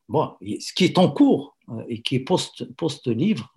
bon, 0.10 0.34
ce 0.42 0.74
qui 0.74 0.86
est 0.86 0.98
en 0.98 1.10
cours 1.10 1.56
et 1.88 2.02
qui 2.02 2.16
est 2.16 2.26
post-livre, 2.78 3.54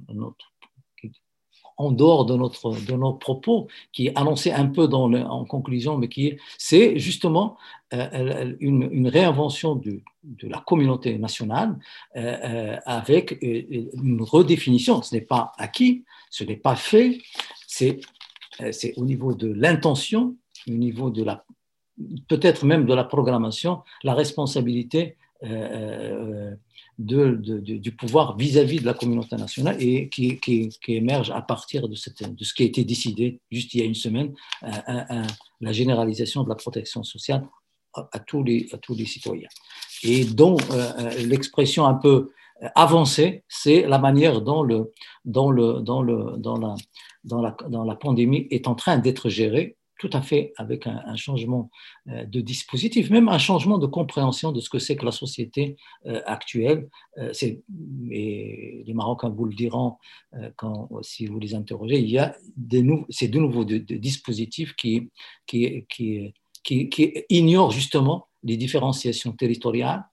en 1.77 1.91
dehors 1.91 2.25
de, 2.25 2.37
notre, 2.37 2.71
de 2.71 2.93
nos 2.95 3.15
propos, 3.15 3.69
qui 3.93 4.07
est 4.07 4.19
annoncé 4.19 4.53
un 4.53 4.67
peu 4.67 4.89
dans 4.89 5.13
en 5.13 5.45
conclusion, 5.45 5.99
mais 5.99 6.09
qui 6.09 6.29
est, 6.29 6.39
c'est 6.59 6.99
justement 6.99 7.57
une, 7.93 8.89
une, 8.91 9.09
réinvention 9.09 9.77
de 9.77 10.03
la 10.43 10.61
communauté 10.67 11.19
nationale 11.19 11.77
avec 12.15 13.39
une 13.43 14.23
redéfinition. 14.23 15.03
Ce 15.03 15.15
n'est 15.15 15.21
pas 15.21 15.53
acquis, 15.59 16.05
ce 16.31 16.45
n'est 16.45 16.57
pas 16.57 16.77
fait, 16.77 17.19
euh, 18.61 18.73
c'est 18.73 18.95
au 18.97 19.05
niveau 19.05 19.35
de 19.35 19.53
l'intention, 19.53 20.37
au 20.69 20.73
niveau 20.73 21.11
de 21.11 21.25
la, 21.25 21.45
peut-être 22.29 22.65
même 22.65 22.87
de 22.87 22.95
la 22.95 23.05
programmation, 23.05 23.83
la 24.03 24.15
responsabilité 24.15 25.17
euh, 25.43 26.55
euh, 27.01 27.37
de, 27.37 27.59
du 27.59 27.93
pouvoir 27.93 28.37
vis-à-vis 28.37 28.81
de 28.81 28.87
la 28.87 28.95
communauté 28.95 29.37
nationale 29.37 29.77
et 29.81 30.09
qui, 30.09 30.39
émerge 30.89 31.31
à 31.31 31.43
partir 31.43 31.89
de, 31.89 31.95
ce 31.95 32.11
qui 32.11 32.63
a 32.63 32.67
été 32.67 32.85
décidé 32.85 33.41
juste 33.51 33.75
il 33.75 33.81
y 33.81 33.83
a 33.83 33.87
une 33.87 33.95
semaine, 33.95 34.35
la 34.63 35.73
généralisation 35.73 36.45
de 36.45 36.49
la 36.49 36.55
protection 36.55 37.03
sociale 37.03 37.47
à, 37.95 38.19
tous, 38.19 38.43
les, 38.43 38.69
citoyens. 39.07 39.49
Et 40.03 40.25
dont 40.25 40.57
l'expression 41.19 41.87
un 41.87 41.95
peu 41.95 42.31
avancée, 42.75 43.45
c'est 43.49 43.87
la 43.87 43.99
manière 43.99 44.41
dont, 44.41 44.65
la 44.65 44.85
pandémie 47.97 48.47
est 48.51 48.69
en 48.69 48.75
train 48.75 48.99
d'être 48.99 49.29
géré 49.29 49.77
tout 49.99 50.11
à 50.13 50.23
fait 50.23 50.53
avec 50.57 50.87
un, 50.87 51.17
changement 51.17 51.71
euh, 52.09 52.25
de 52.25 52.41
dispositif, 52.41 53.11
même 53.11 53.29
un 53.29 53.39
changement 53.39 53.79
de 53.79 53.87
compréhension 53.87 54.53
de 54.53 54.61
ce 54.61 54.69
que 54.69 54.79
c'est 54.79 54.97
que 54.97 55.05
la 55.05 55.13
société 55.13 55.77
euh, 56.07 56.21
actuelle. 56.27 56.89
Euh, 57.19 57.33
et 58.11 58.83
les 58.87 58.95
Marocains 58.95 59.31
vous 59.31 59.45
le 59.45 59.55
diront 59.55 59.97
quand, 60.57 60.89
si 61.03 61.27
vous 61.27 61.39
les 61.39 61.55
interrogez, 61.55 62.01
il 62.01 62.11
y 62.11 62.19
a 62.19 62.37
des 62.57 62.85
c'est 63.09 63.29
de 63.29 63.39
nouveau 63.39 63.65
des 63.65 63.81
dispositifs 63.81 64.75
qui, 64.75 65.11
qui, 65.47 65.87
qui, 65.89 66.35
qui 66.63 67.25
ignorent 67.29 67.71
justement 67.71 68.29
les 68.43 68.57
différenciations 68.57 69.33
territoriales, 69.33 70.05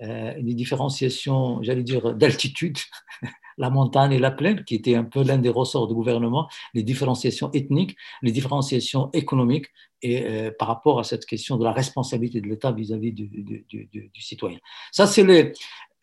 les 0.00 0.54
différenciations, 0.54 1.62
j'allais 1.62 1.82
dire, 1.82 2.14
d'altitude 2.14 2.78
la 3.60 3.70
montagne 3.70 4.12
et 4.12 4.18
la 4.18 4.30
plaine, 4.30 4.64
qui 4.64 4.74
était 4.74 4.94
un 4.94 5.04
peu 5.04 5.22
l'un 5.22 5.36
des 5.38 5.50
ressorts 5.50 5.86
du 5.86 5.94
gouvernement, 5.94 6.48
les 6.72 6.82
différenciations 6.82 7.50
ethniques, 7.52 7.94
les 8.22 8.32
différenciations 8.32 9.10
économiques, 9.12 9.66
et 10.02 10.24
euh, 10.24 10.50
par 10.58 10.68
rapport 10.68 10.98
à 10.98 11.04
cette 11.04 11.26
question 11.26 11.58
de 11.58 11.64
la 11.64 11.72
responsabilité 11.72 12.40
de 12.40 12.48
l'État 12.48 12.72
vis-à-vis 12.72 13.12
du, 13.12 14.10
citoyen. 14.18 14.58
Ça, 14.90 15.06
c'est 15.06 15.24
les. 15.24 15.52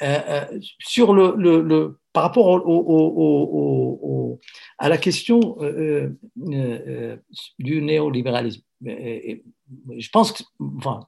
Euh, 0.03 0.19
euh, 0.29 0.59
sur 0.77 1.11
le, 1.11 1.33
le, 1.35 1.99
par 2.13 2.21
rapport 2.21 2.47
à 4.77 4.89
la 4.89 4.97
question 4.99 5.57
du 7.57 7.81
néolibéralisme, 7.81 8.61
je 8.83 10.09
pense 10.11 10.31
que, 10.31 10.43
enfin, 10.77 10.99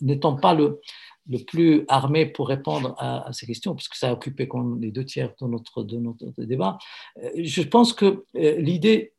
n'étant 0.00 0.34
pas 0.34 0.54
le, 0.54 0.80
le 1.28 1.38
plus 1.38 1.84
armé 1.88 2.26
pour 2.26 2.48
répondre 2.48 2.94
à, 2.98 3.32
ces 3.32 3.46
questions, 3.46 3.74
puisque 3.74 3.94
ça 3.94 4.10
a 4.10 4.12
occupé 4.12 4.48
les 4.80 4.90
deux 4.90 5.04
tiers 5.04 5.32
de 5.40 5.46
notre, 5.46 5.82
de 5.82 5.98
notre 5.98 6.32
débat. 6.42 6.78
Je 7.36 7.62
pense 7.62 7.92
que 7.92 8.24
l'idée, 8.34 9.12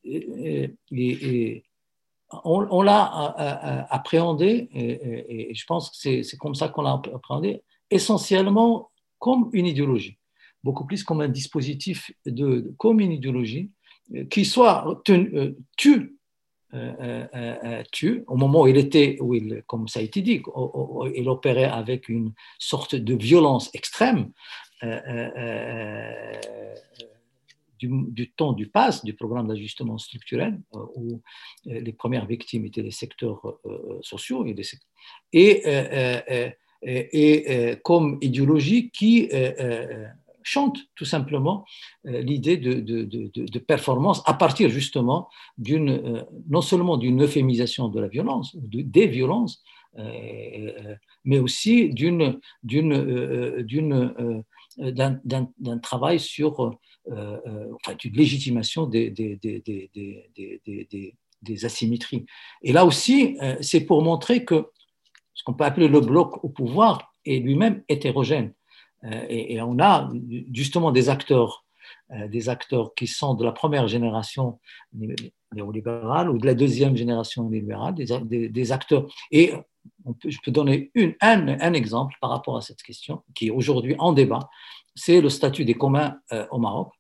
on, 2.44 2.82
l'a 2.82 3.86
appréhendé, 3.90 4.70
et, 4.74 5.50
et, 5.50 5.56
je 5.56 5.66
pense 5.66 5.90
que 5.92 6.24
c'est 6.24 6.38
comme 6.38 6.56
ça 6.56 6.68
qu'on 6.68 6.82
l'a 6.82 6.92
appréhendé, 6.92 7.62
essentiellement 7.90 8.92
comme 9.20 9.50
une 9.54 9.68
idéologie, 9.68 10.18
beaucoup 10.64 10.86
plus 10.86 11.04
comme 11.04 11.22
un 11.22 11.30
dispositif 11.30 12.12
de, 12.26 12.74
comme 12.78 13.00
une 13.00 13.14
idéologie 13.14 13.72
euh, 14.16 14.26
qui 14.26 14.44
soit 14.44 14.86
euh, 15.08 15.56
tue, 15.78 15.94
euh, 15.94 16.18
tue 17.92 18.24
au 18.28 18.36
moment 18.36 18.62
où 18.62 18.68
il 18.68 18.78
était, 18.78 19.18
où 19.22 19.34
il, 19.34 19.64
comme 19.68 19.88
ça 19.88 20.00
a 20.00 20.04
été 20.04 20.22
dit, 20.22 20.42
il 21.16 21.30
opérait 21.30 21.66
avec 21.66 22.10
une 22.10 22.34
sorte 22.60 22.96
de 22.96 23.16
violence 23.16 23.70
extrême. 23.74 24.32
Du, 27.80 28.32
temps 28.32 28.54
du 28.54 28.68
PASS, 28.68 29.04
du 29.04 29.14
programme 29.14 29.48
d'ajustement 29.50 29.98
structurel, 29.98 30.58
où 30.96 31.22
les 31.66 31.92
premières 31.92 32.26
victimes 32.26 32.66
étaient 32.66 32.82
les 32.82 32.92
secteurs 32.92 33.60
sociaux 34.02 34.46
et, 34.46 35.62
et 36.84 37.76
comme 37.84 38.18
idéologie 38.22 38.90
qui 38.90 39.30
euh, 39.34 39.52
euh, 39.60 40.06
chante 40.44 40.78
tout 40.96 41.06
simplement 41.06 41.66
euh, 42.06 42.22
l'idée 42.22 42.58
de, 42.58 42.74
de, 42.74 43.04
de, 43.04 43.60
performance 43.60 44.22
à 44.26 44.34
partir 44.34 44.70
justement 44.70 45.30
d'une, 45.58 46.26
non 46.50 46.62
seulement 46.62 46.98
d'une 46.98 47.24
euphémisation 47.24 47.88
de 47.88 48.00
la 48.00 48.08
violence, 48.08 48.56
des 48.56 49.08
violences, 49.08 49.64
mais 51.24 51.40
aussi 51.40 51.90
d'une, 51.90 52.40
d'une, 52.64 53.62
d'une, 53.64 54.44
d'un, 54.78 55.78
travail 55.82 56.20
sur 56.20 56.78
enfin, 57.08 57.96
une 58.04 58.14
légitimation 58.14 58.88
des, 58.88 59.12
des, 59.12 59.38
des, 59.38 61.16
des, 61.42 61.66
asymétries. 61.66 62.26
Et 62.64 62.74
là 62.74 62.86
aussi, 62.86 63.38
c'est 63.62 63.82
pour 63.82 64.02
montrer 64.02 64.44
que 64.46 64.66
ce 65.34 65.44
qu'on 65.44 65.54
peut 65.54 65.66
appeler 65.66 65.88
le 65.88 66.00
bloc 66.00 66.44
au 66.44 66.50
pouvoir 66.50 67.14
est 67.26 67.40
lui-même 67.40 67.84
hétérogène. 67.90 68.54
Euh, 69.06 69.26
et, 69.30 69.62
on 69.62 69.80
a 69.80 70.10
justement 70.54 70.92
des 70.92 71.10
acteurs, 71.10 71.66
euh, 72.12 72.28
des 72.28 72.50
acteurs 72.50 72.94
qui 72.96 73.08
sont 73.08 73.34
de 73.34 73.44
la 73.44 73.52
première 73.52 73.88
génération 73.88 74.60
néolibérale 75.54 76.30
ou 76.30 76.38
de 76.38 76.46
la 76.46 76.54
deuxième 76.54 76.96
génération 76.96 77.50
néolibérale, 77.50 77.96
des, 77.96 78.72
acteurs. 78.72 79.08
Et 79.32 79.54
je 80.26 80.38
peux 80.44 80.52
donner 80.52 80.92
un, 81.22 81.74
exemple 81.74 82.16
par 82.22 82.30
rapport 82.30 82.58
à 82.58 82.62
cette 82.62 82.82
question 82.82 83.24
qui 83.36 83.48
est 83.48 83.52
aujourd'hui 83.52 83.96
en 84.00 84.14
débat, 84.14 84.50
c'est 84.96 85.22
le 85.22 85.30
statut 85.30 85.66
des 85.66 85.74
communs 85.74 86.18
euh, 86.32 86.46
au 86.52 86.60
Maroc. 86.60 86.94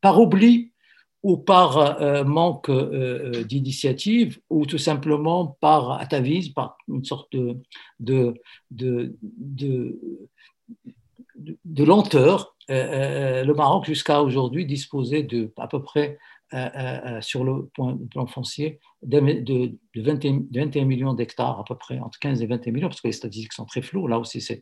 par 0.00 0.20
oubli 0.20 0.72
ou 1.22 1.36
par 1.36 2.00
manque 2.24 2.70
d'initiative, 3.44 4.40
ou 4.48 4.64
tout 4.64 4.78
simplement 4.78 5.58
par 5.60 6.00
atavisme, 6.00 6.54
par 6.54 6.78
une 6.88 7.04
sorte 7.04 7.36
de, 7.98 8.32
lenteur. 11.76 12.56
Euh, 12.70 13.44
le 13.44 13.54
Maroc, 13.54 13.86
jusqu'à 13.86 14.22
aujourd'hui, 14.22 14.66
disposait 14.66 15.22
de 15.22 15.52
à 15.56 15.68
peu 15.68 15.82
près, 15.82 16.18
sur 17.20 17.44
le 17.44 17.68
plan 17.68 18.26
foncier, 18.26 18.80
de, 19.02 19.20
de, 19.20 19.78
21, 19.96 20.84
millions 20.84 21.14
d'hectares, 21.14 21.60
à 21.60 21.64
peu 21.64 21.76
près, 21.76 22.00
entre 22.00 22.18
15 22.18 22.42
et 22.42 22.46
21 22.46 22.72
millions, 22.72 22.88
parce 22.88 23.00
que 23.00 23.08
les 23.08 23.12
statistiques 23.12 23.52
sont 23.52 23.66
très 23.66 23.82
floues. 23.82 24.08
Là 24.08 24.18
aussi, 24.18 24.40
ça, 24.40 24.54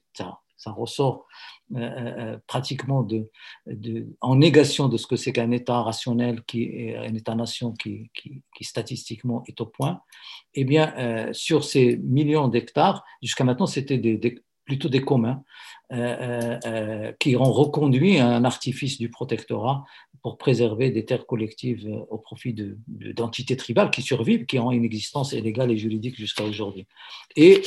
ça 0.58 0.72
ressort 0.72 1.26
euh, 1.74 1.78
euh, 1.78 2.38
pratiquement 2.46 3.02
de, 3.02 3.30
en 4.20 4.36
négation 4.36 4.88
de 4.88 4.96
ce 4.96 5.06
que 5.06 5.16
c'est 5.16 5.32
qu'un 5.32 5.52
État 5.52 5.80
rationnel, 5.82 6.42
qui 6.44 6.64
est 6.64 6.96
un 6.96 7.14
État-nation 7.14 7.72
qui, 7.72 8.10
statistiquement 8.60 9.44
est 9.46 9.60
au 9.60 9.66
point, 9.66 10.00
eh 10.54 10.64
bien, 10.64 10.92
euh, 10.98 11.32
sur 11.32 11.64
ces 11.64 11.96
millions 11.98 12.48
d'hectares, 12.48 13.04
jusqu'à 13.22 13.44
maintenant, 13.44 13.66
c'était 13.66 13.98
des, 13.98 14.42
plutôt 14.68 14.88
des 14.88 15.02
communs 15.02 15.42
qui 17.18 17.36
ont 17.36 17.52
reconduit 17.62 18.18
un 18.18 18.44
artifice 18.44 18.98
du 18.98 19.08
protectorat 19.10 19.84
pour 20.22 20.36
préserver 20.36 20.90
des 20.90 21.04
terres 21.04 21.26
collectives 21.26 21.88
au 22.10 22.18
profit 22.18 22.54
d'entités 22.54 23.54
de, 23.54 23.58
tribales 23.58 23.90
qui 23.90 24.02
survivent, 24.02 24.44
qui 24.44 24.58
ont 24.58 24.70
une 24.70 24.84
existence 24.84 25.32
légale 25.32 25.70
et 25.70 25.78
juridique 25.78 26.16
jusqu'à 26.16 26.44
aujourd'hui. 26.44 26.86
Et 27.36 27.62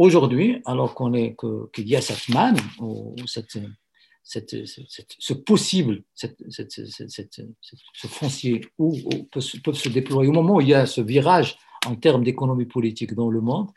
Aujourd'hui, 0.00 0.62
alors 0.64 0.94
qu'on 0.94 1.12
est 1.12 1.36
qu'il 1.74 1.86
y 1.86 1.94
a 1.94 2.00
cette 2.00 2.30
manne, 2.30 2.56
ou 2.78 3.14
cette, 3.26 3.58
cette, 4.22 4.56
ce 5.18 5.34
possible, 5.34 6.04
ce 6.14 8.06
foncier 8.06 8.62
où, 8.78 8.96
peuvent, 9.30 9.74
se 9.74 9.88
déployer, 9.90 10.30
au 10.30 10.32
moment 10.32 10.54
où 10.54 10.60
il 10.62 10.68
y 10.68 10.74
a 10.74 10.86
ce 10.86 11.02
virage 11.02 11.58
en 11.86 11.96
termes 11.96 12.24
d'économie 12.24 12.66
politique 12.66 13.14
dans 13.14 13.30
le 13.30 13.40
monde, 13.40 13.70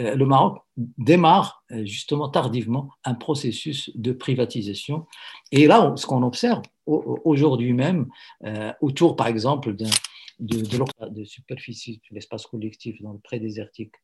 euh, 0.00 0.14
le 0.14 0.26
Maroc 0.26 0.58
démarre 0.76 1.64
euh, 1.72 1.84
justement 1.84 2.28
tardivement 2.28 2.90
un 3.04 3.14
processus 3.14 3.90
de 3.96 4.12
privatisation. 4.12 5.06
Et 5.50 5.66
là, 5.66 5.92
ce 5.96 6.06
qu'on 6.06 6.22
observe 6.22 6.62
aujourd'hui 6.86 7.72
même, 7.72 8.08
euh, 8.44 8.72
autour 8.80 9.16
par 9.16 9.26
exemple 9.26 9.74
de, 9.74 9.86
de, 10.38 10.60
de, 10.60 10.78
de 11.08 12.00
l'espace 12.12 12.46
collectif 12.46 13.02
dans 13.02 13.12
le 13.12 13.18
pré-désertique 13.18 13.94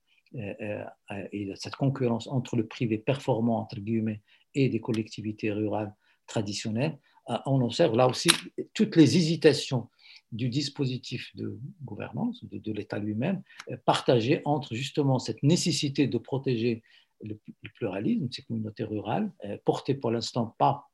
et 1.33 1.49
cette 1.55 1.77
concurrence 1.77 2.27
entre 2.27 2.57
le 2.57 2.67
privé 2.67 2.99
performant, 2.99 3.61
entre 3.61 3.79
guillemets, 3.79 4.21
et 4.57 4.69
des 4.69 4.81
collectivités 4.81 5.53
rurales 5.53 5.95
traditionnelles, 6.27 6.99
on 7.47 7.61
observe 7.61 7.97
là 7.97 8.09
aussi 8.09 8.31
toutes 8.75 8.97
les 8.97 9.17
hésitations 9.17 9.89
du 10.35 10.51
dispositif 10.51 11.35
de 11.37 11.59
gouvernance, 11.83 12.45
de, 12.45 12.73
l'État 12.73 12.99
lui-même, 12.99 13.43
partagées 13.87 14.43
entre 14.45 14.75
justement 14.75 15.19
cette 15.19 15.43
nécessité 15.43 16.07
de 16.07 16.19
protéger 16.19 16.83
le, 17.23 17.41
pluralisme, 17.77 18.29
ces 18.31 18.43
communautés 18.43 18.85
rurales, 18.85 19.33
portées 19.65 19.95
pour 19.95 20.11
l'instant 20.11 20.55
pas, 20.59 20.91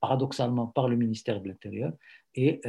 paradoxalement, 0.00 0.68
par 0.68 0.88
le 0.88 0.96
ministère 0.96 1.40
de 1.40 1.48
l'Intérieur, 1.48 1.92
et 2.36 2.60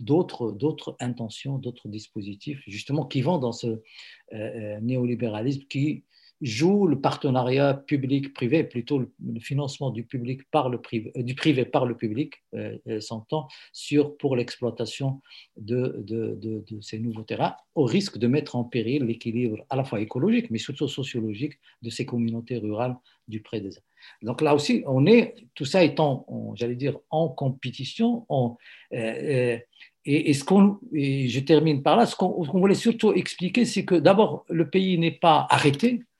d'autres, 0.00 0.52
d'autres 0.52 0.96
intentions, 1.00 1.58
d'autres 1.58 1.88
dispositifs, 1.88 2.62
justement, 2.66 3.06
qui 3.06 3.22
vont 3.22 3.38
dans 3.38 3.52
ce 3.52 3.66
euh, 3.66 3.80
euh, 4.32 4.80
néolibéralisme 4.80 5.64
qui 5.68 6.04
joue 6.42 6.86
le 6.86 7.00
partenariat 7.00 7.74
public-privé, 7.74 8.64
plutôt 8.64 8.98
le, 8.98 9.40
financement 9.40 9.90
du 9.90 10.04
public 10.04 10.42
par 10.50 10.68
le 10.68 10.80
privé, 10.80 11.12
euh, 11.16 11.22
du 11.22 11.34
privé 11.34 11.64
par 11.64 11.86
le 11.86 11.96
public, 11.96 12.42
s'entend, 13.00 13.48
sur 13.72 14.16
pour 14.18 14.36
l'exploitation 14.36 15.22
de, 15.56 16.04
ces 16.82 16.98
nouveaux 16.98 17.22
terrains, 17.22 17.54
au 17.74 17.84
risque 17.84 18.18
de 18.18 18.26
mettre 18.26 18.56
en 18.56 18.64
péril 18.64 19.04
l'équilibre 19.04 19.64
à 19.70 19.76
la 19.76 19.84
fois 19.84 20.00
écologique, 20.00 20.50
mais 20.50 20.58
surtout 20.58 20.88
sociologique 20.88 21.54
de 21.80 21.88
ces 21.88 22.04
communautés 22.04 22.58
rurales 22.58 22.96
du 23.28 23.40
pré-désert. 23.40 23.82
Donc 24.20 24.42
là 24.42 24.54
aussi, 24.54 24.82
on 24.86 25.06
est, 25.06 25.34
tout 25.54 25.64
ça 25.64 25.82
étant, 25.82 26.26
j'allais 26.56 26.74
dire, 26.74 26.98
en 27.10 27.28
compétition, 27.28 28.26
on, 28.28 28.56
et, 30.04 30.34
ce 30.34 30.44
qu'on, 30.44 30.78
je 30.92 31.40
termine 31.40 31.82
par 31.82 31.96
là, 31.96 32.06
ce 32.06 32.16
qu'on, 32.16 32.42
voulait 32.42 32.74
surtout 32.74 33.12
expliquer, 33.12 33.64
c'est 33.64 33.84
que 33.84 33.94
d'abord, 33.94 34.44
le 34.48 34.68
pays 34.68 34.98
n'est 34.98 35.12
pas 35.12 35.46
arrêté, 35.48 36.00
euh, 36.00 36.11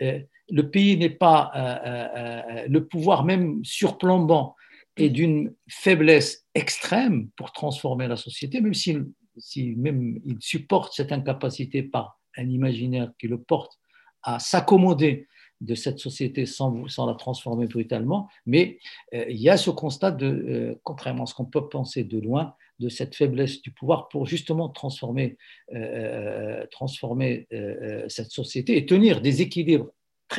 le 0.00 0.70
pays 0.70 0.96
n'est 0.96 1.10
pas, 1.10 1.50
euh, 1.54 2.08
euh, 2.16 2.66
le 2.68 2.86
pouvoir 2.86 3.24
même 3.24 3.64
surplombant 3.64 4.56
est 4.96 5.10
d'une 5.10 5.54
faiblesse 5.68 6.46
extrême 6.54 7.28
pour 7.36 7.52
transformer 7.52 8.08
la 8.08 8.16
société, 8.16 8.60
même 8.60 8.74
si, 8.74 8.96
si 9.36 9.76
même 9.76 10.18
il 10.24 10.36
supporte 10.40 10.92
cette 10.94 11.12
incapacité 11.12 11.82
par 11.82 12.18
un 12.36 12.48
imaginaire 12.48 13.12
qui 13.18 13.28
le 13.28 13.40
porte 13.40 13.78
à 14.22 14.38
s'accommoder 14.38 15.28
de 15.60 15.74
cette 15.74 15.98
société 15.98 16.46
sans, 16.46 16.84
la 17.06 17.14
transformer 17.14 17.66
brutalement. 17.66 18.28
Mais 18.46 18.78
il 19.12 19.36
y 19.36 19.48
a 19.48 19.56
ce 19.56 19.70
constat 19.70 20.12
de, 20.12 20.78
contrairement 20.84 21.24
à 21.24 21.26
ce 21.26 21.34
qu'on 21.34 21.44
peut 21.44 21.68
penser 21.68 22.04
de 22.04 22.18
loin, 22.18 22.54
de 22.78 22.88
cette 22.88 23.14
faiblesse 23.14 23.60
du 23.62 23.70
pouvoir 23.70 24.08
pour 24.08 24.26
justement 24.26 24.68
transformer, 24.68 25.36
euh, 25.74 26.64
euh, 26.80 27.44
euh, 27.52 28.04
cette 28.08 28.30
société 28.30 28.76
et 28.76 28.86
tenir 28.86 29.20
des 29.20 29.42
équilibres 29.42 29.88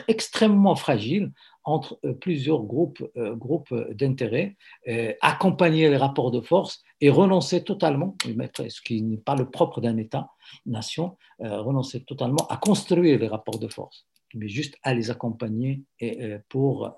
extrêmement 0.07 0.75
fragiles 0.75 1.31
entre 1.63 1.99
plusieurs 2.21 2.61
groupes, 2.61 3.03
groupes 3.15 3.73
d'intérêts, 3.91 4.55
accompagner 5.21 5.89
les 5.89 5.97
rapports 5.97 6.29
de 6.29 6.41
force 6.41 6.83
et 7.01 7.09
renoncer 7.09 7.63
totalement, 7.63 8.15
ce 8.23 8.81
qui 8.81 9.01
n'est 9.01 9.17
pas 9.17 9.35
le 9.35 9.49
propre 9.49 9.81
d'un 9.81 9.97
État-nation, 9.97 11.17
renoncer 11.39 12.03
totalement 12.03 12.47
à 12.49 12.57
construire 12.57 13.19
les 13.19 13.27
rapports 13.27 13.57
de 13.57 13.67
force 13.67 14.05
mais 14.33 14.47
juste 14.47 14.75
à 14.83 14.93
les 14.93 15.11
accompagner 15.11 15.83
et, 15.99 16.35
pour, 16.49 16.95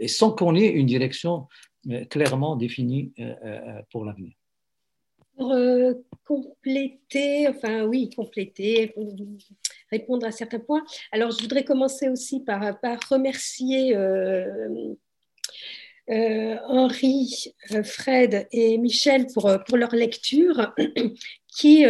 et 0.00 0.08
sans 0.08 0.32
qu'on 0.32 0.54
ait 0.54 0.68
une 0.68 0.86
direction 0.86 1.46
clairement 2.10 2.56
définie 2.56 3.12
pour 3.90 4.04
l'avenir. 4.04 4.32
Pour 5.36 5.54
compléter, 6.24 7.48
enfin 7.48 7.84
oui, 7.84 8.10
compléter, 8.10 8.94
répondre 9.90 10.26
à 10.26 10.30
certains 10.30 10.60
points. 10.60 10.84
Alors, 11.12 11.32
je 11.32 11.42
voudrais 11.42 11.64
commencer 11.64 12.08
aussi 12.08 12.40
par, 12.40 12.80
par 12.80 12.98
remercier 13.10 13.96
euh, 16.10 16.56
Henri, 16.68 17.54
euh, 17.72 17.82
Fred 17.82 18.46
et 18.52 18.76
Michel 18.76 19.26
pour, 19.32 19.46
euh, 19.46 19.56
pour 19.66 19.78
leur 19.78 19.94
lecture 19.94 20.74
qui 21.48 21.84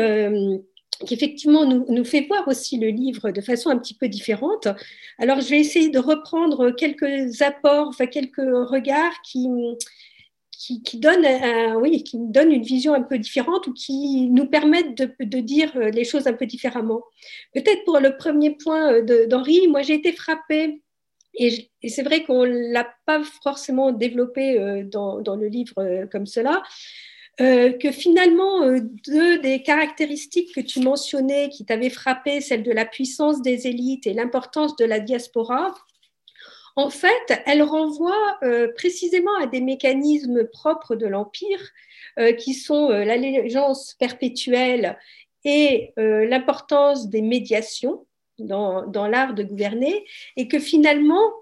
effectivement 1.10 1.64
nous, 1.64 1.84
nous, 1.88 2.04
fait 2.04 2.26
voir 2.28 2.46
aussi 2.48 2.78
le 2.78 2.88
livre 2.88 3.30
de 3.30 3.40
façon 3.40 3.70
un 3.70 3.78
petit 3.78 3.94
peu 3.94 4.08
différente. 4.08 4.68
Alors 5.18 5.40
je 5.40 5.48
vais 5.50 5.58
essayer 5.58 5.90
de 5.90 5.98
reprendre 5.98 6.70
quelques 6.70 7.42
apports, 7.42 7.94
quelques 8.10 8.36
regards 8.36 9.20
qui, 9.22 9.48
qui, 10.50 10.98
donnent, 10.98 11.26
oui, 11.80 12.04
qui 12.04 12.16
donnent 12.18 12.52
une 12.52 12.62
vision 12.62 12.94
un 12.94 13.02
peu 13.02 13.18
différente 13.18 13.66
ou 13.66 13.72
qui 13.72 14.30
nous 14.30 14.46
permettent 14.46 14.96
de, 14.96 15.12
de 15.20 15.40
dire 15.40 15.76
les 15.76 16.04
choses 16.04 16.26
un 16.26 16.32
peu 16.32 16.46
différemment. 16.46 17.02
Peut-être 17.52 17.84
pour 17.84 17.98
le 17.98 18.16
premier 18.16 18.52
point 18.52 19.02
d'Henri, 19.02 19.68
moi 19.68 19.82
j'ai 19.82 19.94
été 19.94 20.12
frappée 20.12 20.80
et, 21.36 21.70
c'est 21.88 22.02
vrai 22.02 22.24
qu'on 22.24 22.46
ne 22.46 22.72
l'a 22.72 22.88
pas 23.06 23.22
forcément 23.42 23.92
développé 23.92 24.58
euh, 24.58 24.84
dans, 24.84 25.20
dans, 25.20 25.36
le 25.36 25.48
livre 25.48 25.74
euh, 25.78 26.06
comme 26.06 26.26
cela, 26.26 26.62
euh, 27.40 27.72
que 27.72 27.90
finalement, 27.90 28.60
deux 29.06 29.38
des 29.38 29.62
caractéristiques 29.62 30.54
que 30.54 30.60
tu 30.60 30.80
mentionnais 30.80 31.48
qui 31.48 31.64
t'avaient 31.64 31.90
frappé, 31.90 32.40
celle 32.40 32.62
de 32.62 32.72
la 32.72 32.84
puissance 32.84 33.42
des 33.42 33.66
élites 33.66 34.06
et 34.06 34.14
l'importance 34.14 34.76
de 34.76 34.84
la 34.84 35.00
diaspora, 35.00 35.74
en 36.76 36.90
fait, 36.90 37.42
elles 37.46 37.62
renvoient 37.62 38.40
précisément 38.74 39.34
à 39.40 39.46
des 39.46 39.60
mécanismes 39.60 40.44
propres 40.44 40.96
de 40.96 41.06
l'Empire, 41.06 41.70
qui 42.36 42.52
sont 42.52 42.88
l'allégeance 42.88 43.94
perpétuelle 43.94 44.98
et 45.44 45.92
l'importance 45.96 47.08
des 47.08 47.22
médiations 47.22 48.04
dans 48.38 49.06
l'art 49.08 49.34
de 49.34 49.44
gouverner 49.44 50.04
et 50.36 50.48
que 50.48 50.58
finalement, 50.58 51.32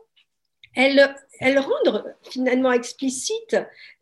elles, 0.75 1.15
elles 1.41 1.59
rendent 1.59 2.05
finalement 2.31 2.73
explicite 2.73 3.57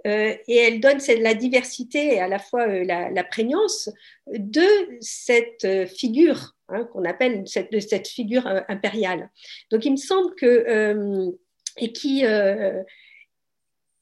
euh, 0.07 0.35
et 0.47 0.57
elles 0.57 0.81
donnent 0.81 1.01
la 1.21 1.35
diversité 1.35 2.15
et 2.15 2.21
à 2.21 2.29
la 2.29 2.39
fois 2.39 2.69
euh, 2.69 2.85
la, 2.85 3.25
prégnance 3.25 3.91
de 4.33 4.67
cette 5.01 5.65
euh, 5.65 5.87
figure 5.87 6.55
hein, 6.69 6.85
qu'on 6.93 7.05
appelle 7.05 7.43
cette, 7.47 7.79
cette 7.81 8.09
figure 8.09 8.47
impériale. 8.69 9.31
Donc 9.71 9.85
il 9.85 9.93
me 9.93 9.97
semble 9.97 10.35
que, 10.35 11.33
et 11.77 11.93
qui 11.93 12.25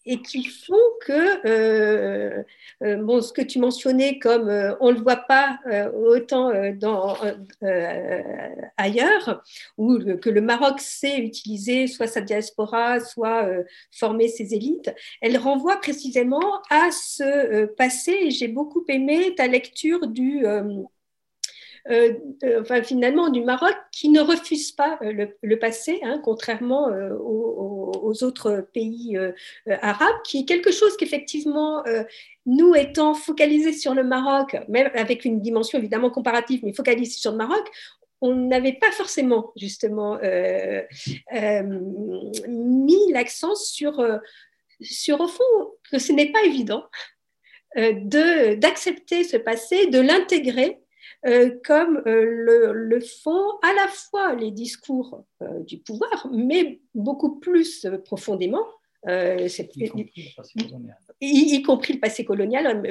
et 0.08 0.22
qui 0.22 0.44
font 0.44 0.74
que 1.02 1.46
euh, 1.46 2.42
euh, 2.82 2.96
bon, 2.96 3.20
ce 3.20 3.30
que 3.32 3.42
tu 3.42 3.58
mentionnais 3.58 4.18
comme 4.18 4.48
euh, 4.48 4.74
on 4.80 4.88
ne 4.90 4.96
le 4.96 5.02
voit 5.02 5.16
pas 5.16 5.58
autant 5.94 6.50
dans, 6.74 7.16
ailleurs, 8.76 9.42
ou 9.76 9.98
que 9.98 10.30
le 10.30 10.40
Maroc 10.40 10.80
sait 10.80 11.18
utiliser 11.18 11.86
soit 11.86 12.06
sa 12.06 12.22
diaspora, 12.22 13.00
soit 13.00 13.46
former 13.92 14.28
ses 14.28 14.54
élites, 14.54 14.90
elle 15.20 15.36
renvoie 15.36 15.76
précisément 15.76 16.62
à 16.70 16.90
ce 16.90 17.66
passé. 17.66 18.30
J'ai 18.30 18.48
beaucoup 18.48 18.84
aimé 18.88 19.34
ta 19.36 19.46
lecture 19.46 20.06
du 20.06 20.44
euh, 21.90 22.14
enfin, 22.60 22.82
finalement 22.82 23.30
du 23.30 23.42
Maroc 23.42 23.74
qui 23.92 24.08
ne 24.08 24.20
refuse 24.20 24.72
pas 24.72 24.98
euh, 25.02 25.26
le, 25.42 25.58
passé, 25.58 26.00
hein, 26.02 26.20
contrairement 26.22 26.88
euh, 26.88 27.14
aux, 27.18 28.22
autres 28.22 28.66
pays 28.72 29.18
arabes, 29.82 30.16
qui 30.24 30.40
est 30.40 30.44
quelque 30.44 30.72
chose 30.72 30.96
qu'effectivement, 30.96 31.84
nous 32.46 32.74
étant 32.74 33.14
focalisés 33.14 33.72
sur 33.72 33.94
le 33.94 34.02
Maroc, 34.02 34.56
même 34.68 34.90
avec 34.94 35.24
une 35.24 35.40
dimension 35.40 35.78
évidemment 35.78 36.10
comparative, 36.10 36.60
mais 36.64 36.72
focalisés 36.72 37.18
sur 37.18 37.32
le 37.32 37.36
Maroc, 37.36 37.70
on 38.20 38.34
n'avait 38.34 38.72
pas 38.72 38.90
forcément 38.90 39.52
justement 39.56 40.18
mis 42.48 43.12
l'accent 43.12 43.54
sur, 43.54 44.04
sur, 44.80 45.20
au 45.20 45.28
fond, 45.28 45.44
que 45.92 45.98
ce 45.98 46.12
n'est 46.12 46.32
pas 46.32 46.42
évident 46.44 46.84
d'accepter 47.76 49.22
ce 49.24 49.36
passé, 49.36 49.86
de 49.86 50.00
l'intégrer 50.00 50.78
euh, 50.78 50.87
comme 51.64 52.02
euh, 52.06 52.24
le, 52.24 52.72
le, 52.72 53.00
font 53.00 53.50
à 53.62 53.74
la 53.74 53.88
fois 53.88 54.34
les 54.34 54.50
discours 54.50 55.24
euh, 55.42 55.60
du 55.60 55.78
pouvoir, 55.78 56.28
mais 56.32 56.80
beaucoup 56.94 57.38
plus 57.38 57.86
profondément. 58.04 58.64
Y 59.06 59.88
compris, 59.88 60.12
y, 61.20 61.62
compris 61.62 61.92
le 61.94 62.00
passé 62.00 62.24
colonial, 62.24 62.82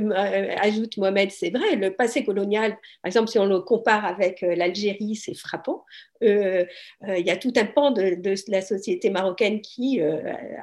ajoute 0.62 0.96
Mohamed, 0.98 1.32
c'est 1.32 1.50
vrai, 1.50 1.76
le 1.76 1.94
passé 1.96 2.24
colonial, 2.24 2.72
par 3.02 3.10
exemple, 3.10 3.28
si 3.30 3.38
on 3.38 3.46
le 3.46 3.60
compare 3.60 4.06
avec 4.06 4.42
l'Algérie, 4.42 5.18
c'est 5.18 5.36
frappant. 5.36 5.84
Il 6.22 6.66
y 7.04 7.30
a 7.30 7.36
tout 7.36 7.52
un 7.58 7.66
pan 7.66 7.92
de, 7.92 8.16
de 8.16 8.36
la 8.48 8.62
société 8.62 9.10
marocaine 9.10 9.60
qui 9.60 10.00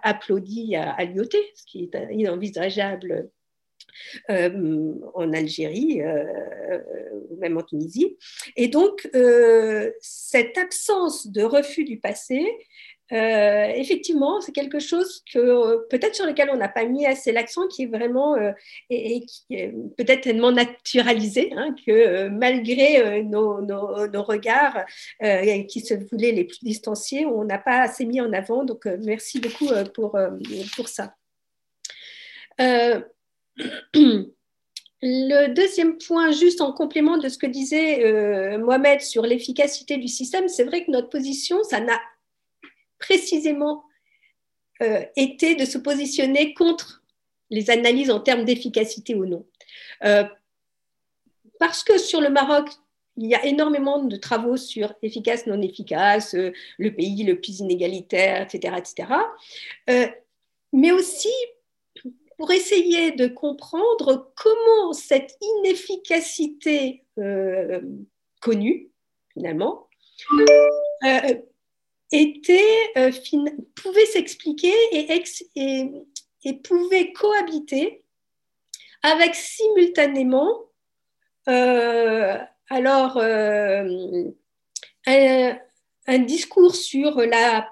applaudit 0.03 0.77
à, 0.77 0.93
à 0.93 1.05
l'IOT, 1.05 1.29
ce 1.55 1.65
qui 1.67 1.91
est 1.93 2.09
inenvisageable 2.11 3.31
euh, 4.31 4.95
en 5.15 5.33
Algérie 5.33 6.03
euh, 6.03 6.79
ou 7.31 7.37
même 7.37 7.57
en 7.57 7.63
Tunisie. 7.63 8.17
Et 8.57 8.69
donc, 8.69 9.09
euh, 9.15 9.91
cette 10.01 10.59
absence 10.59 11.27
de 11.27 11.43
refus 11.43 11.85
du 11.85 11.99
passé, 11.99 12.45
effectivement, 13.11 14.41
c'est 14.41 14.51
quelque 14.51 14.81
chose 14.81 15.23
que 15.33 15.87
peut-être 15.89 16.17
sur 16.17 16.27
lequel 16.27 16.51
on 16.51 16.57
n'a 16.57 16.69
pas 16.69 16.85
mis 16.85 17.07
assez 17.07 17.31
l'accent, 17.31 17.69
qui 17.69 17.85
est 17.85 17.87
vraiment 17.87 18.35
et, 18.91 19.21
qui 19.21 19.55
est 19.55 19.73
peut-être 19.97 20.23
tellement 20.23 20.51
naturalisé 20.51 21.53
hein, 21.55 21.77
que 21.87 22.29
malgré 22.29 23.23
nos, 23.23 23.61
regards 24.25 24.85
qui 25.69 25.81
se 25.81 25.95
voulaient 26.11 26.33
les 26.33 26.45
plus 26.45 26.59
distanciés, 26.63 27.25
on 27.25 27.45
n'a 27.45 27.59
pas 27.59 27.83
assez 27.83 28.05
mis 28.05 28.21
en 28.21 28.33
avant. 28.33 28.65
Donc, 28.65 28.87
merci 28.87 29.39
beaucoup 29.39 29.69
pour, 29.95 30.19
pour 30.75 30.89
ça. 30.89 31.15
Le 35.07 35.49
deuxième 35.49 35.99
point, 35.99 36.33
juste 36.33 36.63
en 36.63 36.73
complément 36.73 37.19
de 37.19 37.29
ce 37.29 37.37
que 37.37 37.47
disait 37.47 38.03
euh, 38.05 38.57
Mohamed 38.57 39.03
sur 39.03 39.23
l'efficacité 39.23 39.99
du 39.99 40.09
système, 40.09 40.49
c'est 40.49 40.65
vrai 40.65 40.87
que 40.87 40.91
notre 40.91 41.11
position, 41.11 41.63
ça 41.63 41.79
n'a 41.79 42.01
précisément 42.99 43.85
euh, 44.81 45.05
été 45.17 45.57
de 45.57 45.67
se 45.67 45.77
positionner 45.77 46.55
contre 46.55 47.05
les 47.51 47.69
analyses 47.69 48.11
en 48.11 48.19
termes 48.19 48.47
d'efficacité 48.47 49.15
ou 49.15 49.27
non. 49.27 49.45
Euh, 50.05 50.25
parce 51.59 51.85
que 51.85 51.99
sur 51.99 52.23
le 52.23 52.31
Maroc, 52.31 52.71
il 53.19 53.27
y 53.27 53.35
a 53.35 53.45
énormément 53.45 54.03
de 54.03 54.17
travaux 54.17 54.57
sur 54.57 54.95
efficace, 55.03 55.47
non 55.47 55.61
efficace, 55.61 56.35
le 56.35 56.91
pays 56.95 57.25
le 57.25 57.39
plus 57.39 57.61
inégalitaire, 57.61 58.43
etc. 58.43 58.75
etc. 58.79 59.13
mais 60.73 60.93
aussi 60.93 61.29
pour 62.37 62.51
essayer 62.51 63.13
de 63.13 63.27
comprendre 63.27 64.33
comment 64.35 64.93
cette 64.93 65.37
inefficacité 65.41 67.05
euh, 67.19 67.81
connue, 68.41 68.91
finalement, 69.33 69.89
euh, 71.05 71.35
était, 72.13 72.93
euh, 72.97 73.11
pouvait 73.75 74.07
s'expliquer 74.07 74.73
et, 75.55 76.55
pouvait 76.63 77.13
cohabiter 77.13 78.03
avec 79.03 79.35
simultanément 79.35 80.71
alors 81.47 83.19
un, 85.07 85.59
un, 86.07 86.19
discours 86.19 86.75
sur 86.75 87.21
la, 87.21 87.71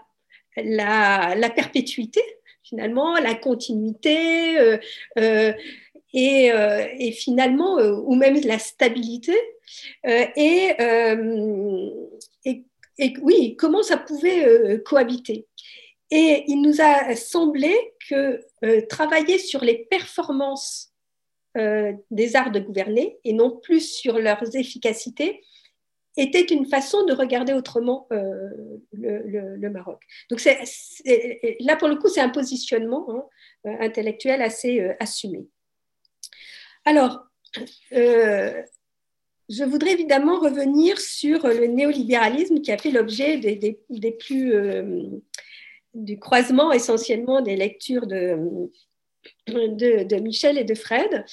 la, 0.57 1.35
la 1.35 1.51
perpétuité 1.51 2.23
finalement, 2.73 3.19
la 3.19 3.35
continuité 3.35 4.59
euh, 4.59 4.79
euh, 5.19 5.53
et, 6.15 6.51
euh, 6.51 6.87
et, 6.99 7.13
finalement, 7.13 7.77
ou 7.77 8.15
même 8.15 8.41
la 8.45 8.59
stabilité. 8.59 9.37
Et, 10.05 10.75
et, 12.45 12.65
et, 12.99 13.15
oui, 13.21 13.57
comment 13.57 13.83
ça 13.83 13.99
pouvait 13.99 14.81
cohabiter. 14.85 15.47
Et 16.11 16.45
il 16.49 16.63
nous 16.63 16.81
a 16.81 17.15
semblé 17.15 17.75
que 18.09 18.41
travailler 18.89 19.39
sur 19.39 19.63
les 19.65 19.87
performances 19.91 20.93
des 21.55 22.37
arts 22.37 22.53
de 22.53 22.61
gouverner 22.61 23.19
et 23.25 23.33
non 23.33 23.59
plus 23.63 23.81
sur 23.81 24.19
leurs 24.19 24.57
efficacités 24.57 25.43
était 26.17 26.43
une 26.43 26.67
façon 26.67 27.05
de 27.05 27.13
regarder 27.13 27.53
autrement 27.53 28.07
euh, 28.13 28.51
le, 28.93 29.69
Maroc. 29.71 30.03
Donc 30.31 30.45
là, 30.45 31.77
pour 31.77 31.89
le 31.89 31.97
coup, 31.97 32.09
c'est 32.09 32.21
un 32.21 32.29
positionnement 32.29 33.07
hein, 33.11 33.25
euh, 33.67 33.77
intellectuel 33.81 34.43
assez 34.43 34.81
euh, 34.81 34.95
assumé. 35.01 35.47
Alors, 36.85 37.27
je 37.93 39.65
voudrais 39.65 39.93
évidemment 39.93 40.39
revenir 40.39 40.99
sur 40.99 41.47
le 41.47 41.67
néolibéralisme 41.67 42.61
qui 42.61 42.73
a 42.73 42.79
fait 42.79 42.91
l'objet 42.91 43.39
des 43.39 44.13
plus, 44.13 44.55
du 45.95 46.19
croisement 46.19 46.73
essentiellement 46.73 47.41
des 47.41 47.55
lectures 47.57 48.07
de, 48.07 48.37
de, 49.47 50.21
Michel 50.21 50.59
et 50.59 50.65
de 50.65 50.75
Fred 50.75 51.25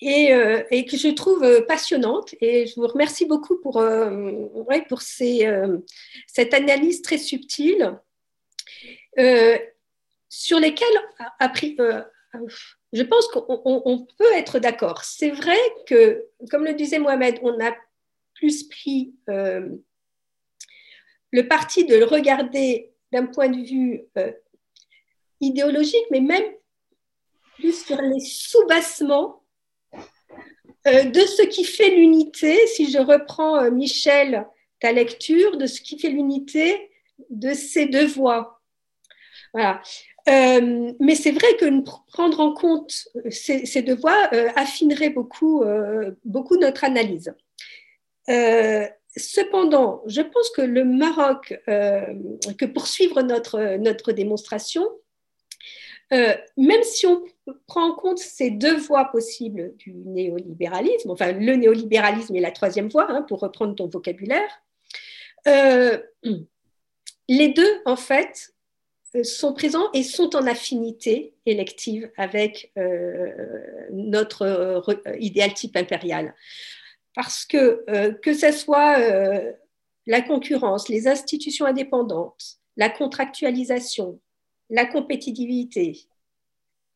et, 0.00 0.32
et, 0.70 0.84
que 0.86 0.96
je 0.96 1.08
trouve 1.08 1.64
passionnante. 1.66 2.34
Et 2.40 2.66
je 2.66 2.74
vous 2.76 2.86
remercie 2.86 3.26
beaucoup 3.26 3.58
pour, 3.60 3.82
pour 4.88 5.02
ces, 5.02 5.50
cette 6.26 6.54
analyse 6.54 7.02
très 7.02 7.18
subtile 7.18 7.98
sur 10.28 10.58
lesquelles, 10.58 11.00
après, 11.38 11.76
je 12.92 13.02
pense 13.02 13.28
qu'on 13.28 14.06
peut 14.18 14.32
être 14.34 14.58
d'accord. 14.58 15.04
C'est 15.04 15.30
vrai 15.30 15.58
que, 15.86 16.24
comme 16.50 16.64
le 16.64 16.74
disait 16.74 16.98
Mohamed, 16.98 17.38
on 17.42 17.60
a 17.64 17.74
plus 18.34 18.64
pris 18.64 19.14
euh, 19.28 19.68
le 21.32 21.48
parti 21.48 21.84
de 21.84 21.96
le 21.96 22.04
regarder 22.04 22.92
d'un 23.12 23.26
point 23.26 23.48
de 23.48 23.64
vue 23.64 24.02
euh, 24.18 24.32
idéologique, 25.40 26.06
mais 26.10 26.20
même 26.20 26.44
plus 27.54 27.84
sur 27.84 28.00
les 28.00 28.20
soubassements 28.20 29.42
euh, 30.86 31.04
de 31.04 31.20
ce 31.20 31.42
qui 31.42 31.64
fait 31.64 31.90
l'unité, 31.90 32.66
si 32.66 32.90
je 32.90 32.98
reprends 32.98 33.70
Michel, 33.70 34.46
ta 34.80 34.92
lecture, 34.92 35.56
de 35.56 35.66
ce 35.66 35.80
qui 35.80 35.98
fait 35.98 36.10
l'unité 36.10 36.90
de 37.30 37.54
ces 37.54 37.86
deux 37.86 38.06
voix. 38.06 38.60
Voilà. 39.52 39.80
Euh, 40.28 40.92
mais 41.00 41.14
c'est 41.14 41.32
vrai 41.32 41.56
que 41.58 41.82
prendre 42.10 42.40
en 42.40 42.54
compte 42.54 43.08
ces, 43.30 43.82
deux 43.82 43.94
voies 43.94 44.28
euh, 44.32 44.48
affinerait 44.56 45.10
beaucoup, 45.10 45.62
euh, 45.62 46.12
beaucoup 46.24 46.56
notre 46.56 46.84
analyse. 46.84 47.34
cependant, 49.16 50.02
je 50.06 50.22
pense 50.22 50.50
que 50.50 50.62
le 50.62 50.84
Maroc, 50.84 51.54
que 51.66 52.64
poursuivre 52.64 53.22
notre, 53.22 53.76
notre 53.76 54.12
démonstration, 54.12 54.84
même 56.10 56.82
si 56.82 57.06
on 57.06 57.22
prend 57.66 57.90
en 57.90 57.94
compte 57.94 58.18
ces 58.18 58.50
deux 58.50 58.76
voies 58.76 59.04
possibles 59.06 59.74
du 59.76 59.92
néolibéralisme, 59.92 61.10
enfin 61.10 61.32
le 61.32 61.56
néolibéralisme 61.56 62.34
et 62.36 62.40
la 62.40 62.50
troisième 62.50 62.88
voie, 62.88 63.10
hein, 63.10 63.22
pour 63.22 63.40
reprendre 63.40 63.74
ton 63.74 63.88
vocabulaire, 63.88 64.62
les 67.28 67.48
deux, 67.48 67.80
en 67.84 67.96
fait, 67.96 68.54
euh, 69.16 69.22
sont 69.22 69.52
présents 69.52 69.90
et 69.92 70.02
sont 70.02 70.34
en 70.36 70.46
affinité 70.46 71.34
élective 71.46 72.10
avec 72.16 72.72
euh, 72.78 73.86
notre 73.92 74.42
euh, 74.42 75.16
idéal 75.18 75.54
type 75.54 75.76
impérial. 75.76 76.34
Parce 77.14 77.44
que 77.44 77.84
que 78.22 78.34
ce 78.34 78.50
soit 78.50 78.98
la 80.06 80.20
concurrence, 80.20 80.88
les 80.88 81.06
institutions 81.06 81.64
indépendantes, 81.64 82.56
la 82.76 82.90
contractualisation, 82.90 84.18
la 84.68 84.84
compétitivité, 84.84 86.08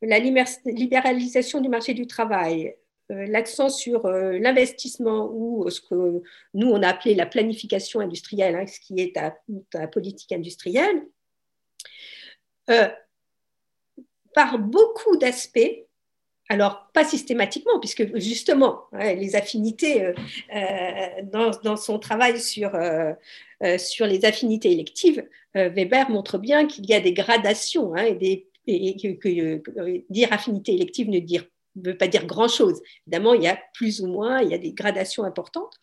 la 0.02 0.18
libéralisation 0.18 1.60
du 1.60 1.68
marché 1.68 1.94
du 1.94 2.06
travail, 2.06 2.76
l'accent 3.08 3.68
sur 3.68 4.06
l'investissement 4.08 5.30
ou 5.32 5.68
ce 5.70 5.80
que 5.80 6.22
nous 6.54 6.68
on 6.68 6.82
a 6.82 6.88
appelé 6.88 7.14
la 7.14 7.26
planification 7.26 8.00
industrielle, 8.00 8.54
hein, 8.54 8.66
ce 8.66 8.80
qui 8.80 9.00
est 9.00 9.18
la 9.74 9.88
politique 9.88 10.32
industrielle, 10.32 11.02
euh, 12.70 12.88
par 14.34 14.58
beaucoup 14.58 15.16
d'aspects, 15.16 15.86
alors 16.48 16.90
pas 16.92 17.04
systématiquement, 17.04 17.80
puisque 17.80 18.16
justement, 18.18 18.84
les 18.92 19.34
affinités, 19.34 20.04
euh, 20.04 20.12
euh, 20.54 21.50
dans, 21.62 21.76
son 21.76 21.98
travail 21.98 22.38
sur, 22.40 22.70
sur 23.78 24.06
les 24.06 24.24
affinités 24.24 24.70
électives, 24.70 25.26
Weber 25.54 26.10
montre 26.10 26.38
bien 26.38 26.66
qu'il 26.66 26.86
y 26.86 26.94
a 26.94 27.00
des 27.00 27.14
gradations 27.14 27.94
hein, 27.96 28.04
et, 28.04 28.47
que, 28.69 29.62
dire 30.11 30.32
affinité 30.32 30.74
élective 30.74 31.09
ne 31.11 31.90
veut 31.90 31.97
pas 31.97 32.09
dire 32.09 32.27
grand-chose. 32.27 32.81
Évidemment, 33.07 33.35
il 33.35 33.43
y 33.43 33.49
a 33.49 33.59
plus 33.74 34.01
ou 34.01 34.07
moins, 34.07 34.40
il 34.40 34.51
y 34.51 34.55
a 34.55 34.59
des 34.59 34.73
gradations 34.73 35.24
importantes, 35.24 35.74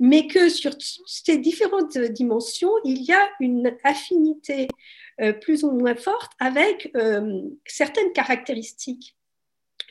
mais 0.00 0.26
que 0.26 0.48
sur 0.48 0.72
ces 1.06 1.38
différentes 1.38 1.98
dimensions, 1.98 2.72
il 2.84 3.02
y 3.02 3.12
a 3.12 3.28
une 3.40 3.76
affinité 3.84 4.68
euh, 5.20 5.32
plus 5.32 5.64
ou 5.64 5.70
moins 5.70 5.94
forte 5.94 6.32
avec 6.40 6.90
euh, 6.96 7.42
certaines 7.66 8.12
caractéristiques 8.12 9.16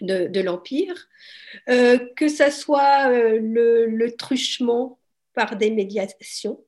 de, 0.02 0.42
l'Empire, 0.42 1.08
euh, 1.70 1.98
que 2.16 2.28
ce 2.28 2.50
soit 2.50 3.10
le, 3.10 4.08
truchement 4.18 5.00
par 5.34 5.56
des 5.56 5.72
médiations. 5.72 6.64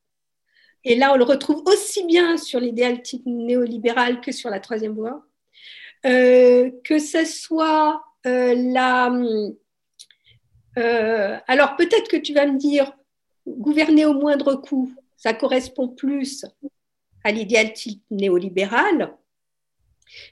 Et 0.83 0.95
là, 0.95 1.11
on 1.13 1.17
le 1.17 1.23
retrouve 1.23 1.63
aussi 1.65 2.05
bien 2.05 2.37
sur 2.37 2.59
l'idéal 2.59 3.01
type 3.01 3.25
néolibéral 3.25 4.21
que 4.21 4.31
sur 4.31 4.49
la 4.49 4.59
troisième 4.59 4.93
voie. 4.93 5.25
Que 6.05 6.99
ce 6.99 7.25
soit 7.25 8.03
la... 8.23 9.11
alors 11.47 11.75
peut-être 11.75 12.07
que 12.09 12.17
tu 12.17 12.33
vas 12.33 12.45
me 12.45 12.57
dire, 12.57 12.93
gouverner 13.47 14.05
au 14.05 14.13
moindre 14.13 14.55
coût, 14.55 14.93
ça 15.17 15.33
correspond 15.33 15.87
plus 15.87 16.45
à 17.23 17.31
l'idéal 17.31 17.73
type 17.73 18.03
néolibéral. 18.11 19.15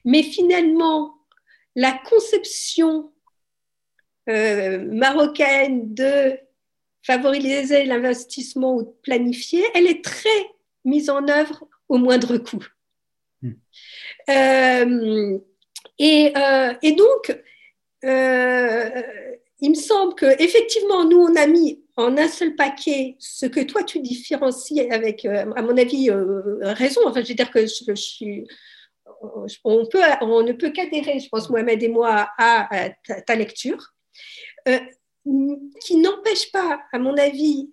Mais 0.06 0.22
finalement, 0.22 1.16
la 1.76 2.00
conception 2.06 3.12
euh, 4.30 4.78
marocaine 4.80 5.94
de 5.94 6.38
favoriser 7.02 7.86
l'investissement 7.86 8.76
ou 8.76 8.84
de 8.84 8.94
planifier, 9.02 9.66
elle 9.74 9.88
est 9.88 10.04
très 10.04 10.30
mise 10.86 11.10
en 11.10 11.28
œuvre 11.28 11.68
au 11.90 11.98
moindre 11.98 12.38
coût. 12.38 12.66
Hmm. 13.42 13.54
Euh, 14.30 15.40
et, 16.00 16.34
euh, 16.38 16.74
et, 16.82 16.94
donc, 16.94 17.38
il 18.04 19.70
me 19.70 19.76
semble 19.76 20.16
qu'effectivement, 20.16 21.06
nous, 21.06 21.20
on 21.20 21.36
a 21.36 21.48
mis 21.48 21.84
en 21.96 22.18
un 22.18 22.28
seul 22.28 22.56
paquet 22.56 23.16
ce 23.20 23.46
que 23.46 23.60
toi 23.62 23.84
tu 23.84 24.00
différencies 24.00 24.82
avec, 24.92 25.26
euh, 25.26 25.52
à 25.56 25.62
mon 25.62 25.78
avis, 25.78 26.10
euh, 26.10 26.58
raison. 26.62 27.02
Enfin, 27.06 27.22
je 27.22 27.30
veux 27.30 27.36
dire 27.36 27.52
que 27.52 27.62
je, 27.62 27.94
suis. 27.96 28.48
On, 29.64 29.84
ne 29.84 30.52
peut 30.52 30.72
qu'adhérer, 30.72 31.20
je 31.20 31.30
pense, 31.30 31.50
Mohamed 31.50 31.82
et 31.82 31.88
moi, 31.88 32.28
à, 32.38 32.90
ta, 33.26 33.36
lecture, 33.36 33.94
euh, 34.68 34.80
qui 35.86 35.98
n'empêche 35.98 36.52
pas, 36.52 36.82
à 36.92 37.00
mon 37.00 37.18
avis, 37.18 37.72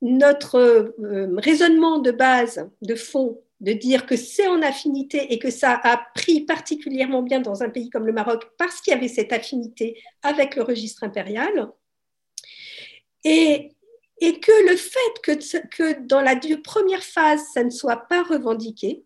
notre 0.00 0.94
raisonnement 1.36 2.00
de 2.00 2.10
base, 2.10 2.68
de 2.80 2.96
fond, 2.96 3.40
de 3.62 3.72
dire 3.72 4.06
que 4.06 4.16
c'est 4.16 4.48
en 4.48 4.60
affinité 4.60 5.32
et 5.32 5.38
que 5.38 5.50
ça 5.50 5.80
a 5.84 5.96
pris 6.16 6.40
particulièrement 6.40 7.22
bien 7.22 7.40
dans 7.40 7.62
un 7.62 7.70
pays 7.70 7.90
comme 7.90 8.06
le 8.06 8.12
Maroc 8.12 8.44
parce 8.58 8.80
qu'il 8.80 8.92
y 8.92 8.96
avait 8.96 9.06
cette 9.06 9.32
affinité 9.32 10.02
avec 10.22 10.56
le 10.56 10.64
registre 10.64 11.04
impérial. 11.04 11.70
Et, 13.22 13.70
et 14.20 14.40
que 14.40 14.68
le 14.68 14.76
fait 14.76 14.98
que, 15.22 15.66
que, 15.68 16.00
dans 16.06 16.20
la 16.20 16.34
première 16.64 17.04
phase, 17.04 17.40
ça 17.54 17.62
ne 17.62 17.70
soit 17.70 18.08
pas 18.08 18.24
revendiqué, 18.24 19.04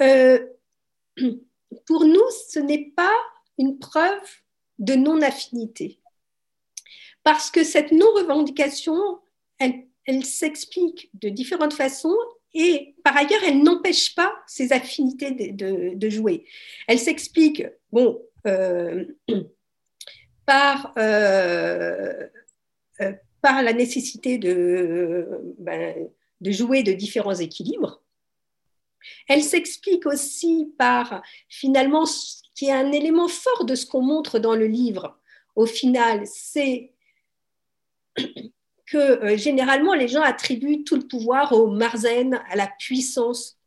euh, 0.00 0.38
pour 1.86 2.04
nous, 2.04 2.30
ce 2.48 2.60
n'est 2.60 2.92
pas 2.96 3.14
une 3.58 3.80
preuve 3.80 4.30
de 4.78 4.94
non-affinité. 4.94 6.00
Parce 7.24 7.50
que 7.50 7.64
cette 7.64 7.90
non-revendication, 7.90 9.20
elle, 9.58 9.88
elle 10.06 10.24
s'explique 10.24 11.10
de 11.14 11.30
différentes 11.30 11.74
façons 11.74 12.16
et 12.54 12.94
par 13.02 13.16
ailleurs, 13.16 13.42
elle 13.44 13.62
n'empêche 13.62 14.14
pas 14.14 14.32
ces 14.46 14.72
affinités 14.72 15.32
de, 15.32 16.08
jouer. 16.08 16.46
Elle 16.86 17.00
s'explique, 17.00 17.64
bon, 17.90 18.22
euh, 18.46 19.04
par 20.46 20.92
euh, 20.96 22.28
euh, 23.00 23.12
par 23.42 23.62
la 23.62 23.72
nécessité 23.72 24.38
de, 24.38 25.28
ben, 25.58 26.08
de 26.40 26.50
jouer 26.50 26.82
de 26.82 26.92
différents 26.92 27.34
équilibres. 27.34 28.02
Elle 29.28 29.42
s'explique 29.42 30.06
aussi 30.06 30.72
par 30.78 31.22
finalement 31.48 32.06
ce 32.06 32.42
qui 32.54 32.66
est 32.66 32.72
un 32.72 32.92
élément 32.92 33.28
fort 33.28 33.64
de 33.64 33.74
ce 33.74 33.84
qu'on 33.84 34.00
montre 34.00 34.38
dans 34.38 34.54
le 34.54 34.66
livre. 34.66 35.18
Au 35.56 35.66
final, 35.66 36.22
c'est 36.24 36.94
que 38.86 38.96
euh, 38.96 39.36
généralement 39.36 39.94
les 39.94 40.08
gens 40.08 40.22
attribuent 40.22 40.84
tout 40.84 40.96
le 40.96 41.06
pouvoir 41.06 41.52
au 41.52 41.68
marzen, 41.68 42.40
à 42.50 42.56
la 42.56 42.68
puissance 42.78 43.58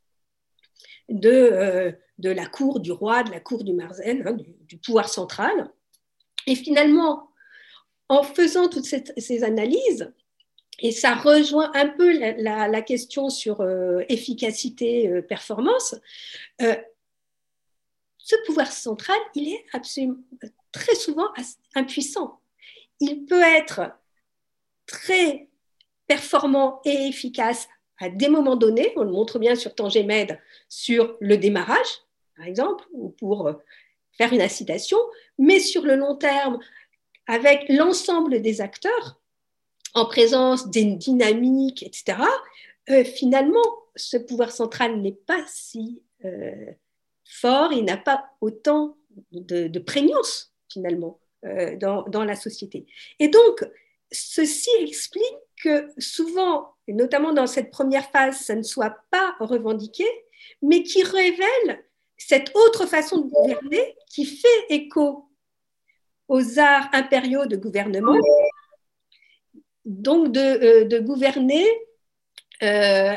de, 1.08 1.30
euh, 1.30 1.92
de 2.18 2.30
la 2.30 2.46
cour 2.46 2.80
du 2.80 2.92
roi, 2.92 3.22
de 3.22 3.30
la 3.30 3.40
cour 3.40 3.64
du 3.64 3.72
marzen, 3.72 4.26
hein, 4.26 4.36
du, 4.66 4.76
pouvoir 4.78 5.08
central. 5.08 5.70
Et 6.46 6.54
finalement, 6.54 7.30
en 8.08 8.22
faisant 8.22 8.68
toutes 8.68 8.86
ces, 8.86 9.44
analyses, 9.44 10.12
et 10.80 10.92
ça 10.92 11.14
rejoint 11.14 11.72
un 11.74 11.88
peu 11.88 12.16
la, 12.18 12.82
question 12.82 13.28
sur 13.28 13.60
euh, 13.60 14.02
efficacité, 14.08 15.22
performance, 15.22 15.96
ce 18.18 18.36
pouvoir 18.46 18.70
central, 18.70 19.18
il 19.34 19.48
est 19.52 19.64
absolument 19.72 20.18
très 20.70 20.94
souvent 20.94 21.28
impuissant. 21.74 22.40
Il 23.00 23.24
peut 23.24 23.42
être 23.42 23.92
très 24.88 25.48
performant 26.08 26.80
et 26.84 27.06
efficace 27.06 27.68
à 28.00 28.08
des 28.08 28.28
moments 28.28 28.56
donnés, 28.56 28.92
on 28.96 29.04
le 29.04 29.12
montre 29.12 29.38
bien 29.38 29.54
sur 29.54 29.74
Tangémède, 29.74 30.40
sur 30.68 31.16
le 31.20 31.36
démarrage, 31.36 32.02
par 32.36 32.46
exemple, 32.46 32.84
ou 32.92 33.10
pour 33.10 33.52
faire 34.16 34.32
une 34.32 34.42
incitation, 34.42 34.98
mais 35.38 35.60
sur 35.60 35.82
le 35.82 35.94
long 35.94 36.16
terme, 36.16 36.58
avec 37.26 37.66
l'ensemble 37.68 38.40
des 38.40 38.60
acteurs, 38.60 39.20
en 39.94 40.06
présence 40.06 40.70
d'une 40.70 40.98
dynamique, 40.98 41.82
etc., 41.82 42.18
euh, 42.90 43.04
finalement, 43.04 43.62
ce 43.96 44.16
pouvoir 44.16 44.50
central 44.50 45.00
n'est 45.00 45.12
pas 45.12 45.44
si 45.46 46.02
euh, 46.24 46.72
fort, 47.24 47.72
il 47.72 47.84
n'a 47.84 47.96
pas 47.96 48.30
autant 48.40 48.96
de, 49.32 49.78
prégnance, 49.78 50.54
finalement, 50.72 51.20
euh, 51.44 51.76
dans, 51.76 52.24
la 52.24 52.36
société. 52.36 52.86
Et 53.18 53.28
donc, 53.28 53.64
ceci 54.10 54.70
explique 54.80 55.24
que 55.62 55.90
souvent, 55.98 56.74
et 56.86 56.92
notamment 56.92 57.32
dans 57.32 57.46
cette 57.46 57.70
première 57.70 58.10
phase, 58.10 58.38
ça 58.40 58.54
ne 58.54 58.62
soit 58.62 58.96
pas 59.10 59.34
revendiqué, 59.40 60.04
mais 60.62 60.82
qui 60.82 61.02
révèle 61.02 61.84
cette 62.16 62.54
autre 62.54 62.86
façon 62.86 63.18
de 63.18 63.30
gouverner 63.30 63.96
qui 64.08 64.24
fait 64.24 64.66
écho 64.70 65.28
aux 66.28 66.58
arts 66.58 66.88
impériaux 66.92 67.46
de 67.46 67.56
gouvernement, 67.56 68.18
donc 69.84 70.32
de, 70.32 70.94
euh, 70.94 71.00
gouverner 71.00 71.66
euh, 72.62 73.14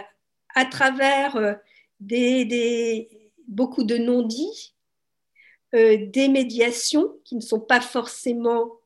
à 0.56 0.66
travers 0.66 1.36
euh, 1.36 1.54
beaucoup 3.48 3.84
de 3.84 3.98
non-dits, 3.98 4.76
des 5.74 6.28
médiations 6.28 7.18
qui 7.24 7.36
ne 7.36 7.42
sont 7.42 7.62
pas 7.62 7.80
forcément 7.80 8.82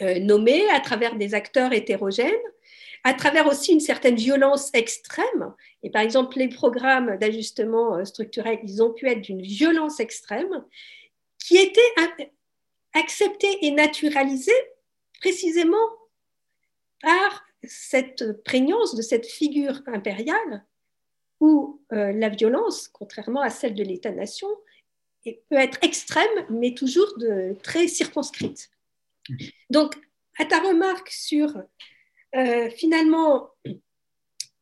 nommées, 0.00 0.68
à 0.70 0.80
travers 0.80 1.16
des 1.16 1.34
acteurs 1.34 1.72
hétérogènes, 1.72 2.32
à 3.04 3.14
travers 3.14 3.46
aussi 3.46 3.72
une 3.72 3.80
certaine 3.80 4.16
violence 4.16 4.70
extrême. 4.74 5.54
Et 5.82 5.90
par 5.90 6.02
exemple, 6.02 6.38
les 6.38 6.48
programmes 6.48 7.16
d'ajustement 7.18 8.04
structurel, 8.04 8.58
ils 8.62 8.82
ont 8.82 8.92
pu 8.92 9.08
être 9.08 9.20
d'une 9.20 9.42
violence 9.42 10.00
extrême 10.00 10.64
qui 11.38 11.56
était 11.56 11.80
acceptée 12.94 13.66
et 13.66 13.70
naturalisée 13.72 14.52
précisément 15.20 15.76
par 17.00 17.44
cette 17.64 18.42
prégnance 18.44 18.94
de 18.94 19.02
cette 19.02 19.26
figure 19.26 19.80
impériale 19.86 20.64
où 21.40 21.80
euh, 21.92 22.12
la 22.12 22.28
violence, 22.28 22.88
contrairement 22.88 23.40
à 23.40 23.50
celle 23.50 23.74
de 23.74 23.82
l'État-nation, 23.82 24.48
peut 25.24 25.56
être 25.56 25.78
extrême, 25.82 26.46
mais 26.50 26.74
toujours 26.74 27.14
très 27.62 27.88
circonscrite. 27.88 28.70
Donc, 29.70 29.94
à 30.38 30.44
ta 30.44 30.60
remarque 30.60 31.10
sur 31.10 31.62
euh, 32.34 32.70
finalement, 32.70 33.50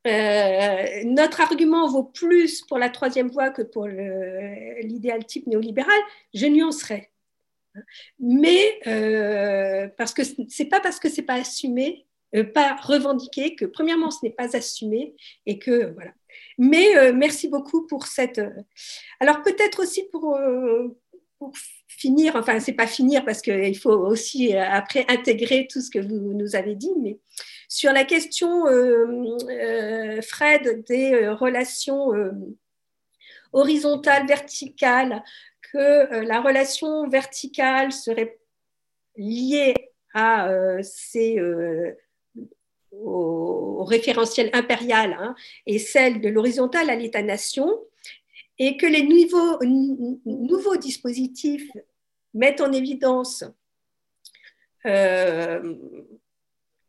euh, 0.07 0.85
notre 1.05 1.41
argument 1.41 1.89
vaut 1.89 2.05
plus 2.05 2.63
pour 2.63 2.79
la 2.79 2.91
troisième 2.91 3.29
voie 3.29 3.51
que 3.51 3.63
pour 3.63 3.87
l'idéal 3.87 5.25
type 5.27 5.47
néolibéral, 5.47 6.01
je 6.35 6.47
nuancerai. 6.47 7.11
Mais 8.19 8.81
parce 9.97 10.13
que 10.13 10.23
c'est 10.49 10.65
pas 10.65 10.81
parce 10.81 10.99
que 10.99 11.09
c'est 11.09 11.23
pas 11.23 11.35
assumé 11.35 12.07
euh, 12.37 12.45
pas 12.45 12.77
revendiquer, 12.77 13.57
que 13.57 13.65
premièrement, 13.65 14.11
ce 14.11 14.19
n'est 14.23 14.31
pas 14.33 14.57
assumé 14.57 15.17
et 15.47 15.59
que 15.59 15.93
voilà. 15.95 16.13
Mais 16.59 16.97
euh, 16.97 17.13
merci 17.13 17.49
beaucoup 17.49 17.87
pour 17.87 18.07
cette. 18.07 18.39
Euh, 18.39 18.51
alors 19.19 19.43
peut-être 19.43 19.83
aussi 19.83 20.05
pour 20.13 20.39
finir, 22.01 22.35
enfin 22.35 22.61
c'est 22.61 22.73
pas 22.73 22.87
finir 22.87 23.25
parce 23.25 23.43
qu'il 23.43 23.79
faut 23.79 23.93
aussi 23.93 24.57
après 24.57 25.05
intégrer 25.09 25.69
tout 25.71 25.83
ce 25.83 25.91
que 25.91 25.99
vous 25.99 26.33
nous 26.35 26.57
avez 26.57 26.75
dit, 26.75 26.93
mais 27.01 27.19
sur 27.69 27.93
la 27.93 28.05
question, 28.05 28.65
Fred, 30.23 30.85
des 30.89 31.29
relations 31.29 32.11
horizontales, 33.53 34.27
verticales, 34.27 35.23
que 35.73 36.25
la 36.25 36.41
relation 36.41 37.09
verticale 37.09 37.93
serait 37.93 38.39
liée 39.17 39.75
à 40.15 40.49
ces 40.83 41.39
au, 42.93 43.85
référentiel 43.85 44.51
impérial 44.53 45.17
hein, 45.19 45.35
et 45.67 45.79
celle 45.79 46.21
de 46.21 46.29
l'horizontale 46.29 46.91
à 46.91 46.97
l'État-nation, 46.97 47.69
et 48.59 48.77
que 48.77 48.87
les 48.87 49.03
nouveaux 50.27 50.77
dispositifs 50.77 51.71
mettent 52.35 52.61
en 52.61 52.73
évidence, 52.73 53.45
euh, 54.87 55.75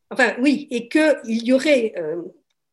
enfin 0.09 0.35
oui, 0.39 0.67
et 0.71 0.87
qu'il 0.87 1.43
y 1.43 1.53
aurait 1.53 1.93
euh, 1.97 2.21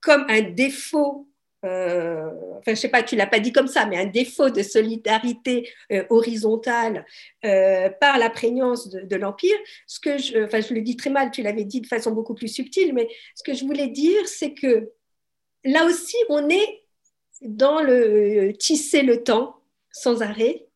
comme 0.01 0.25
un 0.29 0.43
défaut 0.43 1.25
euh, 1.65 2.31
enfin, 2.59 2.73
je 2.73 2.75
sais 2.75 2.89
pas, 2.89 3.03
tu 3.03 3.17
l'as 3.17 3.27
pas 3.27 3.41
dit 3.41 3.51
comme 3.51 3.67
ça, 3.67 3.85
mais 3.85 3.97
un 3.97 4.07
défaut 4.07 4.49
de 4.49 4.63
solidarité 4.63 5.69
horizontale 6.09 7.05
par 7.43 8.17
la 8.19 8.31
prégnance 8.31 8.89
de, 8.89 9.17
l'Empire. 9.17 9.57
Ce 9.89 9.99
que 9.99 10.19
je, 10.19 10.45
enfin, 10.45 10.61
je 10.61 10.73
le 10.73 10.83
dis 10.83 10.97
très 10.97 11.11
mal, 11.11 11.33
tu 11.33 11.43
l'avais 11.43 11.65
dit 11.65 11.81
de 11.81 11.89
façon 11.89 12.13
beaucoup 12.13 12.37
plus 12.37 12.47
subtile, 12.47 12.95
mais 12.95 13.09
ce 13.35 13.43
que 13.43 13.55
je 13.55 13.65
voulais 13.65 13.89
dire, 13.89 14.29
c'est 14.29 14.55
que 14.55 14.93
là 15.65 15.85
aussi, 15.85 16.17
on 16.29 16.49
est 16.49 16.85
dans 17.41 17.83
le 17.83 18.53
tisser 18.53 19.03
le 19.03 19.25
temps 19.25 19.57
sans 19.91 20.23
arrêt 20.23 20.69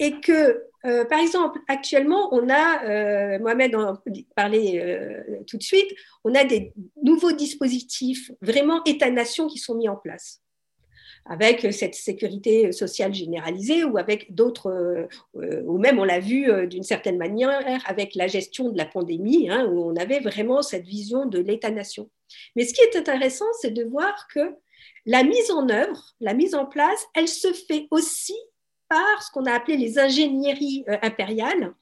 et 0.00 0.20
que 0.20 0.67
euh, 0.84 1.04
par 1.04 1.20
exemple, 1.20 1.58
actuellement, 1.68 2.32
on 2.32 2.48
a, 2.48 2.84
euh, 2.84 3.38
Mohamed 3.40 3.74
en 3.74 3.98
parlait 4.36 4.80
euh, 4.80 5.42
tout 5.46 5.56
de 5.56 5.62
suite, 5.62 5.90
on 6.24 6.34
a 6.34 6.44
des 6.44 6.72
nouveaux 7.02 7.32
dispositifs 7.32 8.30
vraiment 8.40 8.82
État-nation 8.84 9.48
qui 9.48 9.58
sont 9.58 9.74
mis 9.74 9.88
en 9.88 9.96
place 9.96 10.40
avec 11.30 11.74
cette 11.74 11.94
sécurité 11.94 12.72
sociale 12.72 13.12
généralisée 13.12 13.84
ou 13.84 13.98
avec 13.98 14.34
d'autres, 14.34 15.08
ou 15.34 15.76
même 15.76 15.98
on 15.98 16.04
l'a 16.04 16.20
vu 16.20 16.66
d'une 16.68 16.84
certaine 16.84 17.18
manière 17.18 17.82
avec 17.86 18.14
la 18.14 18.28
gestion 18.28 18.70
de 18.70 18.78
la 18.78 18.86
pandémie, 18.86 19.50
hein, 19.50 19.66
où 19.66 19.84
on 19.84 19.96
avait 19.96 20.20
vraiment 20.20 20.62
cette 20.62 20.86
vision 20.86 21.26
de 21.26 21.38
l'État-nation. 21.38 22.08
Mais 22.56 22.64
ce 22.64 22.72
qui 22.72 22.80
est 22.80 22.96
intéressant, 22.96 23.44
c'est 23.60 23.72
de 23.72 23.84
voir 23.84 24.26
que 24.32 24.54
la 25.04 25.22
mise 25.22 25.50
en 25.50 25.68
œuvre, 25.68 26.14
la 26.20 26.32
mise 26.32 26.54
en 26.54 26.64
place, 26.64 27.04
elle 27.14 27.28
se 27.28 27.52
fait 27.52 27.88
aussi 27.90 28.36
par 28.88 29.22
ce 29.22 29.30
qu'on 29.30 29.46
a 29.46 29.52
appelé 29.52 29.76
les 29.76 29.98
ingénieries 29.98 30.84
euh, 30.88 30.96
impériales, 31.02 31.74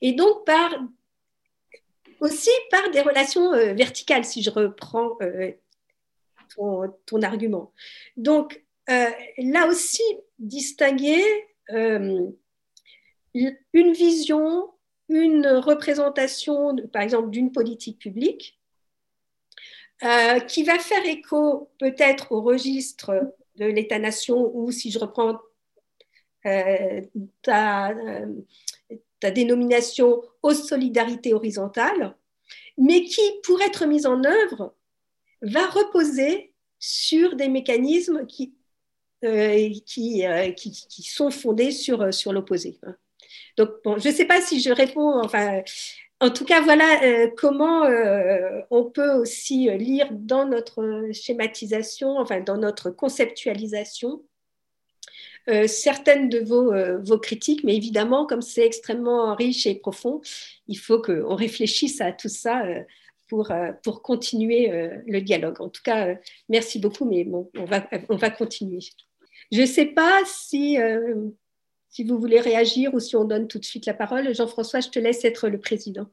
et 0.00 0.12
donc 0.12 0.44
par, 0.44 0.70
aussi 2.20 2.50
par 2.70 2.90
des 2.90 3.00
relations 3.00 3.52
euh, 3.52 3.72
verticales, 3.74 4.24
si 4.24 4.42
je 4.42 4.50
reprends 4.50 5.16
euh, 5.22 5.52
ton, 7.06 7.22
argument. 7.22 7.72
Donc, 8.16 8.62
là 8.88 9.68
aussi, 9.68 10.02
distinguer 10.40 11.22
une 11.68 12.32
vision, 13.92 14.68
une 15.08 15.46
représentation, 15.46 16.76
par 16.92 17.02
exemple, 17.02 17.30
d'une 17.30 17.52
politique 17.52 18.00
publique, 18.00 18.58
qui 20.48 20.64
va 20.64 20.78
faire 20.80 21.06
écho 21.06 21.70
peut-être 21.78 22.32
au 22.32 22.42
registre 22.42 23.32
de 23.54 23.66
l'État-nation, 23.66 24.50
ou 24.52 24.72
si 24.72 24.90
je 24.90 24.98
reprends 24.98 25.38
ta, 26.42 27.90
euh, 27.90 28.26
ta, 29.20 29.30
dénomination 29.30 30.22
aux 30.42 30.54
solidarités 30.54 31.34
horizontales, 31.34 32.16
mais 32.78 33.04
qui, 33.04 33.20
pour 33.42 33.60
être 33.62 33.86
mise 33.86 34.06
en 34.06 34.24
œuvre, 34.24 34.74
va 35.42 35.66
reposer 35.66 36.54
sur 36.78 37.36
des 37.36 37.48
mécanismes 37.48 38.26
qui, 38.26 38.54
euh, 39.24 39.68
qui, 39.86 40.24
qui, 40.56 41.02
sont 41.02 41.30
fondés 41.30 41.70
sur, 41.72 42.12
sur 42.12 42.32
l'opposé. 42.32 42.78
Donc, 43.56 43.70
bon, 43.84 43.98
je 43.98 44.08
ne 44.08 44.14
sais 44.14 44.24
pas 44.24 44.40
si 44.40 44.60
je 44.60 44.70
réponds, 44.70 45.20
enfin, 45.22 45.62
en 46.20 46.30
tout 46.30 46.44
cas, 46.44 46.62
voilà 46.62 47.28
comment 47.36 47.82
on 48.70 48.84
peut 48.84 49.12
aussi 49.12 49.70
lire 49.76 50.08
dans 50.10 50.46
notre 50.46 51.10
schématisation, 51.12 52.18
enfin, 52.18 52.40
dans 52.40 52.56
notre 52.56 52.90
conceptualisation, 52.90 54.22
euh, 55.50 55.66
certaines 55.66 56.28
de 56.28 56.38
vos, 56.38 56.72
euh, 56.72 56.98
vos, 56.98 57.18
critiques, 57.18 57.64
mais 57.64 57.76
évidemment, 57.76 58.26
comme 58.26 58.42
c'est 58.42 58.64
extrêmement 58.64 59.34
riche 59.34 59.66
et 59.66 59.74
profond, 59.74 60.20
il 60.68 60.78
faut 60.78 61.00
qu'on 61.00 61.34
réfléchisse 61.34 62.00
à 62.00 62.12
tout 62.12 62.28
ça 62.28 62.64
euh, 62.64 62.82
pour, 63.28 63.52
pour 63.84 64.02
continuer 64.02 64.72
le 65.06 65.20
dialogue. 65.20 65.60
En 65.60 65.68
tout 65.68 65.82
cas, 65.84 66.16
merci 66.48 66.80
beaucoup, 66.80 67.04
mais 67.04 67.22
bon, 67.22 67.48
on 67.56 67.64
va, 67.64 67.88
on 68.08 68.16
va 68.16 68.28
continuer. 68.28 68.80
Je 69.52 69.60
ne 69.60 69.66
sais 69.66 69.86
pas 69.86 70.20
si, 70.26 70.76
si 71.88 72.02
vous 72.02 72.18
voulez 72.18 72.40
réagir 72.40 72.92
ou 72.92 72.98
si 72.98 73.14
on 73.14 73.24
donne 73.24 73.46
tout 73.46 73.60
de 73.60 73.64
suite 73.64 73.86
la 73.86 73.94
parole. 73.94 74.34
Jean-François, 74.34 74.80
je 74.80 74.88
te 74.88 74.98
laisse 74.98 75.24
être 75.24 75.48
le 75.48 75.60
président. 75.60 76.08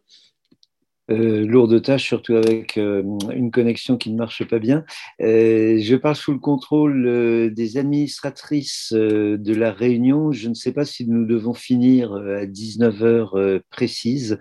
Euh, 1.10 1.46
lourde 1.46 1.82
tâche, 1.82 2.04
surtout 2.04 2.36
avec 2.36 2.78
euh, 2.78 3.02
une 3.34 3.50
connexion 3.50 3.96
qui 3.98 4.12
ne 4.12 4.18
marche 4.18 4.44
pas 4.46 4.60
bien. 4.60 4.84
Euh, 5.22 5.78
je 5.80 5.96
parle 5.96 6.16
sous 6.16 6.34
le 6.34 6.40
contrôle 6.40 7.54
des 7.54 7.78
administratrices 7.78 8.92
de 8.92 9.56
la 9.56 9.72
réunion. 9.72 10.32
Je 10.32 10.50
ne 10.50 10.54
sais 10.54 10.74
pas 10.74 10.84
si 10.84 11.08
nous 11.08 11.26
devons 11.26 11.54
finir 11.54 12.14
à 12.14 12.46
19 12.46 13.04
heures 13.04 13.36
précises 13.70 14.38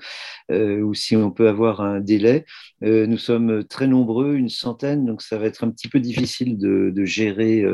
ou 0.51 0.95
si 0.95 1.17
on 1.17 1.31
peut 1.31 1.49
avoir 1.49 1.81
un 1.81 2.01
délai. 2.01 2.45
nous 2.83 3.19
sommes 3.19 3.65
très 3.65 3.87
nombreux, 3.87 4.35
une 4.35 4.49
centaine, 4.49 5.07
donc 5.07 5.23
ça 5.23 5.39
va 5.39 5.47
être 5.47 5.65
un 5.65 5.71
petit 5.71 5.89
peu 5.89 6.01
difficile 6.01 6.59
de 6.59 7.05
gérer 7.05 7.65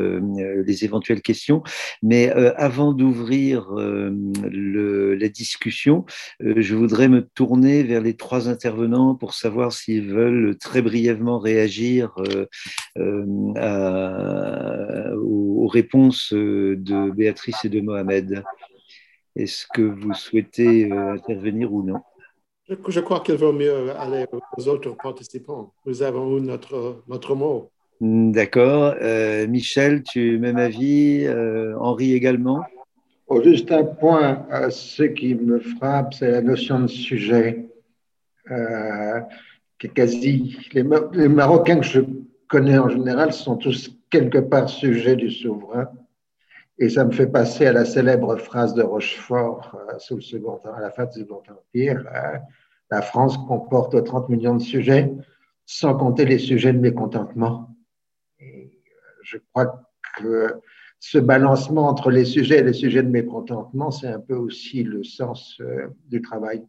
les 0.65 0.85
éventuelles 0.85 1.21
questions. 1.21 1.63
Mais 2.01 2.29
avant 2.29 2.93
d'ouvrir 2.93 3.69
la 3.71 5.29
discussion, 5.29 6.05
je 6.39 6.75
voudrais 6.75 7.07
me 7.07 7.21
tourner 7.21 7.83
vers 7.83 8.01
les 8.01 8.15
trois 8.15 8.49
intervenants 8.49 8.82
pour 9.19 9.33
savoir 9.33 9.71
s'ils 9.71 10.11
veulent 10.11 10.57
très 10.57 10.81
brièvement 10.81 11.39
réagir 11.39 12.13
euh, 12.19 12.45
euh, 13.57 15.15
aux, 15.15 15.67
réponses 15.67 16.33
de 16.33 17.11
Béatrice 17.11 17.65
et 17.65 17.69
de 17.69 17.81
Mohamed. 17.81 18.43
Est-ce 19.35 19.65
que 19.73 19.81
vous 19.81 20.13
souhaitez 20.13 20.91
euh, 20.91 21.13
intervenir 21.13 21.73
ou 21.73 21.83
non? 21.83 21.99
Je, 22.69 22.99
crois 22.99 23.19
qu'il 23.21 23.35
vaut 23.35 23.53
mieux 23.53 23.91
aller 23.97 24.25
aux 24.57 24.67
autres 24.67 24.95
participants. 25.01 25.73
Nous 25.85 26.01
avons 26.01 26.37
eu 26.37 26.41
notre, 26.41 27.03
notre 27.07 27.35
mot. 27.35 27.71
D'accord. 27.99 28.95
Michel, 29.47 30.03
tu 30.03 30.39
même 30.39 30.57
avis 30.57 31.27
Henri 31.79 32.13
également? 32.13 32.61
Oh, 33.27 33.41
Juste 33.41 33.71
un 33.71 33.83
point, 33.83 34.45
ce 34.69 35.03
qui 35.03 35.35
me 35.35 35.59
frappe, 35.59 36.13
c'est 36.13 36.31
la 36.31 36.41
notion 36.41 36.79
de 36.81 36.87
sujet. 36.87 37.65
Euh, 38.51 39.21
quasi 39.95 40.57
les, 40.73 40.83
Marocains 40.83 41.79
que 41.79 41.85
je 41.85 42.01
connais 42.47 42.77
en 42.77 42.89
général 42.89 43.33
sont 43.33 43.57
tous 43.57 43.91
quelque 44.09 44.37
part 44.37 44.69
sujets 44.69 45.15
du 45.15 45.29
souverain. 45.29 45.89
Et 46.79 46.89
ça 46.89 47.05
me 47.05 47.11
fait 47.11 47.27
passer 47.27 47.67
à 47.67 47.73
la 47.73 47.85
célèbre 47.85 48.35
phrase 48.37 48.73
de 48.73 48.81
Rochefort 48.81 49.75
euh, 49.75 49.99
sous 49.99 50.15
le 50.15 50.21
second, 50.21 50.59
à 50.75 50.79
la 50.79 50.89
fin 50.89 51.05
du 51.05 51.19
Second 51.19 51.43
Empire 51.49 52.05
euh, 52.13 52.37
La 52.89 53.01
France 53.01 53.37
comporte 53.37 54.03
30 54.03 54.29
millions 54.29 54.55
de 54.55 54.61
sujets, 54.61 55.11
sans 55.65 55.95
compter 55.95 56.25
les 56.25 56.39
sujets 56.39 56.73
de 56.73 56.79
mécontentement. 56.79 57.75
Et 58.39 58.71
je 59.23 59.37
crois 59.51 59.81
que 60.17 60.61
ce 60.99 61.17
balancement 61.17 61.87
entre 61.87 62.09
les 62.09 62.25
sujets 62.25 62.59
et 62.59 62.63
les 62.63 62.73
sujets 62.73 63.03
de 63.03 63.09
mécontentement, 63.09 63.91
c'est 63.91 64.07
un 64.07 64.19
peu 64.19 64.35
aussi 64.35 64.83
le 64.83 65.03
sens 65.03 65.61
du 66.07 66.21
travail. 66.21 66.65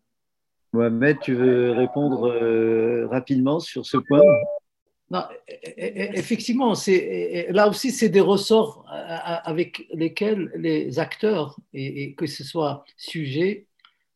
Mohamed, 0.74 1.18
tu 1.20 1.34
veux 1.34 1.70
répondre 1.70 2.28
euh, 2.28 3.06
rapidement 3.06 3.60
sur 3.60 3.86
ce 3.86 3.96
point? 3.96 4.22
Non, 5.08 5.22
effectivement, 5.76 6.74
là 7.50 7.68
aussi, 7.68 7.92
c'est 7.92 8.08
des 8.08 8.20
ressorts 8.20 8.84
euh, 8.92 9.16
avec 9.44 9.86
lesquels 9.92 10.50
les 10.56 10.98
acteurs, 10.98 11.56
et, 11.72 12.14
que 12.14 12.26
ce 12.26 12.42
soit 12.42 12.84
sujet, 12.96 13.68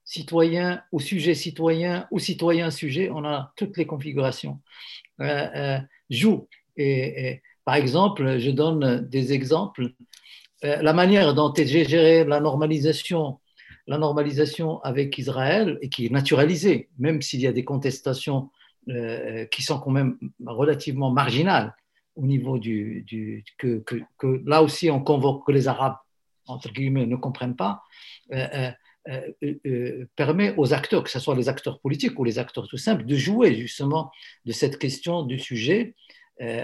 citoyen 0.04 0.82
ou 0.90 0.98
sujet 0.98 1.34
citoyen 1.34 2.08
ou 2.10 2.18
citoyen 2.18 2.72
sujet, 2.72 3.08
on 3.08 3.24
a 3.24 3.52
toutes 3.56 3.76
les 3.76 3.86
configurations, 3.86 4.58
euh, 5.20 5.78
jouent. 6.10 6.48
Et, 6.76 7.40
par 7.64 7.76
exemple, 7.76 8.38
je 8.38 8.50
donne 8.50 9.06
des 9.08 9.32
exemples. 9.32 9.90
la 10.62 10.92
manière 10.92 11.34
dont 11.34 11.52
est 11.52 11.66
gérée 11.66 12.24
la 12.24 12.40
normalisation 12.40 13.38
la 13.88 13.96
normalisation 13.96 14.80
avec 14.82 15.16
Israël 15.18 15.78
et 15.80 15.88
qui 15.88 16.06
est 16.06 16.12
naturalisée, 16.12 16.90
même 16.98 17.22
s'il 17.22 17.40
y 17.40 17.46
a 17.46 17.52
des 17.52 17.64
contestations 17.64 18.50
euh, 18.90 19.46
qui 19.46 19.62
sont 19.62 19.80
quand 19.80 19.90
même 19.90 20.18
relativement 20.46 21.10
marginales 21.10 21.74
au 22.14 22.26
niveau 22.26 22.58
du, 22.58 23.04
que, 23.56 23.82
là 24.46 24.62
aussi 24.62 24.90
on 24.90 25.00
convoque 25.00 25.46
que 25.46 25.52
les 25.52 25.68
Arabes 25.68 25.96
entre 26.46 26.70
guillemets 26.70 27.06
ne 27.06 27.16
comprennent 27.16 27.56
pas, 27.56 27.82
euh, 28.32 28.70
euh, 29.08 30.04
permet 30.16 30.54
aux 30.56 30.74
acteurs, 30.74 31.02
que 31.02 31.10
ce 31.10 31.18
soit 31.18 31.34
les 31.34 31.48
acteurs 31.48 31.80
politiques 31.80 32.18
ou 32.18 32.24
les 32.24 32.38
acteurs 32.38 32.68
tout 32.68 32.76
simples, 32.76 33.04
de 33.04 33.16
jouer 33.16 33.54
justement 33.54 34.10
de 34.44 34.52
cette 34.52 34.78
question 34.78 35.22
du 35.22 35.38
sujet 35.38 35.94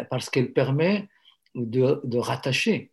parce 0.09 0.31
qu'elle 0.31 0.53
permet 0.53 1.09
de 1.55 2.19
rattacher 2.19 2.93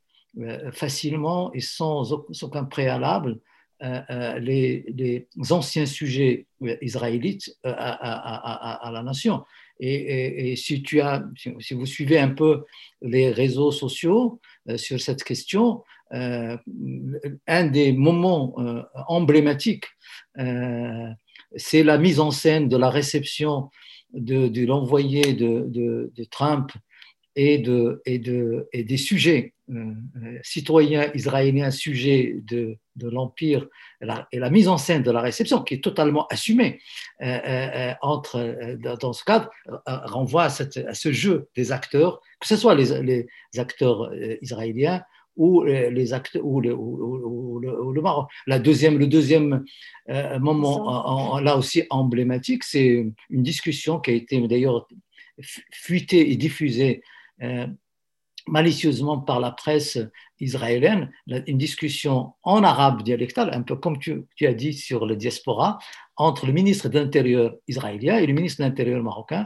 facilement 0.71 1.53
et 1.53 1.59
sans 1.59 2.11
aucun 2.11 2.65
préalable 2.65 3.39
euh, 3.83 4.01
euh, 4.11 4.39
les, 4.39 5.27
anciens 5.49 5.87
sujets 5.87 6.45
euh, 6.61 6.77
israélites 6.83 7.57
à, 7.63 8.91
la 8.93 9.01
nation. 9.01 9.43
Et, 9.79 10.55
si, 10.55 10.83
tu 10.83 11.01
as, 11.01 11.23
si 11.35 11.73
vous 11.73 11.87
suivez 11.87 12.19
un 12.19 12.29
peu 12.29 12.65
les 13.01 13.31
réseaux 13.31 13.71
sociaux 13.71 14.39
sur 14.75 15.01
cette 15.01 15.23
question, 15.23 15.83
un 16.11 17.65
des 17.65 17.91
moments 17.91 18.55
emblématiques, 19.07 19.85
c'est 21.55 21.83
la 21.83 21.97
mise 21.97 22.19
en 22.19 22.29
scène 22.29 22.69
de 22.69 22.77
la 22.77 22.91
réception 22.91 23.71
de, 24.13 24.65
l'envoyé 24.65 25.33
de, 25.33 25.65
de, 25.67 26.23
Trump 26.25 26.71
et, 27.35 27.57
de, 27.57 28.01
et, 28.05 28.19
de, 28.19 28.67
et 28.73 28.83
des 28.83 28.97
sujets 28.97 29.53
euh, 29.71 29.93
euh, 30.23 30.39
citoyens 30.43 31.09
israéliens 31.13 31.71
sujets 31.71 32.35
de, 32.43 32.77
de 32.97 33.09
l'Empire 33.09 33.67
et, 34.31 34.39
la 34.39 34.49
mise 34.49 34.67
en 34.67 34.77
scène 34.77 35.01
de 35.01 35.11
la 35.11 35.21
réception, 35.21 35.61
qui 35.61 35.75
est 35.75 35.83
totalement 35.83 36.27
assumée 36.27 36.79
euh, 37.21 37.93
entre, 38.01 38.75
dans 38.99 39.13
ce 39.13 39.23
cadre, 39.23 39.49
renvoie 39.85 40.45
à, 40.45 40.49
ce 40.49 41.11
jeu 41.11 41.47
des 41.55 41.71
acteurs, 41.71 42.19
que 42.39 42.47
ce 42.47 42.57
soit 42.57 42.75
les, 42.75 43.01
les 43.01 43.27
acteurs 43.59 44.11
israéliens 44.41 45.03
ou 45.37 45.63
les 45.63 46.13
acteurs 46.13 46.43
ou 46.43 46.59
le, 46.59 46.73
ou, 46.73 47.59
le, 47.59 48.01
Maroc. 48.01 48.29
La 48.47 48.59
deuxième, 48.59 48.97
le 48.97 49.07
deuxième 49.07 49.63
moment, 50.39 51.39
là 51.39 51.55
aussi 51.55 51.83
emblématique, 51.89 52.63
c'est 52.63 53.05
une 53.29 53.43
discussion 53.43 53.99
qui 53.99 54.11
a 54.11 54.13
été 54.15 54.45
d'ailleurs 54.47 54.87
fuitée 55.71 56.31
et 56.31 56.35
diffusée 56.35 57.01
malicieusement 58.47 59.19
par 59.19 59.39
la 59.39 59.51
presse 59.51 59.99
israélienne, 60.39 61.11
une 61.27 61.57
discussion 61.57 62.33
en 62.43 62.63
arabe 62.63 63.03
dialectal, 63.03 63.51
un 63.53 63.61
peu 63.61 63.75
comme 63.75 63.99
tu, 63.99 64.25
as 64.41 64.53
dit 64.53 64.73
sur 64.73 65.05
le 65.05 65.15
diaspora, 65.15 65.79
entre 66.17 66.45
le 66.45 66.53
ministre 66.53 66.89
d'Intérieur 66.89 67.55
israélien 67.67 68.17
et 68.17 68.25
le 68.25 68.33
ministre 68.33 68.61
de 68.61 68.67
l'Intérieur 68.67 69.01
marocain, 69.01 69.45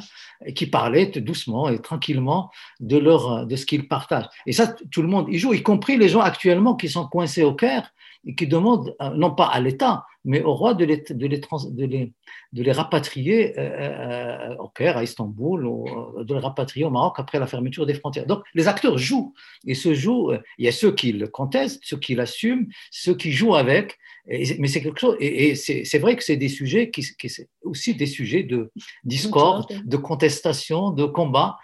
qui 0.55 0.67
parlaient 0.67 1.07
doucement 1.07 1.69
et 1.69 1.79
tranquillement 1.79 2.51
de, 2.79 2.97
leur, 2.97 3.45
de 3.45 3.55
ce 3.55 3.65
qu'ils 3.65 3.87
partagent. 3.87 4.29
Et 4.45 4.53
ça, 4.53 4.75
tout 4.91 5.01
le 5.01 5.07
monde 5.07 5.27
y 5.29 5.37
joue, 5.37 5.53
y 5.53 5.63
compris 5.63 5.97
les 5.97 6.09
gens 6.09 6.21
actuellement 6.21 6.75
qui 6.75 6.89
sont 6.89 7.07
coincés 7.07 7.43
au 7.43 7.53
Caire 7.53 7.91
et 8.25 8.35
qui 8.35 8.47
demandent, 8.47 8.95
euh, 9.01 9.11
non 9.11 9.31
pas 9.31 9.45
à 9.47 9.59
l'État, 9.59 10.05
mais 10.25 10.41
au 10.41 10.53
roi 10.53 10.73
de 10.73 10.83
les, 10.83 10.97
de 10.97 11.27
les, 11.27 11.39
de 11.39 11.85
les, 11.85 12.13
de 12.53 12.63
les 12.63 12.71
rapatrier 12.71 13.57
euh, 13.57 13.61
euh, 13.61 14.55
au 14.57 14.67
Caire, 14.69 14.97
à 14.97 15.03
Istanbul, 15.03 15.65
ou, 15.65 15.85
de 16.23 16.33
les 16.33 16.39
rapatrier 16.39 16.85
au 16.85 16.89
Maroc 16.89 17.15
après 17.17 17.39
la 17.39 17.47
fermeture 17.47 17.85
des 17.85 17.93
frontières. 17.93 18.25
Donc 18.25 18.43
les 18.53 18.67
acteurs 18.67 18.97
jouent, 18.97 19.33
et 19.65 19.75
se 19.75 19.93
jouent, 19.93 20.33
il 20.57 20.65
y 20.65 20.67
a 20.67 20.71
ceux 20.71 20.93
qui 20.93 21.11
le 21.13 21.27
contestent, 21.27 21.79
ceux 21.83 21.97
qui 21.97 22.15
l'assument, 22.15 22.65
ceux 22.91 23.15
qui 23.15 23.31
jouent 23.31 23.55
avec, 23.55 23.97
mais 24.27 24.67
c'est 24.67 24.81
quelque 24.81 24.99
chose, 24.99 25.15
et, 25.19 25.55
c'est 25.55 25.99
vrai 25.99 26.15
que 26.15 26.23
c'est 26.23 26.37
des 26.37 26.49
sujets 26.49 26.89
qui, 26.89 27.05
qui 27.17 27.31
aussi 27.61 27.93
des 27.93 28.07
sujets 28.07 28.43
de 28.43 28.71
discorde, 29.03 29.67
de 29.85 29.97
contestation, 29.97 30.89
de 30.89 31.05
combat, 31.05 31.57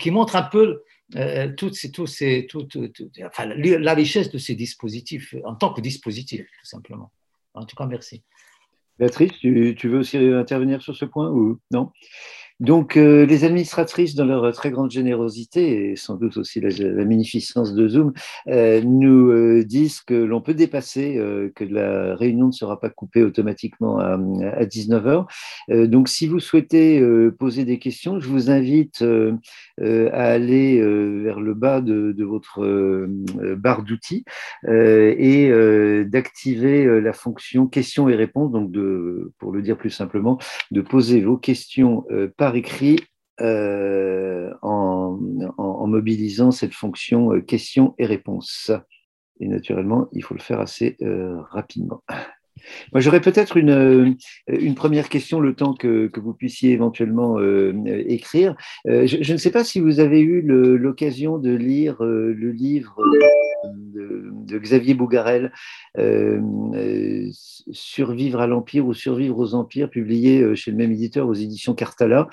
qui 0.00 0.10
montrent 0.10 0.34
un 0.34 0.42
peu 0.42 0.82
euh, 1.16 1.52
enfin, 3.24 3.46
la 3.46 3.94
richesse 3.94 4.30
de 4.30 4.38
ces 4.38 4.54
dispositifs 4.54 5.34
en 5.44 5.54
tant 5.54 5.72
que 5.72 5.80
dispositif, 5.80 6.42
tout 6.42 6.66
simplement. 6.66 7.10
En 7.54 7.64
tout 7.64 7.76
cas, 7.76 7.86
merci. 7.86 8.22
Béatrice, 8.98 9.32
tu, 9.38 9.74
tu 9.78 9.88
veux 9.88 9.98
aussi 9.98 10.18
intervenir 10.18 10.82
sur 10.82 10.94
ce 10.94 11.04
point 11.04 11.30
ou 11.30 11.58
non? 11.70 11.90
Donc, 12.60 12.98
euh, 12.98 13.24
les 13.24 13.44
administratrices, 13.44 14.14
dans 14.14 14.26
leur 14.26 14.52
très 14.52 14.70
grande 14.70 14.90
générosité 14.90 15.92
et 15.92 15.96
sans 15.96 16.16
doute 16.16 16.36
aussi 16.36 16.60
la, 16.60 16.68
magnificence 17.06 17.74
de 17.74 17.88
Zoom, 17.88 18.12
euh, 18.48 18.82
nous 18.84 19.30
euh, 19.30 19.64
disent 19.64 20.02
que 20.02 20.12
l'on 20.12 20.42
peut 20.42 20.52
dépasser, 20.52 21.18
que 21.54 21.64
la 21.64 22.14
réunion 22.16 22.48
ne 22.48 22.52
sera 22.52 22.78
pas 22.78 22.90
coupée 22.90 23.22
automatiquement 23.22 23.98
à, 23.98 24.14
à 24.14 24.64
19h. 24.64 25.26
donc, 25.86 26.08
si 26.08 26.26
vous 26.26 26.38
souhaitez 26.38 27.02
poser 27.38 27.64
des 27.64 27.78
questions, 27.78 28.20
je 28.20 28.28
vous 28.28 28.50
invite 28.50 29.02
à 29.80 30.24
aller 30.24 30.80
vers 31.22 31.40
le 31.40 31.54
bas 31.54 31.80
de, 31.80 32.14
votre 32.24 33.06
barre 33.56 33.82
d'outils 33.82 34.24
et 34.68 35.50
d'activer 36.06 37.00
la 37.00 37.12
fonction 37.12 37.66
questions 37.66 38.08
et 38.08 38.14
réponses. 38.14 38.52
Donc, 38.52 38.72
pour 39.38 39.52
le 39.52 39.62
dire 39.62 39.78
plus 39.78 39.90
simplement, 39.90 40.38
de 40.70 40.80
poser 40.80 41.22
vos 41.22 41.36
questions 41.36 42.04
par 42.36 42.49
écrit 42.56 42.98
euh, 43.40 44.52
en, 44.62 45.18
mobilisant 45.86 46.52
cette 46.52 46.74
fonction 46.74 47.32
euh, 47.32 47.40
questions 47.40 47.94
et 47.98 48.06
réponses. 48.06 48.70
Et 49.40 49.48
naturellement, 49.48 50.08
il 50.12 50.22
faut 50.22 50.34
le 50.34 50.40
faire 50.40 50.60
assez 50.60 50.96
euh, 51.02 51.40
rapidement. 51.50 52.02
J'aurais 52.94 53.22
peut-être 53.22 53.56
une, 53.56 54.16
une, 54.46 54.74
première 54.74 55.08
question, 55.08 55.40
le 55.40 55.54
temps 55.54 55.72
que, 55.72 56.08
que 56.08 56.20
vous 56.20 56.34
puissiez 56.34 56.72
éventuellement 56.72 57.40
écrire. 57.86 58.54
Je, 58.84 59.32
ne 59.32 59.38
sais 59.38 59.50
pas 59.50 59.64
si 59.64 59.80
vous 59.80 59.98
avez 59.98 60.20
eu 60.20 60.42
l'occasion 60.42 61.38
de 61.38 61.52
lire 61.52 61.96
le 62.02 62.50
livre 62.50 63.00
de, 63.64 64.58
Xavier 64.58 64.94
Bougarel, 64.94 65.52
Survivre 67.72 68.40
à 68.40 68.46
l'Empire 68.46 68.86
ou 68.86 68.94
Survivre 68.94 69.38
aux 69.38 69.54
Empires, 69.54 69.90
publié 69.90 70.54
chez 70.56 70.70
le 70.70 70.76
même 70.76 70.92
éditeur 70.92 71.28
aux 71.28 71.34
éditions 71.34 71.74
Cartala, 71.74 72.28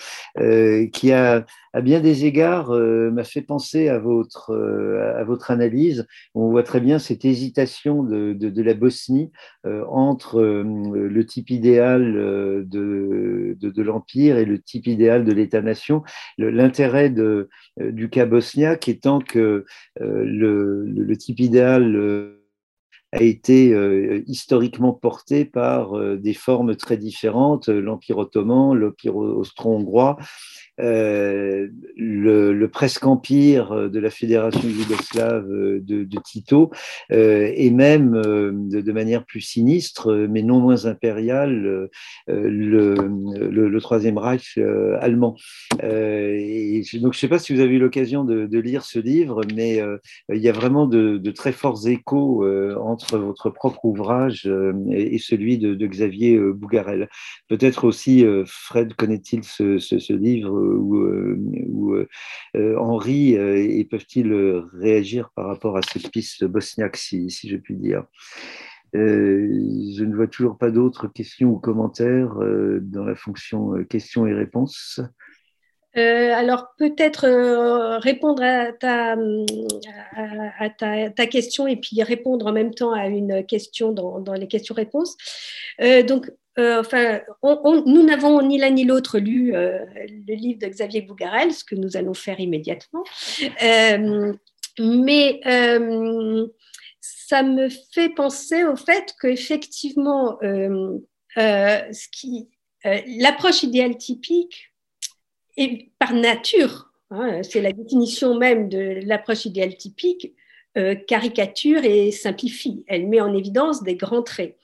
qui 0.94 1.12
a, 1.12 1.46
à 1.74 1.82
bien 1.82 2.00
des 2.00 2.26
égards 2.26 2.72
m'a 2.72 3.24
fait 3.24 3.42
penser 3.42 3.88
à 3.88 4.00
votre, 4.00 4.54
à 5.16 5.24
votre 5.24 5.52
analyse. 5.52 6.08
On 6.34 6.50
voit 6.50 6.64
très 6.64 6.80
bien 6.80 7.00
cette 7.00 7.24
hésitation 7.24 8.04
de, 8.04 8.62
la 8.62 8.74
Bosnie 8.74 9.32
entre 9.90 10.40
euh, 10.40 11.08
le 11.08 11.26
type 11.26 11.50
idéal 11.50 12.16
euh, 12.18 12.64
de, 12.66 13.58
de, 13.60 13.82
l'Empire 13.82 14.38
et 14.38 14.46
le 14.46 14.60
type 14.60 14.88
idéal 14.88 15.26
de 15.26 15.32
l'État-nation. 15.32 16.04
L'intérêt 16.38 17.14
euh, 17.18 17.48
du 17.80 18.10
cas 18.10 18.26
bosniaque 18.26 18.88
étant 18.88 19.20
que 19.20 19.66
le, 20.00 21.17
type 21.18 21.40
idéal 21.40 22.37
a 23.14 23.24
été 23.24 23.74
historiquement 24.28 24.94
porté 24.94 25.46
par 25.46 25.98
des 26.18 26.34
formes 26.34 26.76
très 26.76 26.98
différentes, 26.98 27.70
l'Empire 27.70 28.18
ottoman, 28.18 28.74
l'Empire 28.74 29.16
austro-hongrois, 29.16 30.18
euh, 30.80 31.68
le, 31.96 32.68
presque 32.68 33.08
empire 33.08 33.90
de 33.90 34.00
la 34.00 34.10
fédération 34.10 34.68
yougoslave 34.68 35.48
de, 35.50 36.20
Tito, 36.24 36.72
euh, 37.12 37.52
et 37.56 37.72
même 37.72 38.16
euh, 38.16 38.52
de, 38.54 38.92
manière 38.92 39.26
plus 39.26 39.42
sinistre, 39.42 40.14
mais 40.30 40.44
non 40.44 40.60
moins 40.60 40.86
impériale, 40.86 41.90
le, 42.28 43.78
Troisième 43.80 44.18
Reich 44.18 44.58
allemand. 45.00 45.36
donc, 45.82 45.82
je 45.82 46.98
ne 47.00 47.12
sais 47.14 47.28
pas 47.28 47.40
si 47.40 47.54
vous 47.54 47.62
avez 47.62 47.76
eu 47.76 47.80
l'occasion 47.80 48.26
de, 48.26 48.46
de, 48.46 48.60
lire 48.60 48.84
ce 48.84 49.00
livre, 49.00 49.42
mais 49.56 49.82
il 50.34 50.42
y 50.42 50.50
a 50.50 50.52
vraiment 50.52 50.88
de, 50.88 51.32
très 51.32 51.54
forts 51.54 51.88
échos 51.88 52.46
entre 52.80 52.97
votre 53.12 53.50
propre 53.50 53.86
ouvrage 53.86 54.50
et, 54.92 55.16
et 55.16 55.18
celui 55.18 55.58
de, 55.58 55.88
Xavier 55.88 56.38
Bougarel. 56.40 57.10
Peut-être 57.48 57.86
aussi, 57.86 58.26
Fred 58.46 58.94
connaît-il 58.96 59.44
ce, 59.44 60.14
livre 60.14 60.52
ou, 60.52 61.94
euh, 61.94 62.08
euh, 62.56 62.78
Henri 62.78 63.38
euh, 63.38 63.56
et 63.58 63.84
peuvent-ils 63.86 64.34
réagir 64.74 65.32
par 65.36 65.48
rapport 65.48 65.78
à 65.78 65.82
cette 65.82 66.12
piste 66.12 66.46
bosniaque, 66.46 66.98
si 66.98 67.30
je 67.30 67.58
puis 67.58 67.76
dire? 67.76 68.06
Je 68.94 70.04
ne 70.04 70.16
vois 70.16 70.28
toujours 70.28 70.58
pas 70.58 70.72
d'autres 70.72 71.08
questions 71.08 71.50
ou 71.50 71.60
commentaires 71.60 72.36
dans 72.82 73.04
la 73.04 73.16
fonction 73.16 73.84
questions 73.84 74.26
et 74.26 74.34
réponses. 74.34 75.02
Alors 75.98 76.68
peut-être 76.78 77.28
répondre 78.00 78.44
à, 78.44 78.72
ta, 80.70 81.28
question 81.28 81.68
et 81.68 81.76
puis 81.76 82.02
répondre 82.04 82.48
en 82.48 82.54
même 82.54 82.74
temps 82.74 82.92
à 82.92 83.08
une 83.08 83.46
question 83.46 83.92
dans, 83.92 84.34
les 84.34 84.48
questions-réponses. 84.48 85.16
donc 86.08 86.30
euh, 86.60 86.80
enfin, 86.80 87.22
nous 87.44 88.04
n'avons 88.04 88.42
ni 88.42 88.58
l'un 88.58 88.72
ni 88.72 88.84
l'autre 88.84 89.20
lu 89.20 89.56
euh, 89.56 89.86
le 89.96 90.34
livre 90.34 90.60
de 90.60 90.66
Xavier 90.68 91.02
Bougarel, 91.02 91.54
ce 91.54 91.64
que 91.64 91.76
nous 91.76 91.98
allons 91.98 92.16
faire 92.16 92.40
immédiatement. 92.40 93.04
Euh, 93.64 94.34
mais 94.80 95.40
ça 97.00 97.44
me 97.44 97.70
fait 97.70 98.10
penser 98.10 98.64
au 98.64 98.76
fait 98.76 99.14
qu'effectivement, 99.22 100.40
l'approche 102.86 103.64
idéale 103.64 103.98
typique 103.98 104.72
est 105.58 105.90
par 106.00 106.14
nature, 106.14 106.92
hein, 107.12 107.42
c'est 107.44 107.62
la 107.62 107.74
définition 107.74 108.38
même 108.38 108.70
de 108.70 109.00
l'approche 109.04 109.46
idéale 109.46 109.76
typique, 109.76 110.34
caricature 111.08 111.84
et 111.84 112.12
simplifie. 112.12 112.84
Elle 112.86 113.08
met 113.08 113.20
en 113.20 113.34
évidence 113.34 113.82
des 113.82 113.96
grands 113.96 114.22
traits. 114.22 114.56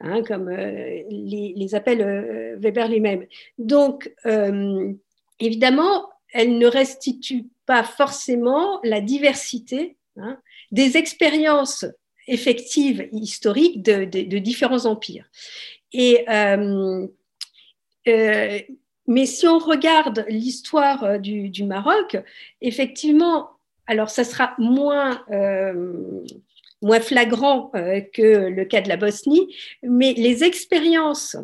Hein, 0.00 0.22
comme 0.22 0.48
euh, 0.48 1.02
les, 1.08 1.74
appelle 1.74 2.02
euh, 2.02 2.56
Weber 2.58 2.88
lui-même. 2.88 3.26
Donc, 3.58 4.12
euh, 4.26 4.92
évidemment, 5.38 6.10
elle 6.32 6.58
ne 6.58 6.66
restitue 6.66 7.44
pas 7.64 7.84
forcément 7.84 8.80
la 8.82 9.00
diversité 9.00 9.96
hein, 10.16 10.38
des 10.72 10.96
expériences 10.96 11.86
effectives 12.26 13.08
historiques 13.12 13.82
de, 13.82 14.04
différents 14.38 14.86
empires. 14.86 15.30
Et, 15.92 16.26
mais 19.06 19.26
si 19.26 19.46
on 19.46 19.58
regarde 19.58 20.24
l'histoire 20.28 21.18
du, 21.20 21.50
du, 21.50 21.64
Maroc, 21.64 22.16
effectivement, 22.60 23.50
alors 23.86 24.10
ça 24.10 24.24
sera 24.24 24.54
moins 24.58 25.22
moins 26.84 27.00
flagrant 27.00 27.70
euh, 27.74 28.00
que 28.12 28.48
le 28.48 28.64
cas 28.66 28.82
de 28.82 28.88
la 28.88 28.96
Bosnie, 28.96 29.56
mais 29.82 30.12
les 30.12 30.44
expériences 30.44 31.36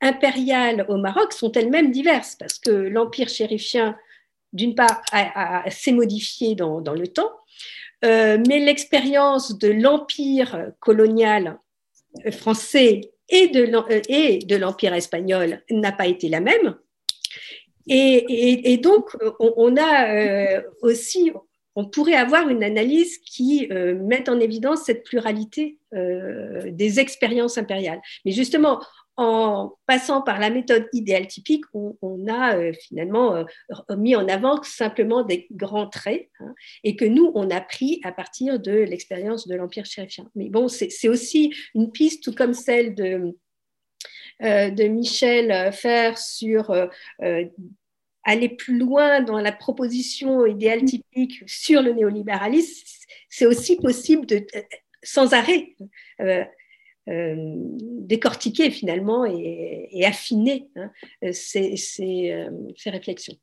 impériales 0.00 0.84
au 0.88 0.96
Maroc 0.96 1.32
sont 1.32 1.52
elles-mêmes 1.52 1.92
diverses 1.92 2.34
parce 2.34 2.58
que 2.58 2.70
l'empire 2.70 3.28
chérifien, 3.28 3.96
d'une 4.52 4.74
part, 4.74 5.00
s'est 5.70 5.92
modifié 5.92 6.56
dans, 6.56 6.80
le 6.80 7.06
temps, 7.06 7.30
euh, 8.04 8.38
mais 8.48 8.58
l'expérience 8.58 9.56
de 9.56 9.68
l'empire 9.68 10.72
colonial 10.80 11.58
français 12.32 13.12
et 13.28 13.48
de 13.48 14.56
l'empire 14.56 14.92
espagnol 14.92 15.62
n'a 15.70 15.92
pas 15.92 16.08
été 16.08 16.28
la 16.28 16.40
même. 16.40 16.76
Et, 17.88 18.76
donc, 18.78 19.16
on, 19.38 19.76
a 19.76 20.14
euh, 20.14 20.62
aussi, 20.82 21.32
on 21.74 21.86
pourrait 21.86 22.14
avoir 22.14 22.48
une 22.48 22.62
analyse 22.62 23.18
qui 23.18 23.68
euh, 23.70 23.94
mette 23.94 24.28
en 24.28 24.40
évidence 24.40 24.84
cette 24.84 25.04
pluralité 25.04 25.78
euh, 25.94 26.70
des 26.70 27.00
expériences 27.00 27.58
impériales. 27.58 28.00
Mais 28.24 28.32
justement, 28.32 28.80
en 29.16 29.74
passant 29.86 30.22
par 30.22 30.40
la 30.40 30.50
méthode 30.50 30.88
idéale 30.92 31.26
typique, 31.26 31.64
on, 31.74 32.26
a 32.28 32.56
euh, 32.56 32.72
finalement 32.72 33.44
mis 33.96 34.16
en 34.16 34.26
avant 34.28 34.62
simplement 34.62 35.22
des 35.22 35.46
grands 35.50 35.88
traits 35.88 36.30
hein, 36.40 36.54
et 36.82 36.96
que 36.96 37.04
nous, 37.04 37.30
on 37.34 37.50
a 37.50 37.60
pris 37.60 38.00
à 38.04 38.12
partir 38.12 38.58
de 38.58 38.72
l'expérience 38.72 39.46
de 39.46 39.54
l'Empire 39.54 39.84
chérifien. 39.84 40.28
Mais 40.34 40.48
bon, 40.48 40.68
c'est 40.68 41.08
aussi 41.08 41.54
une 41.74 41.90
piste, 41.90 42.22
tout 42.22 42.34
comme 42.34 42.54
celle 42.54 42.94
de, 42.94 43.36
de 44.42 44.88
Michel 44.88 45.72
Fer 45.72 46.18
sur 46.18 46.70
aller 48.24 48.48
plus 48.48 48.78
loin 48.78 49.20
dans 49.20 49.38
la 49.38 49.52
proposition 49.52 50.46
idéale 50.46 50.84
typique 50.84 51.42
sur 51.46 51.82
le 51.82 51.92
néolibéralisme, 51.92 52.86
c'est 53.28 53.46
aussi 53.46 53.76
possible 53.76 54.26
de, 54.26 54.46
sans 55.02 55.32
arrêt, 55.32 55.74
euh, 56.20 56.44
euh, 57.08 57.54
décortiquer 57.56 58.70
finalement 58.70 59.24
et, 59.24 60.04
affiner 60.04 60.68
hein, 60.76 60.90
ces, 61.32 62.46
réflexions. 62.86 63.36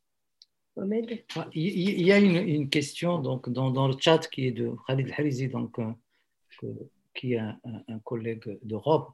Il 1.53 2.01
y 2.01 2.11
a 2.11 2.17
une, 2.17 2.69
question 2.69 3.19
donc, 3.19 3.49
dans, 3.49 3.87
le 3.87 3.95
chat 3.99 4.19
qui 4.29 4.47
est 4.47 4.51
de 4.51 4.71
Khalid 4.87 5.11
Harizi, 5.11 5.49
euh, 5.53 6.67
qui 7.19 7.33
est 7.33 7.39
un, 7.39 7.99
collègue 8.05 8.57
d'Europe, 8.63 9.09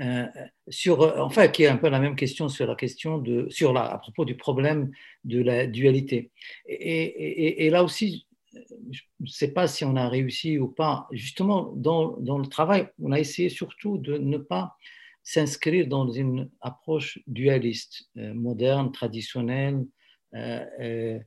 euh, 0.00 0.24
sur, 0.68 1.02
euh, 1.02 1.20
enfin, 1.20 1.48
qui 1.48 1.64
est 1.64 1.66
un 1.66 1.76
peu 1.76 1.88
la 1.88 1.98
même 1.98 2.14
question 2.14 2.48
sur 2.48 2.66
la 2.66 2.76
question 2.76 3.18
de, 3.18 3.48
sur 3.50 3.72
la, 3.72 3.90
à 3.92 3.98
propos 3.98 4.24
du 4.24 4.36
problème 4.36 4.92
de 5.24 5.42
la 5.42 5.66
dualité. 5.66 6.30
Et, 6.66 7.68
là 7.70 7.82
aussi, 7.82 8.28
je 8.52 9.02
ne 9.18 9.26
sais 9.26 9.52
pas 9.52 9.66
si 9.66 9.84
on 9.84 9.96
a 9.96 10.08
réussi 10.08 10.58
ou 10.58 10.68
pas. 10.68 11.08
Justement, 11.10 11.72
dans, 11.74 12.16
dans, 12.18 12.38
le 12.38 12.46
travail, 12.46 12.88
on 13.02 13.10
a 13.10 13.18
essayé 13.18 13.48
surtout 13.48 13.98
de 13.98 14.16
ne 14.16 14.38
pas 14.38 14.76
s'inscrire 15.24 15.88
dans 15.88 16.08
une 16.08 16.48
approche 16.60 17.18
dualiste, 17.26 18.08
euh, 18.16 18.32
moderne, 18.32 18.92
traditionnelle, 18.92 19.84
et, 20.32 21.18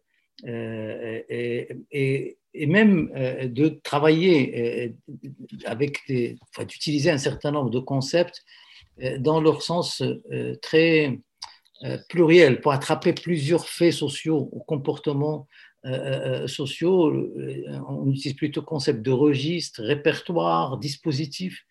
et, 1.92 2.38
même 2.56 3.10
de 3.52 3.80
travailler 3.84 4.96
avec 5.66 6.00
des, 6.08 6.38
d'utiliser 6.68 7.10
un 7.10 7.18
certain 7.18 7.52
nombre 7.52 7.70
de 7.70 7.80
concepts 7.80 8.44
euh, 9.02 9.18
dans 9.18 9.42
leur 9.42 9.62
sens 9.62 10.02
euh, 10.02 10.56
très 10.62 11.20
euh, 11.84 11.98
pluriel 12.10 12.62
pour 12.62 12.72
attraper 12.72 13.14
plusieurs 13.14 13.68
faits 13.68 13.94
sociaux 13.94 14.50
ou 14.52 14.60
comportements 14.60 15.48
sociaux. 16.48 17.12
On 17.90 18.10
utilise 18.10 18.38
plutôt 18.38 18.62
concept 18.62 19.02
de 19.02 19.12
registre, 19.12 19.84
répertoire, 19.84 20.78
dispositif. 20.78 21.66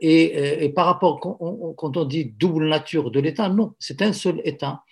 Et, 0.00 0.72
par 0.74 0.86
rapport, 0.86 1.20
quand 1.20 1.96
on 1.96 2.04
dit 2.04 2.34
double 2.36 2.68
nature 2.68 3.12
de 3.12 3.20
l'État, 3.20 3.48
non, 3.48 3.74
c'est 3.78 4.02
un 4.02 4.12
seul 4.12 4.40
État 4.42 4.82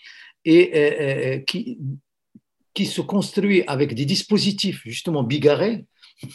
et 0.44 1.42
qui, 1.44 1.76
qui 2.74 2.86
se 2.86 3.00
construit 3.00 3.64
avec 3.66 3.94
des 3.94 4.04
dispositifs 4.04 4.82
justement 4.84 5.22
bigarrés, 5.22 5.86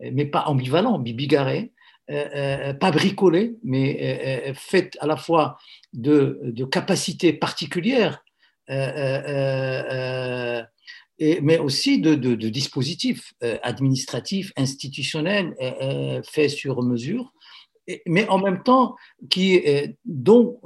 mais 0.00 0.26
pas 0.26 0.44
ambivalents, 0.46 0.98
bigarrés, 0.98 1.72
pas 2.08 2.90
bricolée, 2.90 3.54
mais 3.62 4.52
faite 4.54 4.96
à 5.00 5.06
la 5.06 5.16
fois 5.16 5.58
de, 5.92 6.64
capacités 6.70 7.32
particulières, 7.32 8.22
mais 11.18 11.58
aussi 11.58 12.00
de 12.00 12.48
dispositifs 12.48 13.32
administratifs, 13.62 14.52
institutionnels, 14.56 15.54
faits 16.30 16.50
sur 16.50 16.82
mesure 16.82 17.32
mais 18.06 18.28
en 18.28 18.38
même 18.38 18.62
temps 18.62 18.96
qui, 19.30 19.62
dont 20.04 20.60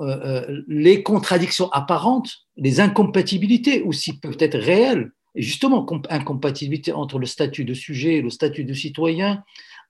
les 0.69 1.03
contradictions 1.03 1.71
apparentes, 1.71 2.31
les 2.57 2.81
incompatibilités 2.81 3.83
aussi 3.83 4.19
peuvent 4.19 4.37
être 4.41 4.59
réelles, 4.59 5.11
et 5.35 5.43
justement 5.43 5.87
incompatibilité 6.11 6.93
entre 6.93 7.19
le 7.19 7.27
statut 7.27 7.65
de 7.65 7.75
sujet 7.75 8.17
et 8.17 8.23
le 8.23 8.31
statut 8.31 8.65
de 8.65 8.75
citoyen, 8.75 9.45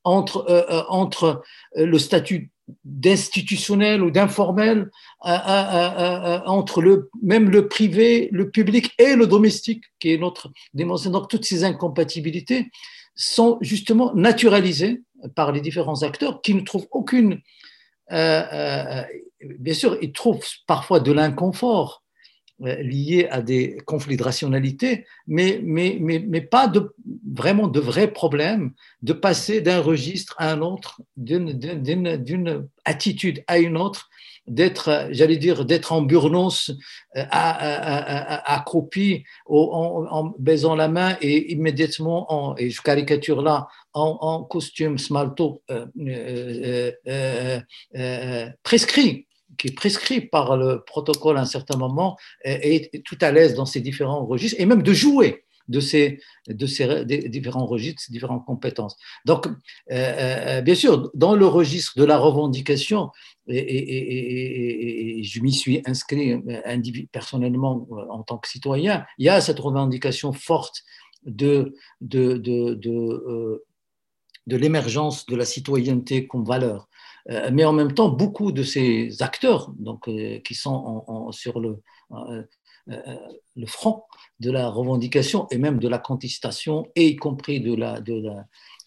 entre, 0.04 0.66
entre 0.88 1.42
le 1.74 1.98
statut 1.98 2.50
d'institutionnel 2.84 4.02
ou 4.02 4.10
d'informel, 4.10 4.90
entre 5.20 6.82
le, 6.82 7.10
même 7.22 7.50
le 7.50 7.68
privé, 7.68 8.28
le 8.32 8.50
public 8.50 8.92
et 8.98 9.16
le 9.16 9.26
domestique, 9.26 9.84
qui 10.00 10.12
est 10.12 10.18
notre 10.18 10.50
dimension. 10.74 11.10
Donc 11.10 11.28
toutes 11.28 11.44
ces 11.44 11.64
incompatibilités 11.64 12.70
sont 13.14 13.58
justement 13.60 14.14
naturalisées 14.14 15.02
par 15.34 15.52
les 15.52 15.60
différents 15.60 16.02
acteurs 16.02 16.40
qui 16.42 16.54
ne 16.54 16.60
trouvent 16.60 16.88
aucune... 16.90 17.40
Euh, 18.10 18.42
euh, 18.52 19.02
bien 19.58 19.74
sûr, 19.74 19.98
ils 20.00 20.12
trouvent 20.12 20.44
parfois 20.66 21.00
de 21.00 21.12
l'inconfort 21.12 22.02
euh, 22.64 22.82
lié 22.82 23.28
à 23.30 23.40
des 23.40 23.78
conflits 23.86 24.16
de 24.16 24.22
rationalité, 24.22 25.04
mais, 25.26 25.60
mais, 25.62 25.98
mais, 26.00 26.18
mais 26.18 26.40
pas 26.40 26.66
de, 26.66 26.94
vraiment 27.32 27.68
de 27.68 27.80
vrais 27.80 28.12
problèmes 28.12 28.72
de 29.02 29.12
passer 29.12 29.60
d'un 29.60 29.80
registre 29.80 30.34
à 30.38 30.52
un 30.52 30.60
autre, 30.60 31.00
d'une 31.16 32.68
attitude 32.84 33.44
à 33.46 33.58
une 33.58 33.76
autre, 33.76 34.08
d'être, 34.48 35.08
j'allais 35.10 35.36
dire, 35.36 35.64
d'être 35.64 35.92
en 35.92 36.02
burnous, 36.02 36.70
euh, 37.16 37.24
accroupi, 37.30 39.24
en, 39.46 40.34
baisant 40.38 40.74
la 40.74 40.88
main 40.88 41.16
et 41.20 41.52
immédiatement, 41.52 42.32
en, 42.32 42.56
et 42.56 42.70
je 42.70 42.82
caricature 42.82 43.42
là, 43.42 43.68
en, 43.94 44.44
costume 44.44 44.98
smalto 44.98 45.62
euh, 45.70 45.86
euh, 47.96 48.50
prescrit 48.62 49.27
qui 49.58 49.68
est 49.68 49.74
prescrit 49.74 50.20
par 50.20 50.56
le 50.56 50.82
protocole 50.84 51.36
à 51.36 51.42
un 51.42 51.46
certain 51.46 51.76
moment, 51.76 52.16
est, 52.44 53.04
tout 53.04 53.18
à 53.20 53.32
l'aise 53.32 53.54
dans 53.54 53.66
ces 53.66 53.80
différents 53.80 54.24
registres, 54.24 54.60
et 54.60 54.66
même 54.66 54.82
de 54.82 54.92
jouer 54.92 55.44
de 55.68 55.80
ces, 55.80 56.20
de 56.48 56.66
ces 56.66 57.04
différents 57.04 57.66
registres, 57.66 58.02
ces 58.02 58.12
différentes 58.12 58.44
compétences. 58.44 58.96
Donc, 59.24 59.46
euh, 59.46 59.50
euh, 59.90 60.60
bien 60.62 60.74
sûr, 60.74 61.10
dans 61.14 61.34
le 61.34 61.46
registre 61.46 61.92
de 61.98 62.04
la 62.04 62.18
revendication, 62.18 63.10
et, 63.46 65.22
je 65.22 65.40
m'y 65.40 65.52
suis 65.52 65.82
inscrit 65.86 66.32
euh, 66.32 67.06
personnellement 67.12 67.86
en 68.10 68.22
tant 68.22 68.38
que 68.38 68.48
citoyen, 68.48 69.04
il 69.18 69.26
y 69.26 69.28
a 69.28 69.40
cette 69.40 69.58
revendication 69.58 70.32
forte 70.32 70.82
de, 71.24 71.74
de, 72.00 72.36
de, 72.38 72.74
de, 72.74 73.64
de 74.46 74.56
l'émergence 74.56 75.26
de 75.26 75.36
la 75.36 75.44
citoyenneté 75.44 76.26
comme 76.26 76.44
valeur. 76.44 76.87
Mais 77.28 77.64
en 77.64 77.72
même 77.72 77.92
temps, 77.92 78.08
beaucoup 78.08 78.52
de 78.52 78.62
ces 78.62 79.22
acteurs 79.22 79.70
donc, 79.78 80.08
qui 80.44 80.54
sont 80.54 81.30
sur 81.30 81.60
le, 81.60 81.82
le 83.56 83.66
front 83.66 84.04
de 84.40 84.50
la 84.50 84.68
revendication 84.68 85.46
et 85.50 85.58
même 85.58 85.78
de 85.78 85.88
la 85.88 85.98
contestation, 85.98 86.86
et 86.94 87.08
y 87.08 87.16
compris 87.16 87.60
de 87.60 87.74
la, 87.74 88.00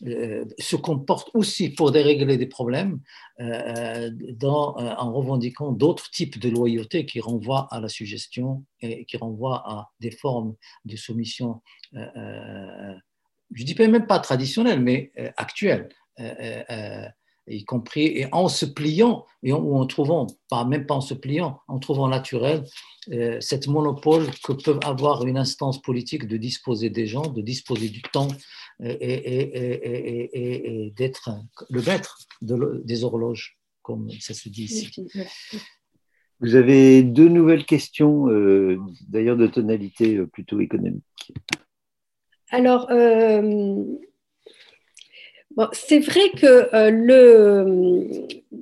euh, 0.07 0.45
se 0.57 0.76
comportent 0.76 1.30
aussi 1.35 1.69
pour 1.69 1.91
dérégler 1.91 2.38
des 2.38 2.47
problèmes 2.47 2.99
euh, 3.39 4.09
euh, 4.43 4.95
en 4.97 5.13
revendiquant 5.13 5.72
d'autres 5.72 6.09
types 6.09 6.39
de 6.39 6.49
loyauté 6.49 7.05
qui 7.05 7.19
renvoient 7.19 7.68
à 7.69 7.80
la 7.80 7.88
suggestion 7.88 8.63
et 8.80 9.05
qui 9.05 9.18
renvoient 9.18 9.61
à 9.63 9.91
des 9.99 10.11
formes 10.11 10.55
de 10.85 10.95
soumission, 10.95 11.61
je 11.93 13.59
ne 13.59 13.63
dis 13.63 13.76
même 13.77 14.07
pas 14.07 14.19
traditionnelles, 14.19 14.80
mais 14.80 15.11
actuelles 15.38 15.89
y 17.47 17.65
compris 17.65 18.05
et 18.05 18.27
en 18.31 18.47
se 18.47 18.65
pliant, 18.65 19.26
et 19.43 19.53
en, 19.53 19.59
ou 19.59 19.76
en 19.76 19.85
trouvant, 19.85 20.27
pas, 20.49 20.65
même 20.65 20.85
pas 20.85 20.95
en 20.95 21.01
se 21.01 21.13
pliant, 21.13 21.59
en 21.68 21.80
trouvant 21.80 22.07
naturel 22.07 22.63
euh, 23.11 23.38
cette 23.41 23.68
monopole 23.68 24.27
que 24.43 24.53
peut 24.53 24.80
avoir 24.84 25.26
une 25.26 25.38
instance 25.38 25.81
politique 25.81 26.27
de 26.27 26.38
disposer 26.38 26.89
des 26.89 27.07
gens, 27.07 27.27
de 27.27 27.41
disposer 27.41 27.89
du 27.89 28.01
temps 28.01 28.27
et, 28.84 29.13
et, 30.34 30.93
d'être 30.95 31.30
le 31.69 31.81
maître 31.84 32.18
des 32.41 33.03
horloges, 33.03 33.59
comme 33.84 34.09
ça 34.19 34.34
se 34.34 34.49
dit 34.49 34.63
ici. 34.63 35.07
Vous 36.41 36.55
avez 36.55 37.03
deux 37.03 37.30
nouvelles 37.30 37.65
questions, 37.65 38.27
euh, 38.30 38.80
d'ailleurs 39.07 39.38
de 39.38 39.45
tonalité 39.45 40.15
euh, 40.15 40.26
plutôt 40.26 40.59
économique. 40.59 41.34
Alors, 42.49 42.88
c'est 45.73 45.99
vrai 45.99 46.30
que 46.38 46.73
euh, 46.76 46.91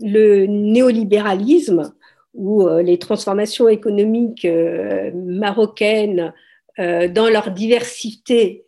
le, 0.02 0.46
néolibéralisme 0.46 1.94
ou 2.34 2.68
euh, 2.68 2.82
les 2.82 2.98
transformations 3.00 3.68
économiques 3.68 4.46
euh, 4.46 5.12
marocaines 5.14 6.34
dans 6.78 7.30
leur 7.30 7.52
diversité, 7.52 8.66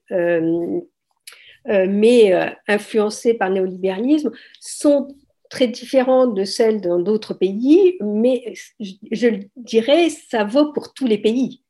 mais 1.66 2.54
influencées 2.68 3.36
par 3.36 3.48
le 3.48 3.54
néolibéralisme, 3.56 4.32
sont 4.60 5.08
très 5.50 5.68
différentes 5.68 6.36
de 6.36 6.44
celles 6.44 6.82
dans 6.82 7.00
d'autres 7.00 7.34
pays, 7.34 7.96
mais 8.02 8.54
je 8.82 9.30
dirais 9.56 10.10
ça 10.10 10.44
vaut 10.44 10.74
pour 10.74 10.94
tous 10.94 11.08
les 11.08 11.20
pays. 11.20 11.64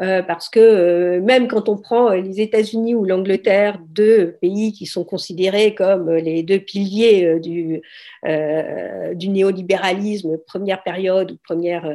Euh, 0.00 0.22
parce 0.22 0.48
que 0.48 0.58
euh, 0.58 1.20
même 1.20 1.48
quand 1.48 1.68
on 1.68 1.76
prend 1.76 2.10
les 2.10 2.40
États-Unis 2.40 2.94
ou 2.94 3.04
l'Angleterre, 3.04 3.78
deux 3.88 4.38
pays 4.40 4.72
qui 4.72 4.86
sont 4.86 5.04
considérés 5.04 5.74
comme 5.74 6.10
les 6.10 6.42
deux 6.42 6.60
piliers 6.60 7.26
euh, 7.26 9.14
du, 9.14 9.28
néolibéralisme, 9.28 10.38
première 10.46 10.82
période 10.82 11.32
ou 11.32 11.36
première 11.44 11.88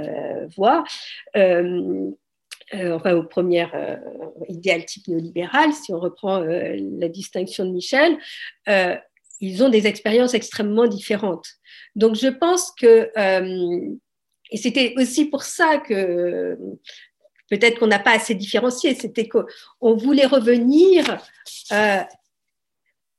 voie, 0.55 0.83
enfin 1.35 3.13
aux 3.13 3.23
premières 3.23 3.99
idéal 4.47 4.85
type 4.85 5.07
néolibéral, 5.07 5.73
si 5.73 5.93
on 5.93 5.99
reprend 5.99 6.39
la 6.39 7.09
distinction 7.09 7.65
de 7.65 7.71
Michel, 7.71 8.17
ils 9.39 9.63
ont 9.63 9.69
des 9.69 9.87
expériences 9.87 10.33
extrêmement 10.33 10.87
différentes. 10.87 11.47
Donc 11.95 12.15
je 12.15 12.27
pense 12.27 12.71
que 12.79 13.09
et 14.51 14.57
c'était 14.57 14.93
aussi 14.97 15.25
pour 15.25 15.43
ça 15.43 15.77
que 15.77 16.57
peut-être 17.49 17.79
qu'on 17.79 17.87
n'a 17.87 17.99
pas 17.99 18.15
assez 18.15 18.35
différencié, 18.35 18.95
c'était 18.95 19.27
qu'on 19.27 19.95
voulait 19.95 20.25
revenir 20.25 21.19
euh, 21.71 22.01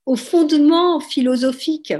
au 0.06 0.16
fondement 0.16 1.00
philosophique 1.00 1.94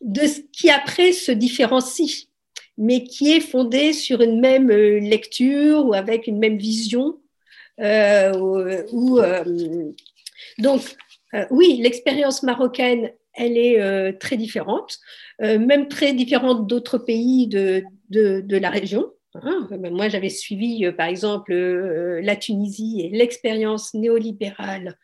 de 0.00 0.26
ce 0.26 0.40
qui 0.52 0.70
après 0.70 1.12
se 1.12 1.32
différencie, 1.32 2.28
mais 2.76 3.04
qui 3.04 3.32
est 3.32 3.40
fondé 3.40 3.92
sur 3.92 4.20
une 4.20 4.40
même 4.40 4.70
euh, 4.70 5.00
lecture 5.00 5.86
ou 5.86 5.94
avec 5.94 6.26
une 6.26 6.38
même 6.38 6.58
vision. 6.58 7.18
Euh, 7.80 8.82
donc, 10.58 10.82
oui, 11.50 11.80
l'expérience 11.82 12.42
marocaine, 12.42 13.10
elle 13.34 13.58
est 13.58 14.18
très 14.18 14.38
différente, 14.38 14.98
même 15.40 15.88
très 15.88 16.14
différente 16.14 16.66
d'autres 16.66 16.96
pays 16.96 17.46
de, 17.46 17.84
de 18.08 18.56
la 18.56 18.70
région. 18.70 19.12
Hein, 19.42 19.68
moi, 19.90 20.08
j'avais 20.08 20.28
suivi, 20.28 20.84
euh, 20.84 20.92
par 20.92 21.06
exemple, 21.06 21.52
euh, 21.52 22.20
la 22.22 22.36
Tunisie 22.36 23.02
et 23.02 23.10
l'expérience 23.10 23.94
néolibérale, 23.94 24.98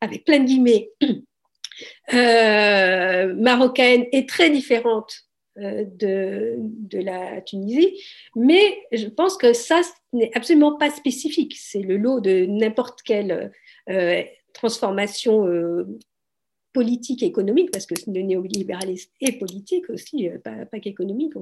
avec 0.00 0.24
plein 0.24 0.40
de 0.40 0.44
guillemets, 0.44 0.90
euh, 2.14 3.34
marocaine 3.34 4.06
est 4.12 4.28
très 4.28 4.50
différente 4.50 5.22
de, 5.58 6.56
de, 6.58 6.98
la 6.98 7.40
Tunisie, 7.40 7.98
mais 8.34 8.78
je 8.92 9.06
pense 9.06 9.38
que 9.38 9.54
ça 9.54 9.80
n'est 10.12 10.30
absolument 10.34 10.76
pas 10.76 10.90
spécifique. 10.90 11.56
C'est 11.58 11.80
le 11.80 11.96
lot 11.96 12.20
de 12.20 12.44
n'importe 12.44 13.00
quelle 13.00 13.50
transformation 14.52 15.46
politique 16.76 17.22
et 17.22 17.26
économique, 17.26 17.70
parce 17.70 17.86
que 17.86 17.94
le 18.06 18.20
néolibéralisme 18.20 19.10
est 19.22 19.38
politique 19.38 19.88
aussi, 19.88 20.28
euh, 20.28 20.36
pas, 20.38 20.78
qu'économique, 20.78 21.32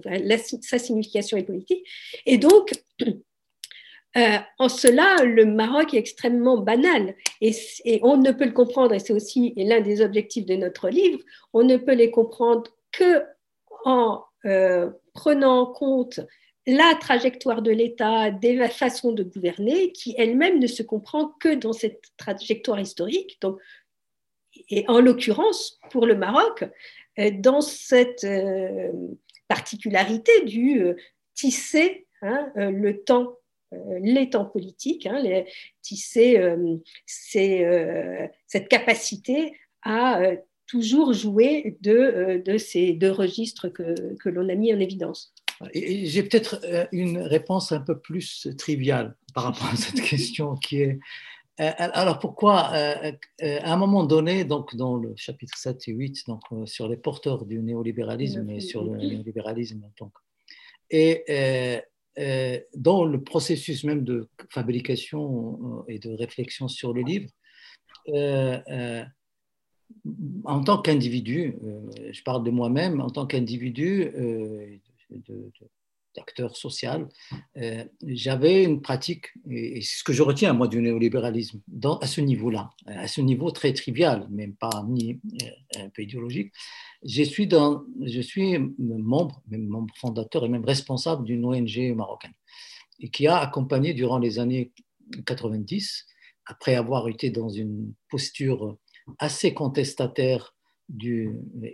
sa 0.62 0.78
signification 0.78 1.36
est 1.36 1.42
politique. 1.42 1.84
Et 2.24 2.38
donc, 2.38 2.70
euh, 4.16 4.38
en 4.60 4.68
cela, 4.68 5.24
le 5.24 5.44
Maroc 5.44 5.92
est 5.92 5.98
extrêmement 5.98 6.58
banal 6.58 7.16
et, 7.40 7.52
on 8.04 8.16
ne 8.16 8.30
peut 8.30 8.44
le 8.44 8.52
comprendre, 8.52 8.94
et 8.94 9.00
c'est 9.00 9.12
aussi 9.12 9.54
l'un 9.56 9.80
des 9.80 10.02
objectifs 10.02 10.46
de 10.46 10.54
notre 10.54 10.88
livre, 10.88 11.18
on 11.52 11.64
ne 11.64 11.78
peut 11.78 11.94
les 11.94 12.12
comprendre 12.12 12.70
que 12.92 13.24
en 13.84 14.22
euh, 14.44 14.88
prenant 15.14 15.62
en 15.62 15.66
compte 15.66 16.20
la 16.66 16.94
trajectoire 17.00 17.60
de 17.60 17.72
l'État, 17.72 18.30
des 18.30 18.68
façons 18.68 19.12
de 19.12 19.24
gouverner, 19.24 19.90
qui 19.90 20.14
elle-même 20.16 20.60
ne 20.60 20.68
se 20.68 20.84
comprend 20.84 21.32
que 21.40 21.54
dans 21.56 21.72
cette 21.72 22.04
trajectoire 22.16 22.78
historique. 22.78 23.36
Donc, 23.42 23.58
et 24.70 24.84
en 24.88 25.00
l'occurrence, 25.00 25.78
pour 25.90 26.06
le 26.06 26.16
Maroc, 26.16 26.64
dans 27.38 27.60
cette 27.60 28.26
particularité 29.48 30.44
du 30.44 30.82
tisser 31.34 32.06
hein, 32.22 32.50
le 32.56 33.02
temps 33.02 33.36
les 34.00 34.30
temps 34.30 34.44
politiques, 34.44 35.06
hein, 35.06 35.22
tisser 35.82 36.40
cette 38.46 38.68
capacité 38.68 39.52
à 39.82 40.20
toujours 40.66 41.12
jouer 41.12 41.76
de, 41.80 42.56
ces 42.58 42.92
deux 42.92 43.10
registres 43.10 43.68
que, 43.68 44.28
l'on 44.28 44.48
a 44.48 44.54
mis 44.54 44.72
en 44.72 44.80
évidence. 44.80 45.34
J'ai 45.74 46.22
peut-être 46.22 46.60
une 46.92 47.18
réponse 47.18 47.72
un 47.72 47.80
peu 47.80 47.98
plus 47.98 48.48
triviale 48.58 49.16
par 49.34 49.44
rapport 49.44 49.68
à 49.68 49.76
cette 49.76 50.00
question 50.00 50.56
qui 50.56 50.82
est 50.82 50.90
euh, 50.90 50.98
alors 51.58 52.18
pourquoi, 52.18 52.72
euh, 52.74 53.12
euh, 53.42 53.58
à 53.62 53.72
un 53.72 53.76
moment 53.76 54.04
donné, 54.04 54.44
donc 54.44 54.74
dans 54.74 54.96
le 54.96 55.14
chapitre 55.16 55.56
7 55.56 55.88
et 55.88 55.92
8, 55.92 56.26
donc, 56.26 56.42
sur 56.66 56.88
les 56.88 56.96
porteurs 56.96 57.44
du 57.44 57.60
néolibéralisme 57.60 58.50
et 58.50 58.60
sur 58.60 58.84
le 58.84 58.96
néolibéralisme 58.96 59.84
en 59.84 59.90
tant 59.96 60.08
que. 60.08 60.20
Et 60.90 61.82
dans 62.76 63.04
le 63.04 63.22
processus 63.22 63.84
même 63.84 64.04
de 64.04 64.28
fabrication 64.50 65.84
et 65.88 65.98
de 65.98 66.10
réflexion 66.10 66.68
sur 66.68 66.92
le 66.92 67.02
livre, 67.02 67.30
en 70.44 70.64
tant 70.64 70.82
qu'individu, 70.82 71.56
je 72.12 72.22
parle 72.22 72.44
de 72.44 72.50
moi-même, 72.50 73.00
en 73.00 73.10
tant 73.10 73.26
qu'individu, 73.26 74.10
de, 75.10 75.50
d'acteur 76.14 76.56
social, 76.56 77.08
euh, 77.56 77.84
j'avais 78.06 78.64
une 78.64 78.80
pratique, 78.80 79.26
et 79.50 79.80
c'est 79.82 79.98
ce 79.98 80.04
que 80.04 80.12
je 80.12 80.22
retiens 80.22 80.52
moi 80.52 80.68
du 80.68 80.80
néolibéralisme, 80.80 81.60
dans, 81.68 81.98
à 81.98 82.06
ce 82.06 82.20
niveau-là, 82.20 82.70
à 82.86 83.08
ce 83.08 83.20
niveau 83.20 83.50
très 83.50 83.72
trivial, 83.72 84.26
même 84.30 84.54
pas 84.54 84.84
ni 84.88 85.20
euh, 85.42 85.84
un 85.84 85.88
peu 85.88 86.02
idéologique. 86.02 86.52
Je 87.04 87.22
suis, 87.22 87.46
dans, 87.46 87.84
je 88.00 88.20
suis 88.20 88.58
membre, 88.78 89.42
même 89.48 89.66
membre 89.66 89.94
fondateur 89.96 90.44
et 90.44 90.48
même 90.48 90.64
responsable 90.64 91.24
d'une 91.24 91.44
ONG 91.44 91.94
marocaine, 91.94 92.34
et 93.00 93.10
qui 93.10 93.26
a 93.26 93.38
accompagné 93.38 93.94
durant 93.94 94.18
les 94.18 94.38
années 94.38 94.72
90, 95.26 96.06
après 96.46 96.74
avoir 96.74 97.08
été 97.08 97.30
dans 97.30 97.48
une 97.48 97.92
posture 98.08 98.76
assez 99.18 99.54
contestataire 99.54 100.53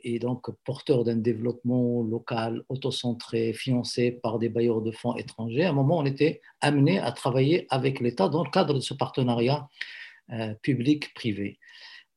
et 0.02 0.18
donc 0.18 0.50
porteur 0.64 1.04
d'un 1.04 1.16
développement 1.16 2.02
local, 2.02 2.62
autocentré, 2.68 3.52
financé 3.52 4.12
par 4.12 4.38
des 4.38 4.48
bailleurs 4.48 4.82
de 4.82 4.92
fonds 4.92 5.16
étrangers, 5.16 5.64
à 5.64 5.70
un 5.70 5.72
moment, 5.72 5.98
on 5.98 6.04
était 6.04 6.40
amené 6.60 6.98
à 6.98 7.12
travailler 7.12 7.66
avec 7.70 8.00
l'État 8.00 8.28
dans 8.28 8.44
le 8.44 8.50
cadre 8.50 8.74
de 8.74 8.80
ce 8.80 8.94
partenariat 8.94 9.68
euh, 10.32 10.54
public-privé. 10.62 11.58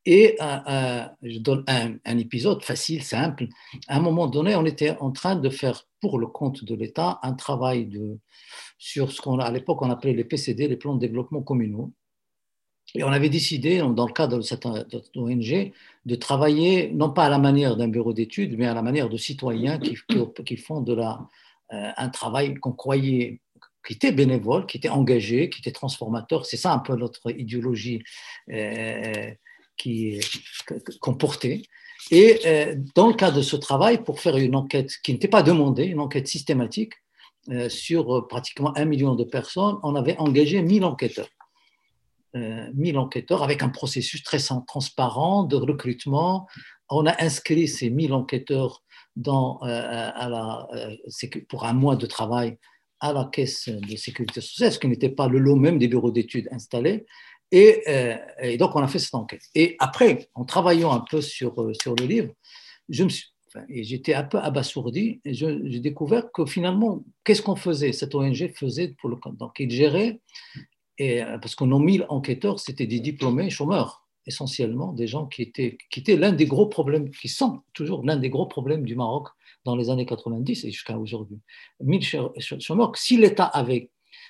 Et 0.06 0.36
euh, 0.42 0.58
euh, 0.68 1.06
je 1.22 1.40
donne 1.40 1.64
un, 1.68 2.18
épisode 2.18 2.62
facile, 2.62 3.04
simple. 3.04 3.48
À 3.88 3.98
un 3.98 4.02
moment 4.02 4.28
donné, 4.28 4.56
on 4.56 4.66
était 4.66 4.98
en 5.00 5.12
train 5.12 5.36
de 5.36 5.50
faire 5.50 5.84
pour 6.02 6.20
le 6.20 6.28
compte 6.28 6.64
de 6.66 6.76
l'État 6.76 7.20
un 7.24 7.34
travail 7.34 7.90
sur 8.78 9.12
ce 9.12 9.22
qu'on 9.22 9.40
à 9.40 9.50
l'époque 9.50 9.82
on 9.82 9.90
appelait 9.90 10.14
les 10.14 10.26
PCD, 10.26 10.68
les 10.68 10.76
plans 10.76 10.96
de 10.96 11.00
développement 11.00 11.42
communaux. 11.42 11.94
Et 12.96 13.04
on 13.04 13.08
avait 13.10 13.30
décidé, 13.30 13.80
dans 13.80 14.06
le 14.06 14.14
cadre 14.14 14.38
de 14.38 14.42
cette 14.42 14.66
ONG, 14.66 15.72
de 16.06 16.16
travailler 16.16 16.92
non 16.94 17.10
pas 17.10 17.26
à 17.26 17.30
la 17.30 17.40
manière 17.40 17.76
d'un 17.76 17.88
bureau 17.88 18.14
d'études, 18.14 18.56
mais 18.58 18.68
à 18.68 18.74
la 18.74 18.84
manière 18.84 19.10
de 19.10 19.18
citoyens 19.18 19.80
qui, 19.80 20.58
font 20.58 20.82
de 20.82 20.94
euh, 20.94 21.06
un 21.70 22.10
travail 22.10 22.56
qu'on 22.56 22.74
croyait 22.74 23.40
qui 23.86 23.94
était 23.94 24.12
bénévole, 24.12 24.66
qui 24.66 24.78
était 24.78 24.90
engagé, 24.90 25.50
qui 25.50 25.60
était 25.60 25.72
transformateur. 25.72 26.46
C'est 26.46 26.56
ça 26.56 26.72
un 26.72 26.80
peu 26.80 26.96
notre 26.96 27.32
idéologie 27.38 28.02
euh, 28.50 29.32
qu'on 31.02 31.16
portait. 31.16 31.64
Et 32.12 32.40
euh, 32.46 32.76
dans 32.96 33.08
le 33.08 33.14
cadre 33.14 33.38
de 33.38 33.42
ce 33.42 33.56
travail, 33.56 34.04
pour 34.04 34.20
faire 34.20 34.38
une 34.38 34.56
enquête 34.56 34.92
qui 35.04 35.14
n'était 35.14 35.28
pas 35.28 35.44
demandée, 35.44 35.86
une 35.86 36.00
enquête 36.00 36.28
systématique 36.28 36.94
sur 37.68 38.26
pratiquement 38.30 38.72
un 38.78 38.86
million 38.86 39.16
de 39.16 39.26
personnes, 39.26 39.76
on 39.84 39.96
avait 39.96 40.16
engagé 40.18 40.62
1000 40.62 40.86
enquêteurs. 40.86 41.28
1000 42.34 42.96
euh, 42.96 43.00
enquêteurs 43.00 43.44
avec 43.44 43.64
un 43.64 43.70
processus 43.70 44.24
très 44.24 44.40
transparent 44.68 45.44
de 45.44 45.56
recrutement. 45.56 46.48
On 46.90 47.06
a 47.06 47.24
inscrit 47.24 47.68
ces 47.68 47.90
1000 47.90 48.14
enquêteurs 48.14 48.84
euh, 49.28 49.62
euh, 49.64 50.96
pour 51.48 51.66
un 51.66 51.74
mois 51.74 51.96
de 51.96 52.06
travail 52.06 52.58
à 53.00 53.14
la 53.14 53.30
caisse 53.32 53.70
de 53.70 53.96
sécurité 53.96 54.42
sociale, 54.42 54.72
ce 54.72 54.80
qui 54.80 54.88
n'était 54.88 55.10
pas 55.10 55.28
le 55.28 55.40
lot 55.40 55.56
même 55.56 55.78
des 55.78 55.88
bureaux 55.88 56.12
d'études 56.12 56.48
installés. 56.52 57.06
Et, 57.52 57.84
donc, 58.58 58.76
on 58.76 58.82
a 58.82 58.88
fait 58.88 58.98
cette 58.98 59.14
enquête. 59.14 59.44
Et 59.54 59.76
après, 59.78 60.30
en 60.34 60.46
travaillant 60.46 60.92
un 60.92 61.02
peu 61.02 61.22
sur, 61.22 61.54
le 61.62 62.06
livre, 62.06 62.34
j'étais 63.70 64.16
un 64.16 64.24
peu 64.24 64.40
abasourdi 64.40 65.22
et 65.24 65.34
j'ai 65.34 65.80
découvert 65.80 66.32
que 66.32 66.46
finalement, 66.46 67.04
qu'est-ce 67.24 67.42
qu'on 67.44 67.56
faisait? 67.56 67.92
Cette 67.92 68.16
ONG 68.16 68.52
faisait 68.56 68.96
pour 69.00 69.10
le 69.10 69.18
donc 69.38 69.60
il 69.60 69.70
gérait 69.70 70.20
et, 70.98 71.24
euh, 71.24 71.38
parce 71.38 71.56
que 71.56 71.64
nos 71.64 71.80
1000 71.80 72.06
enquêteurs, 72.10 72.60
c'était 72.60 72.88
des 72.88 73.00
diplômés 73.00 73.50
chômeurs, 73.50 74.06
essentiellement, 74.26 74.94
des 74.94 75.08
gens 75.08 75.26
qui 75.26 75.42
étaient, 75.42 75.78
qui 75.90 76.00
étaient 76.00 76.16
l'un 76.16 76.32
des 76.32 76.46
gros 76.46 76.68
problèmes, 76.68 77.10
qui 77.10 77.30
sont 77.30 77.62
toujours 77.74 78.06
l'un 78.06 78.18
des 78.18 78.30
gros 78.30 78.46
problèmes 78.46 78.84
du 78.84 78.96
Maroc 78.96 79.30
dans 79.66 79.76
les 79.76 79.90
années 79.90 80.06
90 80.06 80.66
et 80.66 80.72
jusqu'à 80.72 80.98
aujourd'hui. 80.98 81.40
1000 81.82 82.04
chômeurs, 82.60 82.96
si 82.96 83.18
l'État 83.18 83.46
avait 83.46 83.90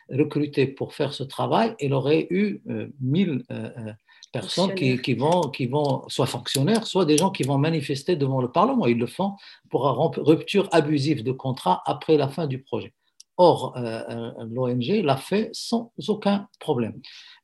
recruté 0.09 0.67
pour 0.67 0.93
faire 0.93 1.13
ce 1.13 1.23
travail, 1.23 1.75
il 1.79 1.93
aurait 1.93 2.27
eu 2.29 2.61
1000 3.01 3.29
euh, 3.29 3.69
euh, 3.77 3.93
personnes 4.31 4.73
qui, 4.75 4.99
qui, 4.99 5.13
vont, 5.13 5.41
qui 5.49 5.67
vont, 5.67 6.07
soit 6.07 6.25
fonctionnaires, 6.25 6.87
soit 6.87 7.05
des 7.05 7.17
gens 7.17 7.31
qui 7.31 7.43
vont 7.43 7.57
manifester 7.57 8.15
devant 8.15 8.41
le 8.41 8.51
Parlement. 8.51 8.87
Ils 8.87 8.97
le 8.97 9.07
font 9.07 9.33
pour 9.69 9.83
rupture 10.17 10.67
abusive 10.71 11.23
de 11.23 11.31
contrat 11.31 11.81
après 11.85 12.17
la 12.17 12.27
fin 12.27 12.47
du 12.47 12.61
projet. 12.61 12.93
Or, 13.37 13.75
euh, 13.77 14.03
euh, 14.09 14.31
l'ONG 14.51 15.03
l'a 15.03 15.17
fait 15.17 15.49
sans 15.53 15.91
aucun 16.07 16.47
problème. 16.59 16.99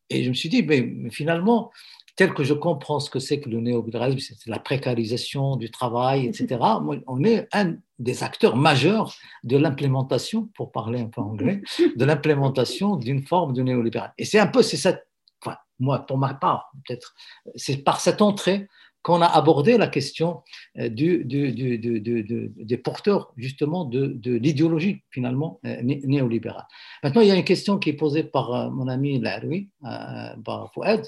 Et 0.10 0.24
je 0.24 0.30
me 0.30 0.34
suis 0.34 0.50
dit, 0.50 0.64
mais, 0.64 1.10
finalement, 1.10 1.72
tel 2.16 2.34
que 2.34 2.44
je 2.44 2.54
comprends 2.54 3.00
ce 3.00 3.10
que 3.10 3.20
c'est 3.20 3.40
que 3.40 3.50
le 3.50 3.60
néolibéralisme, 3.60 4.36
c'est 4.38 4.50
la 4.50 4.60
précarisation 4.60 5.56
du 5.56 5.72
travail, 5.72 6.26
etc., 6.26 6.60
on 7.08 7.24
est 7.24 7.48
un 7.54 7.76
des 7.98 8.24
acteurs 8.24 8.56
majeurs 8.56 9.16
de 9.44 9.58
l'implémentation, 9.58 10.50
pour 10.56 10.72
parler 10.72 11.00
un 11.02 11.08
peu 11.08 11.22
anglais, 11.22 11.62
de 11.96 12.06
l'implémentation 12.06 12.96
d'une 12.96 13.24
forme 13.24 13.54
de 13.54 13.62
néolibéralisme. 13.62 14.16
Et 14.18 14.26
c'est 14.26 14.40
un 14.40 14.48
peu, 14.48 14.62
c'est 14.62 14.78
cette, 14.78 15.08
enfin, 15.42 15.58
moi, 15.80 16.00
pour 16.00 16.18
ma 16.18 16.34
part, 16.34 16.72
peut-être, 16.86 17.16
c'est 17.56 17.78
par 17.78 18.00
cette 18.00 18.22
entrée 18.22 18.68
qu'on 19.02 19.22
a 19.22 19.28
abordé 19.28 19.78
la 19.78 19.88
question 19.88 20.44
euh, 20.78 20.90
du, 20.90 21.24
des 21.26 22.78
porteurs 22.78 23.32
justement 23.38 23.86
de, 23.86 24.20
l'idéologie 24.26 25.04
finalement 25.10 25.60
euh, 25.66 25.82
néolibérale. 25.82 26.68
Maintenant, 27.04 27.22
il 27.22 27.28
y 27.28 27.32
a 27.32 27.36
une 27.36 27.46
question 27.46 27.78
qui 27.78 27.90
est 27.90 27.94
posée 27.94 28.24
par 28.24 28.54
euh, 28.54 28.70
mon 28.70 28.88
ami 28.88 29.20
Laroui, 29.20 29.70
par 29.82 30.72
Fouad, 30.74 31.06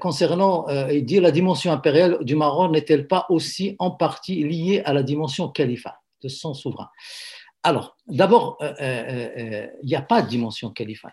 concernant, 0.00 0.66
il 0.90 1.06
dit 1.06 1.18
la 1.18 1.30
dimension 1.30 1.72
impériale 1.72 2.18
du 2.22 2.36
Maroc 2.36 2.72
n'est-elle 2.72 3.08
pas 3.08 3.24
aussi 3.30 3.74
en 3.78 3.90
partie 3.90 4.44
liée 4.44 4.82
à 4.84 4.92
la 4.92 5.02
dimension 5.02 5.48
califat 5.48 5.98
de 6.22 6.28
son 6.28 6.52
souverain? 6.52 6.90
Alors, 7.62 7.96
d'abord, 8.06 8.58
il 8.60 9.70
n'y 9.82 9.94
a 9.94 10.02
pas 10.02 10.20
de 10.20 10.28
dimension 10.28 10.70
califat. 10.70 11.10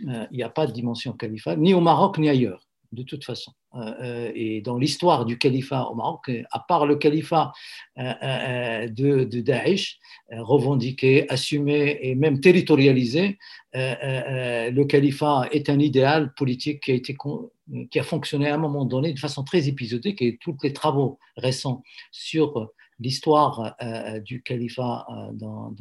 Il 0.00 0.28
n'y 0.32 0.42
a 0.42 0.48
pas 0.48 0.66
de 0.66 0.72
dimension 0.72 1.14
ni 1.58 1.74
au 1.74 1.80
Maroc 1.80 2.16
ni 2.16 2.30
ailleurs 2.30 2.67
de 2.92 3.02
toute 3.02 3.24
façon. 3.24 3.52
Euh, 3.74 3.94
euh, 4.00 4.32
et 4.34 4.60
dans 4.60 4.78
l'histoire 4.78 5.24
du 5.24 5.38
califat 5.38 5.88
au 5.90 5.94
Maroc, 5.94 6.30
à 6.50 6.60
part 6.60 6.86
le 6.86 6.96
califat 6.96 7.52
euh, 7.98 8.88
de, 8.88 9.24
Daesh, 9.24 9.98
revendiqué, 10.30 11.28
assumé 11.30 11.98
et 12.02 12.14
même 12.14 12.40
territorialisé, 12.40 13.38
le 13.74 14.82
califat 14.84 15.48
est 15.52 15.68
un 15.68 15.78
idéal 15.78 16.32
politique 16.34 17.02
qui 17.02 17.98
a, 17.98 18.02
fonctionné 18.02 18.48
à 18.48 18.54
un 18.54 18.58
moment 18.58 18.84
donné 18.84 19.12
de 19.12 19.18
façon 19.18 19.44
très 19.44 19.68
épisodique 19.68 20.22
et 20.22 20.38
tous 20.40 20.56
les 20.62 20.72
travaux 20.72 21.18
récents 21.36 21.82
sur 22.10 22.72
l'histoire 22.98 23.76
du 24.24 24.42
califat 24.42 25.06
dans, 25.34 25.74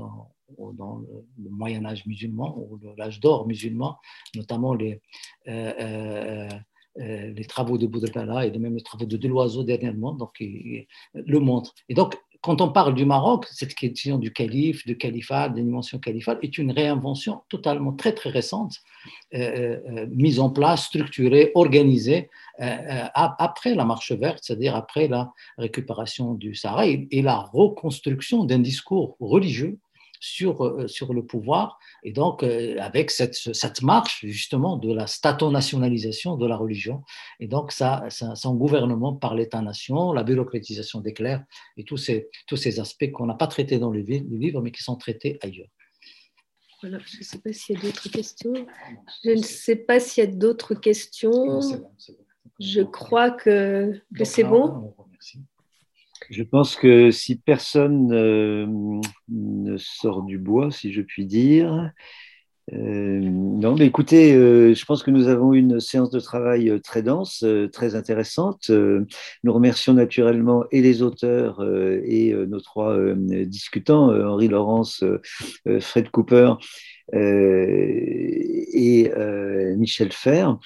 le 0.57 1.49
Moyen 1.49 1.85
Âge 1.85 2.05
musulman 2.05 2.57
ou 2.57 2.79
l'âge 2.97 3.19
d'or 3.19 3.47
musulman, 3.47 3.97
notamment 4.35 4.73
les, 4.73 5.01
euh, 5.47 6.49
les 6.97 7.45
travaux 7.45 7.77
de 7.77 7.87
Boudrallah 7.87 8.45
et 8.45 8.57
même 8.57 8.75
les 8.75 8.81
travaux 8.81 9.05
de 9.05 9.17
Deloiseau 9.17 9.63
dernièrement, 9.63 10.13
donc 10.13 10.31
le 10.39 11.39
montrent. 11.39 11.73
Et 11.89 11.93
donc, 11.93 12.15
quand 12.41 12.61
on 12.61 12.69
parle 12.69 12.93
du 12.93 13.05
Maroc, 13.05 13.45
cette 13.51 13.73
question 13.73 14.17
du 14.17 14.31
calife, 14.31 14.85
de 14.85 14.93
califat, 14.93 15.49
des 15.49 15.63
dimensions 15.63 15.99
califales, 15.99 16.39
est 16.41 16.57
une 16.57 16.71
réinvention 16.71 17.41
totalement 17.49 17.93
très 17.93 18.13
très 18.13 18.29
récente, 18.29 18.75
euh, 19.33 19.79
euh, 19.89 20.07
mise 20.11 20.39
en 20.39 20.49
place, 20.49 20.85
structurée, 20.85 21.51
organisée 21.55 22.29
après 22.59 23.75
la 23.75 23.85
marche 23.85 24.11
verte, 24.11 24.39
c'est-à-dire 24.41 24.75
après 24.75 25.07
la 25.07 25.31
récupération 25.57 26.33
du 26.33 26.55
Sahara 26.55 26.87
et, 26.87 27.21
la 27.21 27.37
reconstruction 27.37 28.45
d'un 28.45 28.59
discours 28.59 29.15
religieux 29.19 29.77
sur, 30.19 30.89
sur 30.89 31.13
le 31.13 31.25
pouvoir, 31.25 31.79
et 32.03 32.11
donc 32.11 32.43
avec 32.43 33.11
cette, 33.11 33.35
cette 33.35 33.81
marche 33.81 34.25
justement 34.25 34.77
de 34.77 34.93
la 34.93 35.07
stato-nationalisation 35.07 36.35
de 36.35 36.47
la 36.47 36.57
religion, 36.57 37.03
et 37.39 37.47
donc 37.47 37.71
ça, 37.71 38.05
son 38.09 38.55
gouvernement 38.55 39.13
par 39.13 39.35
l'État-nation, 39.35 40.13
la 40.13 40.23
bureaucratisation 40.23 41.01
des 41.01 41.13
clercs, 41.13 41.43
et 41.77 41.83
tous 41.83 41.97
ces, 41.97 42.29
tous 42.47 42.57
ces 42.57 42.79
aspects 42.79 43.11
qu'on 43.11 43.25
n'a 43.25 43.35
pas 43.35 43.47
traités 43.47 43.79
dans 43.79 43.91
le 43.91 44.01
livre, 44.01 44.61
mais 44.61 44.71
qui 44.71 44.83
sont 44.83 44.95
traités 44.95 45.37
ailleurs. 45.41 45.67
Voilà, 46.81 46.99
je 47.05 47.17
ne 47.17 47.23
sais 47.23 47.39
pas 47.39 47.53
s'il 47.53 47.75
y 47.75 47.79
a 47.79 47.81
d'autres 47.81 48.09
questions. 48.09 48.53
Je 49.23 49.31
ne 49.31 49.41
sais 49.41 49.75
pas 49.75 49.99
s'il 49.99 50.23
y 50.23 50.27
a 50.27 50.29
d'autres 50.29 50.75
questions. 50.75 51.59
Je 52.59 52.81
crois 52.81 53.31
que, 53.31 53.99
que 54.15 54.23
c'est 54.23 54.43
bon. 54.43 54.93
Je 56.29 56.43
pense 56.43 56.75
que 56.75 57.11
si 57.11 57.37
personne 57.37 58.11
euh, 58.11 58.65
ne 59.29 59.77
sort 59.77 60.23
du 60.23 60.37
bois, 60.37 60.71
si 60.71 60.91
je 60.91 61.01
puis 61.01 61.25
dire, 61.25 61.91
euh, 62.73 63.19
non, 63.21 63.75
mais 63.75 63.85
écoutez, 63.85 64.33
euh, 64.33 64.73
je 64.73 64.85
pense 64.85 65.03
que 65.03 65.11
nous 65.11 65.29
avons 65.29 65.53
une 65.53 65.79
séance 65.79 66.09
de 66.11 66.19
travail 66.19 66.81
très 66.81 67.01
dense, 67.01 67.45
très 67.71 67.95
intéressante. 67.95 68.69
nous 68.69 69.53
remercions 69.53 69.93
naturellement 69.93 70.65
et 70.71 70.81
les 70.81 71.01
auteurs 71.01 71.63
et 72.03 72.33
nos 72.33 72.59
trois 72.59 72.97
discutants, 73.45 74.09
Henri 74.09 74.49
Laurence, 74.49 75.03
Fred 75.79 76.09
Cooper 76.09 76.53
et 77.13 79.11
Michel 79.77 80.11
Fer. 80.11 80.57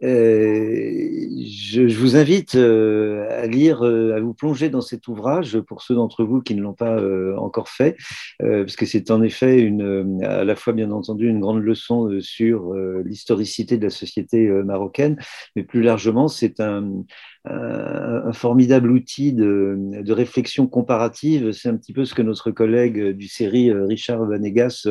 Je, 0.00 1.88
je, 1.88 1.98
vous 1.98 2.16
invite 2.16 2.54
à 2.54 3.46
lire, 3.46 3.82
à 3.82 4.20
vous 4.20 4.34
plonger 4.34 4.68
dans 4.68 4.80
cet 4.80 5.08
ouvrage 5.08 5.58
pour 5.60 5.82
ceux 5.82 5.96
d'entre 5.96 6.22
vous 6.24 6.40
qui 6.40 6.54
ne 6.54 6.62
l'ont 6.62 6.74
pas 6.74 7.02
encore 7.36 7.68
fait, 7.68 7.96
parce 8.38 8.76
que 8.76 8.86
c'est 8.86 9.10
en 9.10 9.22
effet 9.22 9.60
une, 9.60 10.22
à 10.22 10.44
la 10.44 10.54
fois 10.54 10.72
bien 10.72 10.92
entendu 10.92 11.28
une 11.28 11.40
grande 11.40 11.62
leçon 11.62 12.20
sur 12.20 12.74
l'historicité 13.04 13.76
de 13.76 13.84
la 13.84 13.90
société 13.90 14.46
marocaine, 14.48 15.16
mais 15.56 15.64
plus 15.64 15.82
largement 15.82 16.28
c'est 16.28 16.60
un, 16.60 17.04
un, 17.48 18.32
formidable 18.32 18.90
outil 18.90 19.32
de, 19.32 20.12
réflexion 20.12 20.66
comparative. 20.66 21.52
C'est 21.52 21.68
un 21.68 21.76
petit 21.76 21.92
peu 21.92 22.04
ce 22.04 22.14
que 22.14 22.22
notre 22.22 22.50
collègue 22.50 23.10
du 23.10 23.28
série 23.28 23.72
Richard 23.72 24.24
Vanegas 24.24 24.86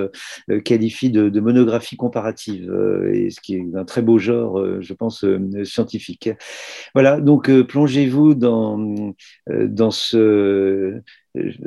qualifie 0.63 1.09
de, 1.09 1.29
de 1.29 1.39
monographie 1.39 1.97
comparative, 1.97 2.71
et 3.13 3.29
ce 3.29 3.41
qui 3.41 3.55
est 3.55 3.65
un 3.75 3.85
très 3.85 4.01
beau 4.01 4.17
genre, 4.17 4.81
je 4.81 4.93
pense, 4.93 5.23
euh, 5.23 5.63
scientifique. 5.63 6.29
Voilà, 6.93 7.19
donc 7.19 7.49
euh, 7.49 7.63
plongez-vous 7.65 8.35
dans, 8.35 9.13
euh, 9.49 9.67
dans 9.67 9.91
ce, 9.91 11.01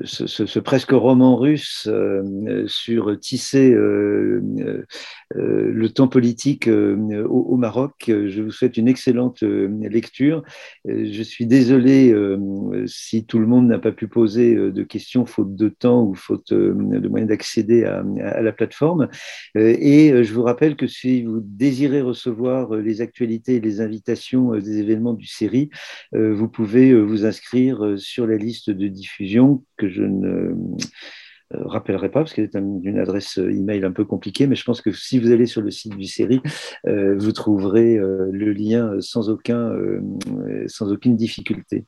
ce, 0.05 0.59
presque 0.59 0.91
roman 0.91 1.37
russe 1.37 1.89
sur 2.67 3.19
tisser 3.21 3.75
le 5.35 5.89
temps 5.89 6.09
politique 6.09 6.69
au, 6.69 7.57
Maroc. 7.57 7.93
Je 8.07 8.43
vous 8.43 8.51
souhaite 8.51 8.77
une 8.77 8.89
excellente 8.89 9.43
lecture. 9.43 10.43
Je 10.87 11.23
suis 11.23 11.47
désolé 11.47 12.15
si 12.87 13.27
tout 13.27 13.39
le 13.39 13.47
monde 13.47 13.69
n'a 13.69 13.79
pas 13.79 13.93
pu 13.93 14.09
poser 14.09 14.55
de 14.55 14.83
questions 14.83 15.27
faute 15.27 15.55
de 15.55 15.69
temps 15.69 16.05
ou 16.05 16.15
faute 16.15 16.53
de 16.53 17.09
moyens 17.09 17.29
d'accéder 17.29 17.85
à, 17.85 18.05
à, 18.23 18.43
la 18.43 18.53
plateforme. 18.53 19.09
Et 19.55 20.23
je 20.23 20.33
vous 20.33 20.43
rappelle 20.43 20.77
que 20.77 20.87
si 20.87 21.23
vous 21.23 21.41
désirez 21.43 22.01
recevoir 22.01 22.75
les 22.75 23.01
actualités 23.01 23.57
et 23.57 23.61
les 23.61 23.81
invitations 23.81 24.53
des 24.53 24.79
événements 24.79 25.15
du 25.15 25.27
série, 25.27 25.71
vous 26.13 26.49
pouvez 26.49 26.95
vous 26.95 27.27
inscrire 27.27 27.95
sur 27.97 28.27
la 28.27 28.37
liste 28.37 28.71
de 28.71 28.89
diffusion 28.89 29.50
que 29.77 29.89
je 29.89 30.03
ne 30.03 30.55
euh, 31.55 31.67
rappellerai 31.67 32.11
pas 32.11 32.21
parce 32.21 32.33
qu'elle 32.33 32.45
est 32.45 32.55
une 32.55 32.99
adresse 33.01 33.39
email 33.39 33.85
un 33.85 33.91
peu 33.91 34.05
compliquée, 34.05 34.47
mais 34.47 34.55
je 34.55 34.63
pense 34.63 34.81
que 34.81 34.93
si 34.93 35.19
vous 35.19 35.33
allez 35.33 35.47
sur 35.47 35.61
le 35.61 35.73
site 35.73 35.97
du 35.97 36.05
série, 36.05 36.41
euh, 36.87 37.17
vous 37.19 37.33
trouverez 37.33 37.97
euh, 37.97 38.29
le 38.31 38.53
lien 38.53 39.01
sans, 39.01 39.31
aucun, 39.31 39.73
sans 40.67 40.93
aucune 40.93 41.17
difficulté. 41.17 41.85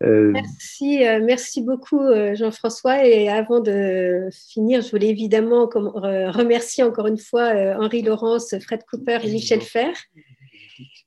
Merci, 0.00 0.98
merci 1.22 1.62
beaucoup 1.62 2.02
Jean-François. 2.34 3.06
Et 3.06 3.28
avant 3.28 3.60
de 3.60 4.28
finir, 4.32 4.82
je 4.82 4.90
voulais 4.90 5.10
évidemment 5.10 5.68
remercier 5.72 6.82
encore 6.82 7.06
une 7.06 7.18
fois 7.18 7.52
Henri 7.78 8.02
Laurence, 8.02 8.54
Fred 8.60 8.80
Cooper 8.90 9.18
et 9.24 9.30
Michel 9.30 9.60
Fer. 9.60 9.94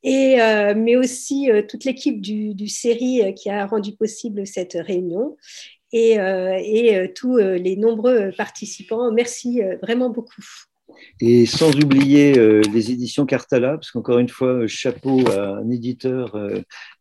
Et, 0.04 0.38
mais 0.76 0.96
aussi 0.96 1.50
toute 1.68 1.84
l'équipe 1.84 2.22
du, 2.22 2.54
du 2.54 2.68
série 2.70 3.34
qui 3.36 3.50
a 3.50 3.66
rendu 3.66 3.94
possible 3.96 4.48
cette 4.48 4.78
réunion 4.80 5.36
et, 5.94 6.20
euh, 6.20 6.58
euh, 6.58 7.08
tous 7.14 7.38
euh, 7.38 7.58
les 7.58 7.76
nombreux 7.76 8.32
participants. 8.36 9.12
Merci 9.12 9.62
vraiment 9.82 10.10
beaucoup. 10.10 10.44
Et 11.20 11.46
sans 11.46 11.76
oublier 11.76 12.34
les 12.34 12.92
éditions 12.92 13.26
Cartala, 13.26 13.74
parce 13.74 13.92
qu'encore 13.92 14.20
une 14.20 14.30
fois, 14.30 14.66
chapeau 14.68 15.20
à 15.30 15.58
un 15.58 15.70
éditeur 15.70 16.36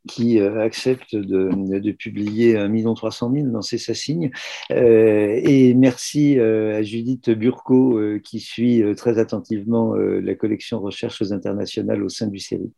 qui 0.08 0.40
accepte 0.40 1.14
de, 1.14 1.92
publier 1.92 2.58
1 2.58 2.94
300 2.94 3.32
000 3.32 3.46
dans 3.46 3.62
ses 3.62 3.78
signes. 3.78 4.32
et 4.70 5.72
merci 5.74 6.38
à 6.38 6.82
Judith 6.82 7.30
Burco 7.30 8.00
qui 8.22 8.40
suit 8.40 8.82
très 8.96 9.18
attentivement 9.18 9.94
la 9.94 10.34
collection 10.34 10.80
Recherches 10.80 11.30
internationales 11.30 12.02
au 12.02 12.08
sein 12.08 12.26
du 12.26 12.40
série. 12.40 12.72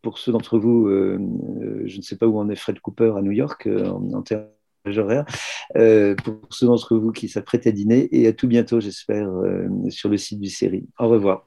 Pour 0.00 0.18
ceux 0.18 0.32
d'entre 0.32 0.58
vous, 0.58 0.88
je 0.88 1.96
ne 1.96 2.02
sais 2.02 2.16
pas 2.16 2.26
où 2.26 2.38
en 2.38 2.48
est 2.48 2.56
Fred 2.56 2.80
Cooper 2.80 3.12
à 3.16 3.22
New 3.22 3.32
York 3.32 3.68
en 3.68 4.22
termes 4.22 4.46
euh, 5.76 6.14
pour 6.16 6.40
ceux 6.50 6.66
d'entre 6.66 6.96
vous 6.96 7.12
qui 7.12 7.28
s'apprêtent 7.28 7.66
à 7.66 7.72
dîner. 7.72 8.08
Et 8.12 8.26
à 8.26 8.32
tout 8.32 8.48
bientôt, 8.48 8.80
j'espère, 8.80 9.28
euh, 9.28 9.68
sur 9.90 10.08
le 10.08 10.16
site 10.16 10.40
du 10.40 10.50
série. 10.50 10.86
Au 10.98 11.08
revoir. 11.08 11.46